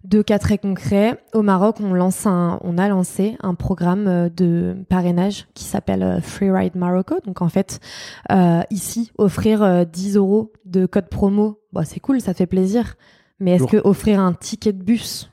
Deux 0.05 0.21
cas 0.21 0.37
très 0.37 0.59
concrets. 0.59 1.19
Au 1.33 1.41
Maroc, 1.41 1.77
on 1.79 1.91
lance 1.93 2.27
un, 2.27 2.59
on 2.63 2.77
a 2.77 2.87
lancé 2.87 3.37
un 3.41 3.55
programme 3.55 4.07
euh, 4.07 4.29
de 4.29 4.75
parrainage 4.87 5.47
qui 5.55 5.63
s'appelle 5.63 6.03
euh, 6.03 6.21
Free 6.21 6.51
Ride 6.51 6.75
Morocco. 6.75 7.15
Donc 7.25 7.41
en 7.41 7.49
fait, 7.49 7.79
euh, 8.31 8.61
ici, 8.69 9.11
offrir 9.17 9.63
euh, 9.63 9.83
10 9.83 10.17
euros 10.17 10.53
de 10.65 10.85
code 10.85 11.09
promo, 11.09 11.59
bah, 11.73 11.85
c'est 11.85 11.99
cool, 11.99 12.21
ça 12.21 12.35
fait 12.35 12.45
plaisir. 12.45 12.97
Mais 13.39 13.51
est-ce 13.55 13.65
que 13.65 13.77
offrir 13.77 14.19
un 14.19 14.33
ticket 14.33 14.73
de 14.73 14.83
bus, 14.83 15.31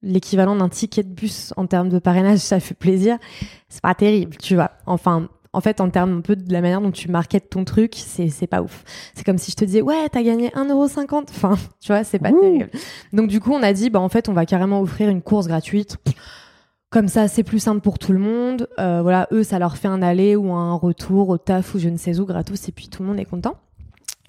l'équivalent 0.00 0.54
d'un 0.54 0.68
ticket 0.68 1.02
de 1.02 1.12
bus 1.12 1.52
en 1.56 1.66
termes 1.66 1.88
de 1.88 1.98
parrainage, 1.98 2.38
ça 2.38 2.60
fait 2.60 2.74
plaisir? 2.74 3.18
C'est 3.68 3.82
pas 3.82 3.96
terrible, 3.96 4.36
tu 4.36 4.54
vois. 4.54 4.70
Enfin, 4.86 5.28
en 5.54 5.60
fait, 5.60 5.80
en 5.80 5.88
termes 5.88 6.18
un 6.18 6.20
peu 6.20 6.36
de 6.36 6.52
la 6.52 6.60
manière 6.60 6.80
dont 6.80 6.90
tu 6.90 7.10
marketes 7.10 7.48
ton 7.48 7.64
truc, 7.64 7.94
c'est 7.96 8.46
pas 8.46 8.60
ouf. 8.60 8.84
C'est 9.14 9.24
comme 9.24 9.38
si 9.38 9.52
je 9.52 9.56
te 9.56 9.64
disais, 9.64 9.82
ouais, 9.82 10.08
t'as 10.10 10.22
gagné 10.22 10.48
1,50€. 10.50 11.24
Enfin, 11.30 11.56
tu 11.80 11.88
vois, 11.88 12.04
c'est 12.04 12.18
pas 12.18 12.30
Ouh. 12.30 12.40
terrible. 12.40 12.70
Donc, 13.12 13.28
du 13.28 13.40
coup, 13.40 13.52
on 13.52 13.62
a 13.62 13.72
dit, 13.72 13.88
bah, 13.90 14.00
en 14.00 14.08
fait, 14.08 14.28
on 14.28 14.32
va 14.32 14.46
carrément 14.46 14.80
offrir 14.80 15.08
une 15.08 15.22
course 15.22 15.46
gratuite. 15.46 15.96
Comme 16.90 17.08
ça, 17.08 17.28
c'est 17.28 17.42
plus 17.42 17.58
simple 17.58 17.80
pour 17.80 17.98
tout 17.98 18.12
le 18.12 18.18
monde. 18.18 18.68
Euh, 18.78 19.00
voilà, 19.02 19.26
eux, 19.32 19.42
ça 19.42 19.58
leur 19.58 19.76
fait 19.76 19.88
un 19.88 20.02
aller 20.02 20.36
ou 20.36 20.52
un 20.52 20.74
retour 20.74 21.28
au 21.28 21.38
taf 21.38 21.74
ou 21.74 21.78
je 21.78 21.88
ne 21.88 21.96
sais 21.96 22.20
où 22.20 22.26
gratos, 22.26 22.68
et 22.68 22.72
puis 22.72 22.88
tout 22.88 23.02
le 23.02 23.08
monde 23.08 23.18
est 23.18 23.24
content. 23.24 23.56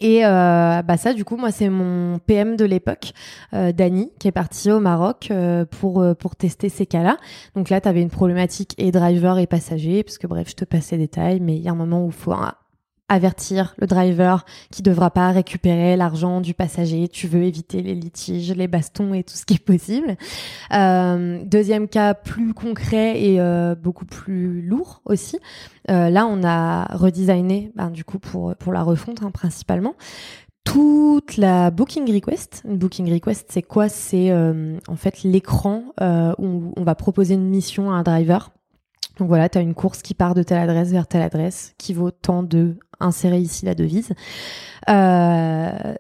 Et 0.01 0.25
euh, 0.25 0.81
bah 0.81 0.97
ça, 0.97 1.13
du 1.13 1.23
coup, 1.23 1.37
moi, 1.37 1.51
c'est 1.51 1.69
mon 1.69 2.19
PM 2.19 2.57
de 2.57 2.65
l'époque, 2.65 3.13
euh, 3.53 3.71
Dany, 3.71 4.11
qui 4.19 4.27
est 4.27 4.33
parti 4.33 4.71
au 4.71 4.79
Maroc 4.79 5.29
euh, 5.31 5.65
pour 5.65 6.01
euh, 6.01 6.13
pour 6.13 6.35
tester 6.35 6.69
ces 6.69 6.85
cas-là. 6.85 7.17
Donc 7.55 7.69
là, 7.69 7.79
tu 7.79 7.87
avais 7.87 8.01
une 8.01 8.09
problématique 8.09 8.75
et 8.77 8.91
driver 8.91 9.37
et 9.39 9.47
passager, 9.47 10.03
parce 10.03 10.17
que 10.17 10.27
bref, 10.27 10.49
je 10.49 10.55
te 10.55 10.65
passe 10.65 10.91
les 10.91 10.97
détails, 10.97 11.39
mais 11.39 11.55
il 11.55 11.61
y 11.61 11.69
a 11.69 11.71
un 11.71 11.75
moment 11.75 12.03
où 12.03 12.07
il 12.07 12.13
faut 12.13 12.33
hein, 12.33 12.53
avertir 13.07 13.75
le 13.77 13.87
driver 13.87 14.45
qui 14.71 14.81
devra 14.81 15.11
pas 15.11 15.29
récupérer 15.29 15.95
l'argent 15.95 16.41
du 16.41 16.53
passager. 16.53 17.07
Tu 17.07 17.27
veux 17.27 17.43
éviter 17.43 17.81
les 17.81 17.93
litiges, 17.93 18.51
les 18.51 18.67
bastons 18.67 19.13
et 19.13 19.23
tout 19.23 19.35
ce 19.35 19.45
qui 19.45 19.55
est 19.55 19.63
possible. 19.63 20.17
Euh, 20.73 21.43
deuxième 21.45 21.87
cas 21.87 22.13
plus 22.13 22.53
concret 22.53 23.21
et 23.21 23.39
euh, 23.39 23.75
beaucoup 23.75 24.05
plus 24.05 24.61
lourd 24.61 25.01
aussi. 25.05 25.37
Euh, 25.89 26.09
là, 26.09 26.25
on 26.25 26.43
a 26.43 26.85
redesigné, 26.95 27.71
ben, 27.75 27.91
du 27.91 28.03
coup, 28.03 28.17
pour, 28.17 28.55
pour 28.55 28.73
la 28.73 28.81
refonte 28.81 29.21
hein, 29.21 29.31
principalement, 29.31 29.93
toute 30.63 31.37
la 31.37 31.69
booking 31.69 32.11
request. 32.11 32.63
Une 32.65 32.77
booking 32.77 33.11
request, 33.13 33.49
c'est 33.51 33.61
quoi? 33.61 33.87
C'est 33.87 34.33
en 34.33 34.95
fait 34.95 35.21
l'écran 35.21 35.83
où 36.39 36.73
on 36.75 36.83
va 36.83 36.95
proposer 36.95 37.35
une 37.35 37.47
mission 37.47 37.91
à 37.91 37.95
un 37.97 38.03
driver. 38.03 38.51
Donc 39.17 39.27
voilà, 39.27 39.49
tu 39.49 39.57
as 39.57 39.61
une 39.61 39.73
course 39.73 40.01
qui 40.01 40.13
part 40.13 40.33
de 40.33 40.43
telle 40.43 40.57
adresse 40.57 40.91
vers 40.91 41.07
telle 41.07 41.21
adresse 41.21 41.73
qui 41.77 41.93
vaut 41.93 42.11
tant 42.11 42.43
de 42.43 42.77
insérer 42.99 43.39
ici 43.39 43.65
la 43.65 43.75
devise. 43.75 44.13
Euh, 44.89 45.95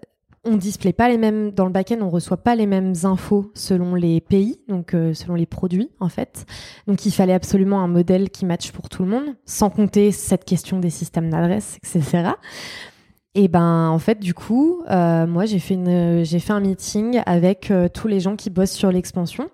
on 0.45 0.57
display 0.57 0.93
pas 0.93 1.09
les 1.09 1.17
mêmes 1.17 1.51
dans 1.51 1.65
le 1.65 1.71
back-end, 1.71 1.97
on 2.01 2.09
reçoit 2.09 2.37
pas 2.37 2.55
les 2.55 2.67
mêmes 2.67 2.93
infos 3.03 3.51
selon 3.55 3.95
les 3.95 4.21
pays, 4.21 4.59
donc 4.67 4.93
euh, 4.93 5.13
selon 5.13 5.33
les 5.35 5.47
produits 5.47 5.89
en 5.99 6.09
fait. 6.09 6.45
Donc 6.87 7.05
il 7.05 7.11
fallait 7.11 7.33
absolument 7.33 7.81
un 7.81 7.87
modèle 7.87 8.29
qui 8.29 8.45
matche 8.45 8.71
pour 8.71 8.87
tout 8.89 9.03
le 9.03 9.09
monde, 9.09 9.35
sans 9.45 9.69
compter 9.69 10.11
cette 10.11 10.45
question 10.45 10.79
des 10.79 10.91
systèmes 10.91 11.29
d'adresse, 11.29 11.77
etc. 11.77 12.29
Et 13.33 13.47
ben 13.47 13.89
en 13.89 13.99
fait 13.99 14.19
du 14.19 14.33
coup, 14.33 14.83
euh, 14.89 15.25
moi 15.25 15.45
j'ai 15.45 15.59
fait 15.59 15.75
un 15.75 16.59
meeting 16.59 17.21
avec 17.25 17.71
euh, 17.71 17.89
tous 17.89 18.07
les 18.07 18.19
gens 18.19 18.35
qui 18.35 18.49
bossent 18.49 18.71
sur 18.71 18.91
l'expansion. 18.91 19.49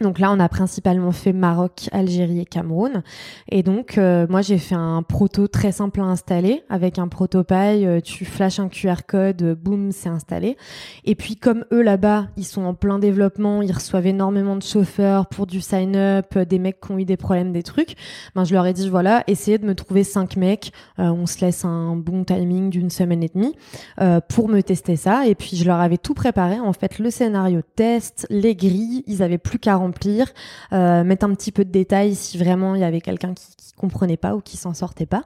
Donc 0.00 0.18
là, 0.18 0.32
on 0.32 0.40
a 0.40 0.48
principalement 0.48 1.12
fait 1.12 1.34
Maroc, 1.34 1.88
Algérie 1.92 2.40
et 2.40 2.46
Cameroun. 2.46 3.02
Et 3.50 3.62
donc, 3.62 3.98
euh, 3.98 4.26
moi, 4.30 4.40
j'ai 4.40 4.56
fait 4.56 4.74
un 4.74 5.02
proto 5.02 5.46
très 5.46 5.72
simple 5.72 6.00
à 6.00 6.04
installer. 6.04 6.62
Avec 6.70 6.98
un 6.98 7.06
protopaille, 7.08 7.86
euh, 7.86 8.00
tu 8.00 8.24
flashes 8.24 8.60
un 8.60 8.68
QR 8.68 9.02
code, 9.06 9.42
euh, 9.42 9.54
boum, 9.54 9.92
c'est 9.92 10.08
installé. 10.08 10.56
Et 11.04 11.14
puis, 11.14 11.36
comme 11.36 11.66
eux, 11.70 11.82
là-bas, 11.82 12.28
ils 12.38 12.46
sont 12.46 12.62
en 12.62 12.72
plein 12.72 12.98
développement, 12.98 13.60
ils 13.60 13.72
reçoivent 13.72 14.06
énormément 14.06 14.56
de 14.56 14.62
chauffeurs 14.62 15.26
pour 15.26 15.46
du 15.46 15.60
sign-up, 15.60 16.34
euh, 16.36 16.44
des 16.44 16.58
mecs 16.58 16.80
qui 16.80 16.92
ont 16.92 16.98
eu 16.98 17.04
des 17.04 17.16
problèmes, 17.16 17.52
des 17.52 17.62
trucs. 17.62 17.94
Ben, 18.34 18.44
je 18.44 18.54
leur 18.54 18.66
ai 18.66 18.72
dit, 18.72 18.88
voilà, 18.88 19.24
essayez 19.26 19.58
de 19.58 19.66
me 19.66 19.74
trouver 19.74 20.04
cinq 20.04 20.36
mecs. 20.36 20.72
Euh, 20.98 21.10
on 21.10 21.26
se 21.26 21.44
laisse 21.44 21.64
un 21.64 21.96
bon 21.96 22.24
timing 22.24 22.70
d'une 22.70 22.90
semaine 22.90 23.22
et 23.22 23.30
demie 23.32 23.54
euh, 24.00 24.20
pour 24.20 24.48
me 24.48 24.62
tester 24.62 24.96
ça. 24.96 25.26
Et 25.26 25.34
puis, 25.34 25.56
je 25.56 25.64
leur 25.64 25.80
avais 25.80 25.98
tout 25.98 26.14
préparé. 26.14 26.58
En 26.58 26.72
fait, 26.72 26.98
le 26.98 27.10
scénario 27.10 27.60
test, 27.76 28.26
les 28.30 28.54
grilles, 28.54 29.04
ils 29.06 29.22
avaient 29.22 29.38
plus 29.38 29.58
qu'à 29.58 29.76
remplir, 29.90 30.32
euh, 30.72 31.04
mettre 31.04 31.26
un 31.26 31.34
petit 31.34 31.52
peu 31.52 31.64
de 31.64 31.70
détails 31.70 32.14
si 32.14 32.38
vraiment 32.38 32.74
il 32.74 32.80
y 32.80 32.84
avait 32.84 33.00
quelqu'un 33.00 33.34
qui, 33.34 33.46
qui 33.56 33.72
comprenait 33.72 34.16
pas 34.16 34.34
ou 34.36 34.40
qui 34.40 34.56
s'en 34.56 34.74
sortait 34.74 35.06
pas. 35.06 35.24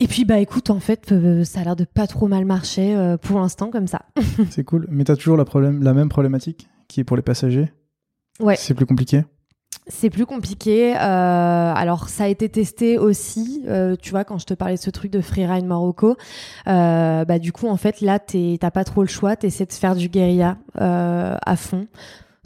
Et 0.00 0.06
puis 0.06 0.24
bah 0.24 0.38
écoute, 0.38 0.70
en 0.70 0.78
fait, 0.78 1.10
euh, 1.10 1.42
ça 1.42 1.60
a 1.60 1.64
l'air 1.64 1.76
de 1.76 1.84
pas 1.84 2.06
trop 2.06 2.28
mal 2.28 2.44
marcher 2.44 2.94
euh, 2.94 3.16
pour 3.16 3.40
l'instant 3.40 3.70
comme 3.70 3.88
ça. 3.88 4.02
C'est 4.50 4.62
cool. 4.64 4.86
Mais 4.90 5.04
t'as 5.04 5.16
toujours 5.16 5.36
la, 5.36 5.44
problème, 5.44 5.82
la 5.82 5.92
même 5.92 6.08
problématique 6.08 6.68
qui 6.86 7.00
est 7.00 7.04
pour 7.04 7.16
les 7.16 7.22
passagers? 7.22 7.72
Ouais. 8.38 8.54
C'est 8.56 8.74
plus 8.74 8.86
compliqué? 8.86 9.24
C'est 9.88 10.10
plus 10.10 10.24
compliqué. 10.26 10.94
euh, 10.94 10.98
alors 11.74 12.08
ça 12.10 12.24
a 12.24 12.28
été 12.28 12.48
testé 12.48 12.98
aussi, 12.98 13.64
tu 14.02 14.10
vois, 14.10 14.24
quand 14.24 14.38
je 14.38 14.44
te 14.44 14.54
parlais 14.54 14.76
de 14.76 14.80
ce 14.80 14.90
truc 14.90 15.10
de 15.10 15.20
freeride 15.20 15.64
Morocco, 15.64 16.16
bah 16.66 17.38
du 17.38 17.52
coup 17.52 17.68
en 17.68 17.78
fait 17.78 18.02
là 18.02 18.18
t'as 18.18 18.70
pas 18.70 18.84
trop 18.84 19.02
le 19.02 19.08
choix, 19.08 19.34
t'essaies 19.34 19.64
de 19.64 19.72
faire 19.72 19.96
du 19.96 20.08
guérilla 20.08 20.58
à 20.74 21.56
fond. 21.56 21.86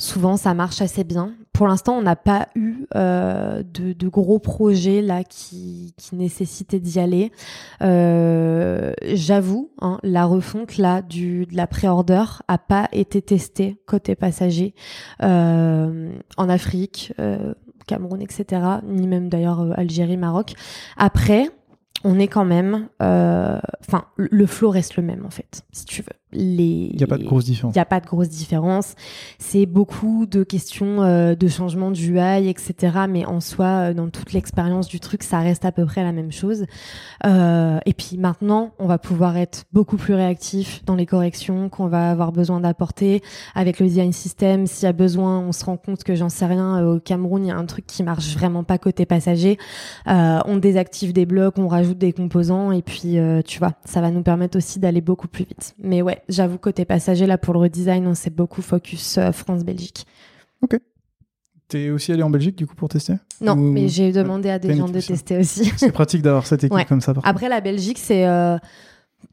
Souvent 0.03 0.36
ça 0.36 0.53
marche 0.53 0.82
assez 0.82 1.05
bien. 1.05 1.32
Pour 1.53 1.68
l'instant 1.68 1.96
on 1.96 2.03
n'a 2.03 2.16
pas 2.16 2.48
eu 2.57 2.86
euh, 2.96 3.62
de, 3.62 4.09
gros 4.09 4.40
projets 4.40 5.00
là 5.00 5.22
qui, 5.22 5.94
nécessitaient 6.12 6.80
d'y 6.80 6.98
aller. 6.98 7.30
Euh, 7.82 8.94
J'avoue, 9.05 9.70
hein, 9.80 10.00
la 10.03 10.24
refonte 10.24 10.76
là 10.76 11.03
du 11.03 11.46
de 11.46 11.57
la 11.57 11.68
pré-order 11.68 12.24
a 12.48 12.59
pas 12.59 12.88
été 12.90 13.22
testée 13.22 13.80
côté 13.86 14.16
passager 14.16 14.74
euh, 15.22 16.12
en 16.36 16.48
Afrique, 16.48 17.14
Cameroun, 17.86 18.20
etc. 18.20 18.61
Ni 18.84 19.07
même 19.07 19.28
d'ailleurs 19.28 19.78
Algérie, 19.78 20.16
Maroc. 20.16 20.55
Après, 20.96 21.48
on 22.03 22.18
est 22.18 22.26
quand 22.26 22.44
même, 22.44 22.88
enfin, 22.98 24.07
le- 24.16 24.46
flow 24.46 24.70
reste 24.70 24.96
le 24.96 25.05
même 25.05 25.24
en 25.24 25.30
fait, 25.30 25.62
si 25.70 25.84
tu 25.84 26.03
veux. 26.03 26.22
Les, 26.33 26.91
Il 26.93 26.97
n'y 26.97 27.03
a 27.03 27.07
pas 27.07 27.18
de 27.18 27.24
grosse 27.24 27.45
différence. 27.45 27.74
il 27.74 27.78
n'y 27.78 27.83
a 27.83 27.85
pas 27.85 28.01
de 28.01 28.07
grosse 28.07 28.28
différence. 28.28 28.95
C'est 29.39 29.66
beaucoup 29.66 30.26
de 30.26 30.45
questions 30.45 31.03
euh, 31.03 31.35
de 31.35 31.49
changement 31.49 31.91
du 31.91 32.18
UI, 32.18 32.49
etc. 32.49 33.01
Mais 33.09 33.26
en 33.26 33.41
soi, 33.41 33.66
euh, 33.66 33.95
dans 33.95 34.09
toute 34.09 34.33
l'expérience 34.33 34.89
du 34.89 34.99
truc, 34.99 35.22
ça 35.22 35.41
reste 35.41 35.64
à 35.64 35.72
peu 35.72 35.85
près 35.85 36.03
la 36.03 36.12
même 36.12 36.33
chose. 36.33 36.64
Euh, 37.26 37.78
et 37.85 37.93
puis 37.93 38.16
maintenant, 38.16 38.70
on 38.78 38.87
va 38.87 38.99
pouvoir 38.99 39.37
être 39.37 39.64
beaucoup 39.72 39.97
plus 39.97 40.14
réactif 40.14 40.83
dans 40.87 40.95
les 40.95 41.05
corrections 41.05 41.68
qu'on 41.68 41.87
va 41.87 42.11
avoir 42.11 42.33
besoin 42.33 42.61
d'apporter. 42.61 43.22
Avec 43.55 43.78
le 43.78 43.87
design 43.87 44.12
system, 44.12 44.66
s'il 44.66 44.85
y 44.85 44.89
a 44.89 44.93
besoin, 44.93 45.41
on 45.41 45.53
se 45.53 45.64
rend 45.64 45.76
compte 45.76 46.03
que 46.03 46.14
j'en 46.14 46.30
sais 46.30 46.47
rien. 46.47 46.83
au 46.87 46.99
Cameroun, 46.99 47.45
il 47.45 47.49
y 47.49 47.53
a 47.53 47.57
un 47.57 47.66
truc 47.66 47.87
qui 47.87 48.03
marche 48.03 48.35
vraiment 48.35 48.64
pas 48.64 48.78
côté 48.78 49.05
passager. 49.05 49.59
Euh, 50.07 50.39
on 50.47 50.57
désactive 50.57 51.12
des 51.12 51.26
blocs, 51.26 51.59
on 51.59 51.68
rajoute 51.68 51.99
des 51.99 52.12
composants. 52.12 52.72
Et 52.72 52.80
puis, 52.80 53.18
tu 53.45 53.59
vois, 53.59 53.74
ça 53.85 54.01
va 54.01 54.11
nous 54.11 54.22
permettre 54.22 54.57
aussi 54.57 54.78
d'aller 54.78 55.03
beaucoup 55.03 55.28
plus 55.28 55.45
vite. 55.45 55.74
Mais 55.78 56.01
ouais, 56.01 56.22
j'avoue, 56.29 56.59
côté 56.59 56.85
passager, 56.85 57.27
là, 57.27 57.39
pour 57.39 57.55
le 57.55 57.61
redesign, 57.61 58.07
on 58.07 58.14
s'est 58.14 58.31
beaucoup 58.31 58.62
focus 58.62 59.18
euh, 59.18 59.33
France-Belgique. 59.33 60.07
T'es 61.68 61.89
aussi 61.89 62.12
allé 62.12 62.23
en 62.23 62.29
Belgique 62.29 62.57
du 62.57 62.66
coup 62.66 62.75
pour 62.75 62.89
tester? 62.91 63.14
Non, 63.41 63.55
Ou- 63.55 63.73
mais 63.73 63.89
j'ai 63.89 64.12
demandé 64.12 64.51
à 64.51 64.59
des 64.59 64.77
gens 64.77 64.89
de 64.89 65.01
tester 65.01 65.39
aussi. 65.39 65.73
C'est 65.79 65.91
pratique 65.93 66.20
d'avoir 66.20 66.47
cette 66.47 66.64
équipe 66.64 66.77
Ouais. 66.77 66.85
comme 66.85 67.01
ça. 67.01 67.14
Par. 67.14 67.27
Après, 67.27 67.49
la 67.49 67.62
Belgique, 67.62 67.99
c'est 67.99 68.27
euh, 68.27 68.59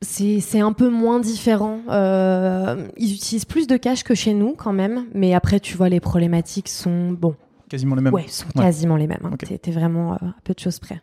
c'est 0.02 0.62
un 0.62 0.72
peu 0.72 0.90
moins 0.90 1.20
différent. 1.20 1.80
Euh, 1.90 2.88
ils 2.96 3.14
utilisent 3.14 3.44
plus 3.46 3.68
de 3.68 3.76
cash 3.76 4.04
que 4.04 4.16
chez 4.16 4.34
nous 4.34 4.54
quand 4.56 4.72
même, 4.72 5.06
mais 5.14 5.34
après, 5.34 5.60
tu 5.60 5.76
vois, 5.76 5.90
les 5.90 6.00
problématiques 6.00 6.70
sont 6.70 7.12
bon, 7.12 7.36
Quasiment 7.68 7.96
les 7.96 8.02
mêmes. 8.02 8.14
ouais, 8.14 8.26
sont 8.30 8.46
Ouais. 8.56 8.64
quasiment 8.64 8.96
les 8.96 9.08
mêmes. 9.08 9.20
hein. 9.26 9.32
Ok. 9.34 9.46
T'es- 9.46 9.58
T'es 9.58 9.72
vraiment 9.72 10.14
euh, 10.14 10.18
à 10.22 10.36
peu 10.46 10.54
de 10.54 10.60
choses 10.60 10.80
près. 10.80 11.02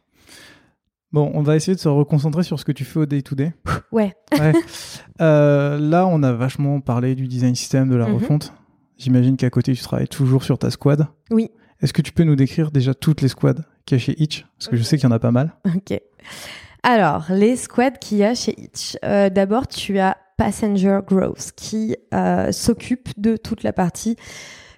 Bon, 1.13 1.31
on 1.35 1.43
va 1.43 1.57
essayer 1.57 1.75
de 1.75 1.81
se 1.81 1.89
reconcentrer 1.89 2.43
sur 2.43 2.59
ce 2.61 2.65
que 2.65 2.73
tu 2.73 2.85
fais 2.85 2.99
au 3.01 3.07
day-to-day. 3.07 3.53
Ouais. 3.93 4.15
Ouais. 4.39 4.53
Euh, 5.21 5.79
là, 5.79 6.07
on 6.07 6.23
a 6.23 6.33
vachement 6.33 6.81
parlé 6.81 7.15
du 7.15 7.27
design 7.29 7.55
system, 7.55 7.89
de 7.89 7.97
la 7.97 8.07
Mhm. 8.07 8.15
refonte. 8.17 8.53
J'imagine 8.99 9.37
qu'à 9.37 9.49
côté, 9.51 9.73
tu 9.75 9.83
travailles 9.83 10.09
toujours 10.09 10.43
sur 10.45 10.59
ta 10.59 10.71
squad. 10.71 11.07
Oui. 11.31 11.51
Est-ce 11.81 11.93
que 11.93 12.03
tu 12.03 12.13
peux 12.13 12.25
nous 12.25 12.37
décrire 12.37 12.71
déjà 12.71 12.93
toutes 12.95 13.21
les 13.23 13.29
squads 13.29 13.63
qu'il 13.87 13.99
y 13.99 14.01
a 14.01 14.05
chez 14.05 14.21
Itch 14.23 14.47
Parce 14.59 14.69
que 14.69 14.77
je 14.77 14.83
sais 14.83 14.97
qu'il 14.97 15.05
y 15.09 15.13
en 15.13 15.15
a 15.15 15.19
pas 15.19 15.31
mal. 15.31 15.53
Ok. 15.75 15.99
Alors, 16.83 17.27
les 17.31 17.57
squads 17.57 17.99
qu'il 18.01 18.19
y 18.19 18.25
a 18.25 18.35
chez 18.35 18.55
Itch. 18.61 18.97
Euh, 19.05 19.29
D'abord, 19.31 19.67
tu 19.69 19.99
as 19.99 20.17
Passenger 20.37 21.01
Growth 21.07 21.53
qui 21.57 21.97
euh, 22.15 22.53
s'occupe 22.53 23.09
de 23.19 23.37
toute 23.37 23.63
la 23.63 23.73
partie 23.73 24.17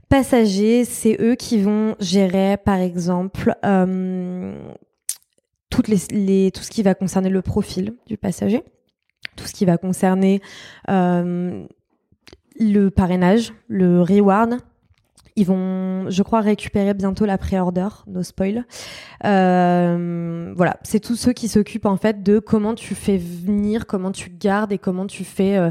passagers. 0.09 0.85
C'est 0.85 1.17
eux 1.21 1.35
qui 1.35 1.61
vont 1.61 1.95
gérer, 2.01 2.57
par 2.65 2.79
exemple, 2.79 3.55
euh, 3.65 4.57
tout 5.83 6.63
ce 6.63 6.71
qui 6.71 6.83
va 6.83 6.95
concerner 6.95 7.31
le 7.31 7.43
profil 7.43 7.95
du 8.07 8.17
passager, 8.17 8.63
tout 9.37 9.47
ce 9.47 9.53
qui 9.53 9.65
va 9.65 9.79
concerner 9.79 10.41
euh, 10.91 11.65
le 12.59 12.89
parrainage, 12.89 13.53
le 13.69 14.03
reward. 14.03 14.59
Ils 15.39 15.45
vont, 15.45 16.11
je 16.11 16.21
crois, 16.25 16.41
récupérer 16.41 16.95
bientôt 16.95 17.25
la 17.25 17.39
pré-order, 17.39 17.87
no 18.09 18.25
spoil. 18.25 18.65
Euh, 19.25 20.53
voilà, 20.57 20.79
c'est 20.83 20.99
tous 20.99 21.15
ceux 21.15 21.33
qui 21.33 21.47
s'occupent 21.47 21.87
en 21.87 21.97
fait 21.97 22.25
de 22.25 22.41
comment 22.41 22.75
tu 22.75 22.97
fais 22.97 23.19
venir, 23.19 23.87
comment 23.87 24.11
tu 24.11 24.31
gardes 24.31 24.73
et 24.73 24.79
comment 24.79 25.07
tu 25.07 25.23
fais 25.23 25.57
euh, 25.57 25.71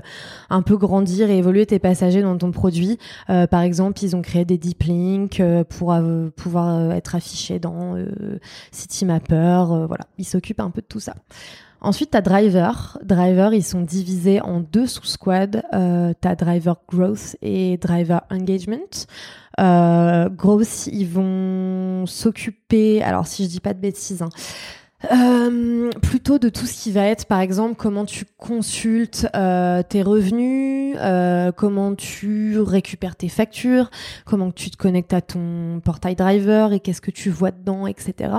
un 0.50 0.62
peu 0.62 0.78
grandir 0.78 1.30
et 1.30 1.38
évoluer 1.38 1.66
tes 1.66 1.80
passagers 1.80 2.22
dans 2.22 2.38
ton 2.38 2.52
produit. 2.52 2.98
Euh, 3.30 3.46
par 3.46 3.60
exemple, 3.60 4.02
ils 4.06 4.16
ont 4.16 4.22
créé 4.22 4.46
des 4.46 4.58
deep 4.58 4.84
links 4.84 5.42
pour 5.68 5.94
pouvoir 6.38 6.92
être 6.94 7.16
affichés 7.16 7.60
dans 7.60 7.98
City 8.72 9.04
Mapper. 9.04 9.66
euh, 9.70 9.86
voilà, 9.86 10.06
ils 10.18 10.26
s'occupent 10.26 10.62
un 10.62 10.70
peu 10.70 10.82
de 10.82 10.88
tout 10.88 11.02
ça. 11.02 11.16
Ensuite, 11.88 12.12
tu 12.12 12.18
as 12.18 12.22
driver. 12.22 12.98
Driver, 13.02 13.54
ils 13.54 13.64
sont 13.64 13.80
divisés 13.80 14.42
en 14.42 14.60
deux 14.60 14.88
sous-squads. 14.88 15.64
Euh, 15.74 16.12
tu 16.22 16.28
as 16.28 16.36
driver 16.36 16.76
growth 16.90 17.38
et 17.42 17.78
driver 17.78 18.24
engagement. 18.30 19.08
Euh, 19.62 20.28
growth, 20.28 20.88
ils 20.88 21.08
vont 21.08 22.06
s'occuper, 22.06 23.02
alors 23.02 23.26
si 23.26 23.46
je 23.46 23.50
dis 23.50 23.62
pas 23.62 23.74
de 23.74 23.80
bêtises, 23.80 24.22
hein, 24.22 24.28
euh, 25.14 25.90
plutôt 26.02 26.40
de 26.40 26.50
tout 26.50 26.66
ce 26.66 26.74
qui 26.74 26.92
va 26.92 27.06
être, 27.06 27.26
par 27.26 27.40
exemple, 27.40 27.76
comment 27.78 28.04
tu 28.04 28.26
consultes 28.38 29.26
tes 29.32 30.04
revenus, 30.04 30.98
comment 31.56 31.96
tu 31.96 32.60
récupères 32.60 33.16
tes 33.16 33.30
factures, 33.30 33.90
comment 34.26 34.52
tu 34.52 34.72
te 34.72 34.76
connectes 34.76 35.14
à 35.14 35.22
ton 35.22 35.80
portail 35.86 36.16
driver 36.16 36.74
et 36.74 36.82
qu'est-ce 36.82 37.02
que 37.02 37.12
tu 37.12 37.30
vois 37.30 37.52
dedans, 37.52 37.88
etc. 37.88 38.34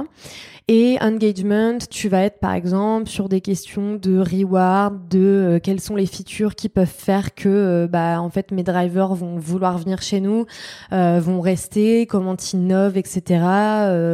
Et 0.70 0.98
engagement, 1.00 1.78
tu 1.88 2.10
vas 2.10 2.24
être 2.24 2.40
par 2.40 2.52
exemple 2.52 3.08
sur 3.08 3.30
des 3.30 3.40
questions 3.40 3.94
de 3.94 4.18
reward, 4.18 5.08
de 5.08 5.18
euh, 5.18 5.60
quelles 5.62 5.80
sont 5.80 5.96
les 5.96 6.04
features 6.04 6.54
qui 6.54 6.68
peuvent 6.68 6.86
faire 6.86 7.34
que 7.34 7.48
euh, 7.48 7.88
bah 7.88 8.20
en 8.20 8.28
fait 8.28 8.52
mes 8.52 8.64
drivers 8.64 9.14
vont 9.14 9.38
vouloir 9.38 9.78
venir 9.78 10.02
chez 10.02 10.20
nous, 10.20 10.44
euh, 10.92 11.20
vont 11.20 11.40
rester, 11.40 12.04
comment 12.04 12.36
tu 12.36 12.56
innoves, 12.56 12.98
etc. 12.98 13.22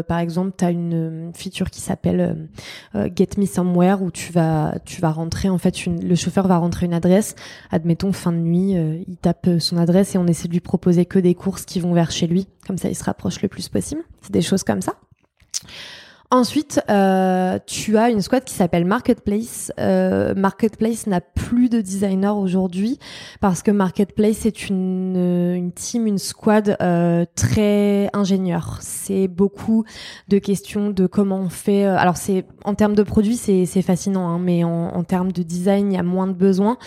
par 0.07 0.21
exemple, 0.21 0.53
tu 0.57 0.65
as 0.65 0.71
une 0.71 1.33
feature 1.35 1.71
qui 1.71 1.81
s'appelle 1.81 2.49
Get 2.95 3.31
Me 3.37 3.47
Somewhere 3.47 3.97
où 4.01 4.13
tu 4.13 4.33
vas 4.33 4.77
tu 4.85 5.01
vas 5.01 5.11
rentrer 5.11 5.49
en 5.49 5.59
fait 5.59 5.87
une, 5.87 6.07
le 6.07 6.15
chauffeur 6.15 6.47
va 6.47 6.59
rentrer 6.59 6.87
une 6.87 6.95
adresse, 6.95 7.35
admettons 7.73 8.13
fin 8.13 8.31
de 8.31 8.39
nuit, 8.39 8.77
il 9.09 9.17
tape 9.17 9.49
son 9.59 9.77
adresse 9.77 10.15
et 10.15 10.19
on 10.19 10.27
essaie 10.29 10.47
de 10.47 10.53
lui 10.53 10.61
proposer 10.61 11.05
que 11.05 11.19
des 11.19 11.35
courses 11.35 11.65
qui 11.65 11.81
vont 11.81 11.95
vers 11.95 12.13
chez 12.13 12.29
lui, 12.29 12.47
comme 12.65 12.79
ça 12.79 12.89
il 12.89 12.95
se 12.95 13.03
rapproche 13.03 13.43
le 13.43 13.49
plus 13.49 13.69
possible. 13.69 14.03
C'est 14.23 14.33
des 14.33 14.43
choses 14.43 14.63
comme 14.63 14.83
ça. 14.83 14.95
Ensuite, 16.31 16.81
euh, 16.91 17.59
tu 17.67 17.97
as 17.97 18.11
une 18.11 18.21
squad 18.21 18.43
qui 18.43 18.55
s'appelle 18.55 18.85
Marketplace. 18.85 19.71
Euh, 19.79 20.35
Marketplace 20.35 21.07
n'a 21.07 21.21
plus 21.21 21.69
de 21.69 21.81
designer 21.81 22.37
aujourd'hui 22.37 22.99
parce 23.41 23.63
que 23.63 23.71
Marketplace 23.71 24.45
est 24.47 24.69
une, 24.69 25.55
une 25.55 25.71
team, 25.71 26.07
une 26.07 26.19
squad 26.19 26.77
euh, 26.81 27.25
très 27.37 28.09
ingénieur. 28.15 28.79
C'est 28.81 29.29
beaucoup 29.29 29.85
de 30.29 30.39
questions 30.39 30.91
de 30.91 31.07
comment 31.07 31.39
on 31.39 31.51
fait. 31.51 31.85
Euh, 31.85 31.97
alors 31.97 32.17
c'est 32.17 32.47
en 32.65 32.75
termes 32.75 32.95
de 32.95 33.03
produits, 33.05 33.37
c'est 33.37 33.83
fascinant, 33.83 34.27
hein, 34.29 34.39
mais 34.41 34.65
en, 34.65 34.89
en 34.89 35.05
termes 35.05 35.31
de 35.31 35.43
design, 35.43 35.93
il 35.93 35.95
y 35.95 35.99
a 35.99 36.03
moins 36.03 36.27
de 36.27 36.33
besoins. 36.33 36.79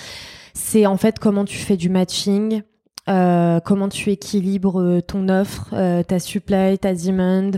C'est 0.54 0.88
en 0.88 0.98
fait 0.98 1.20
comment 1.20 1.46
tu 1.46 1.58
fais 1.58 1.78
du 1.78 1.90
matching, 1.90 2.64
euh, 3.10 3.60
comment 3.62 3.88
tu 3.88 4.12
équilibres 4.12 4.82
euh, 4.82 5.02
ton 5.02 5.30
offre, 5.30 5.70
euh, 5.74 6.04
ta 6.04 6.20
supply, 6.20 6.78
ta 6.78 6.94
demand, 6.94 7.52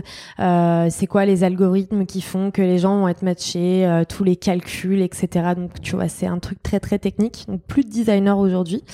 c'est 0.90 1.06
quoi 1.06 1.24
les 1.24 1.44
algorithmes 1.44 2.06
qui 2.06 2.20
font 2.20 2.50
que 2.50 2.62
les 2.62 2.78
gens 2.78 2.98
vont 2.98 3.08
être 3.08 3.22
matchés, 3.22 4.02
tous 4.08 4.24
les 4.24 4.36
calculs, 4.36 5.02
etc. 5.02 5.54
Donc 5.56 5.80
tu 5.80 5.96
vois, 5.96 6.08
c'est 6.08 6.26
un 6.26 6.38
truc 6.38 6.62
très 6.62 6.80
très 6.80 6.98
technique. 6.98 7.44
Donc 7.48 7.62
plus 7.62 7.84
de 7.84 7.90
designers 7.90 8.30
aujourd'hui. 8.32 8.84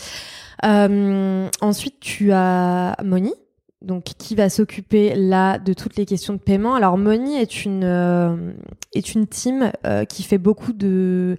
ensuite, 0.63 2.01
tu 2.01 2.33
as 2.33 2.97
Moni, 3.05 3.35
donc 3.83 4.05
qui 4.05 4.35
va 4.35 4.49
s'occuper 4.49 5.15
là 5.15 5.59
de 5.59 5.73
toutes 5.73 5.97
les 5.97 6.07
questions 6.07 6.35
de 6.35 6.39
paiement. 6.39 6.75
Alors 6.75 6.99
Moni 6.99 7.37
est 7.37 7.65
une 7.65 8.55
est 8.95 9.15
une 9.15 9.27
team 9.27 9.73
qui 10.09 10.23
fait 10.23 10.39
beaucoup 10.39 10.73
de 10.73 11.37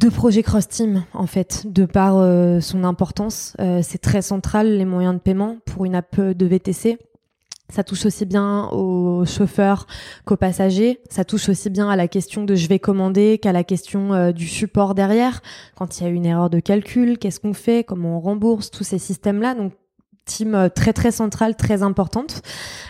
de 0.00 0.08
projets 0.08 0.42
cross-team, 0.42 1.04
en 1.12 1.26
fait, 1.26 1.66
de 1.66 1.84
par 1.84 2.16
euh, 2.16 2.60
son 2.60 2.84
importance. 2.84 3.54
Euh, 3.60 3.80
c'est 3.82 3.98
très 3.98 4.22
central, 4.22 4.78
les 4.78 4.86
moyens 4.86 5.14
de 5.14 5.20
paiement 5.20 5.58
pour 5.66 5.84
une 5.84 5.94
app 5.94 6.18
de 6.18 6.46
VTC. 6.46 6.98
Ça 7.68 7.84
touche 7.84 8.06
aussi 8.06 8.24
bien 8.24 8.68
aux 8.70 9.26
chauffeurs 9.26 9.86
qu'aux 10.24 10.38
passagers. 10.38 11.00
Ça 11.10 11.24
touche 11.24 11.50
aussi 11.50 11.68
bien 11.68 11.88
à 11.90 11.96
la 11.96 12.08
question 12.08 12.44
de 12.44 12.54
je 12.54 12.66
vais 12.66 12.78
commander 12.78 13.38
qu'à 13.38 13.52
la 13.52 13.62
question 13.62 14.14
euh, 14.14 14.32
du 14.32 14.48
support 14.48 14.94
derrière. 14.94 15.42
Quand 15.76 16.00
il 16.00 16.04
y 16.04 16.06
a 16.06 16.08
une 16.08 16.24
erreur 16.24 16.48
de 16.48 16.60
calcul, 16.60 17.18
qu'est-ce 17.18 17.38
qu'on 17.38 17.52
fait 17.52 17.84
Comment 17.84 18.16
on 18.16 18.20
rembourse 18.20 18.70
Tous 18.70 18.84
ces 18.84 18.98
systèmes-là. 18.98 19.54
Donc 19.54 19.74
team 20.24 20.54
euh, 20.54 20.68
très 20.68 20.92
très 20.92 21.10
centrale, 21.10 21.56
très 21.56 21.82
importante. 21.82 22.42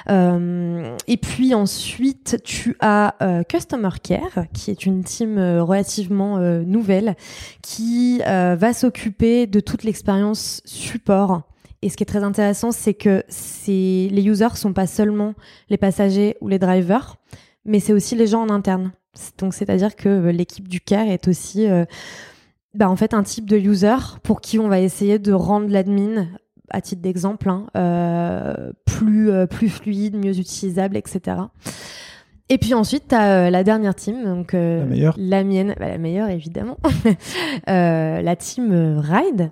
Euh, 0.08 0.96
et 1.06 1.16
puis 1.16 1.54
ensuite, 1.54 2.38
tu 2.44 2.76
as 2.80 3.14
euh, 3.22 3.42
Customer 3.42 3.90
Care, 4.02 4.44
qui 4.52 4.70
est 4.70 4.86
une 4.86 5.04
team 5.04 5.38
relativement 5.38 6.38
nouvelle, 6.38 7.16
qui 7.62 8.18
va 8.18 8.72
s'occuper 8.72 9.46
de 9.46 9.60
toute 9.60 9.84
l'expérience 9.84 10.60
support. 10.64 11.42
Et 11.82 11.88
ce 11.88 11.96
qui 11.96 12.02
est 12.02 12.06
très 12.06 12.22
intéressant, 12.22 12.72
c'est 12.72 12.94
que 12.94 13.24
les 13.66 14.22
users 14.22 14.56
sont 14.56 14.72
pas 14.72 14.86
seulement 14.86 15.34
les 15.70 15.78
passagers 15.78 16.36
ou 16.40 16.48
les 16.48 16.58
drivers, 16.58 17.16
mais 17.64 17.80
c'est 17.80 17.92
aussi 17.92 18.14
les 18.14 18.26
gens 18.26 18.42
en 18.42 18.50
interne. 18.50 18.92
Donc 19.38 19.54
c'est-à-dire 19.54 19.96
que 19.96 20.28
l'équipe 20.28 20.68
du 20.68 20.80
care 20.80 21.08
est 21.08 21.28
aussi 21.28 21.66
bah, 22.74 22.88
en 22.88 22.96
fait 22.96 23.14
un 23.14 23.22
type 23.22 23.48
de 23.48 23.56
user 23.56 23.96
pour 24.22 24.40
qui 24.40 24.58
on 24.58 24.68
va 24.68 24.80
essayer 24.80 25.18
de 25.18 25.32
rendre 25.32 25.68
l'admin 25.68 26.28
à 26.70 26.80
titre 26.80 27.02
d'exemple, 27.02 27.48
hein, 27.48 27.66
euh, 27.76 28.72
plus, 28.84 29.30
euh, 29.30 29.46
plus 29.46 29.68
fluide, 29.68 30.16
mieux 30.16 30.38
utilisable, 30.38 30.96
etc. 30.96 31.36
Et 32.48 32.58
puis 32.58 32.74
ensuite, 32.74 33.08
tu 33.08 33.14
as 33.14 33.46
euh, 33.46 33.50
la 33.50 33.62
dernière 33.62 33.94
team, 33.94 34.24
donc 34.24 34.52
la, 34.52 34.84
meilleure. 34.84 35.14
la 35.18 35.44
mienne, 35.44 35.74
bah, 35.78 35.88
la 35.88 35.98
meilleure 35.98 36.30
évidemment, 36.30 36.78
la 37.66 38.36
team 38.36 38.98
Ride, 38.98 39.50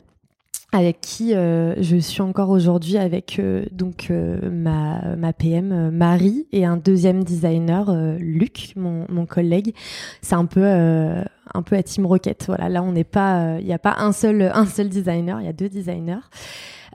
avec 0.73 1.01
qui 1.01 1.31
je 1.33 1.97
suis 1.99 2.21
encore 2.21 2.51
aujourd'hui 2.51 2.99
avec 2.99 3.41
donc 3.73 4.11
ma, 4.11 5.16
ma 5.16 5.33
PM 5.33 5.91
Marie 5.91 6.47
et 6.53 6.66
un 6.66 6.77
deuxième 6.77 7.25
designer 7.25 7.95
Luc, 8.19 8.75
mon, 8.77 9.07
mon 9.09 9.25
collègue. 9.25 9.75
C'est 10.21 10.35
un 10.35 10.45
peu 10.45 10.64
un 10.64 11.62
peu 11.64 11.77
à 11.77 11.83
Team 11.83 12.05
Rocket. 12.05 12.45
Voilà, 12.49 12.69
là 12.69 12.83
on 12.83 12.93
n'est 12.93 13.05
pas, 13.05 13.59
il 13.61 13.64
n'y 13.64 13.73
a 13.73 13.79
pas 13.79 13.95
un 13.99 14.12
seul 14.12 14.51
un 14.53 14.66
seul 14.66 14.89
designer, 14.89 15.41
il 15.41 15.47
y 15.47 15.49
a 15.49 15.55
deux 15.55 15.71
designers. 15.71 16.21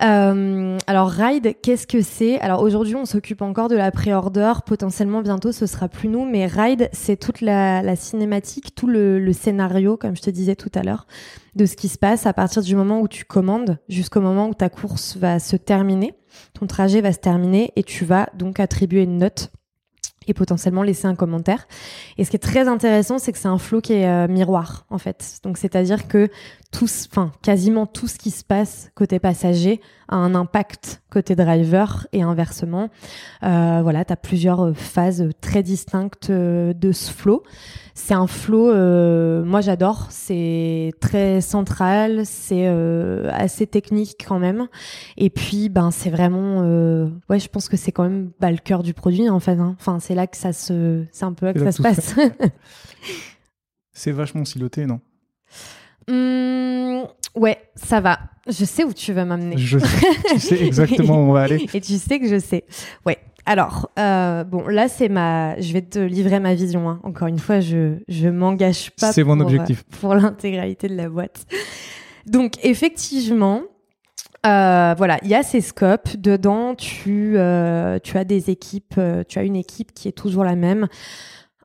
Euh, 0.02 0.78
alors 0.88 1.10
Ride, 1.10 1.56
qu'est-ce 1.62 1.86
que 1.86 2.02
c'est? 2.02 2.39
Alors 2.39 2.62
aujourd'hui, 2.62 2.96
on 2.96 3.06
s'occupe 3.06 3.41
encore 3.41 3.68
de 3.68 3.76
la 3.76 3.91
pré-order. 3.91 4.54
Potentiellement 4.66 5.22
bientôt, 5.22 5.52
ce 5.52 5.66
sera 5.66 5.88
plus 5.88 6.10
nous. 6.10 6.26
Mais 6.26 6.46
Ride, 6.46 6.89
c'est 6.94 7.18
toute 7.18 7.41
la, 7.41 7.96
cinématique, 7.96 8.76
tout 8.76 8.88
le, 8.88 9.32
scénario, 9.34 9.98
comme 9.98 10.16
je 10.16 10.22
te 10.22 10.30
disais 10.30 10.56
tout 10.56 10.72
à 10.76 10.84
l'heure, 10.84 11.06
de 11.56 11.66
ce 11.66 11.76
qui 11.76 11.88
se 11.88 11.98
passe 11.98 12.26
à 12.26 12.34
partir 12.34 12.62
du 12.62 12.76
moment 12.76 13.02
où 13.02 13.08
tu 13.08 13.26
commandes 13.26 13.78
jusqu'au 13.89 14.22
moment 14.22 14.48
où 14.48 14.54
ta 14.54 14.70
course 14.70 15.18
va 15.18 15.39
se 15.39 15.56
terminer. 15.56 16.14
Ton 16.54 16.66
trajet 16.66 17.02
va 17.02 17.14
se 17.14 17.20
terminer 17.20 17.72
et 17.76 17.84
tu 17.84 18.06
vas 18.06 18.30
donc 18.34 18.60
attribuer 18.60 19.04
une 19.04 19.18
note 19.18 19.52
et 20.28 20.34
potentiellement 20.34 20.84
laisser 20.84 21.06
un 21.06 21.16
commentaire. 21.16 21.68
Et 22.18 22.24
ce 22.24 22.30
qui 22.30 22.38
est 22.38 22.39
très 22.39 22.68
intéressant, 22.68 23.20
c'est 23.20 23.32
que 23.32 23.38
c'est 23.38 23.48
un 23.48 23.58
flow 23.58 23.82
qui 23.82 23.94
est 23.94 24.08
euh, 24.08 24.28
miroir 24.28 24.86
en 24.89 24.98
fait. 24.98 25.39
Donc 25.44 25.58
c'est-à-dire 25.58 26.08
que 26.08 26.30
tout, 26.74 26.88
enfin 27.10 27.32
quasiment 27.42 27.86
tout 27.86 28.08
ce 28.08 28.18
qui 28.18 28.32
se 28.32 28.44
passe 28.44 28.92
côté 28.96 29.20
passager 29.20 29.80
a 30.10 30.18
un 30.18 30.36
impact 30.36 31.02
côté 31.10 31.36
driver 31.36 32.08
et 32.12 32.24
inversement. 32.24 32.90
Euh, 33.44 33.80
voilà, 33.84 34.04
tu 34.04 34.12
as 34.12 34.16
plusieurs 34.16 34.66
euh, 34.66 34.74
phases 34.74 35.30
très 35.40 35.62
distinctes 35.62 36.32
euh, 36.32 36.74
de 36.74 36.92
ce 36.92 37.12
flow. 37.12 37.44
C'est 37.94 38.16
un 38.16 38.26
flow, 38.26 38.72
euh, 38.72 39.46
moi 39.46 39.62
j'adore, 39.62 40.08
c'est 40.10 40.94
très 41.00 41.42
central, 41.42 42.26
c'est 42.26 42.68
euh, 42.68 43.30
assez 43.32 43.68
technique 43.68 44.26
quand 44.28 44.40
même. 44.40 44.68
Et 45.16 45.30
puis, 45.30 45.70
ben 45.70 45.92
c'est 45.92 46.10
vraiment, 46.10 46.62
ouais, 47.30 47.40
je 47.40 47.48
pense 47.50 47.70
que 47.70 47.78
c'est 47.78 47.92
quand 47.92 48.04
même 48.04 48.32
bah, 48.40 48.52
le 48.52 48.58
cœur 48.58 48.82
du 48.82 48.96
produit 48.96 49.30
en 49.30 49.40
fait. 49.40 49.60
Hein. 49.60 49.76
Enfin, 49.80 50.00
c'est 50.00 50.16
là 50.16 50.26
que 50.26 50.38
ça 50.38 50.54
se, 50.54 51.06
c'est 51.12 51.26
un 51.26 51.34
peu 51.34 51.46
là 51.46 51.54
que 51.54 51.64
ça 51.64 51.72
se 51.72 51.84
passe. 51.84 52.16
c'est 53.94 54.12
vachement 54.12 54.44
siloté, 54.44 54.88
non? 54.88 55.00
Mmh, 56.08 57.04
ouais, 57.36 57.58
ça 57.76 58.01
va. 58.01 58.20
Je 58.47 58.66
sais 58.66 58.84
où 58.84 58.93
tu 58.93 59.14
vas 59.14 59.26
m'amener. 59.26 59.58
Je 59.58 59.80
tu 59.80 60.39
sais 60.39 60.62
exactement 60.66 61.16
où 61.16 61.30
on 61.30 61.34
va 61.34 61.43
aller. 61.43 61.68
Et 61.74 61.82
tu 61.82 61.97
sais 61.97 62.20
que 62.20 62.28
je 62.28 62.39
sais. 62.39 62.66
Ouais. 63.06 63.18
Alors, 63.45 63.91
euh, 63.99 64.43
bon, 64.43 64.68
là, 64.68 64.88
c'est 64.88 65.10
ma. 65.10 65.60
Je 65.60 65.74
vais 65.74 65.82
te 65.82 65.99
livrer 65.99 66.39
ma 66.39 66.54
vision. 66.54 66.89
Hein. 66.89 66.99
Encore 67.04 67.28
une 67.28 67.39
fois, 67.39 67.60
je 67.60 67.97
je 68.08 68.30
m'engage 68.30 68.91
pas. 68.91 69.12
C'est 69.12 69.24
mon 69.24 69.39
objectif. 69.39 69.82
Euh, 69.82 69.97
pour 69.99 70.16
l'intégralité 70.16 70.88
de 70.88 70.95
la 70.95 71.10
boîte. 71.10 71.45
Donc, 72.26 72.54
effectivement, 72.64 73.64
euh, 74.45 74.95
voilà, 74.97 75.20
il 75.24 75.30
y 75.30 75.36
a 75.36 75.43
ces 75.43 75.60
scopes. 75.60 76.16
Dedans, 76.18 76.76
tu, 76.76 77.36
tu 78.04 78.18
as 78.18 78.24
des 78.26 78.49
équipes, 78.49 78.99
tu 79.28 79.39
as 79.39 79.43
une 79.43 79.58
équipe 79.58 79.93
qui 79.93 80.08
est 80.08 80.14
toujours 80.14 80.45
la 80.45 80.56
même 80.56 80.88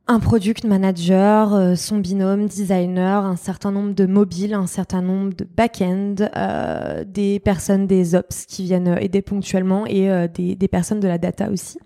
un 0.09 0.21
product 0.21 0.65
manager, 0.65 1.55
euh, 1.55 1.75
son 1.75 1.99
binôme, 1.99 2.47
designer, 2.47 3.27
un 3.27 3.37
certain 3.37 3.71
nombre 3.71 3.95
de 3.95 4.07
mobiles, 4.07 4.55
un 4.55 4.67
certain 4.67 5.03
nombre 5.03 5.35
de 5.35 5.45
back-end, 5.45 6.15
euh, 6.35 7.05
des 7.05 7.39
personnes 7.39 7.87
des 7.87 8.15
ops 8.15 8.47
qui 8.47 8.65
viennent 8.65 8.97
aider 8.99 9.21
ponctuellement 9.21 9.87
et 9.87 10.11
euh, 10.11 10.27
des, 10.27 10.57
des, 10.57 10.69
personnes 10.69 11.01
de 11.01 11.09
la 11.09 11.19
data 11.19 11.51
aussi, 11.51 11.79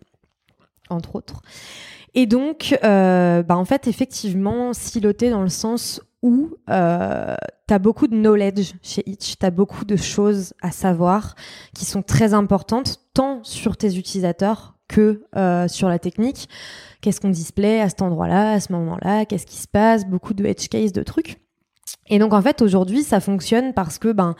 entre 0.89 1.17
autres. 1.17 1.43
Et 2.15 2.27
donc, 2.27 2.79
bah 2.83 3.57
en 3.57 3.65
fait, 3.65 3.89
effectivement, 3.89 4.75
siloté 4.75 5.31
dans 5.31 5.41
le 5.41 5.49
sens 5.49 6.03
où 6.21 6.51
euh, 6.69 7.35
tu 7.67 7.75
as 7.75 7.79
beaucoup 7.79 8.07
de 8.07 8.15
knowledge 8.15 8.75
chez 8.83 9.03
Itch, 9.09 9.39
tu 9.39 9.47
as 9.47 9.51
beaucoup 9.51 9.87
de 9.87 9.97
choses 9.97 10.53
à 10.61 10.73
savoir 10.73 11.35
qui 11.75 11.87
sont 11.87 12.03
très 12.03 12.35
importantes, 12.35 13.01
tant 13.15 13.43
sur 13.45 13.79
tes 13.79 13.97
utilisateurs 13.97 14.77
que 14.89 15.23
sur 15.69 15.89
la 15.89 15.99
technique. 15.99 16.51
Qu'est-ce 17.03 17.21
qu'on 17.21 17.29
display 17.29 17.81
à 17.81 17.89
cet 17.91 18.01
endroit-là, 18.01 18.53
à 18.53 18.61
ce 18.61 18.73
moment-là, 18.73 19.27
qu'est-ce 19.27 19.47
qui 19.47 19.59
se 19.59 19.69
passe, 19.69 20.07
beaucoup 20.07 20.33
de 20.33 20.45
edge 20.47 20.69
case, 20.69 20.93
de 20.93 21.03
trucs. 21.03 21.37
Et 22.09 22.19
donc 22.19 22.33
en 22.33 22.41
fait 22.41 22.63
aujourd'hui 22.63 23.03
ça 23.03 23.21
fonctionne 23.21 23.75
parce 23.75 23.99
que 23.99 24.13
ben 24.13 24.35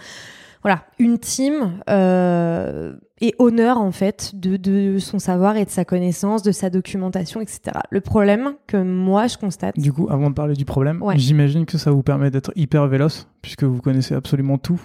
voilà, 0.63 0.85
une 1.01 1.19
team 1.19 1.81
euh, 1.91 2.95
est 3.21 3.35
honneur 3.41 3.79
en 3.79 3.91
fait 3.91 4.31
de, 4.35 4.57
de, 4.57 4.99
son 4.99 5.19
savoir 5.19 5.57
et 5.57 5.65
de 5.65 5.71
sa 5.71 5.85
connaissance, 5.85 6.45
de 6.45 6.53
sa 6.53 6.71
documentation, 6.71 7.41
etc. 7.41 7.79
Le 7.91 8.01
problème 8.01 8.55
que 8.69 8.77
moi 8.77 9.27
je 9.27 9.39
constate. 9.39 9.77
Du 9.77 9.93
coup, 9.93 10.07
avant 10.09 10.31
de 10.31 10.35
parler 10.35 10.55
du 10.55 10.65
problème, 10.65 11.03
j'imagine 11.17 11.67
que 11.67 11.79
ça 11.79 11.91
vous 11.91 12.05
permet 12.05 12.31
d'être 12.31 12.53
hyper 12.55 12.87
véloce 12.87 13.27
puisque 13.43 13.65
vous 13.65 13.81
connaissez 13.81 14.15
absolument 14.15 14.57
tout 14.57 14.81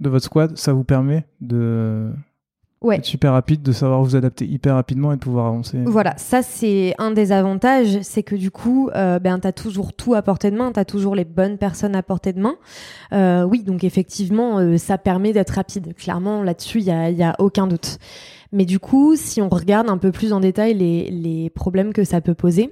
de 0.00 0.08
votre 0.10 0.26
squad. 0.26 0.58
Ça 0.58 0.74
vous 0.74 0.84
permet 0.84 1.24
de 1.40 2.12
ouais. 2.82 2.96
être 2.96 3.04
super 3.04 3.32
rapide, 3.32 3.62
de 3.62 3.72
savoir 3.72 4.02
vous 4.02 4.16
adapter 4.16 4.46
hyper 4.46 4.74
rapidement 4.74 5.12
et 5.12 5.16
de 5.16 5.20
pouvoir 5.20 5.46
avancer. 5.46 5.78
Voilà, 5.84 6.14
ça 6.16 6.42
c'est 6.42 6.94
un 6.98 7.10
des 7.10 7.32
avantages, 7.32 8.00
c'est 8.02 8.22
que 8.22 8.36
du 8.36 8.50
coup, 8.50 8.90
euh, 8.94 9.18
ben, 9.18 9.38
tu 9.38 9.46
as 9.46 9.52
toujours 9.52 9.92
tout 9.92 10.14
à 10.14 10.22
portée 10.22 10.50
de 10.50 10.56
main, 10.56 10.72
tu 10.72 10.80
as 10.80 10.84
toujours 10.84 11.14
les 11.14 11.24
bonnes 11.24 11.58
personnes 11.58 11.96
à 11.96 12.02
portée 12.02 12.32
de 12.32 12.40
main. 12.40 12.56
Euh, 13.12 13.44
oui, 13.44 13.62
donc 13.62 13.84
effectivement, 13.84 14.58
euh, 14.58 14.76
ça 14.76 14.98
permet 14.98 15.32
d'être 15.32 15.50
rapide. 15.50 15.94
Clairement, 15.94 16.42
là-dessus, 16.42 16.80
il 16.80 16.84
n'y 16.84 16.90
a, 16.90 17.10
y 17.10 17.22
a 17.22 17.34
aucun 17.38 17.66
doute. 17.66 17.98
Mais 18.52 18.66
du 18.66 18.78
coup, 18.78 19.16
si 19.16 19.40
on 19.40 19.48
regarde 19.48 19.88
un 19.88 19.98
peu 19.98 20.12
plus 20.12 20.32
en 20.32 20.40
détail 20.40 20.74
les, 20.74 21.10
les 21.10 21.50
problèmes 21.50 21.92
que 21.92 22.04
ça 22.04 22.20
peut 22.20 22.34
poser, 22.34 22.70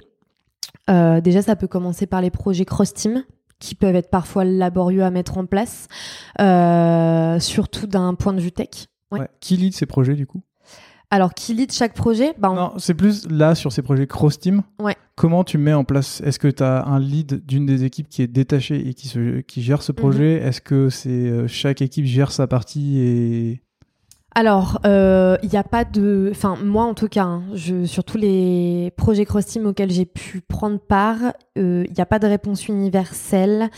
euh, 0.91 1.21
déjà 1.21 1.41
ça 1.41 1.57
peut 1.57 1.69
commencer 1.69 2.07
par 2.07 2.21
les 2.21 2.31
projets 2.31 2.65
cross-team 2.65 3.25
qui 3.59 3.75
peuvent 3.75 3.95
être 3.95 4.11
parfois 4.11 4.45
laborieux 4.45 5.05
à 5.05 5.11
mettre 5.11 5.39
en 5.39 5.47
place, 5.47 5.87
euh, 6.41 7.39
surtout 7.39 7.87
d'un 7.87 8.15
point 8.15 8.33
de 8.33 8.41
vue 8.41 8.53
tech. 8.53 8.89
Qui 9.41 9.57
lead 9.57 9.75
ces 9.75 9.87
projets 9.87 10.15
du 10.15 10.27
coup? 10.27 10.43
Alors, 11.13 11.35
qui 11.35 11.55
lead 11.55 11.73
chaque 11.73 11.95
projet? 11.95 12.35
Bah, 12.39 12.53
Non, 12.55 12.75
c'est 12.79 12.95
plus 12.95 13.29
là 13.29 13.57
sur 13.57 13.73
ces 13.73 13.83
projets 13.83 14.07
cross-team. 14.07 14.63
Ouais. 14.79 14.97
Comment 15.17 15.43
tu 15.43 15.59
mets 15.59 15.73
en 15.73 15.83
place? 15.83 16.21
Est-ce 16.25 16.39
que 16.39 16.47
tu 16.47 16.63
as 16.63 16.85
un 16.87 17.01
lead 17.01 17.45
d'une 17.45 17.67
des 17.67 17.83
équipes 17.83 18.09
qui 18.09 18.23
est 18.23 18.29
détachée 18.29 18.89
et 18.89 18.95
qui, 18.95 19.09
se, 19.09 19.41
qui 19.41 19.61
gère 19.63 19.83
ce 19.83 19.91
projet? 19.91 20.39
Mhm. 20.41 20.47
Est-ce 20.47 20.61
que 20.61 20.89
c'est 20.89 21.09
euh, 21.11 21.49
chaque 21.49 21.83
équipe 21.83 22.05
gère 22.05 22.31
sa 22.31 22.47
partie 22.47 22.99
et 22.99 23.63
alors, 24.33 24.79
il 24.85 24.91
euh, 24.91 25.37
n'y 25.43 25.57
a 25.57 25.65
pas 25.65 25.85
de, 25.85 26.29
enfin 26.31 26.57
moi 26.63 26.85
en 26.85 26.95
tout 26.95 27.09
cas, 27.09 27.25
hein, 27.25 27.43
je, 27.55 27.85
sur 27.85 28.05
tous 28.05 28.17
les 28.17 28.93
projets 28.97 29.25
cross-team 29.25 29.67
auxquels 29.67 29.91
j'ai 29.91 30.07
pu 30.07 30.41
prendre 30.41 30.79
part, 30.79 31.19
il 31.57 31.63
euh, 31.63 31.85
n'y 31.85 32.01
a 32.01 32.07
pas 32.07 32.21
de 32.21 32.29
réponse 32.29 32.69
universelle. 32.69 33.71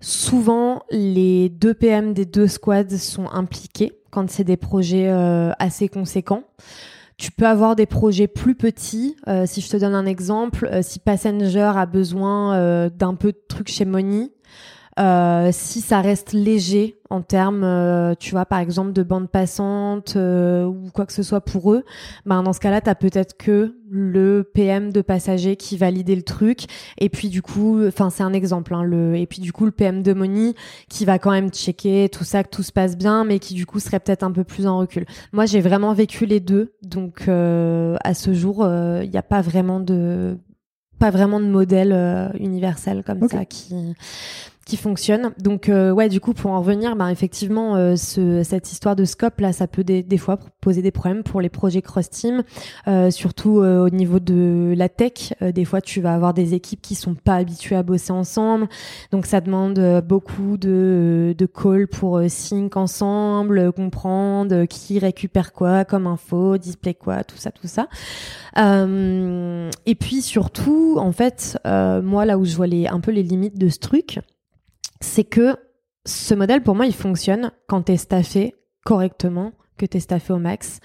Souvent, 0.00 0.82
les 0.90 1.48
deux 1.48 1.74
PM 1.74 2.14
des 2.14 2.24
deux 2.24 2.48
squads 2.48 2.98
sont 2.98 3.28
impliqués 3.30 3.92
quand 4.10 4.28
c'est 4.28 4.42
des 4.42 4.56
projets 4.56 5.08
euh, 5.08 5.52
assez 5.60 5.88
conséquents. 5.88 6.42
Tu 7.16 7.30
peux 7.30 7.46
avoir 7.46 7.76
des 7.76 7.86
projets 7.86 8.26
plus 8.26 8.56
petits. 8.56 9.16
Euh, 9.28 9.44
si 9.46 9.60
je 9.60 9.70
te 9.70 9.76
donne 9.76 9.94
un 9.94 10.06
exemple, 10.06 10.68
euh, 10.72 10.82
si 10.82 10.98
Passenger 10.98 11.70
a 11.76 11.86
besoin 11.86 12.88
d'un 12.88 13.14
peu 13.14 13.30
de 13.30 13.40
trucs 13.48 13.68
chez 13.68 13.84
Money, 13.84 14.32
euh, 14.98 15.48
si 15.52 15.80
ça 15.80 16.02
reste 16.02 16.34
léger 16.34 16.98
en 17.08 17.22
termes, 17.22 17.64
euh, 17.64 18.14
tu 18.18 18.32
vois, 18.32 18.44
par 18.44 18.58
exemple, 18.58 18.92
de 18.92 19.02
bande 19.02 19.30
passante 19.30 20.14
euh, 20.16 20.66
ou 20.66 20.90
quoi 20.92 21.06
que 21.06 21.14
ce 21.14 21.22
soit 21.22 21.40
pour 21.40 21.72
eux, 21.72 21.84
ben 22.26 22.42
dans 22.42 22.52
ce 22.52 22.60
cas-là, 22.60 22.82
tu 22.82 22.90
as 22.90 22.94
peut-être 22.94 23.36
que 23.38 23.74
le 23.88 24.50
PM 24.54 24.92
de 24.92 25.00
passager 25.00 25.56
qui 25.56 25.78
validait 25.78 26.14
le 26.14 26.22
truc. 26.22 26.64
Et 26.98 27.08
puis 27.08 27.30
du 27.30 27.40
coup, 27.40 27.86
enfin 27.86 28.10
c'est 28.10 28.22
un 28.22 28.34
exemple, 28.34 28.74
hein, 28.74 28.82
le, 28.82 29.16
et 29.16 29.26
puis 29.26 29.40
du 29.40 29.52
coup 29.52 29.64
le 29.64 29.70
PM 29.70 30.02
de 30.02 30.12
Money 30.12 30.54
qui 30.90 31.06
va 31.06 31.18
quand 31.18 31.30
même 31.30 31.50
checker 31.50 32.10
tout 32.10 32.24
ça, 32.24 32.44
que 32.44 32.50
tout 32.50 32.62
se 32.62 32.72
passe 32.72 32.96
bien, 32.96 33.24
mais 33.24 33.38
qui 33.38 33.54
du 33.54 33.64
coup 33.64 33.80
serait 33.80 34.00
peut-être 34.00 34.22
un 34.22 34.32
peu 34.32 34.44
plus 34.44 34.66
en 34.66 34.78
recul. 34.78 35.06
Moi, 35.32 35.46
j'ai 35.46 35.62
vraiment 35.62 35.94
vécu 35.94 36.26
les 36.26 36.40
deux, 36.40 36.74
donc 36.82 37.28
à 37.28 38.14
ce 38.14 38.34
jour, 38.34 38.66
il 38.66 39.10
n'y 39.10 39.18
a 39.18 39.22
pas 39.22 39.40
vraiment 39.40 39.80
de 39.80 40.36
pas 40.98 41.10
vraiment 41.10 41.40
de 41.40 41.46
modèle 41.46 42.30
universel 42.38 43.02
comme 43.04 43.26
ça 43.28 43.44
qui 43.44 43.74
qui 44.64 44.76
fonctionne. 44.76 45.32
Donc 45.38 45.68
euh, 45.68 45.90
ouais, 45.90 46.08
du 46.08 46.20
coup, 46.20 46.34
pour 46.34 46.52
en 46.52 46.60
revenir, 46.60 46.94
bah, 46.96 47.10
effectivement, 47.10 47.74
euh, 47.76 47.96
ce, 47.96 48.42
cette 48.42 48.70
histoire 48.70 48.96
de 48.96 49.04
scope 49.04 49.40
là, 49.40 49.52
ça 49.52 49.66
peut 49.66 49.82
des, 49.82 50.02
des, 50.02 50.18
fois 50.18 50.38
poser 50.60 50.82
des 50.82 50.90
problèmes 50.90 51.22
pour 51.22 51.40
les 51.40 51.48
projets 51.48 51.82
cross 51.82 52.08
team, 52.08 52.42
euh, 52.86 53.10
surtout 53.10 53.62
au 53.62 53.90
niveau 53.90 54.20
de 54.20 54.74
la 54.76 54.88
tech. 54.88 55.34
des 55.40 55.64
fois, 55.64 55.80
tu 55.80 56.00
vas 56.00 56.14
avoir 56.14 56.34
des 56.34 56.54
équipes 56.54 56.80
qui 56.80 56.94
sont 56.94 57.14
pas 57.14 57.36
habituées 57.36 57.76
à 57.76 57.82
bosser 57.82 58.12
ensemble, 58.12 58.68
donc 59.10 59.26
ça 59.26 59.40
demande 59.40 60.02
beaucoup 60.06 60.56
de, 60.56 61.34
de 61.36 61.46
calls 61.46 61.88
pour 61.88 62.20
sync 62.28 62.76
ensemble, 62.76 63.72
comprendre 63.72 64.64
qui 64.66 64.98
récupère 64.98 65.52
quoi 65.52 65.84
comme 65.84 66.06
info, 66.06 66.58
display 66.58 66.94
quoi, 66.94 67.24
tout 67.24 67.36
ça, 67.36 67.50
tout 67.50 67.66
ça. 67.66 67.88
et 68.56 69.94
puis 69.94 70.22
surtout, 70.22 70.96
en 70.98 71.12
fait, 71.12 71.58
moi 71.64 72.24
là 72.24 72.38
où 72.38 72.44
je 72.44 72.54
vois 72.54 72.66
les 72.66 72.86
un 72.86 73.00
peu 73.00 73.10
les 73.10 73.22
limites 73.22 73.58
de 73.58 73.68
ce 73.68 73.78
truc 73.78 74.20
c'est 75.02 75.24
que 75.24 75.56
ce 76.06 76.34
modèle, 76.34 76.62
pour 76.62 76.74
moi, 76.74 76.86
il 76.86 76.94
fonctionne 76.94 77.52
quand 77.68 77.82
tu 77.82 77.92
es 77.92 77.96
staffé 77.96 78.54
correctement, 78.84 79.52
que 79.78 79.86
tu 79.86 79.96
es 79.96 80.00
staffé 80.00 80.32
au 80.32 80.38
max 80.38 80.80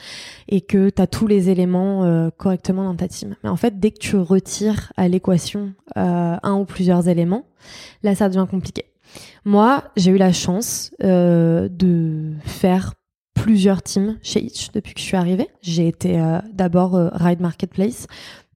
et 0.47 0.61
que 0.61 0.89
tu 0.89 1.01
as 1.01 1.07
tous 1.07 1.27
les 1.27 1.49
éléments 1.49 2.03
euh, 2.03 2.29
correctement 2.35 2.83
dans 2.83 2.95
ta 2.95 3.07
team. 3.07 3.35
Mais 3.43 3.49
en 3.49 3.55
fait, 3.55 3.79
dès 3.79 3.91
que 3.91 3.99
tu 3.99 4.17
retires 4.17 4.91
à 4.97 5.07
l'équation 5.07 5.73
euh, 5.97 6.35
un 6.41 6.55
ou 6.55 6.65
plusieurs 6.65 7.07
éléments, 7.07 7.45
là, 8.03 8.15
ça 8.15 8.29
devient 8.29 8.47
compliqué. 8.49 8.85
Moi, 9.45 9.83
j'ai 9.95 10.11
eu 10.11 10.17
la 10.17 10.33
chance 10.33 10.91
euh, 11.03 11.69
de 11.69 12.33
faire 12.45 12.93
plusieurs 13.33 13.81
teams 13.81 14.17
chez 14.21 14.43
Itch 14.43 14.71
depuis 14.71 14.93
que 14.93 14.99
je 14.99 15.05
suis 15.05 15.17
arrivée. 15.17 15.47
J'ai 15.61 15.87
été 15.87 16.19
d'abord 16.53 16.95
Ride 17.13 17.39
Marketplace, 17.39 18.07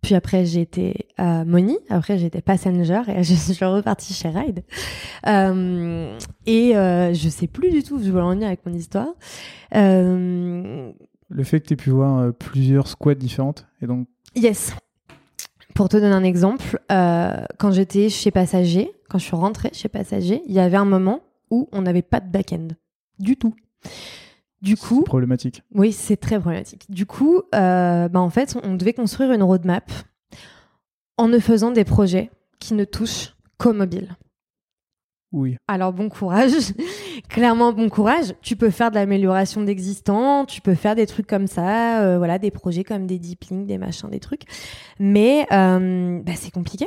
puis 0.01 0.15
après, 0.15 0.45
j'ai 0.45 0.61
été 0.61 1.07
à 1.17 1.45
Money. 1.45 1.77
Après, 1.89 2.17
j'étais 2.17 2.41
Passenger 2.41 3.01
et 3.07 3.23
je 3.23 3.33
suis 3.35 3.65
repartie 3.65 4.13
chez 4.13 4.29
Ride. 4.29 4.63
Euh, 5.27 6.17
et 6.45 6.75
euh, 6.75 7.13
je 7.13 7.29
sais 7.29 7.47
plus 7.47 7.69
du 7.69 7.83
tout 7.83 7.95
où 7.95 8.03
je 8.03 8.09
voulais 8.09 8.23
en 8.23 8.31
venir 8.31 8.47
avec 8.47 8.65
mon 8.65 8.73
histoire. 8.73 9.09
Euh, 9.75 10.91
Le 11.29 11.43
fait 11.43 11.59
que 11.61 11.67
tu 11.67 11.73
aies 11.73 11.77
pu 11.77 11.91
voir 11.91 12.17
euh, 12.17 12.31
plusieurs 12.31 12.87
squads 12.87 13.15
différentes 13.15 13.67
et 13.81 13.87
donc. 13.87 14.07
Yes. 14.35 14.75
Pour 15.75 15.87
te 15.87 15.97
donner 15.97 16.13
un 16.13 16.23
exemple, 16.23 16.79
euh, 16.91 17.45
quand 17.57 17.71
j'étais 17.71 18.09
chez 18.09 18.31
Passager, 18.31 18.91
quand 19.09 19.19
je 19.19 19.23
suis 19.25 19.35
rentrée 19.35 19.69
chez 19.73 19.87
Passager, 19.87 20.41
il 20.47 20.53
y 20.53 20.59
avait 20.59 20.77
un 20.77 20.85
moment 20.85 21.21
où 21.49 21.69
on 21.71 21.81
n'avait 21.81 22.01
pas 22.01 22.19
de 22.19 22.29
back-end 22.29 22.69
du 23.19 23.37
tout. 23.37 23.53
Du 24.61 24.77
coup, 24.77 25.03
problématique. 25.03 25.63
Oui, 25.73 25.91
c'est 25.91 26.17
très 26.17 26.39
problématique. 26.39 26.85
Du 26.89 27.05
coup, 27.05 27.41
euh, 27.55 28.07
bah 28.07 28.19
en 28.19 28.29
fait, 28.29 28.57
on 28.63 28.75
devait 28.75 28.93
construire 28.93 29.31
une 29.31 29.43
roadmap 29.43 29.91
en 31.17 31.27
ne 31.27 31.39
faisant 31.39 31.71
des 31.71 31.83
projets 31.83 32.29
qui 32.59 32.75
ne 32.75 32.83
touchent 32.85 33.35
qu'au 33.57 33.73
mobile. 33.73 34.15
Oui. 35.31 35.55
Alors 35.67 35.93
bon 35.93 36.09
courage, 36.09 36.51
clairement 37.29 37.71
bon 37.71 37.89
courage. 37.89 38.35
Tu 38.41 38.55
peux 38.55 38.69
faire 38.69 38.91
de 38.91 38.95
l'amélioration 38.95 39.61
d'existants, 39.63 40.45
tu 40.45 40.59
peux 40.59 40.75
faire 40.75 40.93
des 40.93 41.07
trucs 41.07 41.27
comme 41.27 41.47
ça, 41.47 42.01
euh, 42.01 42.17
voilà, 42.17 42.37
des 42.37 42.51
projets 42.51 42.83
comme 42.83 43.07
des 43.07 43.17
deep 43.17 43.45
links, 43.49 43.65
des 43.65 43.77
machins, 43.77 44.09
des 44.09 44.19
trucs. 44.19 44.43
Mais 44.99 45.47
euh, 45.51 46.19
bah, 46.21 46.33
c'est 46.35 46.51
compliqué 46.51 46.85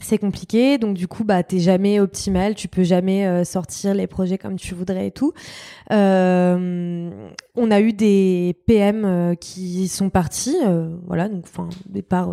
c'est 0.00 0.18
compliqué, 0.18 0.78
donc 0.78 0.96
du 0.96 1.06
coup, 1.06 1.24
bah, 1.24 1.42
t'es 1.42 1.58
jamais 1.58 2.00
optimal, 2.00 2.54
tu 2.54 2.68
peux 2.68 2.82
jamais 2.82 3.26
euh, 3.26 3.44
sortir 3.44 3.94
les 3.94 4.06
projets 4.06 4.38
comme 4.38 4.56
tu 4.56 4.74
voudrais 4.74 5.08
et 5.08 5.10
tout. 5.10 5.32
Euh, 5.92 7.10
on 7.54 7.70
a 7.70 7.80
eu 7.80 7.92
des 7.92 8.56
PM 8.66 9.04
euh, 9.04 9.34
qui 9.34 9.88
sont 9.88 10.10
partis, 10.10 10.56
voilà, 11.06 11.28
donc 11.28 11.44
enfin, 11.44 11.68
départ 11.86 12.32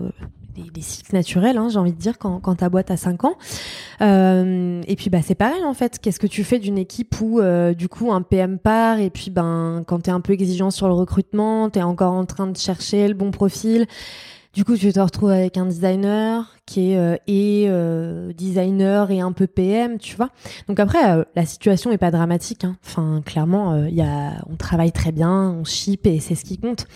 des, 0.56 0.64
des, 0.72 0.82
cycles 0.82 1.14
naturels, 1.14 1.58
hein, 1.58 1.70
j'ai 1.70 1.78
envie 1.78 1.94
de 1.94 2.00
dire, 2.00 2.18
quand, 2.18 2.40
ta 2.56 2.70
boîte 2.70 2.90
a 2.90 2.98
5 2.98 3.26
ans. 3.26 3.36
et 4.02 4.96
puis, 4.96 5.10
bah, 5.10 5.20
c'est 5.22 5.36
pareil 5.36 5.64
en 5.64 5.74
fait. 5.74 6.00
Qu'est-ce 6.00 6.20
que 6.20 6.28
tu 6.28 6.44
fais 6.44 6.60
d'une 6.60 6.78
équipe 6.78 7.20
où, 7.22 7.42
du 7.76 7.90
coup, 7.90 8.12
un 8.12 8.22
PM 8.22 8.58
part 8.60 9.00
et 9.00 9.10
puis, 9.10 9.30
ben, 9.30 9.84
quand 9.86 10.04
t'es 10.04 10.12
un 10.12 10.22
peu 10.22 10.34
exigeant 10.34 10.72
sur 10.72 10.88
le 10.88 10.94
recrutement, 10.94 11.70
t'es 11.70 11.84
encore 11.84 12.14
en 12.14 12.26
train 12.26 12.48
de 12.48 12.58
chercher 12.58 13.08
le 13.08 13.14
bon 13.14 13.32
profil. 13.32 13.88
Du 14.58 14.66
coup, 14.66 14.76
tu 14.76 14.92
te 14.92 15.00
retrouves 15.00 15.30
avec 15.30 15.56
un 15.58 15.68
designer 15.68 16.58
qui 16.66 16.94
est 16.94 16.98
euh, 16.98 17.16
et 17.28 17.68
euh, 17.68 18.34
designer 18.34 19.12
et 19.12 19.20
un 19.20 19.32
peu 19.32 19.46
PM, 19.46 20.00
tu 20.00 20.16
vois. 20.16 20.32
Donc 20.68 20.80
après, 20.80 21.12
euh, 21.12 21.24
la 21.36 21.46
situation 21.46 21.92
est 21.92 22.00
pas 22.00 22.10
dramatique. 22.10 22.64
Hein. 22.64 22.76
Enfin, 22.84 23.22
clairement, 23.24 23.86
il 23.86 23.94
y 23.94 24.02
a, 24.02 24.44
on 24.50 24.56
travaille 24.56 24.92
très 24.92 25.12
bien, 25.12 25.52
on 25.52 25.64
ship 25.64 26.08
et 26.08 26.20
c'est 26.20 26.34
ce 26.34 26.44
qui 26.44 26.58
compte. 26.58 26.88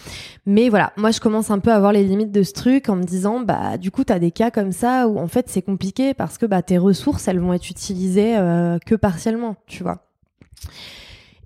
Mais 0.47 0.69
voilà, 0.69 0.91
moi, 0.97 1.11
je 1.11 1.19
commence 1.19 1.51
un 1.51 1.59
peu 1.59 1.71
à 1.71 1.79
voir 1.79 1.91
les 1.91 2.03
limites 2.03 2.31
de 2.31 2.41
ce 2.41 2.53
truc 2.53 2.89
en 2.89 2.95
me 2.95 3.03
disant, 3.03 3.41
bah, 3.41 3.77
du 3.77 3.91
coup, 3.91 4.03
tu 4.03 4.11
as 4.11 4.17
des 4.17 4.31
cas 4.31 4.49
comme 4.49 4.71
ça 4.71 5.07
où 5.07 5.19
en 5.19 5.27
fait, 5.27 5.47
c'est 5.47 5.61
compliqué 5.61 6.15
parce 6.15 6.39
que 6.39 6.47
bah, 6.47 6.63
tes 6.63 6.79
ressources, 6.79 7.27
elles 7.27 7.39
vont 7.39 7.53
être 7.53 7.69
utilisées 7.69 8.37
que 8.87 8.95
partiellement, 8.95 9.55
tu 9.67 9.83
vois. 9.83 10.07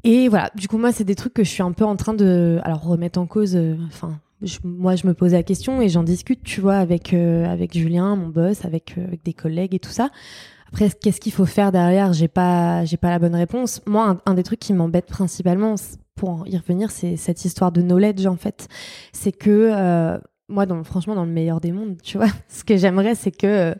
Et 0.06 0.30
voilà, 0.30 0.50
du 0.56 0.70
coup, 0.70 0.78
moi, 0.78 0.94
c'est 0.94 1.04
des 1.04 1.16
trucs 1.16 1.34
que 1.34 1.44
je 1.44 1.50
suis 1.50 1.64
un 1.64 1.74
peu 1.74 1.84
en 1.84 1.98
train 1.98 2.14
de, 2.14 2.62
alors 2.64 2.84
remettre 2.84 3.20
en 3.20 3.26
cause, 3.26 3.60
enfin, 3.88 4.18
moi, 4.64 4.96
je 4.96 5.08
me 5.08 5.14
posais 5.14 5.38
la 5.38 5.44
question 5.44 5.82
et 5.82 5.90
j'en 5.90 6.04
discute, 6.04 6.44
tu 6.44 6.62
vois, 6.62 6.78
avec 6.78 7.14
euh, 7.14 7.46
avec 7.46 7.78
Julien, 7.78 8.16
mon 8.16 8.28
boss, 8.28 8.66
avec 8.66 8.96
euh, 8.98 9.08
avec 9.08 9.24
des 9.24 9.34
collègues 9.34 9.76
et 9.76 9.80
tout 9.80 9.92
ça. 9.92 10.10
Après, 10.68 10.90
qu'est-ce 10.90 11.22
qu'il 11.22 11.32
faut 11.32 11.46
faire 11.46 11.72
derrière? 11.72 12.14
J'ai 12.14 12.28
pas 12.28 12.86
j'ai 12.86 12.98
pas 12.98 13.10
la 13.10 13.20
bonne 13.20 13.36
réponse. 13.36 13.82
Moi, 13.86 14.18
un, 14.26 14.34
des 14.34 14.44
trucs 14.44 14.60
qui 14.60 14.74
m'embête 14.74 15.06
principalement, 15.08 15.76
pour 16.16 16.48
y 16.48 16.58
revenir, 16.58 16.92
c'est 16.92 17.18
cette 17.18 17.46
histoire 17.46 17.72
de 17.72 17.82
knowledge 17.82 18.26
en 18.26 18.36
fait. 18.36 18.68
C'est 19.14 19.32
que 19.32 19.72
euh, 19.74 20.18
moi, 20.48 20.66
franchement, 20.84 21.16
dans 21.16 21.26
le 21.26 21.32
meilleur 21.32 21.62
des 21.62 21.72
mondes, 21.72 21.98
tu 22.02 22.18
vois, 22.18 22.30
ce 22.48 22.64
que 22.64 22.78
j'aimerais, 22.78 23.16
c'est 23.16 23.32
que 23.32 23.76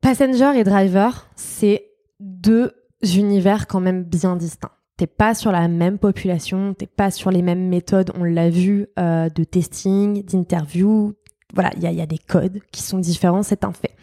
passenger 0.00 0.58
et 0.58 0.64
driver, 0.64 1.28
c'est 1.36 1.86
deux 2.20 2.72
univers 3.02 3.66
quand 3.66 3.80
même 3.80 4.04
bien 4.04 4.36
distincts. 4.36 4.72
T'es 5.00 5.06
pas 5.06 5.34
sur 5.34 5.50
la 5.50 5.66
même 5.66 5.96
population, 5.96 6.74
t'es 6.74 6.86
pas 6.86 7.10
sur 7.10 7.30
les 7.30 7.40
mêmes 7.40 7.70
méthodes, 7.70 8.10
on 8.16 8.22
l'a 8.22 8.50
vu, 8.50 8.86
euh, 8.98 9.30
de 9.30 9.44
testing, 9.44 10.22
d'interview. 10.26 11.14
Voilà, 11.54 11.70
il 11.78 11.90
y 11.90 12.02
a, 12.02 12.04
des 12.04 12.18
codes 12.18 12.58
qui 12.70 12.82
sont 12.82 12.98
différents, 12.98 13.42
c'est 13.42 13.64
un 13.64 13.72
fait. 13.72 13.96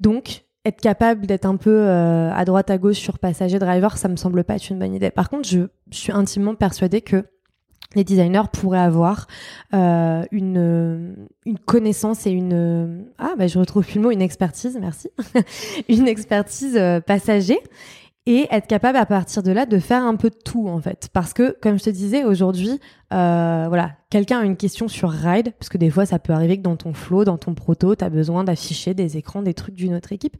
Donc, 0.00 0.44
être 0.66 0.82
capable 0.82 1.26
d'être 1.26 1.46
un 1.46 1.56
peu 1.56 1.70
euh, 1.74 2.30
à 2.30 2.44
droite 2.44 2.68
à 2.68 2.76
gauche 2.76 2.98
sur 2.98 3.18
passager 3.18 3.58
driver, 3.58 3.96
ça 3.96 4.08
me 4.08 4.16
semble 4.16 4.44
pas 4.44 4.56
être 4.56 4.68
une 4.68 4.78
bonne 4.78 4.92
idée. 4.92 5.10
Par 5.10 5.30
contre, 5.30 5.48
je, 5.48 5.60
je 5.90 5.96
suis 5.96 6.12
intimement 6.12 6.54
persuadée 6.54 7.00
que 7.00 7.24
les 7.94 8.04
designers 8.04 8.50
pourraient 8.52 8.78
avoir 8.78 9.28
euh, 9.72 10.24
une, 10.30 11.16
une 11.46 11.58
connaissance 11.58 12.26
et 12.26 12.30
une 12.32 13.06
ah 13.16 13.32
bah 13.38 13.46
je 13.46 13.58
retrouve 13.58 13.86
plus 13.86 13.96
le 13.96 14.02
mot 14.02 14.10
une 14.10 14.20
expertise 14.20 14.76
merci 14.78 15.08
une 15.88 16.06
expertise 16.06 16.76
euh, 16.76 17.00
passager 17.00 17.58
et 18.28 18.46
être 18.50 18.66
capable 18.66 18.98
à 18.98 19.06
partir 19.06 19.42
de 19.42 19.50
là 19.50 19.64
de 19.64 19.78
faire 19.78 20.04
un 20.04 20.14
peu 20.14 20.28
de 20.28 20.36
tout 20.36 20.68
en 20.68 20.80
fait. 20.82 21.08
Parce 21.14 21.32
que 21.32 21.56
comme 21.62 21.78
je 21.78 21.84
te 21.84 21.90
disais 21.90 22.24
aujourd'hui 22.24 22.78
euh, 23.14 23.64
voilà 23.68 23.92
quelqu'un 24.10 24.40
a 24.40 24.44
une 24.44 24.58
question 24.58 24.86
sur 24.86 25.08
ride 25.08 25.54
parce 25.58 25.70
que 25.70 25.78
des 25.78 25.88
fois 25.88 26.04
ça 26.04 26.18
peut 26.18 26.34
arriver 26.34 26.58
que 26.58 26.62
dans 26.62 26.76
ton 26.76 26.92
flow 26.92 27.24
dans 27.24 27.38
ton 27.38 27.54
proto 27.54 27.96
tu 27.96 28.04
as 28.04 28.10
besoin 28.10 28.44
d'afficher 28.44 28.92
des 28.92 29.16
écrans 29.16 29.40
des 29.40 29.54
trucs 29.54 29.74
d'une 29.74 29.94
autre 29.94 30.12
équipe 30.12 30.36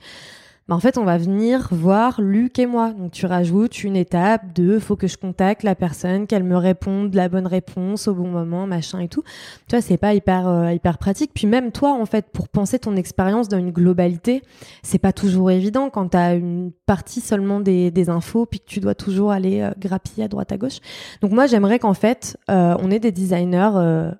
bah, 0.68 0.74
en 0.74 0.80
fait, 0.80 0.98
on 0.98 1.04
va 1.04 1.16
venir 1.16 1.68
voir 1.72 2.20
Luc 2.20 2.58
et 2.58 2.66
moi. 2.66 2.90
Donc, 2.92 3.12
tu 3.12 3.24
rajoutes 3.24 3.84
une 3.84 3.96
étape 3.96 4.52
de 4.52 4.78
faut 4.78 4.96
que 4.96 5.06
je 5.06 5.16
contacte 5.16 5.62
la 5.62 5.74
personne, 5.74 6.26
qu'elle 6.26 6.44
me 6.44 6.58
réponde 6.58 7.14
la 7.14 7.30
bonne 7.30 7.46
réponse 7.46 8.06
au 8.06 8.14
bon 8.14 8.28
moment, 8.28 8.66
machin 8.66 9.00
et 9.00 9.08
tout. 9.08 9.22
Tu 9.66 9.74
vois, 9.74 9.80
c'est 9.80 9.96
pas 9.96 10.12
hyper, 10.12 10.46
euh, 10.46 10.76
pratique. 11.00 11.30
Puis 11.34 11.46
même 11.46 11.72
toi, 11.72 11.94
en 11.94 12.04
fait, 12.04 12.26
pour 12.30 12.50
penser 12.50 12.78
ton 12.78 12.96
expérience 12.96 13.48
dans 13.48 13.56
une 13.56 13.70
globalité, 13.70 14.42
c'est 14.82 14.98
pas 14.98 15.14
toujours 15.14 15.50
évident 15.50 15.88
quand 15.88 16.10
tu 16.10 16.16
as 16.18 16.34
une 16.34 16.70
partie 16.84 17.22
seulement 17.22 17.60
des, 17.60 18.10
infos, 18.10 18.44
puis 18.44 18.60
que 18.60 18.66
tu 18.66 18.80
dois 18.80 18.94
toujours 18.94 19.32
aller 19.32 19.62
euh, 19.62 19.70
grappiller 19.78 20.24
à 20.24 20.28
droite 20.28 20.52
à 20.52 20.58
gauche. 20.58 20.80
Donc, 21.22 21.32
moi, 21.32 21.46
j'aimerais 21.46 21.78
qu'en 21.78 21.94
fait, 21.94 22.36
euh, 22.50 22.76
on 22.80 22.90
ait 22.90 23.00
des 23.00 23.12
designers 23.12 24.10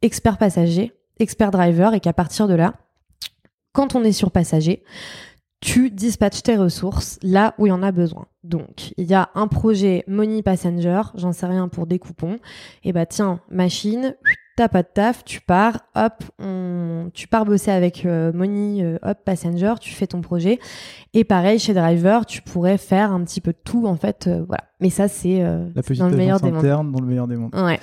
experts 0.00 0.38
passagers, 0.38 0.92
experts 1.18 1.50
drivers, 1.50 1.92
et 1.92 2.00
qu'à 2.00 2.14
partir 2.14 2.48
de 2.48 2.54
là, 2.54 2.72
quand 3.72 3.94
on 3.96 4.04
est 4.04 4.12
sur 4.12 4.30
passager, 4.30 4.82
tu 5.64 5.90
dispatches 5.90 6.42
tes 6.42 6.58
ressources 6.58 7.18
là 7.22 7.54
où 7.56 7.66
il 7.66 7.70
y 7.70 7.72
en 7.72 7.82
a 7.82 7.90
besoin. 7.90 8.26
Donc, 8.42 8.92
il 8.98 9.06
y 9.06 9.14
a 9.14 9.30
un 9.34 9.48
projet 9.48 10.04
Money 10.06 10.42
Passenger, 10.42 11.00
j'en 11.14 11.32
sais 11.32 11.46
rien 11.46 11.68
pour 11.68 11.86
des 11.86 11.98
coupons. 11.98 12.38
Et 12.84 12.92
bah 12.92 13.06
tiens, 13.06 13.40
machine, 13.50 14.14
t'as 14.56 14.68
pas 14.68 14.82
de 14.82 14.88
taf, 14.92 15.24
tu 15.24 15.40
pars, 15.40 15.80
hop, 15.94 16.22
on, 16.38 17.08
tu 17.14 17.28
pars 17.28 17.46
bosser 17.46 17.70
avec 17.70 18.04
euh, 18.04 18.30
Money, 18.34 18.84
euh, 18.84 18.98
hop, 19.02 19.16
Passenger, 19.24 19.72
tu 19.80 19.94
fais 19.94 20.06
ton 20.06 20.20
projet. 20.20 20.58
Et 21.14 21.24
pareil, 21.24 21.58
chez 21.58 21.72
Driver, 21.72 22.26
tu 22.26 22.42
pourrais 22.42 22.76
faire 22.76 23.10
un 23.10 23.24
petit 23.24 23.40
peu 23.40 23.52
de 23.52 23.60
tout, 23.64 23.86
en 23.86 23.96
fait, 23.96 24.26
euh, 24.26 24.44
voilà. 24.46 24.64
Mais 24.80 24.90
ça, 24.90 25.08
c'est 25.08 25.38
dans 25.40 26.10
le 26.10 26.16
meilleur 26.16 26.40
des 26.40 26.52
mondes. 26.52 26.92
dans 26.92 27.00
le 27.00 27.06
meilleur 27.06 27.26
des 27.26 27.36
mondes. 27.36 27.54
Ouais. 27.54 27.80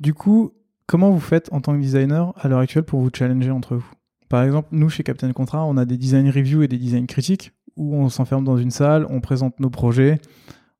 du 0.00 0.14
coup, 0.14 0.50
comment 0.86 1.10
vous 1.10 1.20
faites 1.20 1.48
en 1.52 1.60
tant 1.60 1.74
que 1.74 1.80
designer 1.80 2.34
à 2.36 2.48
l'heure 2.48 2.58
actuelle 2.58 2.82
pour 2.82 2.98
vous 2.98 3.10
challenger 3.14 3.52
entre 3.52 3.76
vous? 3.76 3.92
Par 4.30 4.44
exemple, 4.44 4.68
nous, 4.70 4.88
chez 4.88 5.02
Captain 5.02 5.30
Contrat, 5.32 5.66
on 5.66 5.76
a 5.76 5.84
des 5.84 5.96
design 5.96 6.30
reviews 6.30 6.62
et 6.62 6.68
des 6.68 6.78
design 6.78 7.08
critiques 7.08 7.52
où 7.76 7.96
on 7.96 8.08
s'enferme 8.08 8.44
dans 8.44 8.56
une 8.56 8.70
salle, 8.70 9.04
on 9.10 9.20
présente 9.20 9.58
nos 9.58 9.70
projets, 9.70 10.20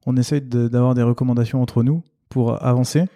on 0.07 0.17
essaye 0.17 0.41
d'avoir 0.41 0.95
des 0.95 1.03
recommandations 1.03 1.61
entre 1.61 1.83
nous 1.83 2.03
pour 2.29 2.63
avancer. 2.63 3.07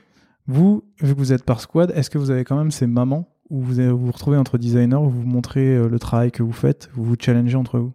Vous, 0.48 0.82
vu 1.00 1.14
que 1.14 1.18
vous 1.18 1.32
êtes 1.32 1.44
par 1.44 1.60
squad, 1.60 1.92
est-ce 1.94 2.10
que 2.10 2.18
vous 2.18 2.32
avez 2.32 2.42
quand 2.42 2.56
même 2.56 2.72
ces 2.72 2.88
mamans 2.88 3.28
où 3.48 3.60
vous 3.62 3.96
vous, 3.96 4.10
retrouvez 4.10 4.36
entre 4.36 4.58
designers, 4.58 4.96
où 4.96 5.08
vous 5.08 5.22
vous 5.22 5.26
montrez 5.26 5.76
euh, 5.76 5.88
le 5.88 5.98
travail 6.00 6.32
que 6.32 6.42
vous 6.42 6.52
faites, 6.52 6.90
vous 6.94 7.04
vous 7.04 7.16
challengez 7.18 7.56
entre 7.56 7.78
vous? 7.78 7.92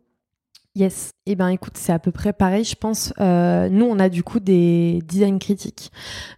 Yes. 0.76 1.12
Eh 1.26 1.36
ben, 1.36 1.50
écoute, 1.50 1.74
c'est 1.76 1.92
à 1.92 1.98
peu 1.98 2.12
près 2.12 2.32
pareil, 2.32 2.64
je 2.64 2.76
pense. 2.76 3.12
Euh, 3.20 3.70
nous, 3.70 3.86
on 3.86 3.98
a 3.98 4.08
du 4.08 4.24
coup 4.24 4.40
des 4.40 5.02
design 5.08 5.40
critiques. 5.40 5.92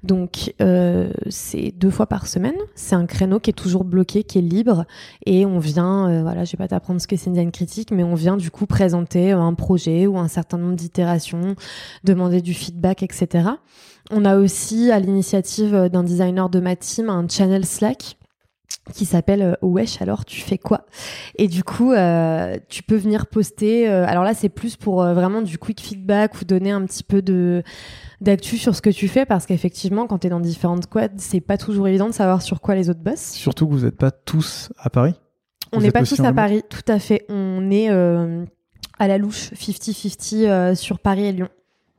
Donc, 0.04 0.54
euh, 0.62 1.12
c'est 1.30 1.74
deux 1.76 1.90
fois 1.90 2.08
par 2.08 2.28
semaine. 2.28 2.56
C'est 2.74 2.96
un 2.96 3.06
créneau 3.06 3.40
qui 3.40 3.50
est 3.50 3.54
toujours 3.54 3.84
bloqué, 3.84 4.24
qui 4.24 4.38
est 4.38 4.42
libre. 4.42 4.86
Et 5.26 5.46
on 5.46 5.60
vient, 5.60 6.10
euh, 6.10 6.22
voilà, 6.22 6.46
je 6.46 6.54
vais 6.54 6.58
pas 6.58 6.70
t'apprendre 6.70 7.02
ce 7.02 7.08
que 7.08 7.18
c'est 7.18 7.26
une 7.26 7.34
design 7.34 7.52
critique, 7.52 7.92
mais 7.92 8.04
on 8.04 8.16
vient 8.16 8.38
du 8.38 8.52
coup 8.52 8.66
présenter 8.66 9.32
un 9.32 9.54
projet 9.54 10.08
ou 10.08 10.18
un 10.18 10.30
certain 10.30 10.58
nombre 10.58 10.76
d'itérations, 10.76 11.56
demander 12.06 12.42
du 12.42 12.54
feedback, 12.54 13.04
etc. 13.04 13.50
On 14.12 14.24
a 14.24 14.38
aussi, 14.38 14.92
à 14.92 15.00
l'initiative 15.00 15.90
d'un 15.92 16.04
designer 16.04 16.50
de 16.50 16.62
ma 16.62 16.78
team, 16.78 17.10
un 17.10 17.28
channel 17.28 17.66
Slack 17.66 18.18
qui 18.94 19.06
s'appelle 19.06 19.42
euh, 19.42 19.56
Wesh 19.62 20.02
alors 20.02 20.26
tu 20.26 20.42
fais 20.42 20.58
quoi? 20.58 20.86
Et 21.38 21.48
du 21.48 21.64
coup 21.64 21.92
euh, 21.92 22.58
tu 22.70 22.84
peux 22.84 22.96
venir 22.96 23.28
poster 23.28 23.90
euh, 23.90 24.06
alors 24.08 24.24
là 24.24 24.34
c'est 24.34 24.50
plus 24.50 24.76
pour 24.76 25.04
vraiment 25.04 25.42
du 25.42 25.58
quick 25.58 25.82
feedback 25.82 26.40
ou 26.42 26.46
donner 26.46 26.72
un 26.72 26.86
petit 26.86 27.04
peu 27.04 27.22
de 27.22 27.64
d'actu 28.20 28.58
sur 28.58 28.76
ce 28.76 28.82
que 28.82 28.90
tu 28.90 29.08
fais 29.08 29.26
parce 29.26 29.46
qu'effectivement 29.46 30.08
quand 30.08 30.20
tu 30.20 30.28
es 30.28 30.30
dans 30.30 30.40
différentes 30.40 30.84
squads 30.84 31.18
c'est 31.18 31.42
pas 31.42 31.58
toujours 31.58 31.88
évident 31.88 32.08
de 32.08 32.14
savoir 32.14 32.42
sur 32.42 32.62
quoi 32.62 32.76
les 32.76 32.90
autres 32.90 33.02
bossent. 33.02 33.32
Surtout 33.32 33.68
que 33.68 33.74
vous 33.74 33.86
n'êtes 33.86 33.98
pas 33.98 34.12
tous 34.12 34.72
à 34.78 34.90
Paris? 34.90 35.14
On 35.74 35.80
n'est 35.80 35.92
pas 35.92 36.04
tous 36.04 36.20
à 36.20 36.34
Paris 36.34 36.64
tout 36.70 36.84
à 36.88 37.00
fait. 37.00 37.26
On 37.30 37.72
est 37.72 37.90
à 37.90 39.08
la 39.08 39.18
louche 39.18 39.52
50-50 39.54 40.76
sur 40.76 41.00
Paris 41.00 41.26
et 41.26 41.32
Lyon. 41.32 41.50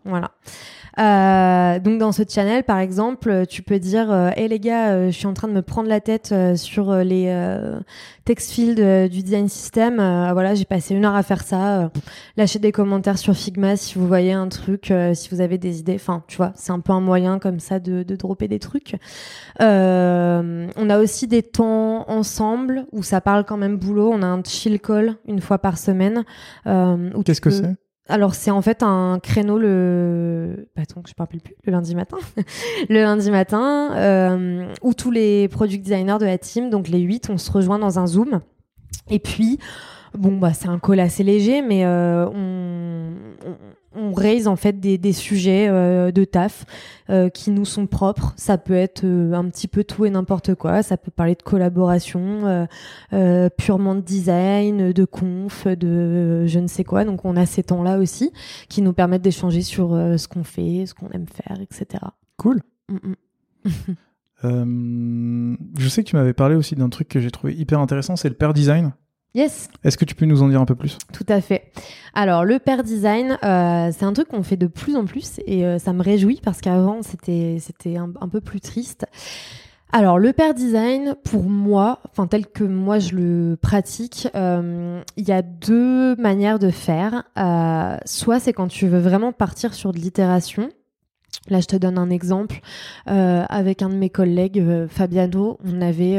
Voilà 0.05 0.33
euh, 0.99 1.79
donc 1.79 1.99
dans 1.99 2.13
ce 2.13 2.23
channel, 2.29 2.65
par 2.65 2.79
exemple, 2.79 3.47
tu 3.47 3.63
peux 3.63 3.79
dire 3.79 4.11
euh, 4.11 4.31
Hey 4.37 4.49
les 4.49 4.61
gars, 4.61 4.91
euh, 4.91 5.07
je 5.07 5.17
suis 5.17 5.27
en 5.27 5.33
train 5.33 5.49
de 5.49 5.55
me 5.55 5.63
prendre 5.63 5.89
la 5.89 6.01
tête 6.01 6.31
euh, 6.33 6.55
sur 6.55 6.95
les 6.97 7.33
text 8.25 8.53
fields 8.53 9.09
du 9.09 9.23
design 9.23 9.49
system. 9.49 9.97
voilà, 9.97 10.55
j'ai 10.55 10.65
passé 10.65 10.95
une 10.95 11.05
heure 11.05 11.15
à 11.15 11.23
faire 11.23 11.43
ça. 11.43 11.91
lâchez 12.37 12.59
des 12.59 12.73
commentaires 12.73 13.19
sur 13.19 13.35
Figma 13.35 13.77
si 13.77 13.99
vous 13.99 14.07
voyez 14.07 14.33
un 14.33 14.49
truc, 14.49 14.93
si 15.15 15.29
vous 15.31 15.41
avez 15.41 15.59
des 15.59 15.81
idées. 15.81 15.97
Enfin, 15.97 16.23
tu 16.29 16.37
vois, 16.37 16.53
c'est 16.55 16.73
un 16.73 16.81
peu 16.81 16.93
un 16.93 17.01
moyen 17.01 17.39
comme 17.39 17.59
ça 17.59 17.81
de, 17.81 18.03
de 18.03 18.17
dropper 18.17 18.49
des 18.49 18.59
trucs. 18.59 18.97
on 19.59 19.65
a 20.91 20.99
aussi 20.99 21.27
des 21.27 21.43
temps 21.43 22.09
ensemble 22.09 22.87
où 22.93 23.03
ça 23.03 23.21
parle 23.21 23.45
quand 23.45 23.57
même 23.57 23.77
boulot. 23.77 24.11
On 24.13 24.23
a 24.23 24.27
un 24.27 24.43
chill 24.45 24.81
call 24.81 25.17
une 25.27 25.41
fois 25.41 25.59
par 25.59 25.79
semaine. 25.79 26.25
Qu'est-ce 26.65 27.41
que 27.41 27.51
c'est? 27.51 27.75
Alors 28.09 28.35
c'est 28.35 28.51
en 28.51 28.63
fait 28.63 28.83
un 28.83 29.21
créneau 29.23 29.59
le 29.59 30.69
bah, 30.75 30.83
attends 30.83 31.03
je 31.07 31.15
parle 31.15 31.29
plus 31.29 31.41
le 31.65 31.73
lundi 31.73 31.95
matin. 31.95 32.19
Le 32.89 33.01
lundi 33.01 33.31
matin 33.31 33.95
euh, 33.95 34.67
où 34.83 34.93
tous 34.93 35.11
les 35.11 35.49
product 35.49 35.85
designers 35.85 36.19
de 36.19 36.27
la 36.27 36.39
team 36.39 36.69
donc 36.69 36.89
les 36.89 36.99
huit 37.01 37.31
on 37.31 37.39
se 37.39 37.51
rejoint 37.51 37.79
dans 37.79 37.99
un 37.99 38.07
zoom. 38.07 38.41
Et 39.09 39.19
puis 39.19 39.59
bon 40.15 40.37
bah 40.37 40.53
c'est 40.53 40.69
un 40.69 40.79
call 40.79 41.01
assez 41.01 41.23
léger 41.23 41.63
mais 41.63 41.85
euh, 41.85 42.29
on, 42.29 43.13
on, 43.95 44.13
raise 44.13 44.49
en 44.49 44.57
fait 44.57 44.81
des, 44.81 44.99
des 44.99 45.13
sujets 45.13 45.69
euh, 45.69 46.11
de 46.11 46.25
taf 46.25 46.65
euh, 47.11 47.29
qui 47.29 47.51
nous 47.51 47.65
sont 47.65 47.87
propres. 47.87 48.33
Ça 48.37 48.59
peut 48.59 48.75
être 48.75 49.05
euh, 49.05 49.33
un 49.33 49.49
petit 49.49 49.69
peu 49.69 49.85
tout 49.85 50.05
et 50.05 50.11
n'importe 50.11 50.55
quoi. 50.55 50.83
Ça 50.83 50.97
peut 50.97 51.11
parler 51.11 51.35
de 51.35 51.43
collaboration, 51.43 52.69
purement 53.57 53.95
de 53.95 54.01
design, 54.01 54.93
de 54.93 55.05
conf, 55.05 55.67
de 55.67 56.47
je 56.47 56.59
ne 56.59 56.67
sais 56.67 56.85
quoi. 56.85 57.05
Donc 57.05 57.25
on 57.25 57.37
a 57.37 57.47
ces 57.47 57.63
temps-là 57.63 57.99
aussi 57.99 58.33
qui 58.69 58.83
nous 58.83 58.93
permettent 58.93 59.23
d'échanger 59.23 59.63
sur 59.63 59.91
ce 59.91 60.29
qu'on 60.29 60.45
fait, 60.45 60.87
ce 60.87 60.95
qu'on 60.95 61.09
aime 61.11 61.27
faire, 61.27 61.59
etc. 61.61 62.05
Cool. 62.37 62.61
Mm, 62.89 63.15
mm. 64.45 65.57
je 65.79 65.89
sais 65.89 66.03
que 66.03 66.09
tu 66.09 66.17
m'avais 66.17 66.33
parlé 66.33 66.57
aussi 66.57 66.75
d'un 66.75 66.89
truc 66.89 67.09
que 67.09 67.21
j'ai 67.21 67.31
trouvé 67.31 67.55
hyper 67.55 67.81
intéressant, 67.81 68.17
c'est 68.17 68.29
le 68.29 68.35
pair 68.35 68.53
design. 68.53 68.93
Yes. 69.35 69.69
Est-ce 69.83 69.97
que 69.97 70.05
tu 70.05 70.15
peux 70.15 70.27
nous 70.27 70.43
en 70.43 70.49
dire 70.49 70.61
un 70.61 70.67
peu 70.67 70.75
plus? 70.75 70.99
Tout 71.13 71.25
à 71.29 71.41
fait. 71.41 71.73
Alors 72.13 72.45
le 72.45 72.59
pair 72.59 72.83
design, 72.83 73.39
euh, 73.43 73.91
c'est 73.91 74.05
un 74.05 74.13
truc 74.13 74.29
qu'on 74.29 74.43
fait 74.43 74.59
de 74.59 74.67
plus 74.67 74.95
en 74.97 75.07
plus 75.07 75.41
et 75.47 75.65
euh, 75.65 75.79
ça 75.79 75.95
me 75.95 76.03
réjouit 76.03 76.41
parce 76.45 76.61
qu'avant 76.61 77.01
c'était 77.03 77.57
c'était 77.59 77.97
un, 77.97 78.29
peu 78.29 78.43
plus 78.43 78.61
triste. 78.61 79.07
Alors 79.91 80.19
le 80.19 80.35
pair 80.35 80.53
design, 80.53 81.15
pour 81.25 81.45
moi, 81.45 82.01
enfin 82.11 82.27
tel 82.27 82.47
que 82.47 82.65
moi 82.65 82.99
je 82.99 83.15
le 83.15 83.57
pratique, 83.57 84.29
euh, 84.35 85.01
il 85.17 85.27
y 85.27 85.33
a 85.33 85.41
deux 85.41 86.15
manières 86.17 86.59
de 86.59 86.71
faire. 86.71 87.25
soit 88.05 88.39
c'est 88.39 88.53
quand 88.53 88.69
tu 88.69 88.87
veux 88.87 89.01
vraiment 89.01 89.33
partir 89.33 89.73
sur 89.73 89.93
de 89.93 89.99
l'itération. 89.99 90.69
Là, 91.49 91.59
je 91.59 91.67
te 91.67 91.75
donne 91.77 91.99
un 91.99 92.11
exemple. 92.11 92.61
avec 93.07 93.83
un 93.83 93.89
de 93.89 93.97
mes 93.97 94.11
collègues, 94.11 94.63
Fabiano, 94.89 95.59
on 95.65 95.81
avait 95.81 96.19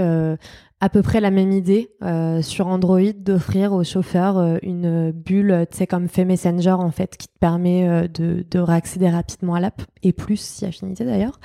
à 0.83 0.89
peu 0.89 1.01
près 1.01 1.21
la 1.21 1.31
même 1.31 1.53
idée 1.53 1.91
euh, 2.03 2.41
sur 2.41 2.67
Android 2.67 3.13
d'offrir 3.15 3.71
au 3.71 3.85
chauffeur 3.85 4.37
euh, 4.37 4.57
une 4.63 5.11
bulle, 5.11 5.65
tu 5.71 5.77
sais, 5.77 5.87
comme 5.87 6.09
fait 6.09 6.25
Messenger 6.25 6.71
en 6.71 6.91
fait, 6.91 7.15
qui 7.15 7.29
te 7.29 7.39
permet 7.39 7.87
euh, 7.87 8.09
de, 8.09 8.45
de 8.51 8.59
réaccéder 8.59 9.09
rapidement 9.09 9.55
à 9.55 9.61
l'app 9.61 9.81
et 10.01 10.11
plus 10.11 10.35
si 10.35 10.65
affinité 10.65 11.05
d'ailleurs. 11.05 11.39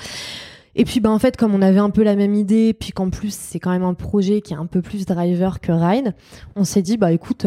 Et 0.75 0.85
puis 0.85 0.99
ben 0.99 1.11
en 1.11 1.21
fait 1.21 1.37
comme 1.37 1.55
on 1.55 1.63
avait 1.63 1.79
un 1.79 1.91
peu 1.91 2.03
la 2.03 2.17
même 2.17 2.35
idée, 2.35 2.75
puis 2.75 2.91
qu'en 2.91 3.11
plus 3.11 3.33
c'est 3.33 3.61
quand 3.61 3.71
même 3.71 3.85
un 3.85 3.95
projet 3.95 4.41
qui 4.41 4.55
est 4.55 4.57
un 4.57 4.67
peu 4.67 4.83
plus 4.83 5.07
driver 5.07 5.61
que 5.61 5.71
ride, 5.71 6.17
on 6.57 6.65
s'est 6.65 6.83
dit 6.83 6.97
bah 6.97 7.13
écoute 7.13 7.47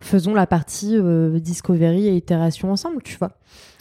faisons 0.00 0.32
la 0.32 0.46
partie 0.46 0.96
discovery 1.42 2.08
et 2.08 2.16
itération 2.16 2.72
ensemble, 2.72 3.02
tu 3.02 3.18
vois. 3.18 3.32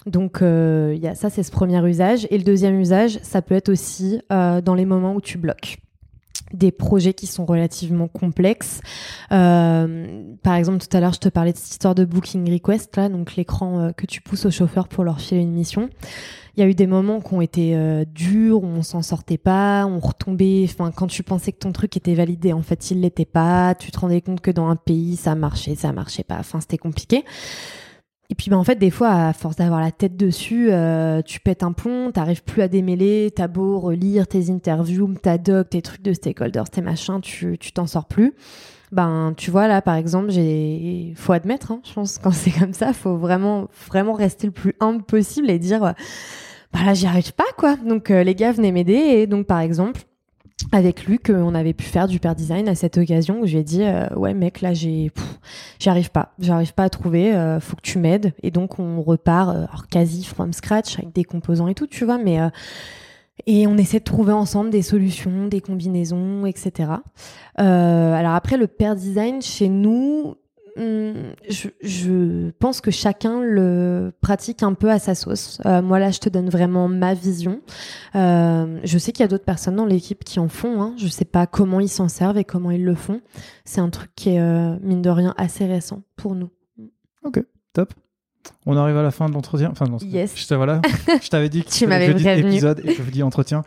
Donc 0.05 0.39
il 0.41 0.99
y 1.01 1.15
ça, 1.15 1.29
c'est 1.29 1.43
ce 1.43 1.51
premier 1.51 1.81
usage. 1.87 2.27
Et 2.29 2.37
le 2.37 2.43
deuxième 2.43 2.77
usage, 2.77 3.19
ça 3.23 3.41
peut 3.41 3.55
être 3.55 3.69
aussi 3.69 4.19
dans 4.29 4.75
les 4.75 4.85
moments 4.85 5.15
où 5.15 5.21
tu 5.21 5.37
bloques 5.37 5.77
des 6.53 6.71
projets 6.71 7.13
qui 7.13 7.27
sont 7.27 7.45
relativement 7.45 8.07
complexes. 8.07 8.81
Euh, 9.31 10.35
par 10.43 10.55
exemple, 10.55 10.79
tout 10.79 10.95
à 10.95 10.99
l'heure, 10.99 11.13
je 11.13 11.19
te 11.19 11.29
parlais 11.29 11.53
de 11.53 11.57
cette 11.57 11.71
histoire 11.71 11.95
de 11.95 12.05
booking 12.05 12.51
request, 12.51 12.95
là, 12.97 13.09
donc 13.09 13.35
l'écran 13.35 13.79
euh, 13.79 13.91
que 13.91 14.05
tu 14.05 14.21
pousses 14.21 14.45
au 14.45 14.51
chauffeur 14.51 14.87
pour 14.87 15.03
leur 15.03 15.19
filer 15.19 15.41
une 15.41 15.53
mission. 15.53 15.89
Il 16.57 16.59
y 16.59 16.63
a 16.63 16.69
eu 16.69 16.73
des 16.73 16.87
moments 16.87 17.21
qui 17.21 17.33
ont 17.33 17.41
été 17.41 17.75
euh, 17.75 18.03
durs, 18.05 18.63
où 18.63 18.67
on 18.67 18.83
s'en 18.83 19.01
sortait 19.01 19.37
pas, 19.37 19.85
on 19.85 19.99
retombait. 19.99 20.65
Enfin, 20.65 20.91
quand 20.91 21.07
tu 21.07 21.23
pensais 21.23 21.53
que 21.53 21.59
ton 21.59 21.71
truc 21.71 21.95
était 21.95 22.13
validé, 22.13 22.51
en 22.51 22.61
fait, 22.61 22.91
il 22.91 23.01
l'était 23.01 23.25
pas. 23.25 23.73
Tu 23.75 23.89
te 23.89 23.99
rendais 23.99 24.19
compte 24.19 24.41
que 24.41 24.51
dans 24.51 24.67
un 24.67 24.75
pays, 24.75 25.15
ça 25.15 25.33
marchait, 25.33 25.75
ça 25.75 25.93
marchait 25.93 26.23
pas. 26.23 26.37
Enfin, 26.39 26.59
c'était 26.59 26.77
compliqué. 26.77 27.23
Et 28.31 28.35
puis, 28.35 28.49
ben, 28.49 28.55
en 28.55 28.63
fait, 28.63 28.77
des 28.77 28.91
fois, 28.91 29.09
à 29.09 29.33
force 29.33 29.57
d'avoir 29.57 29.81
la 29.81 29.91
tête 29.91 30.15
dessus, 30.15 30.69
euh, 30.71 31.21
tu 31.21 31.41
pètes 31.41 31.63
un 31.63 31.73
plomb, 31.73 32.11
t'arrives 32.11 32.43
plus 32.43 32.61
à 32.61 32.69
démêler, 32.69 33.29
t'as 33.35 33.49
beau 33.49 33.77
relire 33.77 34.25
tes 34.25 34.49
interviews, 34.49 35.13
ta 35.21 35.37
doc, 35.37 35.69
tes 35.69 35.81
trucs 35.81 36.01
de 36.01 36.13
stakeholders, 36.13 36.69
tes 36.69 36.81
machins, 36.81 37.19
tu 37.19 37.57
t'en 37.73 37.87
sors 37.87 38.05
plus. 38.05 38.33
Ben, 38.93 39.33
tu 39.35 39.51
vois, 39.51 39.67
là, 39.67 39.81
par 39.81 39.95
exemple, 39.95 40.31
j'ai, 40.31 41.13
faut 41.17 41.33
admettre, 41.33 41.73
hein, 41.73 41.81
je 41.83 41.91
pense, 41.91 42.17
quand 42.23 42.31
c'est 42.31 42.51
comme 42.51 42.73
ça, 42.73 42.93
faut 42.93 43.17
vraiment, 43.17 43.67
vraiment 43.89 44.13
rester 44.13 44.47
le 44.47 44.53
plus 44.53 44.75
humble 44.79 45.03
possible 45.03 45.49
et 45.49 45.59
dire, 45.59 45.81
bah 45.81 46.79
là, 46.85 46.93
j'y 46.93 47.07
arrive 47.07 47.33
pas, 47.33 47.43
quoi. 47.57 47.75
Donc, 47.75 48.11
euh, 48.11 48.23
les 48.23 48.35
gars 48.35 48.53
venaient 48.53 48.71
m'aider 48.71 48.93
et 48.93 49.27
donc, 49.27 49.45
par 49.45 49.59
exemple, 49.59 50.01
avec 50.71 51.05
Luc, 51.05 51.29
euh, 51.29 51.41
on 51.41 51.53
avait 51.55 51.73
pu 51.73 51.85
faire 51.85 52.07
du 52.07 52.19
pair 52.19 52.35
design 52.35 52.67
à 52.67 52.75
cette 52.75 52.97
occasion 52.97 53.41
où 53.41 53.45
je 53.45 53.53
lui 53.53 53.59
ai 53.59 53.63
dit 53.63 53.83
euh, 53.83 54.07
ouais 54.15 54.33
mec 54.33 54.61
là 54.61 54.73
j'ai 54.73 55.11
j'arrive 55.79 56.11
pas, 56.11 56.33
j'arrive 56.39 56.73
pas 56.73 56.83
à 56.83 56.89
trouver, 56.89 57.33
euh, 57.33 57.59
faut 57.59 57.75
que 57.75 57.81
tu 57.81 57.97
m'aides 57.97 58.33
et 58.43 58.51
donc 58.51 58.79
on 58.79 59.01
repart 59.01 59.49
alors 59.49 59.87
quasi 59.89 60.23
from 60.23 60.53
scratch 60.53 60.97
avec 60.97 61.13
des 61.13 61.23
composants 61.23 61.67
et 61.67 61.75
tout 61.75 61.87
tu 61.87 62.05
vois 62.05 62.17
mais 62.17 62.39
et 63.47 63.65
on 63.65 63.77
essaie 63.77 63.99
de 63.99 64.03
trouver 64.03 64.33
ensemble 64.33 64.69
des 64.69 64.83
solutions, 64.83 65.47
des 65.47 65.61
combinaisons, 65.61 66.45
etc. 66.45 66.91
alors 67.55 68.33
après 68.33 68.57
le 68.57 68.67
pair 68.67 68.95
design 68.95 69.41
chez 69.41 69.67
nous, 69.67 70.35
Hum, 70.77 71.33
je, 71.49 72.49
pense 72.51 72.79
que 72.81 72.91
chacun 72.91 73.41
le 73.41 74.13
pratique 74.21 74.63
un 74.63 74.73
peu 74.73 74.89
à 74.89 74.99
sa 74.99 75.15
sauce. 75.15 75.59
Euh, 75.65 75.81
moi 75.81 75.99
là, 75.99 76.11
je 76.11 76.19
te 76.19 76.29
donne 76.29 76.49
vraiment 76.49 76.87
ma 76.87 77.13
vision. 77.13 77.61
Euh, 78.15 78.79
je 78.83 78.97
sais 78.97 79.11
qu'il 79.11 79.23
y 79.23 79.25
a 79.25 79.27
d'autres 79.27 79.45
personnes 79.45 79.75
dans 79.75 79.85
l'équipe 79.85 80.23
qui 80.23 80.39
en 80.39 80.47
font. 80.47 80.81
Hein. 80.81 80.93
Je 80.97 81.07
sais 81.07 81.25
pas 81.25 81.45
comment 81.47 81.79
ils 81.79 81.89
s'en 81.89 82.07
servent 82.07 82.37
et 82.37 82.45
comment 82.45 82.71
ils 82.71 82.85
le 82.85 82.95
font. 82.95 83.21
C'est 83.65 83.81
un 83.81 83.89
truc 83.89 84.11
qui 84.15 84.29
est 84.29 84.39
euh, 84.39 84.77
mine 84.81 85.01
de 85.01 85.09
rien 85.09 85.33
assez 85.37 85.65
récent 85.65 86.03
pour 86.15 86.35
nous. 86.35 86.49
Ok, 87.23 87.43
top. 87.73 87.93
On 88.65 88.77
arrive 88.77 88.97
à 88.97 89.03
la 89.03 89.11
fin 89.11 89.27
de 89.27 89.33
l'entretien. 89.33 89.69
Enfin, 89.71 89.85
non, 89.85 89.97
yes. 89.97 90.33
je, 90.35 90.55
voilà, 90.55 90.81
je 91.21 91.29
t'avais 91.29 91.49
dit 91.49 91.63
que 91.63 91.69
tu 91.69 91.87
m'avais 91.87 92.13
dit 92.13 92.27
épisode 92.27 92.81
et 92.83 92.93
je 92.93 93.01
vous 93.01 93.11
dis 93.11 93.23
entretien. 93.23 93.63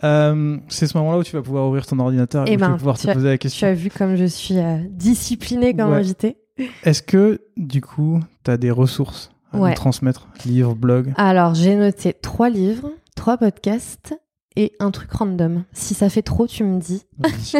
c'est 0.00 0.86
ce 0.86 0.96
moment-là 0.98 1.18
où 1.18 1.24
tu 1.24 1.36
vas 1.36 1.42
pouvoir 1.42 1.66
ouvrir 1.66 1.86
ton 1.86 1.98
ordinateur 1.98 2.46
et, 2.48 2.52
eh 2.52 2.56
ben, 2.56 2.70
pouvoir 2.76 2.98
te 2.98 3.12
poser 3.12 3.28
la 3.28 3.38
question. 3.38 3.66
Tu 3.66 3.70
as 3.70 3.74
vu 3.74 3.90
comme 3.90 4.16
je 4.16 4.24
suis 4.24 4.56
disciplinée 4.90 5.74
comme 5.74 5.92
invité. 5.92 6.36
Est-ce 6.84 7.02
que, 7.02 7.40
du 7.56 7.80
coup, 7.80 8.20
tu 8.44 8.50
as 8.50 8.56
des 8.56 8.70
ressources 8.70 9.30
à 9.52 9.58
nous 9.58 9.74
transmettre? 9.74 10.28
Livres, 10.44 10.74
blogs 10.74 11.12
Alors, 11.16 11.54
j'ai 11.54 11.74
noté 11.74 12.12
trois 12.12 12.48
livres, 12.48 12.90
trois 13.16 13.38
podcasts 13.38 14.14
et 14.56 14.72
un 14.80 14.90
truc 14.90 15.12
random. 15.12 15.64
Si 15.72 15.94
ça 15.94 16.08
fait 16.08 16.22
trop, 16.22 16.46
tu 16.46 16.64
me 16.64 16.80
dis. 16.80 17.02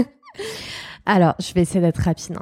Alors, 1.12 1.34
je 1.40 1.52
vais 1.54 1.62
essayer 1.62 1.80
d'être 1.80 1.98
rapide. 1.98 2.36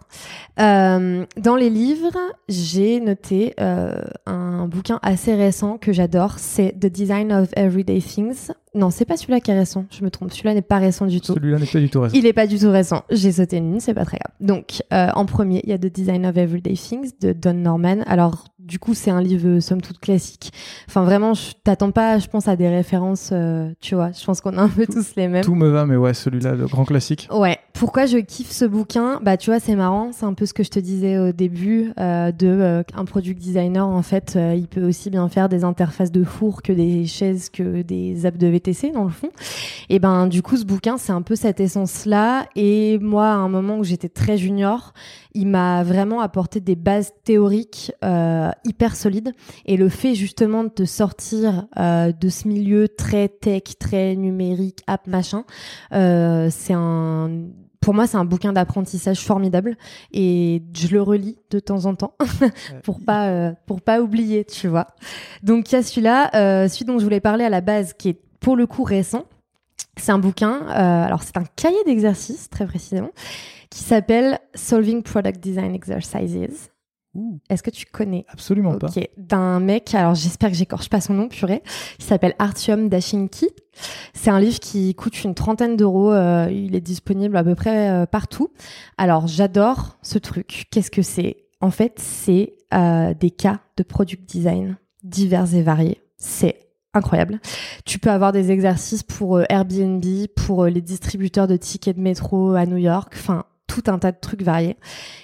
Hein. 0.59 1.23
Euh, 1.23 1.27
dans 1.41 1.57
les 1.57 1.71
livres, 1.71 2.19
j'ai 2.51 3.01
noté 3.01 3.55
euh, 3.59 4.03
un 4.27 4.67
bouquin 4.67 4.99
assez 5.03 5.35
récent 5.35 5.79
que 5.79 5.91
j'adore. 5.91 6.35
C'est 6.39 6.79
The 6.79 6.85
Design 6.85 7.33
of 7.33 7.49
Everyday 7.57 7.99
Things. 8.03 8.51
Non, 8.75 8.91
c'est 8.91 9.07
pas 9.07 9.17
celui-là 9.17 9.41
qui 9.41 9.53
est 9.53 9.59
récent. 9.59 9.87
Je 9.91 10.05
me 10.05 10.11
trompe. 10.11 10.33
Celui-là 10.33 10.53
n'est 10.53 10.61
pas 10.61 10.77
récent 10.77 11.07
du 11.07 11.23
tout. 11.23 11.33
Celui-là 11.33 11.59
n'est 11.59 11.67
pas 11.67 11.81
du 11.81 11.89
tout 11.89 12.03
récent. 12.03 12.15
Il 12.15 12.25
n'est 12.25 12.33
pas 12.35 12.47
du 12.47 12.59
tout 12.59 12.71
récent. 12.71 13.05
J'ai 13.11 13.33
sauté 13.33 13.57
une 13.57 13.71
ligne, 13.71 13.81
c'est 13.81 13.95
pas 13.95 14.05
très 14.05 14.19
grave. 14.19 14.35
Donc, 14.47 14.83
euh, 14.93 15.09
en 15.15 15.25
premier, 15.25 15.63
il 15.65 15.71
y 15.71 15.73
a 15.73 15.79
The 15.79 15.87
Design 15.87 16.27
of 16.27 16.37
Everyday 16.37 16.75
Things 16.75 17.13
de 17.23 17.33
Don 17.33 17.55
Norman. 17.55 18.03
Alors, 18.07 18.45
du 18.69 18.79
coup, 18.79 18.95
c'est 18.95 19.11
un 19.11 19.23
livre 19.23 19.61
somme 19.61 19.81
toute 19.81 19.99
classique. 19.99 20.53
Enfin, 20.89 21.03
vraiment, 21.03 21.33
je 21.33 21.53
t'attends 21.65 21.91
pas, 21.91 22.19
je 22.19 22.29
pense, 22.29 22.47
à 22.49 22.55
des 22.55 22.69
références, 22.69 23.31
euh, 23.33 23.73
tu 23.81 23.95
vois. 23.95 24.13
Je 24.13 24.23
pense 24.25 24.43
qu'on 24.43 24.57
a 24.59 24.63
un 24.63 24.69
peu 24.69 24.87
tous 24.87 25.17
les 25.17 25.27
mêmes. 25.27 25.43
Tout 25.43 25.55
me 25.55 25.69
va, 25.69 25.87
mais 25.87 25.97
ouais, 25.97 26.13
celui-là, 26.15 26.55
le 26.55 26.67
grand 26.67 26.85
classique. 26.85 27.29
Ouais. 27.33 27.59
Pourquoi 27.79 28.07
je 28.07 28.19
kiffe 28.19 28.51
ce 28.51 28.65
bouquin? 28.65 29.21
Bah, 29.23 29.37
tu 29.37 29.51
vois, 29.51 29.61
c'est 29.61 29.77
marrant. 29.77 30.11
C'est 30.13 30.27
un 30.27 30.35
peu 30.35 30.47
ce 30.47 30.53
que 30.53 30.65
je 30.65 30.69
te 30.69 30.81
disais 30.81 31.17
au 31.17 31.31
début 31.31 31.93
euh, 32.01 32.33
de 32.33 32.49
euh, 32.49 32.83
un 32.97 33.05
product 33.05 33.41
designer. 33.41 33.87
En 33.87 34.03
fait, 34.03 34.35
euh, 34.35 34.55
il 34.57 34.67
peut 34.67 34.85
aussi 34.85 35.11
bien 35.11 35.29
faire 35.29 35.49
des 35.49 35.63
interfaces 35.63 36.11
de 36.11 36.25
four 36.25 36.63
que 36.63 36.73
des 36.73 37.07
chaises, 37.07 37.51
que 37.51 37.83
des 37.83 38.27
apps 38.27 38.37
de 38.37 38.49
VTC 38.49 38.91
dans 38.91 39.05
le 39.05 39.11
fond. 39.11 39.31
Et 39.91 40.01
ben, 40.01 40.27
du 40.27 40.43
coup, 40.43 40.57
ce 40.57 40.65
bouquin, 40.65 40.99
c'est 40.99 41.13
un 41.13 41.23
peu 41.23 41.37
cette 41.37 41.61
essence-là. 41.61 42.47
Et 42.57 42.99
moi, 42.99 43.29
à 43.29 43.37
un 43.37 43.49
moment 43.49 43.79
où 43.79 43.85
j'étais 43.85 44.09
très 44.09 44.37
junior, 44.37 44.93
il 45.35 45.47
m'a 45.47 45.83
vraiment 45.83 46.21
apporté 46.21 46.61
des 46.61 46.77
bases 46.77 47.13
théoriques 47.25 47.93
euh, 48.05 48.51
hyper 48.65 48.97
solides. 48.97 49.33
Et 49.67 49.77
le 49.77 49.89
fait 49.89 50.15
justement 50.15 50.65
de 50.65 50.85
sortir 50.85 51.67
euh, 51.79 52.13
de 52.13 52.29
ce 52.29 52.49
milieu 52.49 52.89
très 52.89 53.29
tech, 53.29 53.63
très 53.79 54.17
numérique, 54.17 54.81
app 54.87 55.07
machin, 55.07 55.45
euh, 55.93 56.49
c'est 56.51 56.75
un 56.75 57.31
pour 57.81 57.95
moi, 57.95 58.07
c'est 58.07 58.17
un 58.17 58.25
bouquin 58.25 58.53
d'apprentissage 58.53 59.21
formidable 59.21 59.77
et 60.13 60.63
je 60.75 60.89
le 60.89 61.01
relis 61.01 61.39
de 61.51 61.59
temps 61.59 61.87
en 61.87 61.95
temps 61.95 62.15
pour 62.83 63.01
pas 63.01 63.29
euh, 63.29 63.53
pour 63.67 63.81
pas 63.81 64.01
oublier, 64.01 64.45
tu 64.45 64.69
vois. 64.69 64.89
Donc 65.43 65.71
il 65.71 65.77
y 65.77 65.79
a 65.79 65.83
celui-là, 65.83 66.31
euh, 66.35 66.69
celui 66.69 66.85
dont 66.85 66.99
je 66.99 67.05
voulais 67.05 67.21
parler 67.21 67.45
à 67.45 67.49
la 67.49 67.61
base, 67.61 67.95
qui 67.95 68.11
est 68.11 68.21
pour 68.41 68.57
le 68.57 68.67
coup 68.67 68.83
récent. 68.83 69.25
C'est 69.97 70.13
un 70.13 70.19
bouquin, 70.19 70.63
euh, 70.69 71.05
alors 71.05 71.23
c'est 71.23 71.37
un 71.37 71.45
cahier 71.57 71.83
d'exercice 71.87 72.51
très 72.51 72.67
précisément, 72.67 73.11
qui 73.71 73.83
s'appelle 73.83 74.39
Solving 74.55 75.03
Product 75.03 75.41
Design 75.41 75.75
Exercises. 75.75 76.71
Est-ce 77.49 77.63
que 77.63 77.71
tu 77.71 77.87
connais? 77.87 78.25
Absolument 78.29 78.77
pas. 78.79 78.89
D'un 79.17 79.61
mec, 79.61 79.95
alors 79.95 80.15
j'espère 80.15 80.51
que 80.51 80.57
j'écorche 80.57 80.89
pas 80.89 81.01
son 81.01 81.15
nom, 81.15 81.29
purée. 81.29 81.63
Il 81.99 82.05
s'appelle 82.05 82.35
Artyom 82.39 82.89
Dashinki. 82.89 83.49
C'est 84.13 84.31
un 84.31 84.41
livre 84.41 84.61
qui 84.61 84.95
coûte 84.95 85.25
une 85.25 85.35
trentaine 85.35 85.77
d'euros. 85.77 86.13
Euh, 86.13 86.49
il 86.51 86.77
est 86.77 86.81
disponible 86.81 87.37
à 87.37 87.45
peu 87.45 87.55
près 87.55 87.91
euh, 87.91 88.07
partout. 88.07 88.53
Alors 88.99 89.27
j'adore 89.27 89.99
ce 90.03 90.19
truc. 90.19 90.67
Qu'est-ce 90.71 90.91
que 90.91 91.03
c'est? 91.03 91.49
En 91.61 91.71
fait, 91.71 91.95
c'est 91.97 92.55
euh, 92.75 93.15
des 93.15 93.31
cas 93.31 93.61
de 93.77 93.83
product 93.83 94.29
design 94.29 94.77
divers 95.03 95.55
et 95.55 95.63
variés. 95.63 96.01
C'est 96.19 96.69
incroyable. 96.95 97.41
Tu 97.85 97.99
peux 97.99 98.11
avoir 98.11 98.33
des 98.33 98.51
exercices 98.51 99.03
pour 99.03 99.41
Airbnb, 99.49 100.05
pour 100.37 100.67
les 100.67 100.83
distributeurs 100.83 101.47
de 101.47 101.57
tickets 101.57 101.97
de 101.97 102.03
métro 102.03 102.53
à 102.55 102.67
New 102.67 102.77
York. 102.77 103.13
Enfin, 103.17 103.45
tout 103.69 103.85
un 103.87 103.99
tas 104.01 104.11
de 104.11 104.17
trucs 104.21 104.43
variés. 104.43 104.77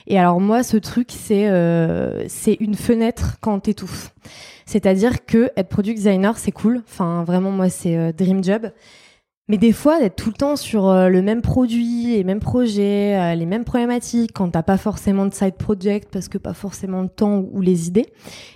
Et 0.07 0.17
alors 0.19 0.41
moi, 0.41 0.63
ce 0.63 0.77
truc, 0.77 1.09
c'est 1.11 1.49
euh, 1.49 2.25
c'est 2.29 2.57
une 2.61 2.77
fenêtre 2.77 3.39
quand 3.41 3.59
t'étouffes. 3.59 4.15
C'est-à-dire 4.67 5.27
que 5.27 5.51
être 5.57 5.69
product 5.69 5.97
designer, 5.97 6.39
c'est 6.39 6.53
cool. 6.53 6.83
Enfin, 6.89 7.25
vraiment, 7.25 7.51
moi, 7.51 7.69
c'est 7.69 7.97
euh, 7.97 8.13
dream 8.13 8.45
job. 8.45 8.71
Mais 9.47 9.59
des 9.59 9.73
fois, 9.73 10.01
d'être 10.01 10.17
tout 10.17 10.31
le 10.31 10.37
temps 10.37 10.57
sur 10.57 10.89
euh, 10.89 11.11
le 11.11 11.21
même 11.21 11.43
produit, 11.43 12.17
les 12.17 12.25
mêmes 12.25 12.41
projets, 12.41 13.15
euh, 13.15 13.35
les 13.35 13.45
mêmes 13.45 13.65
problématiques, 13.65 14.31
quand 14.33 14.49
t'as 14.49 14.63
pas 14.63 14.79
forcément 14.79 15.27
de 15.27 15.35
side 15.35 15.57
project 15.57 16.09
parce 16.11 16.29
que 16.29 16.39
pas 16.39 16.55
forcément 16.55 17.03
le 17.03 17.11
temps 17.11 17.45
ou 17.53 17.61
les 17.61 17.89
idées, 17.89 18.07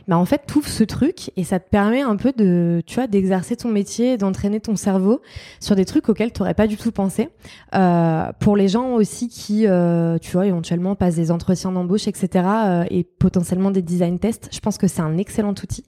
bah 0.06 0.16
en 0.16 0.24
fait, 0.24 0.44
tout 0.46 0.62
ce 0.62 0.84
truc 0.84 1.30
et 1.36 1.44
ça 1.44 1.60
te 1.60 1.68
permet 1.68 2.00
un 2.00 2.16
peu 2.16 2.32
de, 2.32 2.82
tu 2.86 2.94
vois, 2.94 3.06
d'exercer 3.06 3.54
ton 3.54 3.68
métier, 3.68 4.16
d'entraîner 4.16 4.60
ton 4.60 4.76
cerveau 4.76 5.20
sur 5.60 5.76
des 5.76 5.84
trucs 5.84 6.08
auxquels 6.08 6.32
t'aurais 6.32 6.54
pas 6.54 6.66
du 6.66 6.78
tout 6.78 6.90
pensé. 6.90 7.28
Euh, 7.74 8.32
pour 8.40 8.56
les 8.56 8.68
gens 8.68 8.94
aussi 8.94 9.28
qui, 9.28 9.66
euh, 9.66 10.16
tu 10.16 10.32
vois, 10.32 10.46
éventuellement 10.46 10.94
passent 10.94 11.16
des 11.16 11.30
entretiens 11.30 11.70
d'embauche, 11.70 12.08
etc. 12.08 12.46
et 12.88 13.04
potentiellement 13.04 13.70
des 13.70 13.82
design 13.82 14.18
tests, 14.18 14.48
je 14.50 14.60
pense 14.60 14.78
que 14.78 14.86
c'est 14.86 15.02
un 15.02 15.18
excellent 15.18 15.50
outil. 15.50 15.84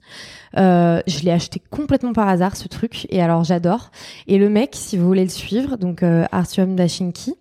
Je 0.55 1.23
l'ai 1.23 1.31
acheté 1.31 1.61
complètement 1.69 2.13
par 2.13 2.27
hasard 2.27 2.55
ce 2.55 2.67
truc 2.67 3.07
et 3.09 3.21
alors 3.21 3.43
j'adore. 3.43 3.91
Et 4.27 4.37
le 4.37 4.49
mec 4.49 4.71
si 4.73 4.97
vous 4.97 5.05
voulez 5.05 5.23
le 5.23 5.29
suivre, 5.29 5.77
donc 5.77 6.03
euh, 6.03 6.25
Artyom 6.31 6.75
Dashinki. 6.75 7.35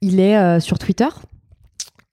Il 0.00 0.20
est 0.20 0.36
euh, 0.36 0.60
sur 0.60 0.78
Twitter. 0.78 1.08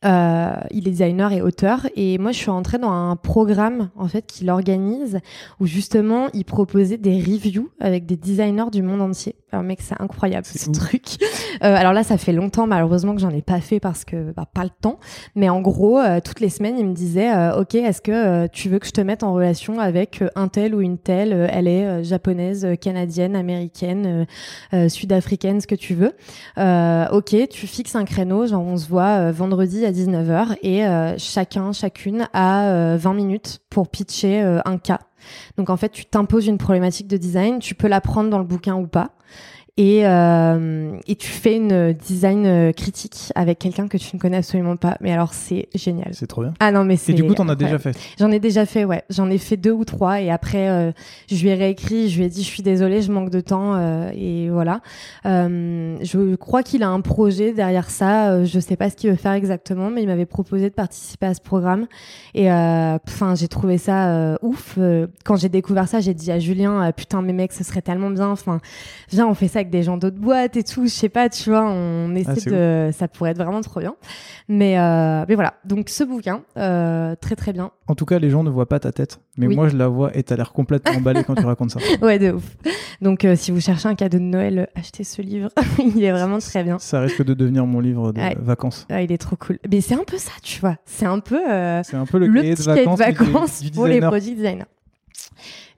Euh, 0.06 0.54
il 0.70 0.88
est 0.88 0.92
designer 0.92 1.34
et 1.34 1.42
auteur 1.42 1.88
et 1.96 2.20
moi 2.20 2.32
je 2.32 2.38
suis 2.38 2.52
rentrée 2.52 2.78
dans 2.78 2.92
un 2.92 3.16
programme 3.16 3.90
en 3.96 4.08
fait 4.08 4.28
qu'il 4.28 4.48
organise 4.52 5.20
où 5.60 5.66
justement 5.66 6.28
il 6.36 6.46
proposait 6.46 6.98
des 6.98 7.20
reviews 7.20 7.72
avec 7.80 8.06
des 8.06 8.16
designers 8.16 8.70
du 8.72 8.84
monde 8.84 9.02
entier. 9.02 9.34
Alors 9.52 9.64
mec 9.64 9.80
c'est 9.82 10.00
incroyable 10.00 10.46
ce 10.46 10.70
truc. 10.70 11.18
Euh, 11.64 11.76
alors 11.76 11.94
là 11.94 12.04
ça 12.04 12.20
fait 12.20 12.34
longtemps 12.34 12.68
malheureusement 12.68 13.16
que 13.16 13.22
j'en 13.22 13.32
ai 13.32 13.42
pas 13.42 13.60
fait 13.60 13.80
parce 13.80 14.06
que 14.06 14.32
bah, 14.34 14.46
pas 14.46 14.64
le 14.64 14.70
temps. 14.70 15.00
Mais 15.34 15.50
en 15.50 15.62
gros 15.62 15.98
euh, 15.98 16.20
toutes 16.24 16.42
les 16.42 16.50
semaines 16.50 16.78
il 16.78 16.86
me 16.86 16.94
disait 16.94 17.32
ok 17.58 17.74
est-ce 17.74 18.02
que 18.02 18.46
tu 18.48 18.70
veux 18.70 18.78
que 18.78 18.86
je 18.86 18.92
te 18.92 19.02
mette 19.02 19.24
en 19.24 19.34
relation 19.34 19.80
avec 19.80 20.24
un 20.36 20.48
tel 20.48 20.76
ou 20.76 20.82
une 20.82 21.00
telle 21.00 21.50
elle 21.52 21.68
est 21.68 22.04
japonaise, 22.04 22.68
canadienne, 22.80 23.36
américaine, 23.36 24.28
sud-africaine 24.90 25.60
ce 25.60 25.66
que 25.66 25.74
tu 25.74 25.96
veux. 25.96 26.14
ok 27.12 27.48
tu 27.50 27.66
fixes 27.66 27.96
un 27.96 28.06
créneau 28.06 28.46
genre 28.46 28.64
on 28.64 28.78
se 28.78 28.88
voit 28.88 29.32
vendredi 29.32 29.87
à 29.88 29.92
19h 29.92 30.58
et 30.62 30.84
chacun, 31.18 31.72
chacune 31.72 32.28
a 32.34 32.96
20 32.98 33.14
minutes 33.14 33.60
pour 33.70 33.90
pitcher 33.90 34.42
un 34.66 34.78
cas. 34.78 35.00
Donc 35.58 35.70
en 35.70 35.78
fait, 35.78 35.90
tu 35.90 36.06
t'imposes 36.06 36.48
une 36.48 36.58
problématique 36.58 37.08
de 37.08 37.18
design, 37.18 37.60
tu 37.60 37.74
peux 37.74 37.88
la 37.88 38.02
prendre 38.02 38.30
dans 38.30 38.38
le 38.40 38.46
bouquin 38.46 38.76
ou 38.76 38.88
pas 38.88 39.12
et, 39.78 40.08
euh, 40.08 40.98
et 41.06 41.16
tu 41.16 41.28
fais 41.28 41.56
une 41.56 41.94
design 41.94 42.48
euh, 42.48 42.72
critique 42.72 43.32
avec 43.36 43.60
quelqu'un 43.60 43.88
que 43.88 43.98
tu 43.98 44.16
ne 44.16 44.20
connais 44.20 44.38
absolument 44.38 44.76
pas. 44.76 44.98
Mais 45.02 45.14
alors, 45.14 45.36
c'est 45.36 45.70
génial. 45.76 46.10
C'est 46.14 46.26
trop 46.26 46.42
bien. 46.42 46.56
Ah 46.60 46.72
non, 46.72 46.84
mais 46.84 46.98
c'est. 46.98 47.12
Et 47.12 47.16
du 47.16 47.24
coup, 47.24 47.36
t'en 47.36 47.48
as 47.48 47.56
déjà 47.56 47.78
fait 47.78 47.96
J'en 48.20 48.32
ai 48.32 48.40
déjà 48.40 48.66
fait, 48.66 48.86
ouais. 48.86 49.04
J'en 49.12 49.30
ai 49.30 49.38
fait 49.38 49.56
deux 49.56 49.72
ou 49.72 49.86
trois. 49.86 50.20
Et 50.20 50.32
après, 50.32 50.70
euh, 50.70 50.92
je 51.30 51.40
lui 51.44 51.50
ai 51.50 51.54
réécrit, 51.54 52.10
je 52.10 52.18
lui 52.18 52.26
ai 52.26 52.30
dit, 52.30 52.42
je 52.42 52.48
suis 52.48 52.64
désolée, 52.64 53.04
je 53.04 53.12
manque 53.12 53.30
de 53.30 53.40
temps. 53.40 53.76
Euh, 53.76 54.10
et 54.16 54.50
voilà. 54.50 54.82
Euh, 55.28 55.96
je 56.02 56.36
crois 56.36 56.64
qu'il 56.64 56.82
a 56.82 56.90
un 56.90 57.02
projet 57.02 57.54
derrière 57.54 57.92
ça. 57.92 58.44
je 58.46 58.60
sais 58.60 58.78
pas 58.78 58.90
ce 58.90 58.96
qu'il 58.96 59.12
veut 59.12 59.16
faire 59.16 59.34
exactement, 59.34 59.92
mais 59.92 60.02
il 60.02 60.08
m'avait 60.08 60.26
proposé 60.26 60.70
de 60.70 60.74
participer 60.74 61.28
à 61.28 61.36
ce 61.36 61.42
programme. 61.42 61.86
Et 62.34 62.52
enfin, 62.52 63.36
j'ai 63.36 63.48
trouvé 63.48 63.78
ça 63.78 64.38
ouf. 64.42 64.80
quand 65.24 65.36
j'ai 65.36 65.50
découvert 65.50 65.88
ça, 65.88 66.00
j'ai 66.00 66.16
dit 66.16 66.32
à 66.32 66.40
Julien, 66.40 66.92
putain, 66.92 67.22
mes 67.22 67.34
mecs, 67.34 67.54
ce 67.54 67.64
serait 67.64 67.84
tellement 67.84 68.10
bien. 68.10 68.30
Enfin, 68.30 68.60
viens, 69.12 69.28
on 69.28 69.36
fait 69.36 69.48
ça 69.48 69.64
des 69.70 69.84
gens 69.84 69.98
d'autres 69.98 70.20
boîtes 70.20 70.58
et 70.58 70.64
tout. 70.64 70.84
Je 70.86 70.92
sais 70.92 71.10
pas, 71.10 71.30
tu 71.30 71.50
vois, 71.50 71.70
on 71.70 72.14
ah, 72.16 72.20
essaie 72.20 72.50
de. 72.50 72.92
Ça 72.92 73.08
pourrait 73.08 73.32
être 73.32 73.38
vraiment 73.38 73.62
trop 73.62 73.80
bien. 73.80 73.96
Mais, 74.50 74.80
euh, 74.80 75.26
mais 75.28 75.36
voilà. 75.36 75.56
Donc 75.66 75.90
ce 75.90 76.04
bouquin, 76.04 76.42
euh, 76.58 77.16
très 77.20 77.36
très 77.36 77.54
bien. 77.54 77.72
En 77.88 77.96
tout 77.96 78.06
cas, 78.06 78.20
les 78.20 78.30
gens 78.30 78.44
ne 78.44 78.50
voient 78.50 78.68
pas 78.68 78.80
ta 78.80 78.92
tête, 78.92 79.20
mais 79.38 79.48
moi 79.48 79.68
je 79.68 79.78
la 79.78 79.88
vois 79.88 80.16
et 80.16 80.24
t'as 80.24 80.36
l'air 80.36 80.54
complètement 80.54 80.94
emballé 80.98 81.24
quand 81.24 81.36
tu 81.36 81.46
racontes 81.46 81.72
ça. 81.72 81.80
Ouais, 82.02 82.20
de 82.20 82.32
ouf. 82.32 82.56
Donc 83.02 83.26
euh, 83.26 83.36
si 83.36 83.52
vous 83.52 83.60
cherchez 83.60 83.88
un 83.88 83.96
cadeau 83.96 84.20
de 84.20 84.24
Noël, 84.24 84.70
achetez 84.76 85.04
ce 85.04 85.22
livre. 85.22 85.50
il 85.80 86.04
est 86.04 86.12
vraiment 86.12 86.40
très 86.40 86.64
bien. 86.64 86.80
Ça 86.80 87.02
risque 87.02 87.24
de 87.24 87.34
devenir 87.34 87.66
mon 87.66 87.80
livre 87.80 88.12
de 88.12 88.22
vacances. 88.40 88.86
Ah, 88.90 89.02
il 89.02 89.12
est 89.12 89.18
trop 89.18 89.36
cool. 89.36 89.60
Mais 89.70 89.82
c'est 89.82 89.96
un 89.96 90.04
peu 90.06 90.18
ça, 90.18 90.32
tu 90.42 90.62
vois. 90.62 90.78
C'est 90.86 91.06
un 91.06 91.20
peu. 91.20 91.40
c'est 91.84 91.98
un 91.98 92.06
peu 92.06 92.20
le, 92.20 92.28
le 92.28 92.42
de 92.42 92.62
vacances, 92.62 93.00
de 93.00 93.04
vacances 93.04 93.64
pour 93.74 93.88
les 93.88 94.00
produits 94.00 94.36
designers. 94.36 94.66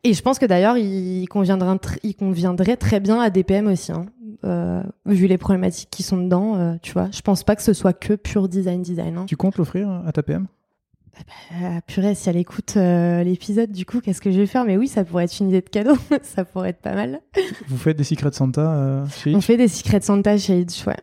Et 0.04 0.14
je 0.14 0.22
pense 0.22 0.40
que 0.40 0.46
d'ailleurs, 0.46 0.78
il 0.78 1.28
conviendrait, 1.28 2.00
il 2.04 2.16
conviendrait 2.16 2.78
très 2.78 3.00
bien 3.00 3.20
à 3.20 3.30
DPM 3.30 3.68
aussi, 3.68 3.92
hein. 3.92 4.06
euh, 4.46 4.82
vu 5.06 5.28
les 5.28 5.38
problématiques 5.38 5.90
qui 5.90 6.04
sont 6.04 6.18
dedans. 6.18 6.56
Euh, 6.56 6.76
tu 6.82 6.94
vois, 6.94 7.10
je 7.12 7.22
pense 7.22 7.44
pas 7.44 7.56
que 7.56 7.62
ce 7.62 7.74
soit 7.74 7.94
que 7.94 8.14
pur 8.14 8.48
design 8.48 8.82
design. 8.82 9.18
Hein. 9.18 9.26
Tu 9.26 9.36
comptes 9.36 9.58
l'offrir 9.58 9.90
à 10.06 10.12
ta 10.12 10.24
PM 10.24 10.48
ah 11.18 11.22
bah, 11.28 11.82
Purée, 11.86 12.16
si 12.16 12.30
elle 12.30 12.38
écoute 12.38 12.76
euh, 12.78 13.24
l'épisode, 13.24 13.72
du 13.72 13.86
coup, 13.86 14.00
qu'est-ce 14.00 14.22
que 14.22 14.32
je 14.32 14.40
vais 14.40 14.46
faire? 14.46 14.64
Mais 14.64 14.78
oui, 14.78 14.88
ça 14.88 15.04
pourrait 15.04 15.26
être 15.26 15.38
une 15.40 15.50
idée 15.50 15.62
de 15.62 15.70
cadeau. 15.70 15.98
ça 16.24 16.46
pourrait 16.46 16.70
être 16.70 16.82
pas 16.82 16.96
mal. 16.96 17.20
Vous 17.68 17.78
faites 17.78 17.98
des 17.98 18.06
Secrets 18.06 18.30
de 18.30 18.36
Santa 18.36 19.04
chez 19.18 19.36
On 19.36 19.42
fait 19.42 19.58
des 19.58 19.68
Secrets 19.68 20.00
de 20.00 20.06
Santa 20.06 20.38
chez 20.38 20.62
Hitch, 20.62 20.86
ouais. 20.88 20.98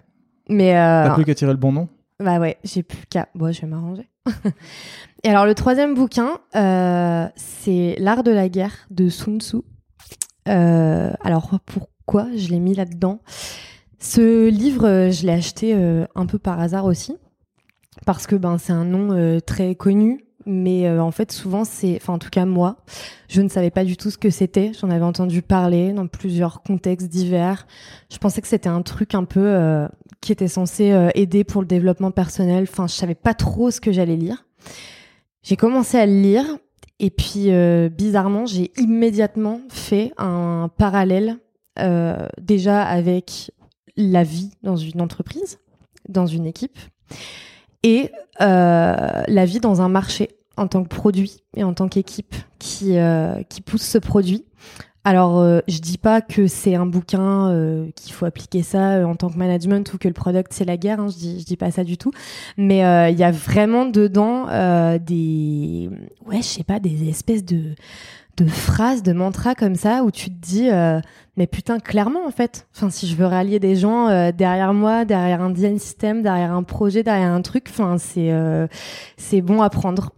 Mais 0.48 0.73
T'as 0.73 1.14
plus 1.14 1.24
qu'à 1.24 1.35
tirer 1.35 1.52
le 1.52 1.59
bon 1.59 1.73
nom? 1.73 1.89
Bah 2.18 2.39
ouais, 2.39 2.56
j'ai 2.64 2.82
plus 2.82 3.05
qu'à. 3.10 3.28
Bon, 3.35 3.52
je 3.52 3.60
vais 3.60 3.66
m'arranger. 3.66 4.09
Et 5.24 5.28
alors 5.28 5.47
le 5.47 5.55
troisième 5.55 5.94
bouquin, 5.94 6.38
euh, 6.55 7.26
c'est 7.36 7.97
L'art 7.98 8.22
de 8.22 8.30
la 8.30 8.48
guerre 8.48 8.86
de 8.90 9.09
Sun 9.09 9.40
Tzu. 9.40 9.56
Euh, 10.47 11.12
alors 11.20 11.59
pourquoi 11.64 12.28
je 12.36 12.48
l'ai 12.48 12.60
mis 12.60 12.74
là-dedans? 12.74 13.20
Ce 13.98 14.48
livre, 14.48 15.10
je 15.10 15.26
l'ai 15.26 15.32
acheté 15.32 15.74
euh, 15.74 16.06
un 16.14 16.26
peu 16.26 16.38
par 16.38 16.60
hasard 16.60 16.84
aussi, 16.84 17.16
parce 18.05 18.26
que 18.26 18.36
ben 18.36 18.59
c'est 18.59 18.72
un 18.72 18.84
nom 18.84 19.40
très 19.40 19.74
connu, 19.74 20.26
mais 20.44 20.88
en 20.88 21.10
fait 21.10 21.32
souvent 21.32 21.64
c'est, 21.64 21.97
enfin 21.97 22.12
en 22.12 22.18
tout 22.18 22.30
cas 22.30 22.44
moi, 22.44 22.76
je 23.28 23.40
ne 23.40 23.48
savais 23.48 23.70
pas 23.70 23.84
du 23.84 23.97
tout 23.97 24.10
ce 24.10 24.18
que 24.18 24.30
c'était. 24.30 24.72
J'en 24.80 24.90
avais 24.90 25.05
entendu 25.05 25.43
parler 25.43 25.93
dans 25.93 26.06
plusieurs 26.06 26.62
contextes 26.62 27.09
divers. 27.09 27.66
Je 28.12 28.18
pensais 28.18 28.43
que 28.43 28.48
c'était 28.48 28.68
un 28.68 28.82
truc 28.82 29.14
un 29.14 29.24
peu 29.24 29.88
qui 30.20 30.30
était 30.30 30.47
censé 30.47 31.10
aider 31.14 31.43
pour 31.43 31.62
le 31.62 31.66
développement 31.66 32.12
personnel. 32.12 32.66
Enfin, 32.70 32.86
je 32.86 32.94
savais 32.94 33.16
pas 33.16 33.34
trop 33.34 33.72
ce 33.72 33.80
que 33.80 33.90
j'allais 33.90 34.16
lire. 34.16 34.44
J'ai 35.47 35.55
commencé 35.56 35.97
à 35.97 36.06
le 36.06 36.20
lire 36.20 36.44
et 36.98 37.09
puis 37.09 37.52
euh, 37.52 37.89
bizarrement, 37.89 38.47
j'ai 38.47 38.73
immédiatement 38.78 39.60
fait 39.68 40.12
un 40.18 40.68
parallèle 40.77 41.36
euh, 41.78 42.27
déjà 42.40 42.82
avec 42.82 43.52
la 43.97 44.24
vie 44.24 44.51
dans 44.64 44.74
une 44.74 45.01
entreprise, 45.01 45.60
dans 46.09 46.27
une 46.27 46.47
équipe, 46.47 46.77
et 47.85 48.10
euh, 48.40 49.23
la 49.28 49.44
vie 49.44 49.60
dans 49.60 49.82
un 49.82 49.89
marché 49.89 50.31
en 50.56 50.66
tant 50.66 50.82
que 50.82 50.89
produit 50.89 51.36
et 51.55 51.62
en 51.62 51.74
tant 51.74 51.89
qu'équipe 51.89 52.35
qui, 52.59 52.97
qui 53.48 53.60
pousse 53.60 53.82
ce 53.82 53.98
produit 53.98 54.47
alors, 55.06 55.38
euh, 55.38 55.60
je 55.68 55.78
dis 55.78 55.98
pas 55.98 56.20
que 56.20 56.48
c'est 56.48 56.74
un 56.74 56.84
bouquin 56.84 57.48
euh, 57.52 57.88
qu'il 57.94 58.12
faut 58.12 58.24
appliquer 58.24 58.62
ça 58.64 58.94
euh, 58.94 59.04
en 59.04 59.14
tant 59.14 59.30
que 59.30 59.38
management 59.38 59.94
ou 59.94 59.98
que 59.98 60.08
le 60.08 60.14
product 60.14 60.52
c'est 60.52 60.64
la 60.64 60.76
guerre. 60.76 60.98
Hein, 60.98 61.06
je 61.10 61.16
dis, 61.16 61.38
je 61.38 61.44
dis 61.44 61.56
pas 61.56 61.70
ça 61.70 61.84
du 61.84 61.96
tout. 61.96 62.10
Mais 62.56 62.78
il 63.12 63.16
y 63.16 63.22
a 63.22 63.30
vraiment 63.30 63.86
dedans 63.86 64.46
des, 64.98 65.90
ouais, 66.26 66.38
je 66.38 66.42
sais 66.42 66.64
pas, 66.64 66.80
des 66.80 67.08
espèces 67.08 67.44
de 67.44 67.76
de 68.36 68.46
phrases, 68.46 69.02
de 69.04 69.12
mantras 69.12 69.54
comme 69.54 69.76
ça 69.76 70.02
où 70.02 70.10
tu 70.10 70.28
te 70.28 70.44
dis, 70.44 70.68
mais 71.36 71.46
putain, 71.46 71.78
clairement 71.78 72.26
en 72.26 72.32
fait. 72.32 72.66
Enfin, 72.74 72.90
si 72.90 73.06
je 73.06 73.14
veux 73.14 73.26
rallier 73.26 73.60
des 73.60 73.76
gens 73.76 74.08
derrière 74.32 74.74
moi, 74.74 75.04
derrière 75.04 75.40
un 75.40 75.50
design 75.50 75.78
system, 75.78 76.22
derrière 76.22 76.52
un 76.52 76.64
projet, 76.64 77.04
derrière 77.04 77.30
un 77.30 77.42
truc, 77.42 77.66
enfin, 77.70 77.96
c'est 77.98 78.32
c'est 79.16 79.40
bon 79.40 79.62
à 79.62 79.70
prendre. 79.70 80.10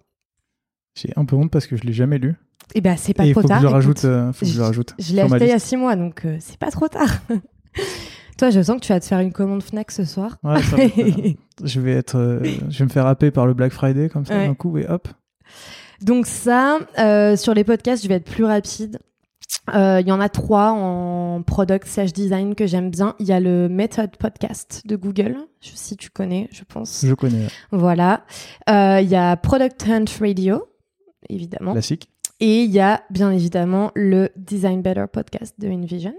J'ai 0.95 1.13
un 1.17 1.27
peu 1.27 1.37
honte 1.37 1.51
parce 1.51 1.67
que 1.67 1.77
je 1.77 1.83
l'ai 1.83 1.93
jamais 1.93 2.17
lu. 2.17 2.37
Et 2.75 2.79
eh 2.79 2.81
ben 2.83 2.97
c'est 2.99 3.15
pas 3.15 3.31
trop 3.31 3.43
tard. 3.43 3.63
Que 3.63 3.67
je 3.67 3.73
rajoute, 3.73 4.05
euh, 4.05 4.33
faut 4.33 4.45
que 4.45 4.53
je, 4.53 4.61
rajoute. 4.61 4.95
Je 4.99 5.15
l'ai 5.15 5.23
acheté 5.23 5.47
il 5.47 5.49
y 5.49 5.53
a 5.53 5.59
six 5.59 5.77
mois, 5.77 5.97
donc 5.97 6.27
euh, 6.27 6.37
c'est 6.39 6.59
pas 6.59 6.71
trop 6.71 6.87
tard. 6.87 7.09
Toi, 8.39 8.51
je 8.51 8.63
sens 8.63 8.77
que 8.77 8.85
tu 8.85 8.93
vas 8.93 9.01
te 9.01 9.07
faire 9.07 9.21
une 9.21 9.33
commande 9.33 9.63
Fnac 9.63 9.91
ce 9.91 10.05
soir. 10.05 10.37
Ouais, 10.45 10.63
ça 10.63 10.77
je 11.65 11.81
vais 11.81 11.93
être, 11.93 12.19
euh, 12.19 12.41
je 12.69 12.79
vais 12.79 12.85
me 12.85 12.91
faire 12.91 13.07
happer 13.07 13.31
par 13.31 13.47
le 13.47 13.55
Black 13.55 13.73
Friday 13.73 14.11
comme 14.11 14.27
ça 14.27 14.35
d'un 14.35 14.55
coup 14.55 14.77
et 14.77 14.87
hop. 14.87 15.09
Donc 16.03 16.27
ça, 16.27 16.79
sur 17.37 17.55
les 17.55 17.65
podcasts, 17.65 18.03
je 18.03 18.09
vais 18.09 18.17
être 18.17 18.31
plus 18.31 18.45
rapide. 18.45 18.99
Il 19.73 20.05
y 20.07 20.13
en 20.13 20.21
a 20.21 20.29
trois 20.29 20.71
en 20.71 21.43
product 21.43 21.89
slash 21.89 22.13
design 22.13 22.55
que 22.55 22.67
j'aime 22.67 22.91
bien. 22.91 23.15
Il 23.19 23.27
y 23.27 23.33
a 23.33 23.41
le 23.41 23.69
Method 23.69 24.17
Podcast 24.19 24.83
de 24.85 24.95
Google, 24.95 25.39
si 25.61 25.97
tu 25.97 26.11
connais, 26.11 26.49
je 26.53 26.65
pense. 26.65 27.05
Je 27.05 27.15
connais. 27.15 27.47
Voilà. 27.73 28.25
Il 28.69 29.09
y 29.09 29.17
a 29.17 29.37
Product 29.37 29.85
Hunt 29.89 30.05
Radio, 30.21 30.69
évidemment. 31.29 31.73
Classique. 31.73 32.11
Et 32.41 32.63
il 32.63 32.71
y 32.71 32.81
a 32.81 33.03
bien 33.11 33.31
évidemment 33.31 33.91
le 33.95 34.31
Design 34.37 34.81
Better 34.81 35.07
podcast 35.13 35.55
de 35.59 35.69
InVision. 35.69 36.15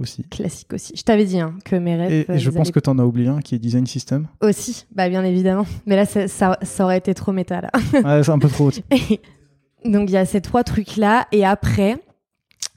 Aussi. 0.00 0.24
Classique 0.24 0.72
aussi. 0.72 0.94
Je 0.96 1.02
t'avais 1.02 1.26
dit 1.26 1.38
hein, 1.38 1.54
que 1.64 1.76
mes 1.76 1.94
rêves. 1.94 2.24
Et, 2.30 2.38
je 2.38 2.50
pense 2.50 2.70
que 2.70 2.80
tu 2.80 2.88
en 2.88 2.98
as 2.98 3.04
oublié 3.04 3.28
un 3.28 3.40
qui 3.40 3.54
est 3.54 3.58
Design 3.58 3.86
System. 3.86 4.28
Aussi, 4.40 4.86
bah 4.92 5.08
bien 5.10 5.22
évidemment. 5.24 5.66
Mais 5.86 5.94
là, 5.94 6.06
ça, 6.06 6.26
ça, 6.26 6.84
aurait 6.84 6.98
été 6.98 7.12
trop 7.12 7.32
méta 7.32 7.60
là. 7.60 7.70
ouais, 7.92 8.24
c'est 8.24 8.30
un 8.30 8.38
peu 8.38 8.48
trop. 8.48 8.70
Donc 9.84 10.08
il 10.08 10.12
y 10.12 10.16
a 10.16 10.24
ces 10.24 10.40
trois 10.40 10.64
trucs 10.64 10.96
là. 10.96 11.28
Et 11.32 11.44
après, 11.44 12.02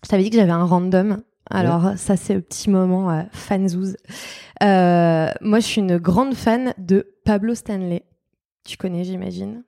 je 0.04 0.10
t'avais 0.10 0.24
dit 0.24 0.30
que 0.30 0.36
j'avais 0.36 0.52
un 0.52 0.66
random. 0.66 1.22
Alors 1.50 1.94
ça, 1.98 2.18
c'est 2.18 2.34
le 2.34 2.42
petit 2.42 2.70
moment 2.70 3.10
euh, 3.10 3.24
fanzouz. 3.32 3.96
Euh, 4.62 5.30
moi, 5.42 5.60
je 5.60 5.66
suis 5.66 5.82
une 5.82 5.98
grande 5.98 6.36
fan 6.36 6.74
de 6.78 7.08
Pablo 7.24 7.56
Stanley. 7.56 8.04
Tu 8.66 8.76
connais, 8.78 9.06
j'imagine. 9.06 9.64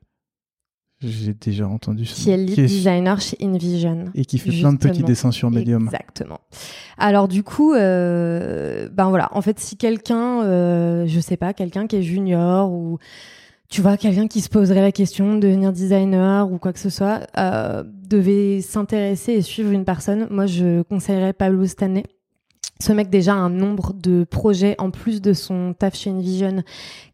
J'ai 1.06 1.34
déjà 1.34 1.68
entendu 1.68 2.06
ça. 2.06 2.16
Qui 2.16 2.32
est 2.32 2.38
lead 2.38 2.56
designer 2.56 3.20
chez 3.22 3.38
InVision. 3.42 4.06
Et 4.16 4.26
qui 4.26 4.38
fait 4.38 4.52
plein 4.52 4.74
de 4.74 4.78
petits 4.78 5.04
dessins 5.04 5.32
sur 5.32 5.52
Medium. 5.52 5.86
Exactement. 5.86 6.40
Alors 6.98 7.28
du 7.28 7.44
coup, 7.44 7.74
euh, 7.74 8.90
ben 8.90 9.10
voilà, 9.10 9.30
en 9.32 9.42
fait, 9.42 9.60
si 9.60 9.78
quelqu'un, 9.78 10.44
euh, 10.44 11.06
je 11.08 11.20
sais 11.20 11.38
pas, 11.38 11.54
quelqu'un 11.54 11.88
qui 11.88 11.98
est 11.98 12.04
junior 12.04 12.72
ou 12.72 12.98
tu 13.70 13.82
vois, 13.82 13.98
quelqu'un 13.98 14.28
qui 14.28 14.42
se 14.42 14.50
poserait 14.50 14.82
la 14.82 14.92
question 14.92 15.36
de 15.36 15.40
devenir 15.40 15.74
designer 15.74 16.52
ou 16.52 16.58
quoi 16.60 16.72
que 16.72 16.80
ce 16.80 16.90
soit, 16.90 17.22
euh, 17.38 17.84
devait 18.08 18.62
s'intéresser 18.62 19.34
et 19.34 19.42
suivre 19.42 19.72
une 19.72 19.86
personne, 19.86 20.28
moi 20.30 20.46
je 20.46 20.84
conseillerais 20.84 21.34
Pablo 21.34 21.66
Stanley 21.66 22.04
ce 22.82 22.92
mec 22.92 23.10
déjà 23.10 23.34
a 23.34 23.38
un 23.38 23.50
nombre 23.50 23.94
de 23.94 24.26
projets 24.26 24.76
en 24.80 24.92
plus 24.92 25.22
de 25.22 25.32
son 25.32 25.74
taf 25.74 25.96
chez 25.96 26.12
Envision 26.12 26.62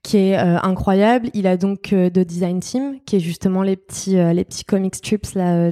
qui 0.02 0.18
est 0.18 0.38
euh, 0.40 0.58
incroyable. 0.64 1.30
Il 1.36 1.46
a 1.46 1.56
donc 1.58 1.94
euh, 1.94 2.10
de 2.10 2.24
Design 2.24 2.60
Team, 2.60 2.98
qui 3.06 3.18
est 3.18 3.20
justement 3.20 3.62
les 3.62 3.76
petits 3.76 4.18
euh, 4.18 4.34
les 4.34 4.44
petits 4.44 4.66
comic 4.66 4.96
strips 4.96 5.36
là 5.36 5.72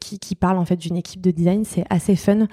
qui, 0.00 0.18
qui 0.18 0.34
parlent 0.34 0.58
en 0.58 0.66
fait 0.66 0.76
d'une 0.76 0.96
équipe 0.96 1.22
de 1.22 1.30
design. 1.30 1.64
C'est 1.64 1.84
assez 1.88 2.14
fun 2.14 2.46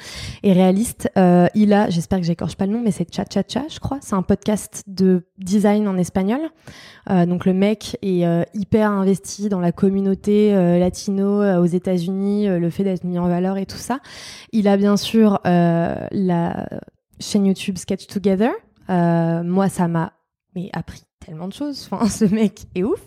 et 0.43 0.53
réaliste. 0.53 1.09
il 1.15 1.73
a, 1.73 1.89
j'espère 1.89 2.19
que 2.19 2.25
j'écorche 2.25 2.55
pas 2.55 2.65
le 2.65 2.71
nom, 2.71 2.81
mais 2.81 2.91
c'est 2.91 3.13
Cha 3.13 3.25
Cha 3.31 3.43
Cha, 3.45 3.63
je 3.69 3.79
crois. 3.79 3.97
C'est 4.01 4.15
un 4.15 4.21
podcast 4.21 4.83
de 4.87 5.25
design 5.37 5.87
en 5.87 5.97
espagnol. 5.97 6.39
donc 7.09 7.45
le 7.45 7.53
mec 7.53 7.97
est 8.01 8.23
hyper 8.53 8.91
investi 8.91 9.49
dans 9.49 9.59
la 9.59 9.71
communauté 9.71 10.53
latino 10.79 11.43
aux 11.59 11.65
États-Unis, 11.65 12.47
le 12.47 12.69
fait 12.69 12.83
d'être 12.83 13.03
mis 13.03 13.19
en 13.19 13.27
valeur 13.27 13.57
et 13.57 13.65
tout 13.65 13.77
ça. 13.77 13.99
Il 14.53 14.67
a 14.67 14.77
bien 14.77 14.95
sûr 14.95 15.39
la 15.43 16.36
chaîne 17.19 17.45
YouTube 17.45 17.77
Sketch 17.77 18.07
Together. 18.07 18.51
moi, 18.89 19.69
ça 19.69 19.87
m'a 19.87 20.13
mais 20.55 20.69
appris 20.73 21.03
tellement 21.23 21.47
de 21.47 21.53
choses. 21.53 21.87
Enfin, 21.91 22.07
ce 22.09 22.25
mec 22.25 22.65
est 22.75 22.83
ouf. 22.83 22.99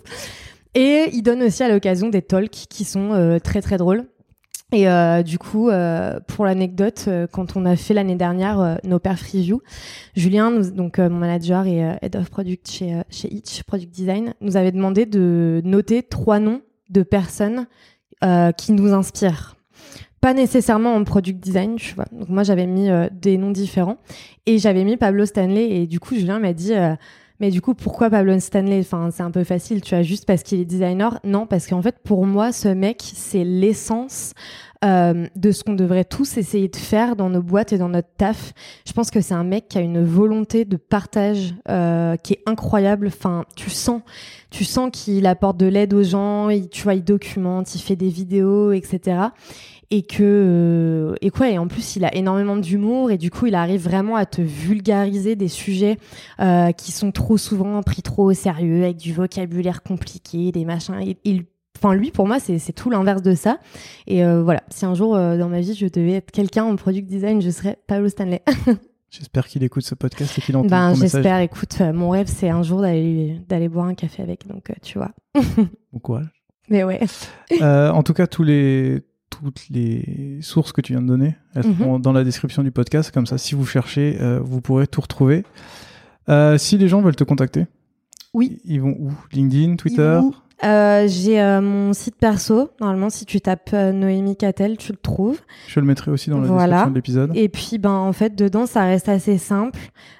Et 0.73 1.09
il 1.11 1.21
donne 1.21 1.43
aussi 1.43 1.63
à 1.63 1.69
l'occasion 1.69 2.09
des 2.09 2.21
talks 2.21 2.65
qui 2.69 2.85
sont 2.85 3.11
euh, 3.11 3.39
très 3.39 3.61
très 3.61 3.77
drôles. 3.77 4.05
Et 4.73 4.87
euh, 4.87 5.21
du 5.21 5.37
coup, 5.37 5.67
euh, 5.67 6.21
pour 6.27 6.45
l'anecdote, 6.45 7.05
euh, 7.09 7.27
quand 7.29 7.57
on 7.57 7.65
a 7.65 7.75
fait 7.75 7.93
l'année 7.93 8.15
dernière 8.15 8.61
euh, 8.61 8.75
nos 8.85 8.99
perf 8.99 9.21
review, 9.21 9.61
Julien, 10.15 10.51
donc 10.61 10.97
mon 10.97 11.17
manager 11.17 11.65
et 11.67 11.97
head 12.01 12.15
of 12.15 12.29
product 12.29 12.69
chez 12.71 13.01
chez 13.09 13.33
Itch 13.33 13.63
Product 13.63 13.93
Design, 13.93 14.33
nous 14.39 14.55
avait 14.55 14.71
demandé 14.71 15.05
de 15.05 15.61
noter 15.65 16.03
trois 16.03 16.39
noms 16.39 16.61
de 16.89 17.03
personnes 17.03 17.67
qui 18.57 18.71
nous 18.71 18.93
inspirent. 18.93 19.55
Pas 20.21 20.33
nécessairement 20.33 20.95
en 20.95 21.03
product 21.03 21.39
design, 21.39 21.75
tu 21.75 21.95
vois. 21.95 22.05
Donc 22.11 22.29
moi 22.29 22.43
j'avais 22.43 22.67
mis 22.67 22.89
des 23.11 23.37
noms 23.37 23.51
différents 23.51 23.97
et 24.45 24.59
j'avais 24.59 24.83
mis 24.83 24.95
Pablo 24.95 25.25
Stanley 25.25 25.69
et 25.71 25.87
du 25.87 25.99
coup 25.99 26.15
Julien 26.15 26.39
m'a 26.39 26.53
dit 26.53 26.73
mais 27.41 27.49
du 27.49 27.59
coup, 27.59 27.73
pourquoi 27.73 28.11
Pablo 28.11 28.39
Stanley? 28.39 28.81
Enfin, 28.81 29.09
c'est 29.11 29.23
un 29.23 29.31
peu 29.31 29.43
facile, 29.43 29.81
tu 29.81 29.95
vois, 29.95 30.03
juste 30.03 30.27
parce 30.27 30.43
qu'il 30.43 30.59
est 30.59 30.65
designer? 30.65 31.19
Non, 31.23 31.47
parce 31.47 31.65
qu'en 31.65 31.81
fait, 31.81 31.97
pour 32.03 32.27
moi, 32.27 32.51
ce 32.51 32.67
mec, 32.67 33.01
c'est 33.01 33.43
l'essence 33.43 34.35
euh, 34.83 35.27
de 35.35 35.51
ce 35.51 35.63
qu'on 35.63 35.73
devrait 35.73 36.05
tous 36.05 36.37
essayer 36.37 36.67
de 36.67 36.75
faire 36.75 37.15
dans 37.15 37.29
nos 37.29 37.41
boîtes 37.41 37.73
et 37.73 37.77
dans 37.77 37.89
notre 37.89 38.09
taf. 38.17 38.53
Je 38.87 38.93
pense 38.93 39.11
que 39.11 39.21
c'est 39.21 39.33
un 39.33 39.43
mec 39.43 39.67
qui 39.67 39.77
a 39.77 39.81
une 39.81 40.03
volonté 40.03 40.65
de 40.65 40.77
partage 40.77 41.53
euh, 41.69 42.15
qui 42.17 42.33
est 42.33 42.43
incroyable. 42.45 43.07
Enfin, 43.07 43.45
tu 43.55 43.69
sens, 43.69 44.01
tu 44.49 44.63
sens 44.63 44.89
qu'il 44.91 45.27
apporte 45.27 45.57
de 45.57 45.67
l'aide 45.67 45.93
aux 45.93 46.03
gens. 46.03 46.49
Il, 46.49 46.69
tu 46.69 46.83
vois, 46.83 46.95
il 46.95 47.03
documente, 47.03 47.75
il 47.75 47.79
fait 47.79 47.95
des 47.95 48.09
vidéos, 48.09 48.71
etc 48.71 49.29
et 49.91 50.03
que 50.03 50.23
euh, 50.23 51.15
et 51.21 51.29
quoi 51.29 51.49
et 51.49 51.57
en 51.57 51.67
plus 51.67 51.97
il 51.97 52.05
a 52.05 52.15
énormément 52.15 52.55
d'humour 52.55 53.11
et 53.11 53.17
du 53.17 53.29
coup 53.29 53.47
il 53.47 53.55
arrive 53.55 53.83
vraiment 53.83 54.15
à 54.15 54.25
te 54.25 54.41
vulgariser 54.41 55.35
des 55.35 55.49
sujets 55.49 55.97
euh, 56.39 56.71
qui 56.71 56.93
sont 56.93 57.11
trop 57.11 57.37
souvent 57.37 57.83
pris 57.83 58.01
trop 58.01 58.31
au 58.31 58.33
sérieux 58.33 58.83
avec 58.83 58.97
du 58.97 59.13
vocabulaire 59.13 59.83
compliqué 59.83 60.51
des 60.51 60.63
machins 60.65 60.95
enfin 61.81 61.95
lui 61.95 62.11
pour 62.11 62.27
moi 62.27 62.39
c'est 62.39 62.73
tout 62.73 62.89
l'inverse 62.89 63.21
de 63.21 63.33
ça 63.33 63.57
et 64.07 64.23
euh, 64.23 64.43
voilà 64.43 64.63
si 64.69 64.85
un 64.85 64.93
jour 64.93 65.15
euh, 65.15 65.37
dans 65.37 65.49
ma 65.49 65.61
vie 65.61 65.73
je 65.73 65.87
devais 65.87 66.13
être 66.13 66.31
quelqu'un 66.31 66.63
en 66.63 66.75
product 66.75 67.07
design 67.07 67.41
je 67.41 67.49
serais 67.49 67.77
Pablo 67.87 68.09
Stanley 68.09 68.43
J'espère 69.09 69.45
qu'il 69.45 69.61
écoute 69.61 69.83
ce 69.83 69.93
podcast 69.93 70.37
et 70.37 70.41
qu'il 70.41 70.55
entend 70.55 70.69
ben, 70.69 70.95
J'espère, 70.95 71.39
écoute, 71.39 71.81
euh, 71.81 71.91
mon 71.91 72.11
rêve 72.11 72.27
c'est 72.27 72.47
un 72.47 72.63
jour 72.63 72.79
d'aller 72.79 73.67
boire 73.69 73.87
un 73.87 73.93
café 73.93 74.23
avec, 74.23 74.47
donc 74.47 74.71
tu 74.81 74.99
vois. 74.99 75.11
bon 75.91 75.99
courage. 76.01 76.29
Mais 76.69 76.85
ouais. 76.85 77.01
en 77.61 78.03
tout 78.03 78.13
cas, 78.13 78.25
tous 78.25 78.43
les 78.43 79.01
toutes 79.29 79.67
les 79.69 80.39
sources 80.41 80.71
que 80.71 80.79
tu 80.79 80.93
viens 80.93 81.01
de 81.01 81.07
donner. 81.07 81.35
Elles 81.55 81.67
mhm. 81.67 81.77
sont 81.77 81.99
dans 81.99 82.13
la 82.13 82.23
description 82.23 82.63
du 82.63 82.71
podcast. 82.71 83.11
Comme 83.11 83.25
ça, 83.25 83.37
si 83.37 83.53
vous 83.53 83.65
cherchez, 83.65 84.17
vous 84.41 84.61
pourrez 84.61 84.87
tout 84.87 85.01
retrouver. 85.01 85.43
Si 86.57 86.77
les 86.77 86.87
gens 86.87 87.01
veulent 87.01 87.17
te 87.17 87.25
contacter, 87.25 87.65
oui. 88.33 88.59
Ils 88.63 88.81
vont 88.81 88.95
où? 88.97 89.11
LinkedIn, 89.33 89.75
Twitter? 89.75 90.21
Euh, 90.63 91.07
J'ai 91.07 91.41
mon 91.61 91.93
site 91.93 92.15
perso. 92.15 92.69
Normalement, 92.79 93.09
si 93.09 93.25
tu 93.25 93.41
tapes 93.41 93.73
Noémie 93.73 94.35
Cattel, 94.35 94.77
tu 94.77 94.91
le 94.91 94.97
trouves. 94.97 95.39
Je 95.67 95.79
le 95.79 95.85
mettrai 95.85 96.11
aussi 96.11 96.29
dans 96.29 96.39
la 96.39 96.47
description 96.47 96.89
de 96.89 96.95
l'épisode. 96.95 97.31
Et 97.35 97.49
puis, 97.49 97.77
ben, 97.77 97.91
en 97.91 98.13
fait, 98.13 98.35
dedans, 98.35 98.65
ça 98.65 98.83
reste 98.83 99.09
assez 99.09 99.37
simple. 99.37 99.79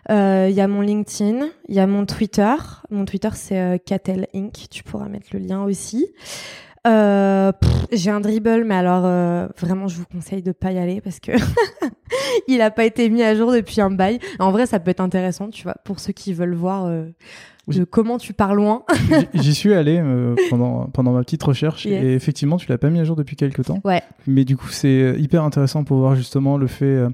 Il 0.09 0.51
y 0.51 0.61
a 0.61 0.67
mon 0.67 0.81
LinkedIn, 0.81 1.47
il 1.69 1.75
y 1.75 1.79
a 1.79 1.87
mon 1.87 2.05
Twitter. 2.05 2.55
Mon 2.89 3.05
Twitter, 3.05 3.29
c'est 3.33 3.81
Cattel 3.85 4.27
Inc. 4.35 4.67
Tu 4.69 4.83
pourras 4.83 5.07
mettre 5.07 5.27
le 5.33 5.39
lien 5.39 5.63
aussi. 5.63 6.07
Euh, 6.87 7.51
j'ai 7.91 8.09
un 8.09 8.21
dribble, 8.21 8.63
mais 8.63 8.75
alors 8.75 9.03
euh, 9.05 9.47
vraiment, 9.59 9.87
je 9.87 9.97
vous 9.97 10.05
conseille 10.11 10.41
de 10.41 10.51
pas 10.51 10.71
y 10.71 10.79
aller 10.79 11.01
parce 11.01 11.19
que 11.19 11.31
il 12.47 12.61
a 12.61 12.71
pas 12.71 12.85
été 12.85 13.09
mis 13.09 13.21
à 13.21 13.35
jour 13.35 13.51
depuis 13.51 13.81
un 13.81 13.91
bail. 13.91 14.19
En 14.39 14.51
vrai, 14.51 14.65
ça 14.65 14.79
peut 14.79 14.91
être 14.91 14.99
intéressant, 14.99 15.49
tu 15.49 15.63
vois, 15.63 15.75
pour 15.83 15.99
ceux 15.99 16.13
qui 16.13 16.33
veulent 16.33 16.55
voir 16.55 16.85
euh, 16.85 17.05
comment 17.89 18.17
tu 18.17 18.33
pars 18.33 18.55
loin. 18.55 18.83
J'y 19.33 19.53
suis 19.53 19.73
allé 19.73 19.99
euh, 19.99 20.35
pendant 20.49 20.87
pendant 20.87 21.11
ma 21.11 21.23
petite 21.23 21.43
recherche 21.43 21.85
et 21.85 22.13
effectivement, 22.13 22.57
tu 22.57 22.67
l'as 22.69 22.79
pas 22.79 22.89
mis 22.89 22.99
à 22.99 23.03
jour 23.03 23.15
depuis 23.15 23.35
quelques 23.35 23.65
temps. 23.65 23.79
Ouais. 23.83 24.01
Mais 24.25 24.43
du 24.43 24.57
coup, 24.57 24.69
c'est 24.69 25.15
hyper 25.17 25.43
intéressant 25.43 25.83
pour 25.83 25.97
voir 25.97 26.15
justement 26.15 26.57
le 26.57 26.67
fait 26.67 27.05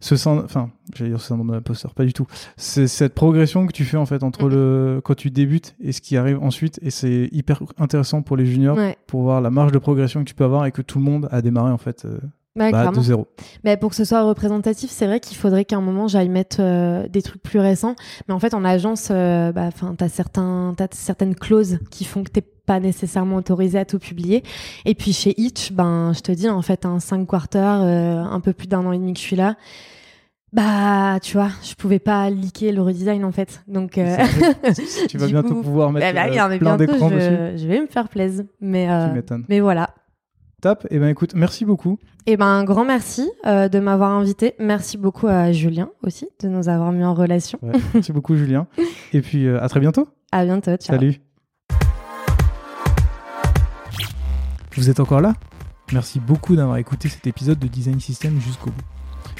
ce 0.00 0.14
enfin, 0.28 0.70
j'allais 0.94 1.10
dire 1.10 1.20
ce 1.20 1.28
syndrome 1.28 1.48
de 1.48 1.54
l'imposteur, 1.54 1.94
pas 1.94 2.04
du 2.04 2.12
tout. 2.12 2.26
C'est 2.56 2.86
cette 2.86 3.14
progression 3.14 3.66
que 3.66 3.72
tu 3.72 3.84
fais 3.84 3.96
en 3.96 4.06
fait 4.06 4.22
entre 4.22 4.48
le 4.48 5.00
quand 5.02 5.14
tu 5.14 5.30
débutes 5.30 5.74
et 5.80 5.92
ce 5.92 6.00
qui 6.00 6.16
arrive 6.16 6.42
ensuite, 6.42 6.78
et 6.82 6.90
c'est 6.90 7.28
hyper 7.32 7.62
intéressant 7.78 8.22
pour 8.22 8.36
les 8.36 8.46
juniors 8.46 8.78
pour 9.06 9.22
voir 9.22 9.40
la 9.40 9.50
marge 9.50 9.72
de 9.72 9.78
progression 9.78 10.20
que 10.20 10.28
tu 10.28 10.34
peux 10.34 10.44
avoir 10.44 10.66
et 10.66 10.72
que 10.72 10.82
tout 10.82 10.98
le 10.98 11.04
monde 11.04 11.28
a 11.30 11.42
démarré 11.42 11.72
en 11.72 11.78
fait. 11.78 12.04
Euh, 12.04 12.18
bah, 12.58 12.90
de 12.90 13.00
zéro. 13.00 13.28
Mais 13.64 13.76
pour 13.76 13.90
que 13.90 13.96
ce 13.96 14.04
soit 14.04 14.22
représentatif, 14.22 14.90
c'est 14.90 15.06
vrai 15.06 15.20
qu'il 15.20 15.36
faudrait 15.36 15.64
qu'à 15.64 15.76
un 15.76 15.80
moment 15.80 16.08
j'aille 16.08 16.28
mettre 16.28 16.58
euh, 16.60 17.08
des 17.08 17.22
trucs 17.22 17.42
plus 17.42 17.60
récents. 17.60 17.94
Mais 18.28 18.34
en 18.34 18.38
fait, 18.38 18.54
en 18.54 18.64
agence, 18.64 19.08
euh, 19.10 19.52
bah, 19.52 19.70
t'as 19.96 20.08
certains, 20.08 20.74
as 20.78 20.88
certaines 20.92 21.34
clauses 21.34 21.78
qui 21.90 22.04
font 22.04 22.24
que 22.24 22.30
t'es 22.30 22.42
pas 22.42 22.80
nécessairement 22.80 23.36
autorisé 23.36 23.78
à 23.78 23.84
tout 23.84 23.98
publier. 23.98 24.42
Et 24.84 24.94
puis 24.94 25.12
chez 25.12 25.34
Itch, 25.40 25.72
ben, 25.72 26.12
je 26.14 26.20
te 26.20 26.32
dis, 26.32 26.48
en 26.48 26.62
fait, 26.62 26.84
un 26.84 27.00
5 27.00 27.26
quarters, 27.26 27.80
euh, 27.82 28.22
un 28.22 28.40
peu 28.40 28.52
plus 28.52 28.68
d'un 28.68 28.84
an 28.84 28.92
et 28.92 28.98
demi 28.98 29.14
que 29.14 29.18
je 29.18 29.24
suis 29.24 29.36
là, 29.36 29.56
bah, 30.52 31.18
tu 31.22 31.36
vois, 31.36 31.50
je 31.62 31.74
pouvais 31.74 31.98
pas 31.98 32.30
liker 32.30 32.72
le 32.72 32.80
redesign 32.80 33.24
en 33.24 33.32
fait. 33.32 33.62
Donc, 33.68 33.98
euh... 33.98 34.16
tu 35.08 35.18
vas 35.18 35.26
bientôt 35.26 35.62
pouvoir 35.62 35.92
mettre 35.92 36.14
bah, 36.14 36.28
bah, 36.28 36.50
euh, 36.50 36.58
plein 36.58 36.76
d'écrans 36.76 37.10
dessus. 37.10 37.58
Je 37.58 37.66
vais 37.66 37.80
me 37.80 37.86
faire 37.86 38.08
plaisir, 38.08 38.44
mais 38.60 38.88
euh, 38.90 39.20
mais 39.48 39.60
voilà. 39.60 39.90
Top. 40.60 40.86
Et 40.90 40.96
eh 40.96 40.98
ben 40.98 41.08
écoute, 41.08 41.34
merci 41.34 41.64
beaucoup. 41.64 41.98
Et 42.26 42.32
eh 42.32 42.36
ben 42.36 42.46
un 42.46 42.64
grand 42.64 42.84
merci 42.84 43.30
euh, 43.46 43.68
de 43.68 43.78
m'avoir 43.78 44.10
invité. 44.10 44.54
Merci 44.58 44.98
beaucoup 44.98 45.28
à 45.28 45.52
Julien 45.52 45.90
aussi 46.02 46.28
de 46.40 46.48
nous 46.48 46.68
avoir 46.68 46.90
mis 46.92 47.04
en 47.04 47.14
relation. 47.14 47.58
merci 47.94 48.12
beaucoup 48.12 48.34
Julien. 48.34 48.66
Et 49.12 49.20
puis 49.20 49.48
à 49.48 49.68
très 49.68 49.80
bientôt. 49.80 50.08
À 50.32 50.44
bientôt. 50.44 50.76
Ciao. 50.76 50.96
Salut. 50.96 51.20
Vous 54.76 54.90
êtes 54.90 55.00
encore 55.00 55.20
là? 55.20 55.34
Merci 55.92 56.20
beaucoup 56.20 56.54
d'avoir 56.54 56.76
écouté 56.76 57.08
cet 57.08 57.26
épisode 57.26 57.58
de 57.58 57.66
Design 57.66 57.98
System 57.98 58.40
jusqu'au 58.40 58.70
bout. 58.70 58.84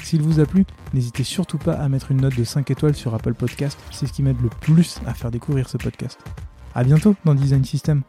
S'il 0.03 0.21
vous 0.21 0.39
a 0.39 0.45
plu, 0.45 0.65
n'hésitez 0.93 1.23
surtout 1.23 1.57
pas 1.57 1.73
à 1.73 1.87
mettre 1.89 2.11
une 2.11 2.21
note 2.21 2.35
de 2.35 2.43
5 2.43 2.71
étoiles 2.71 2.95
sur 2.95 3.13
Apple 3.13 3.33
Podcast, 3.33 3.77
c'est 3.91 4.07
ce 4.07 4.13
qui 4.13 4.23
m'aide 4.23 4.41
le 4.41 4.49
plus 4.49 4.99
à 5.05 5.13
faire 5.13 5.29
découvrir 5.29 5.69
ce 5.69 5.77
podcast. 5.77 6.19
A 6.73 6.83
bientôt 6.83 7.15
dans 7.25 7.35
Design 7.35 7.63
System 7.63 8.01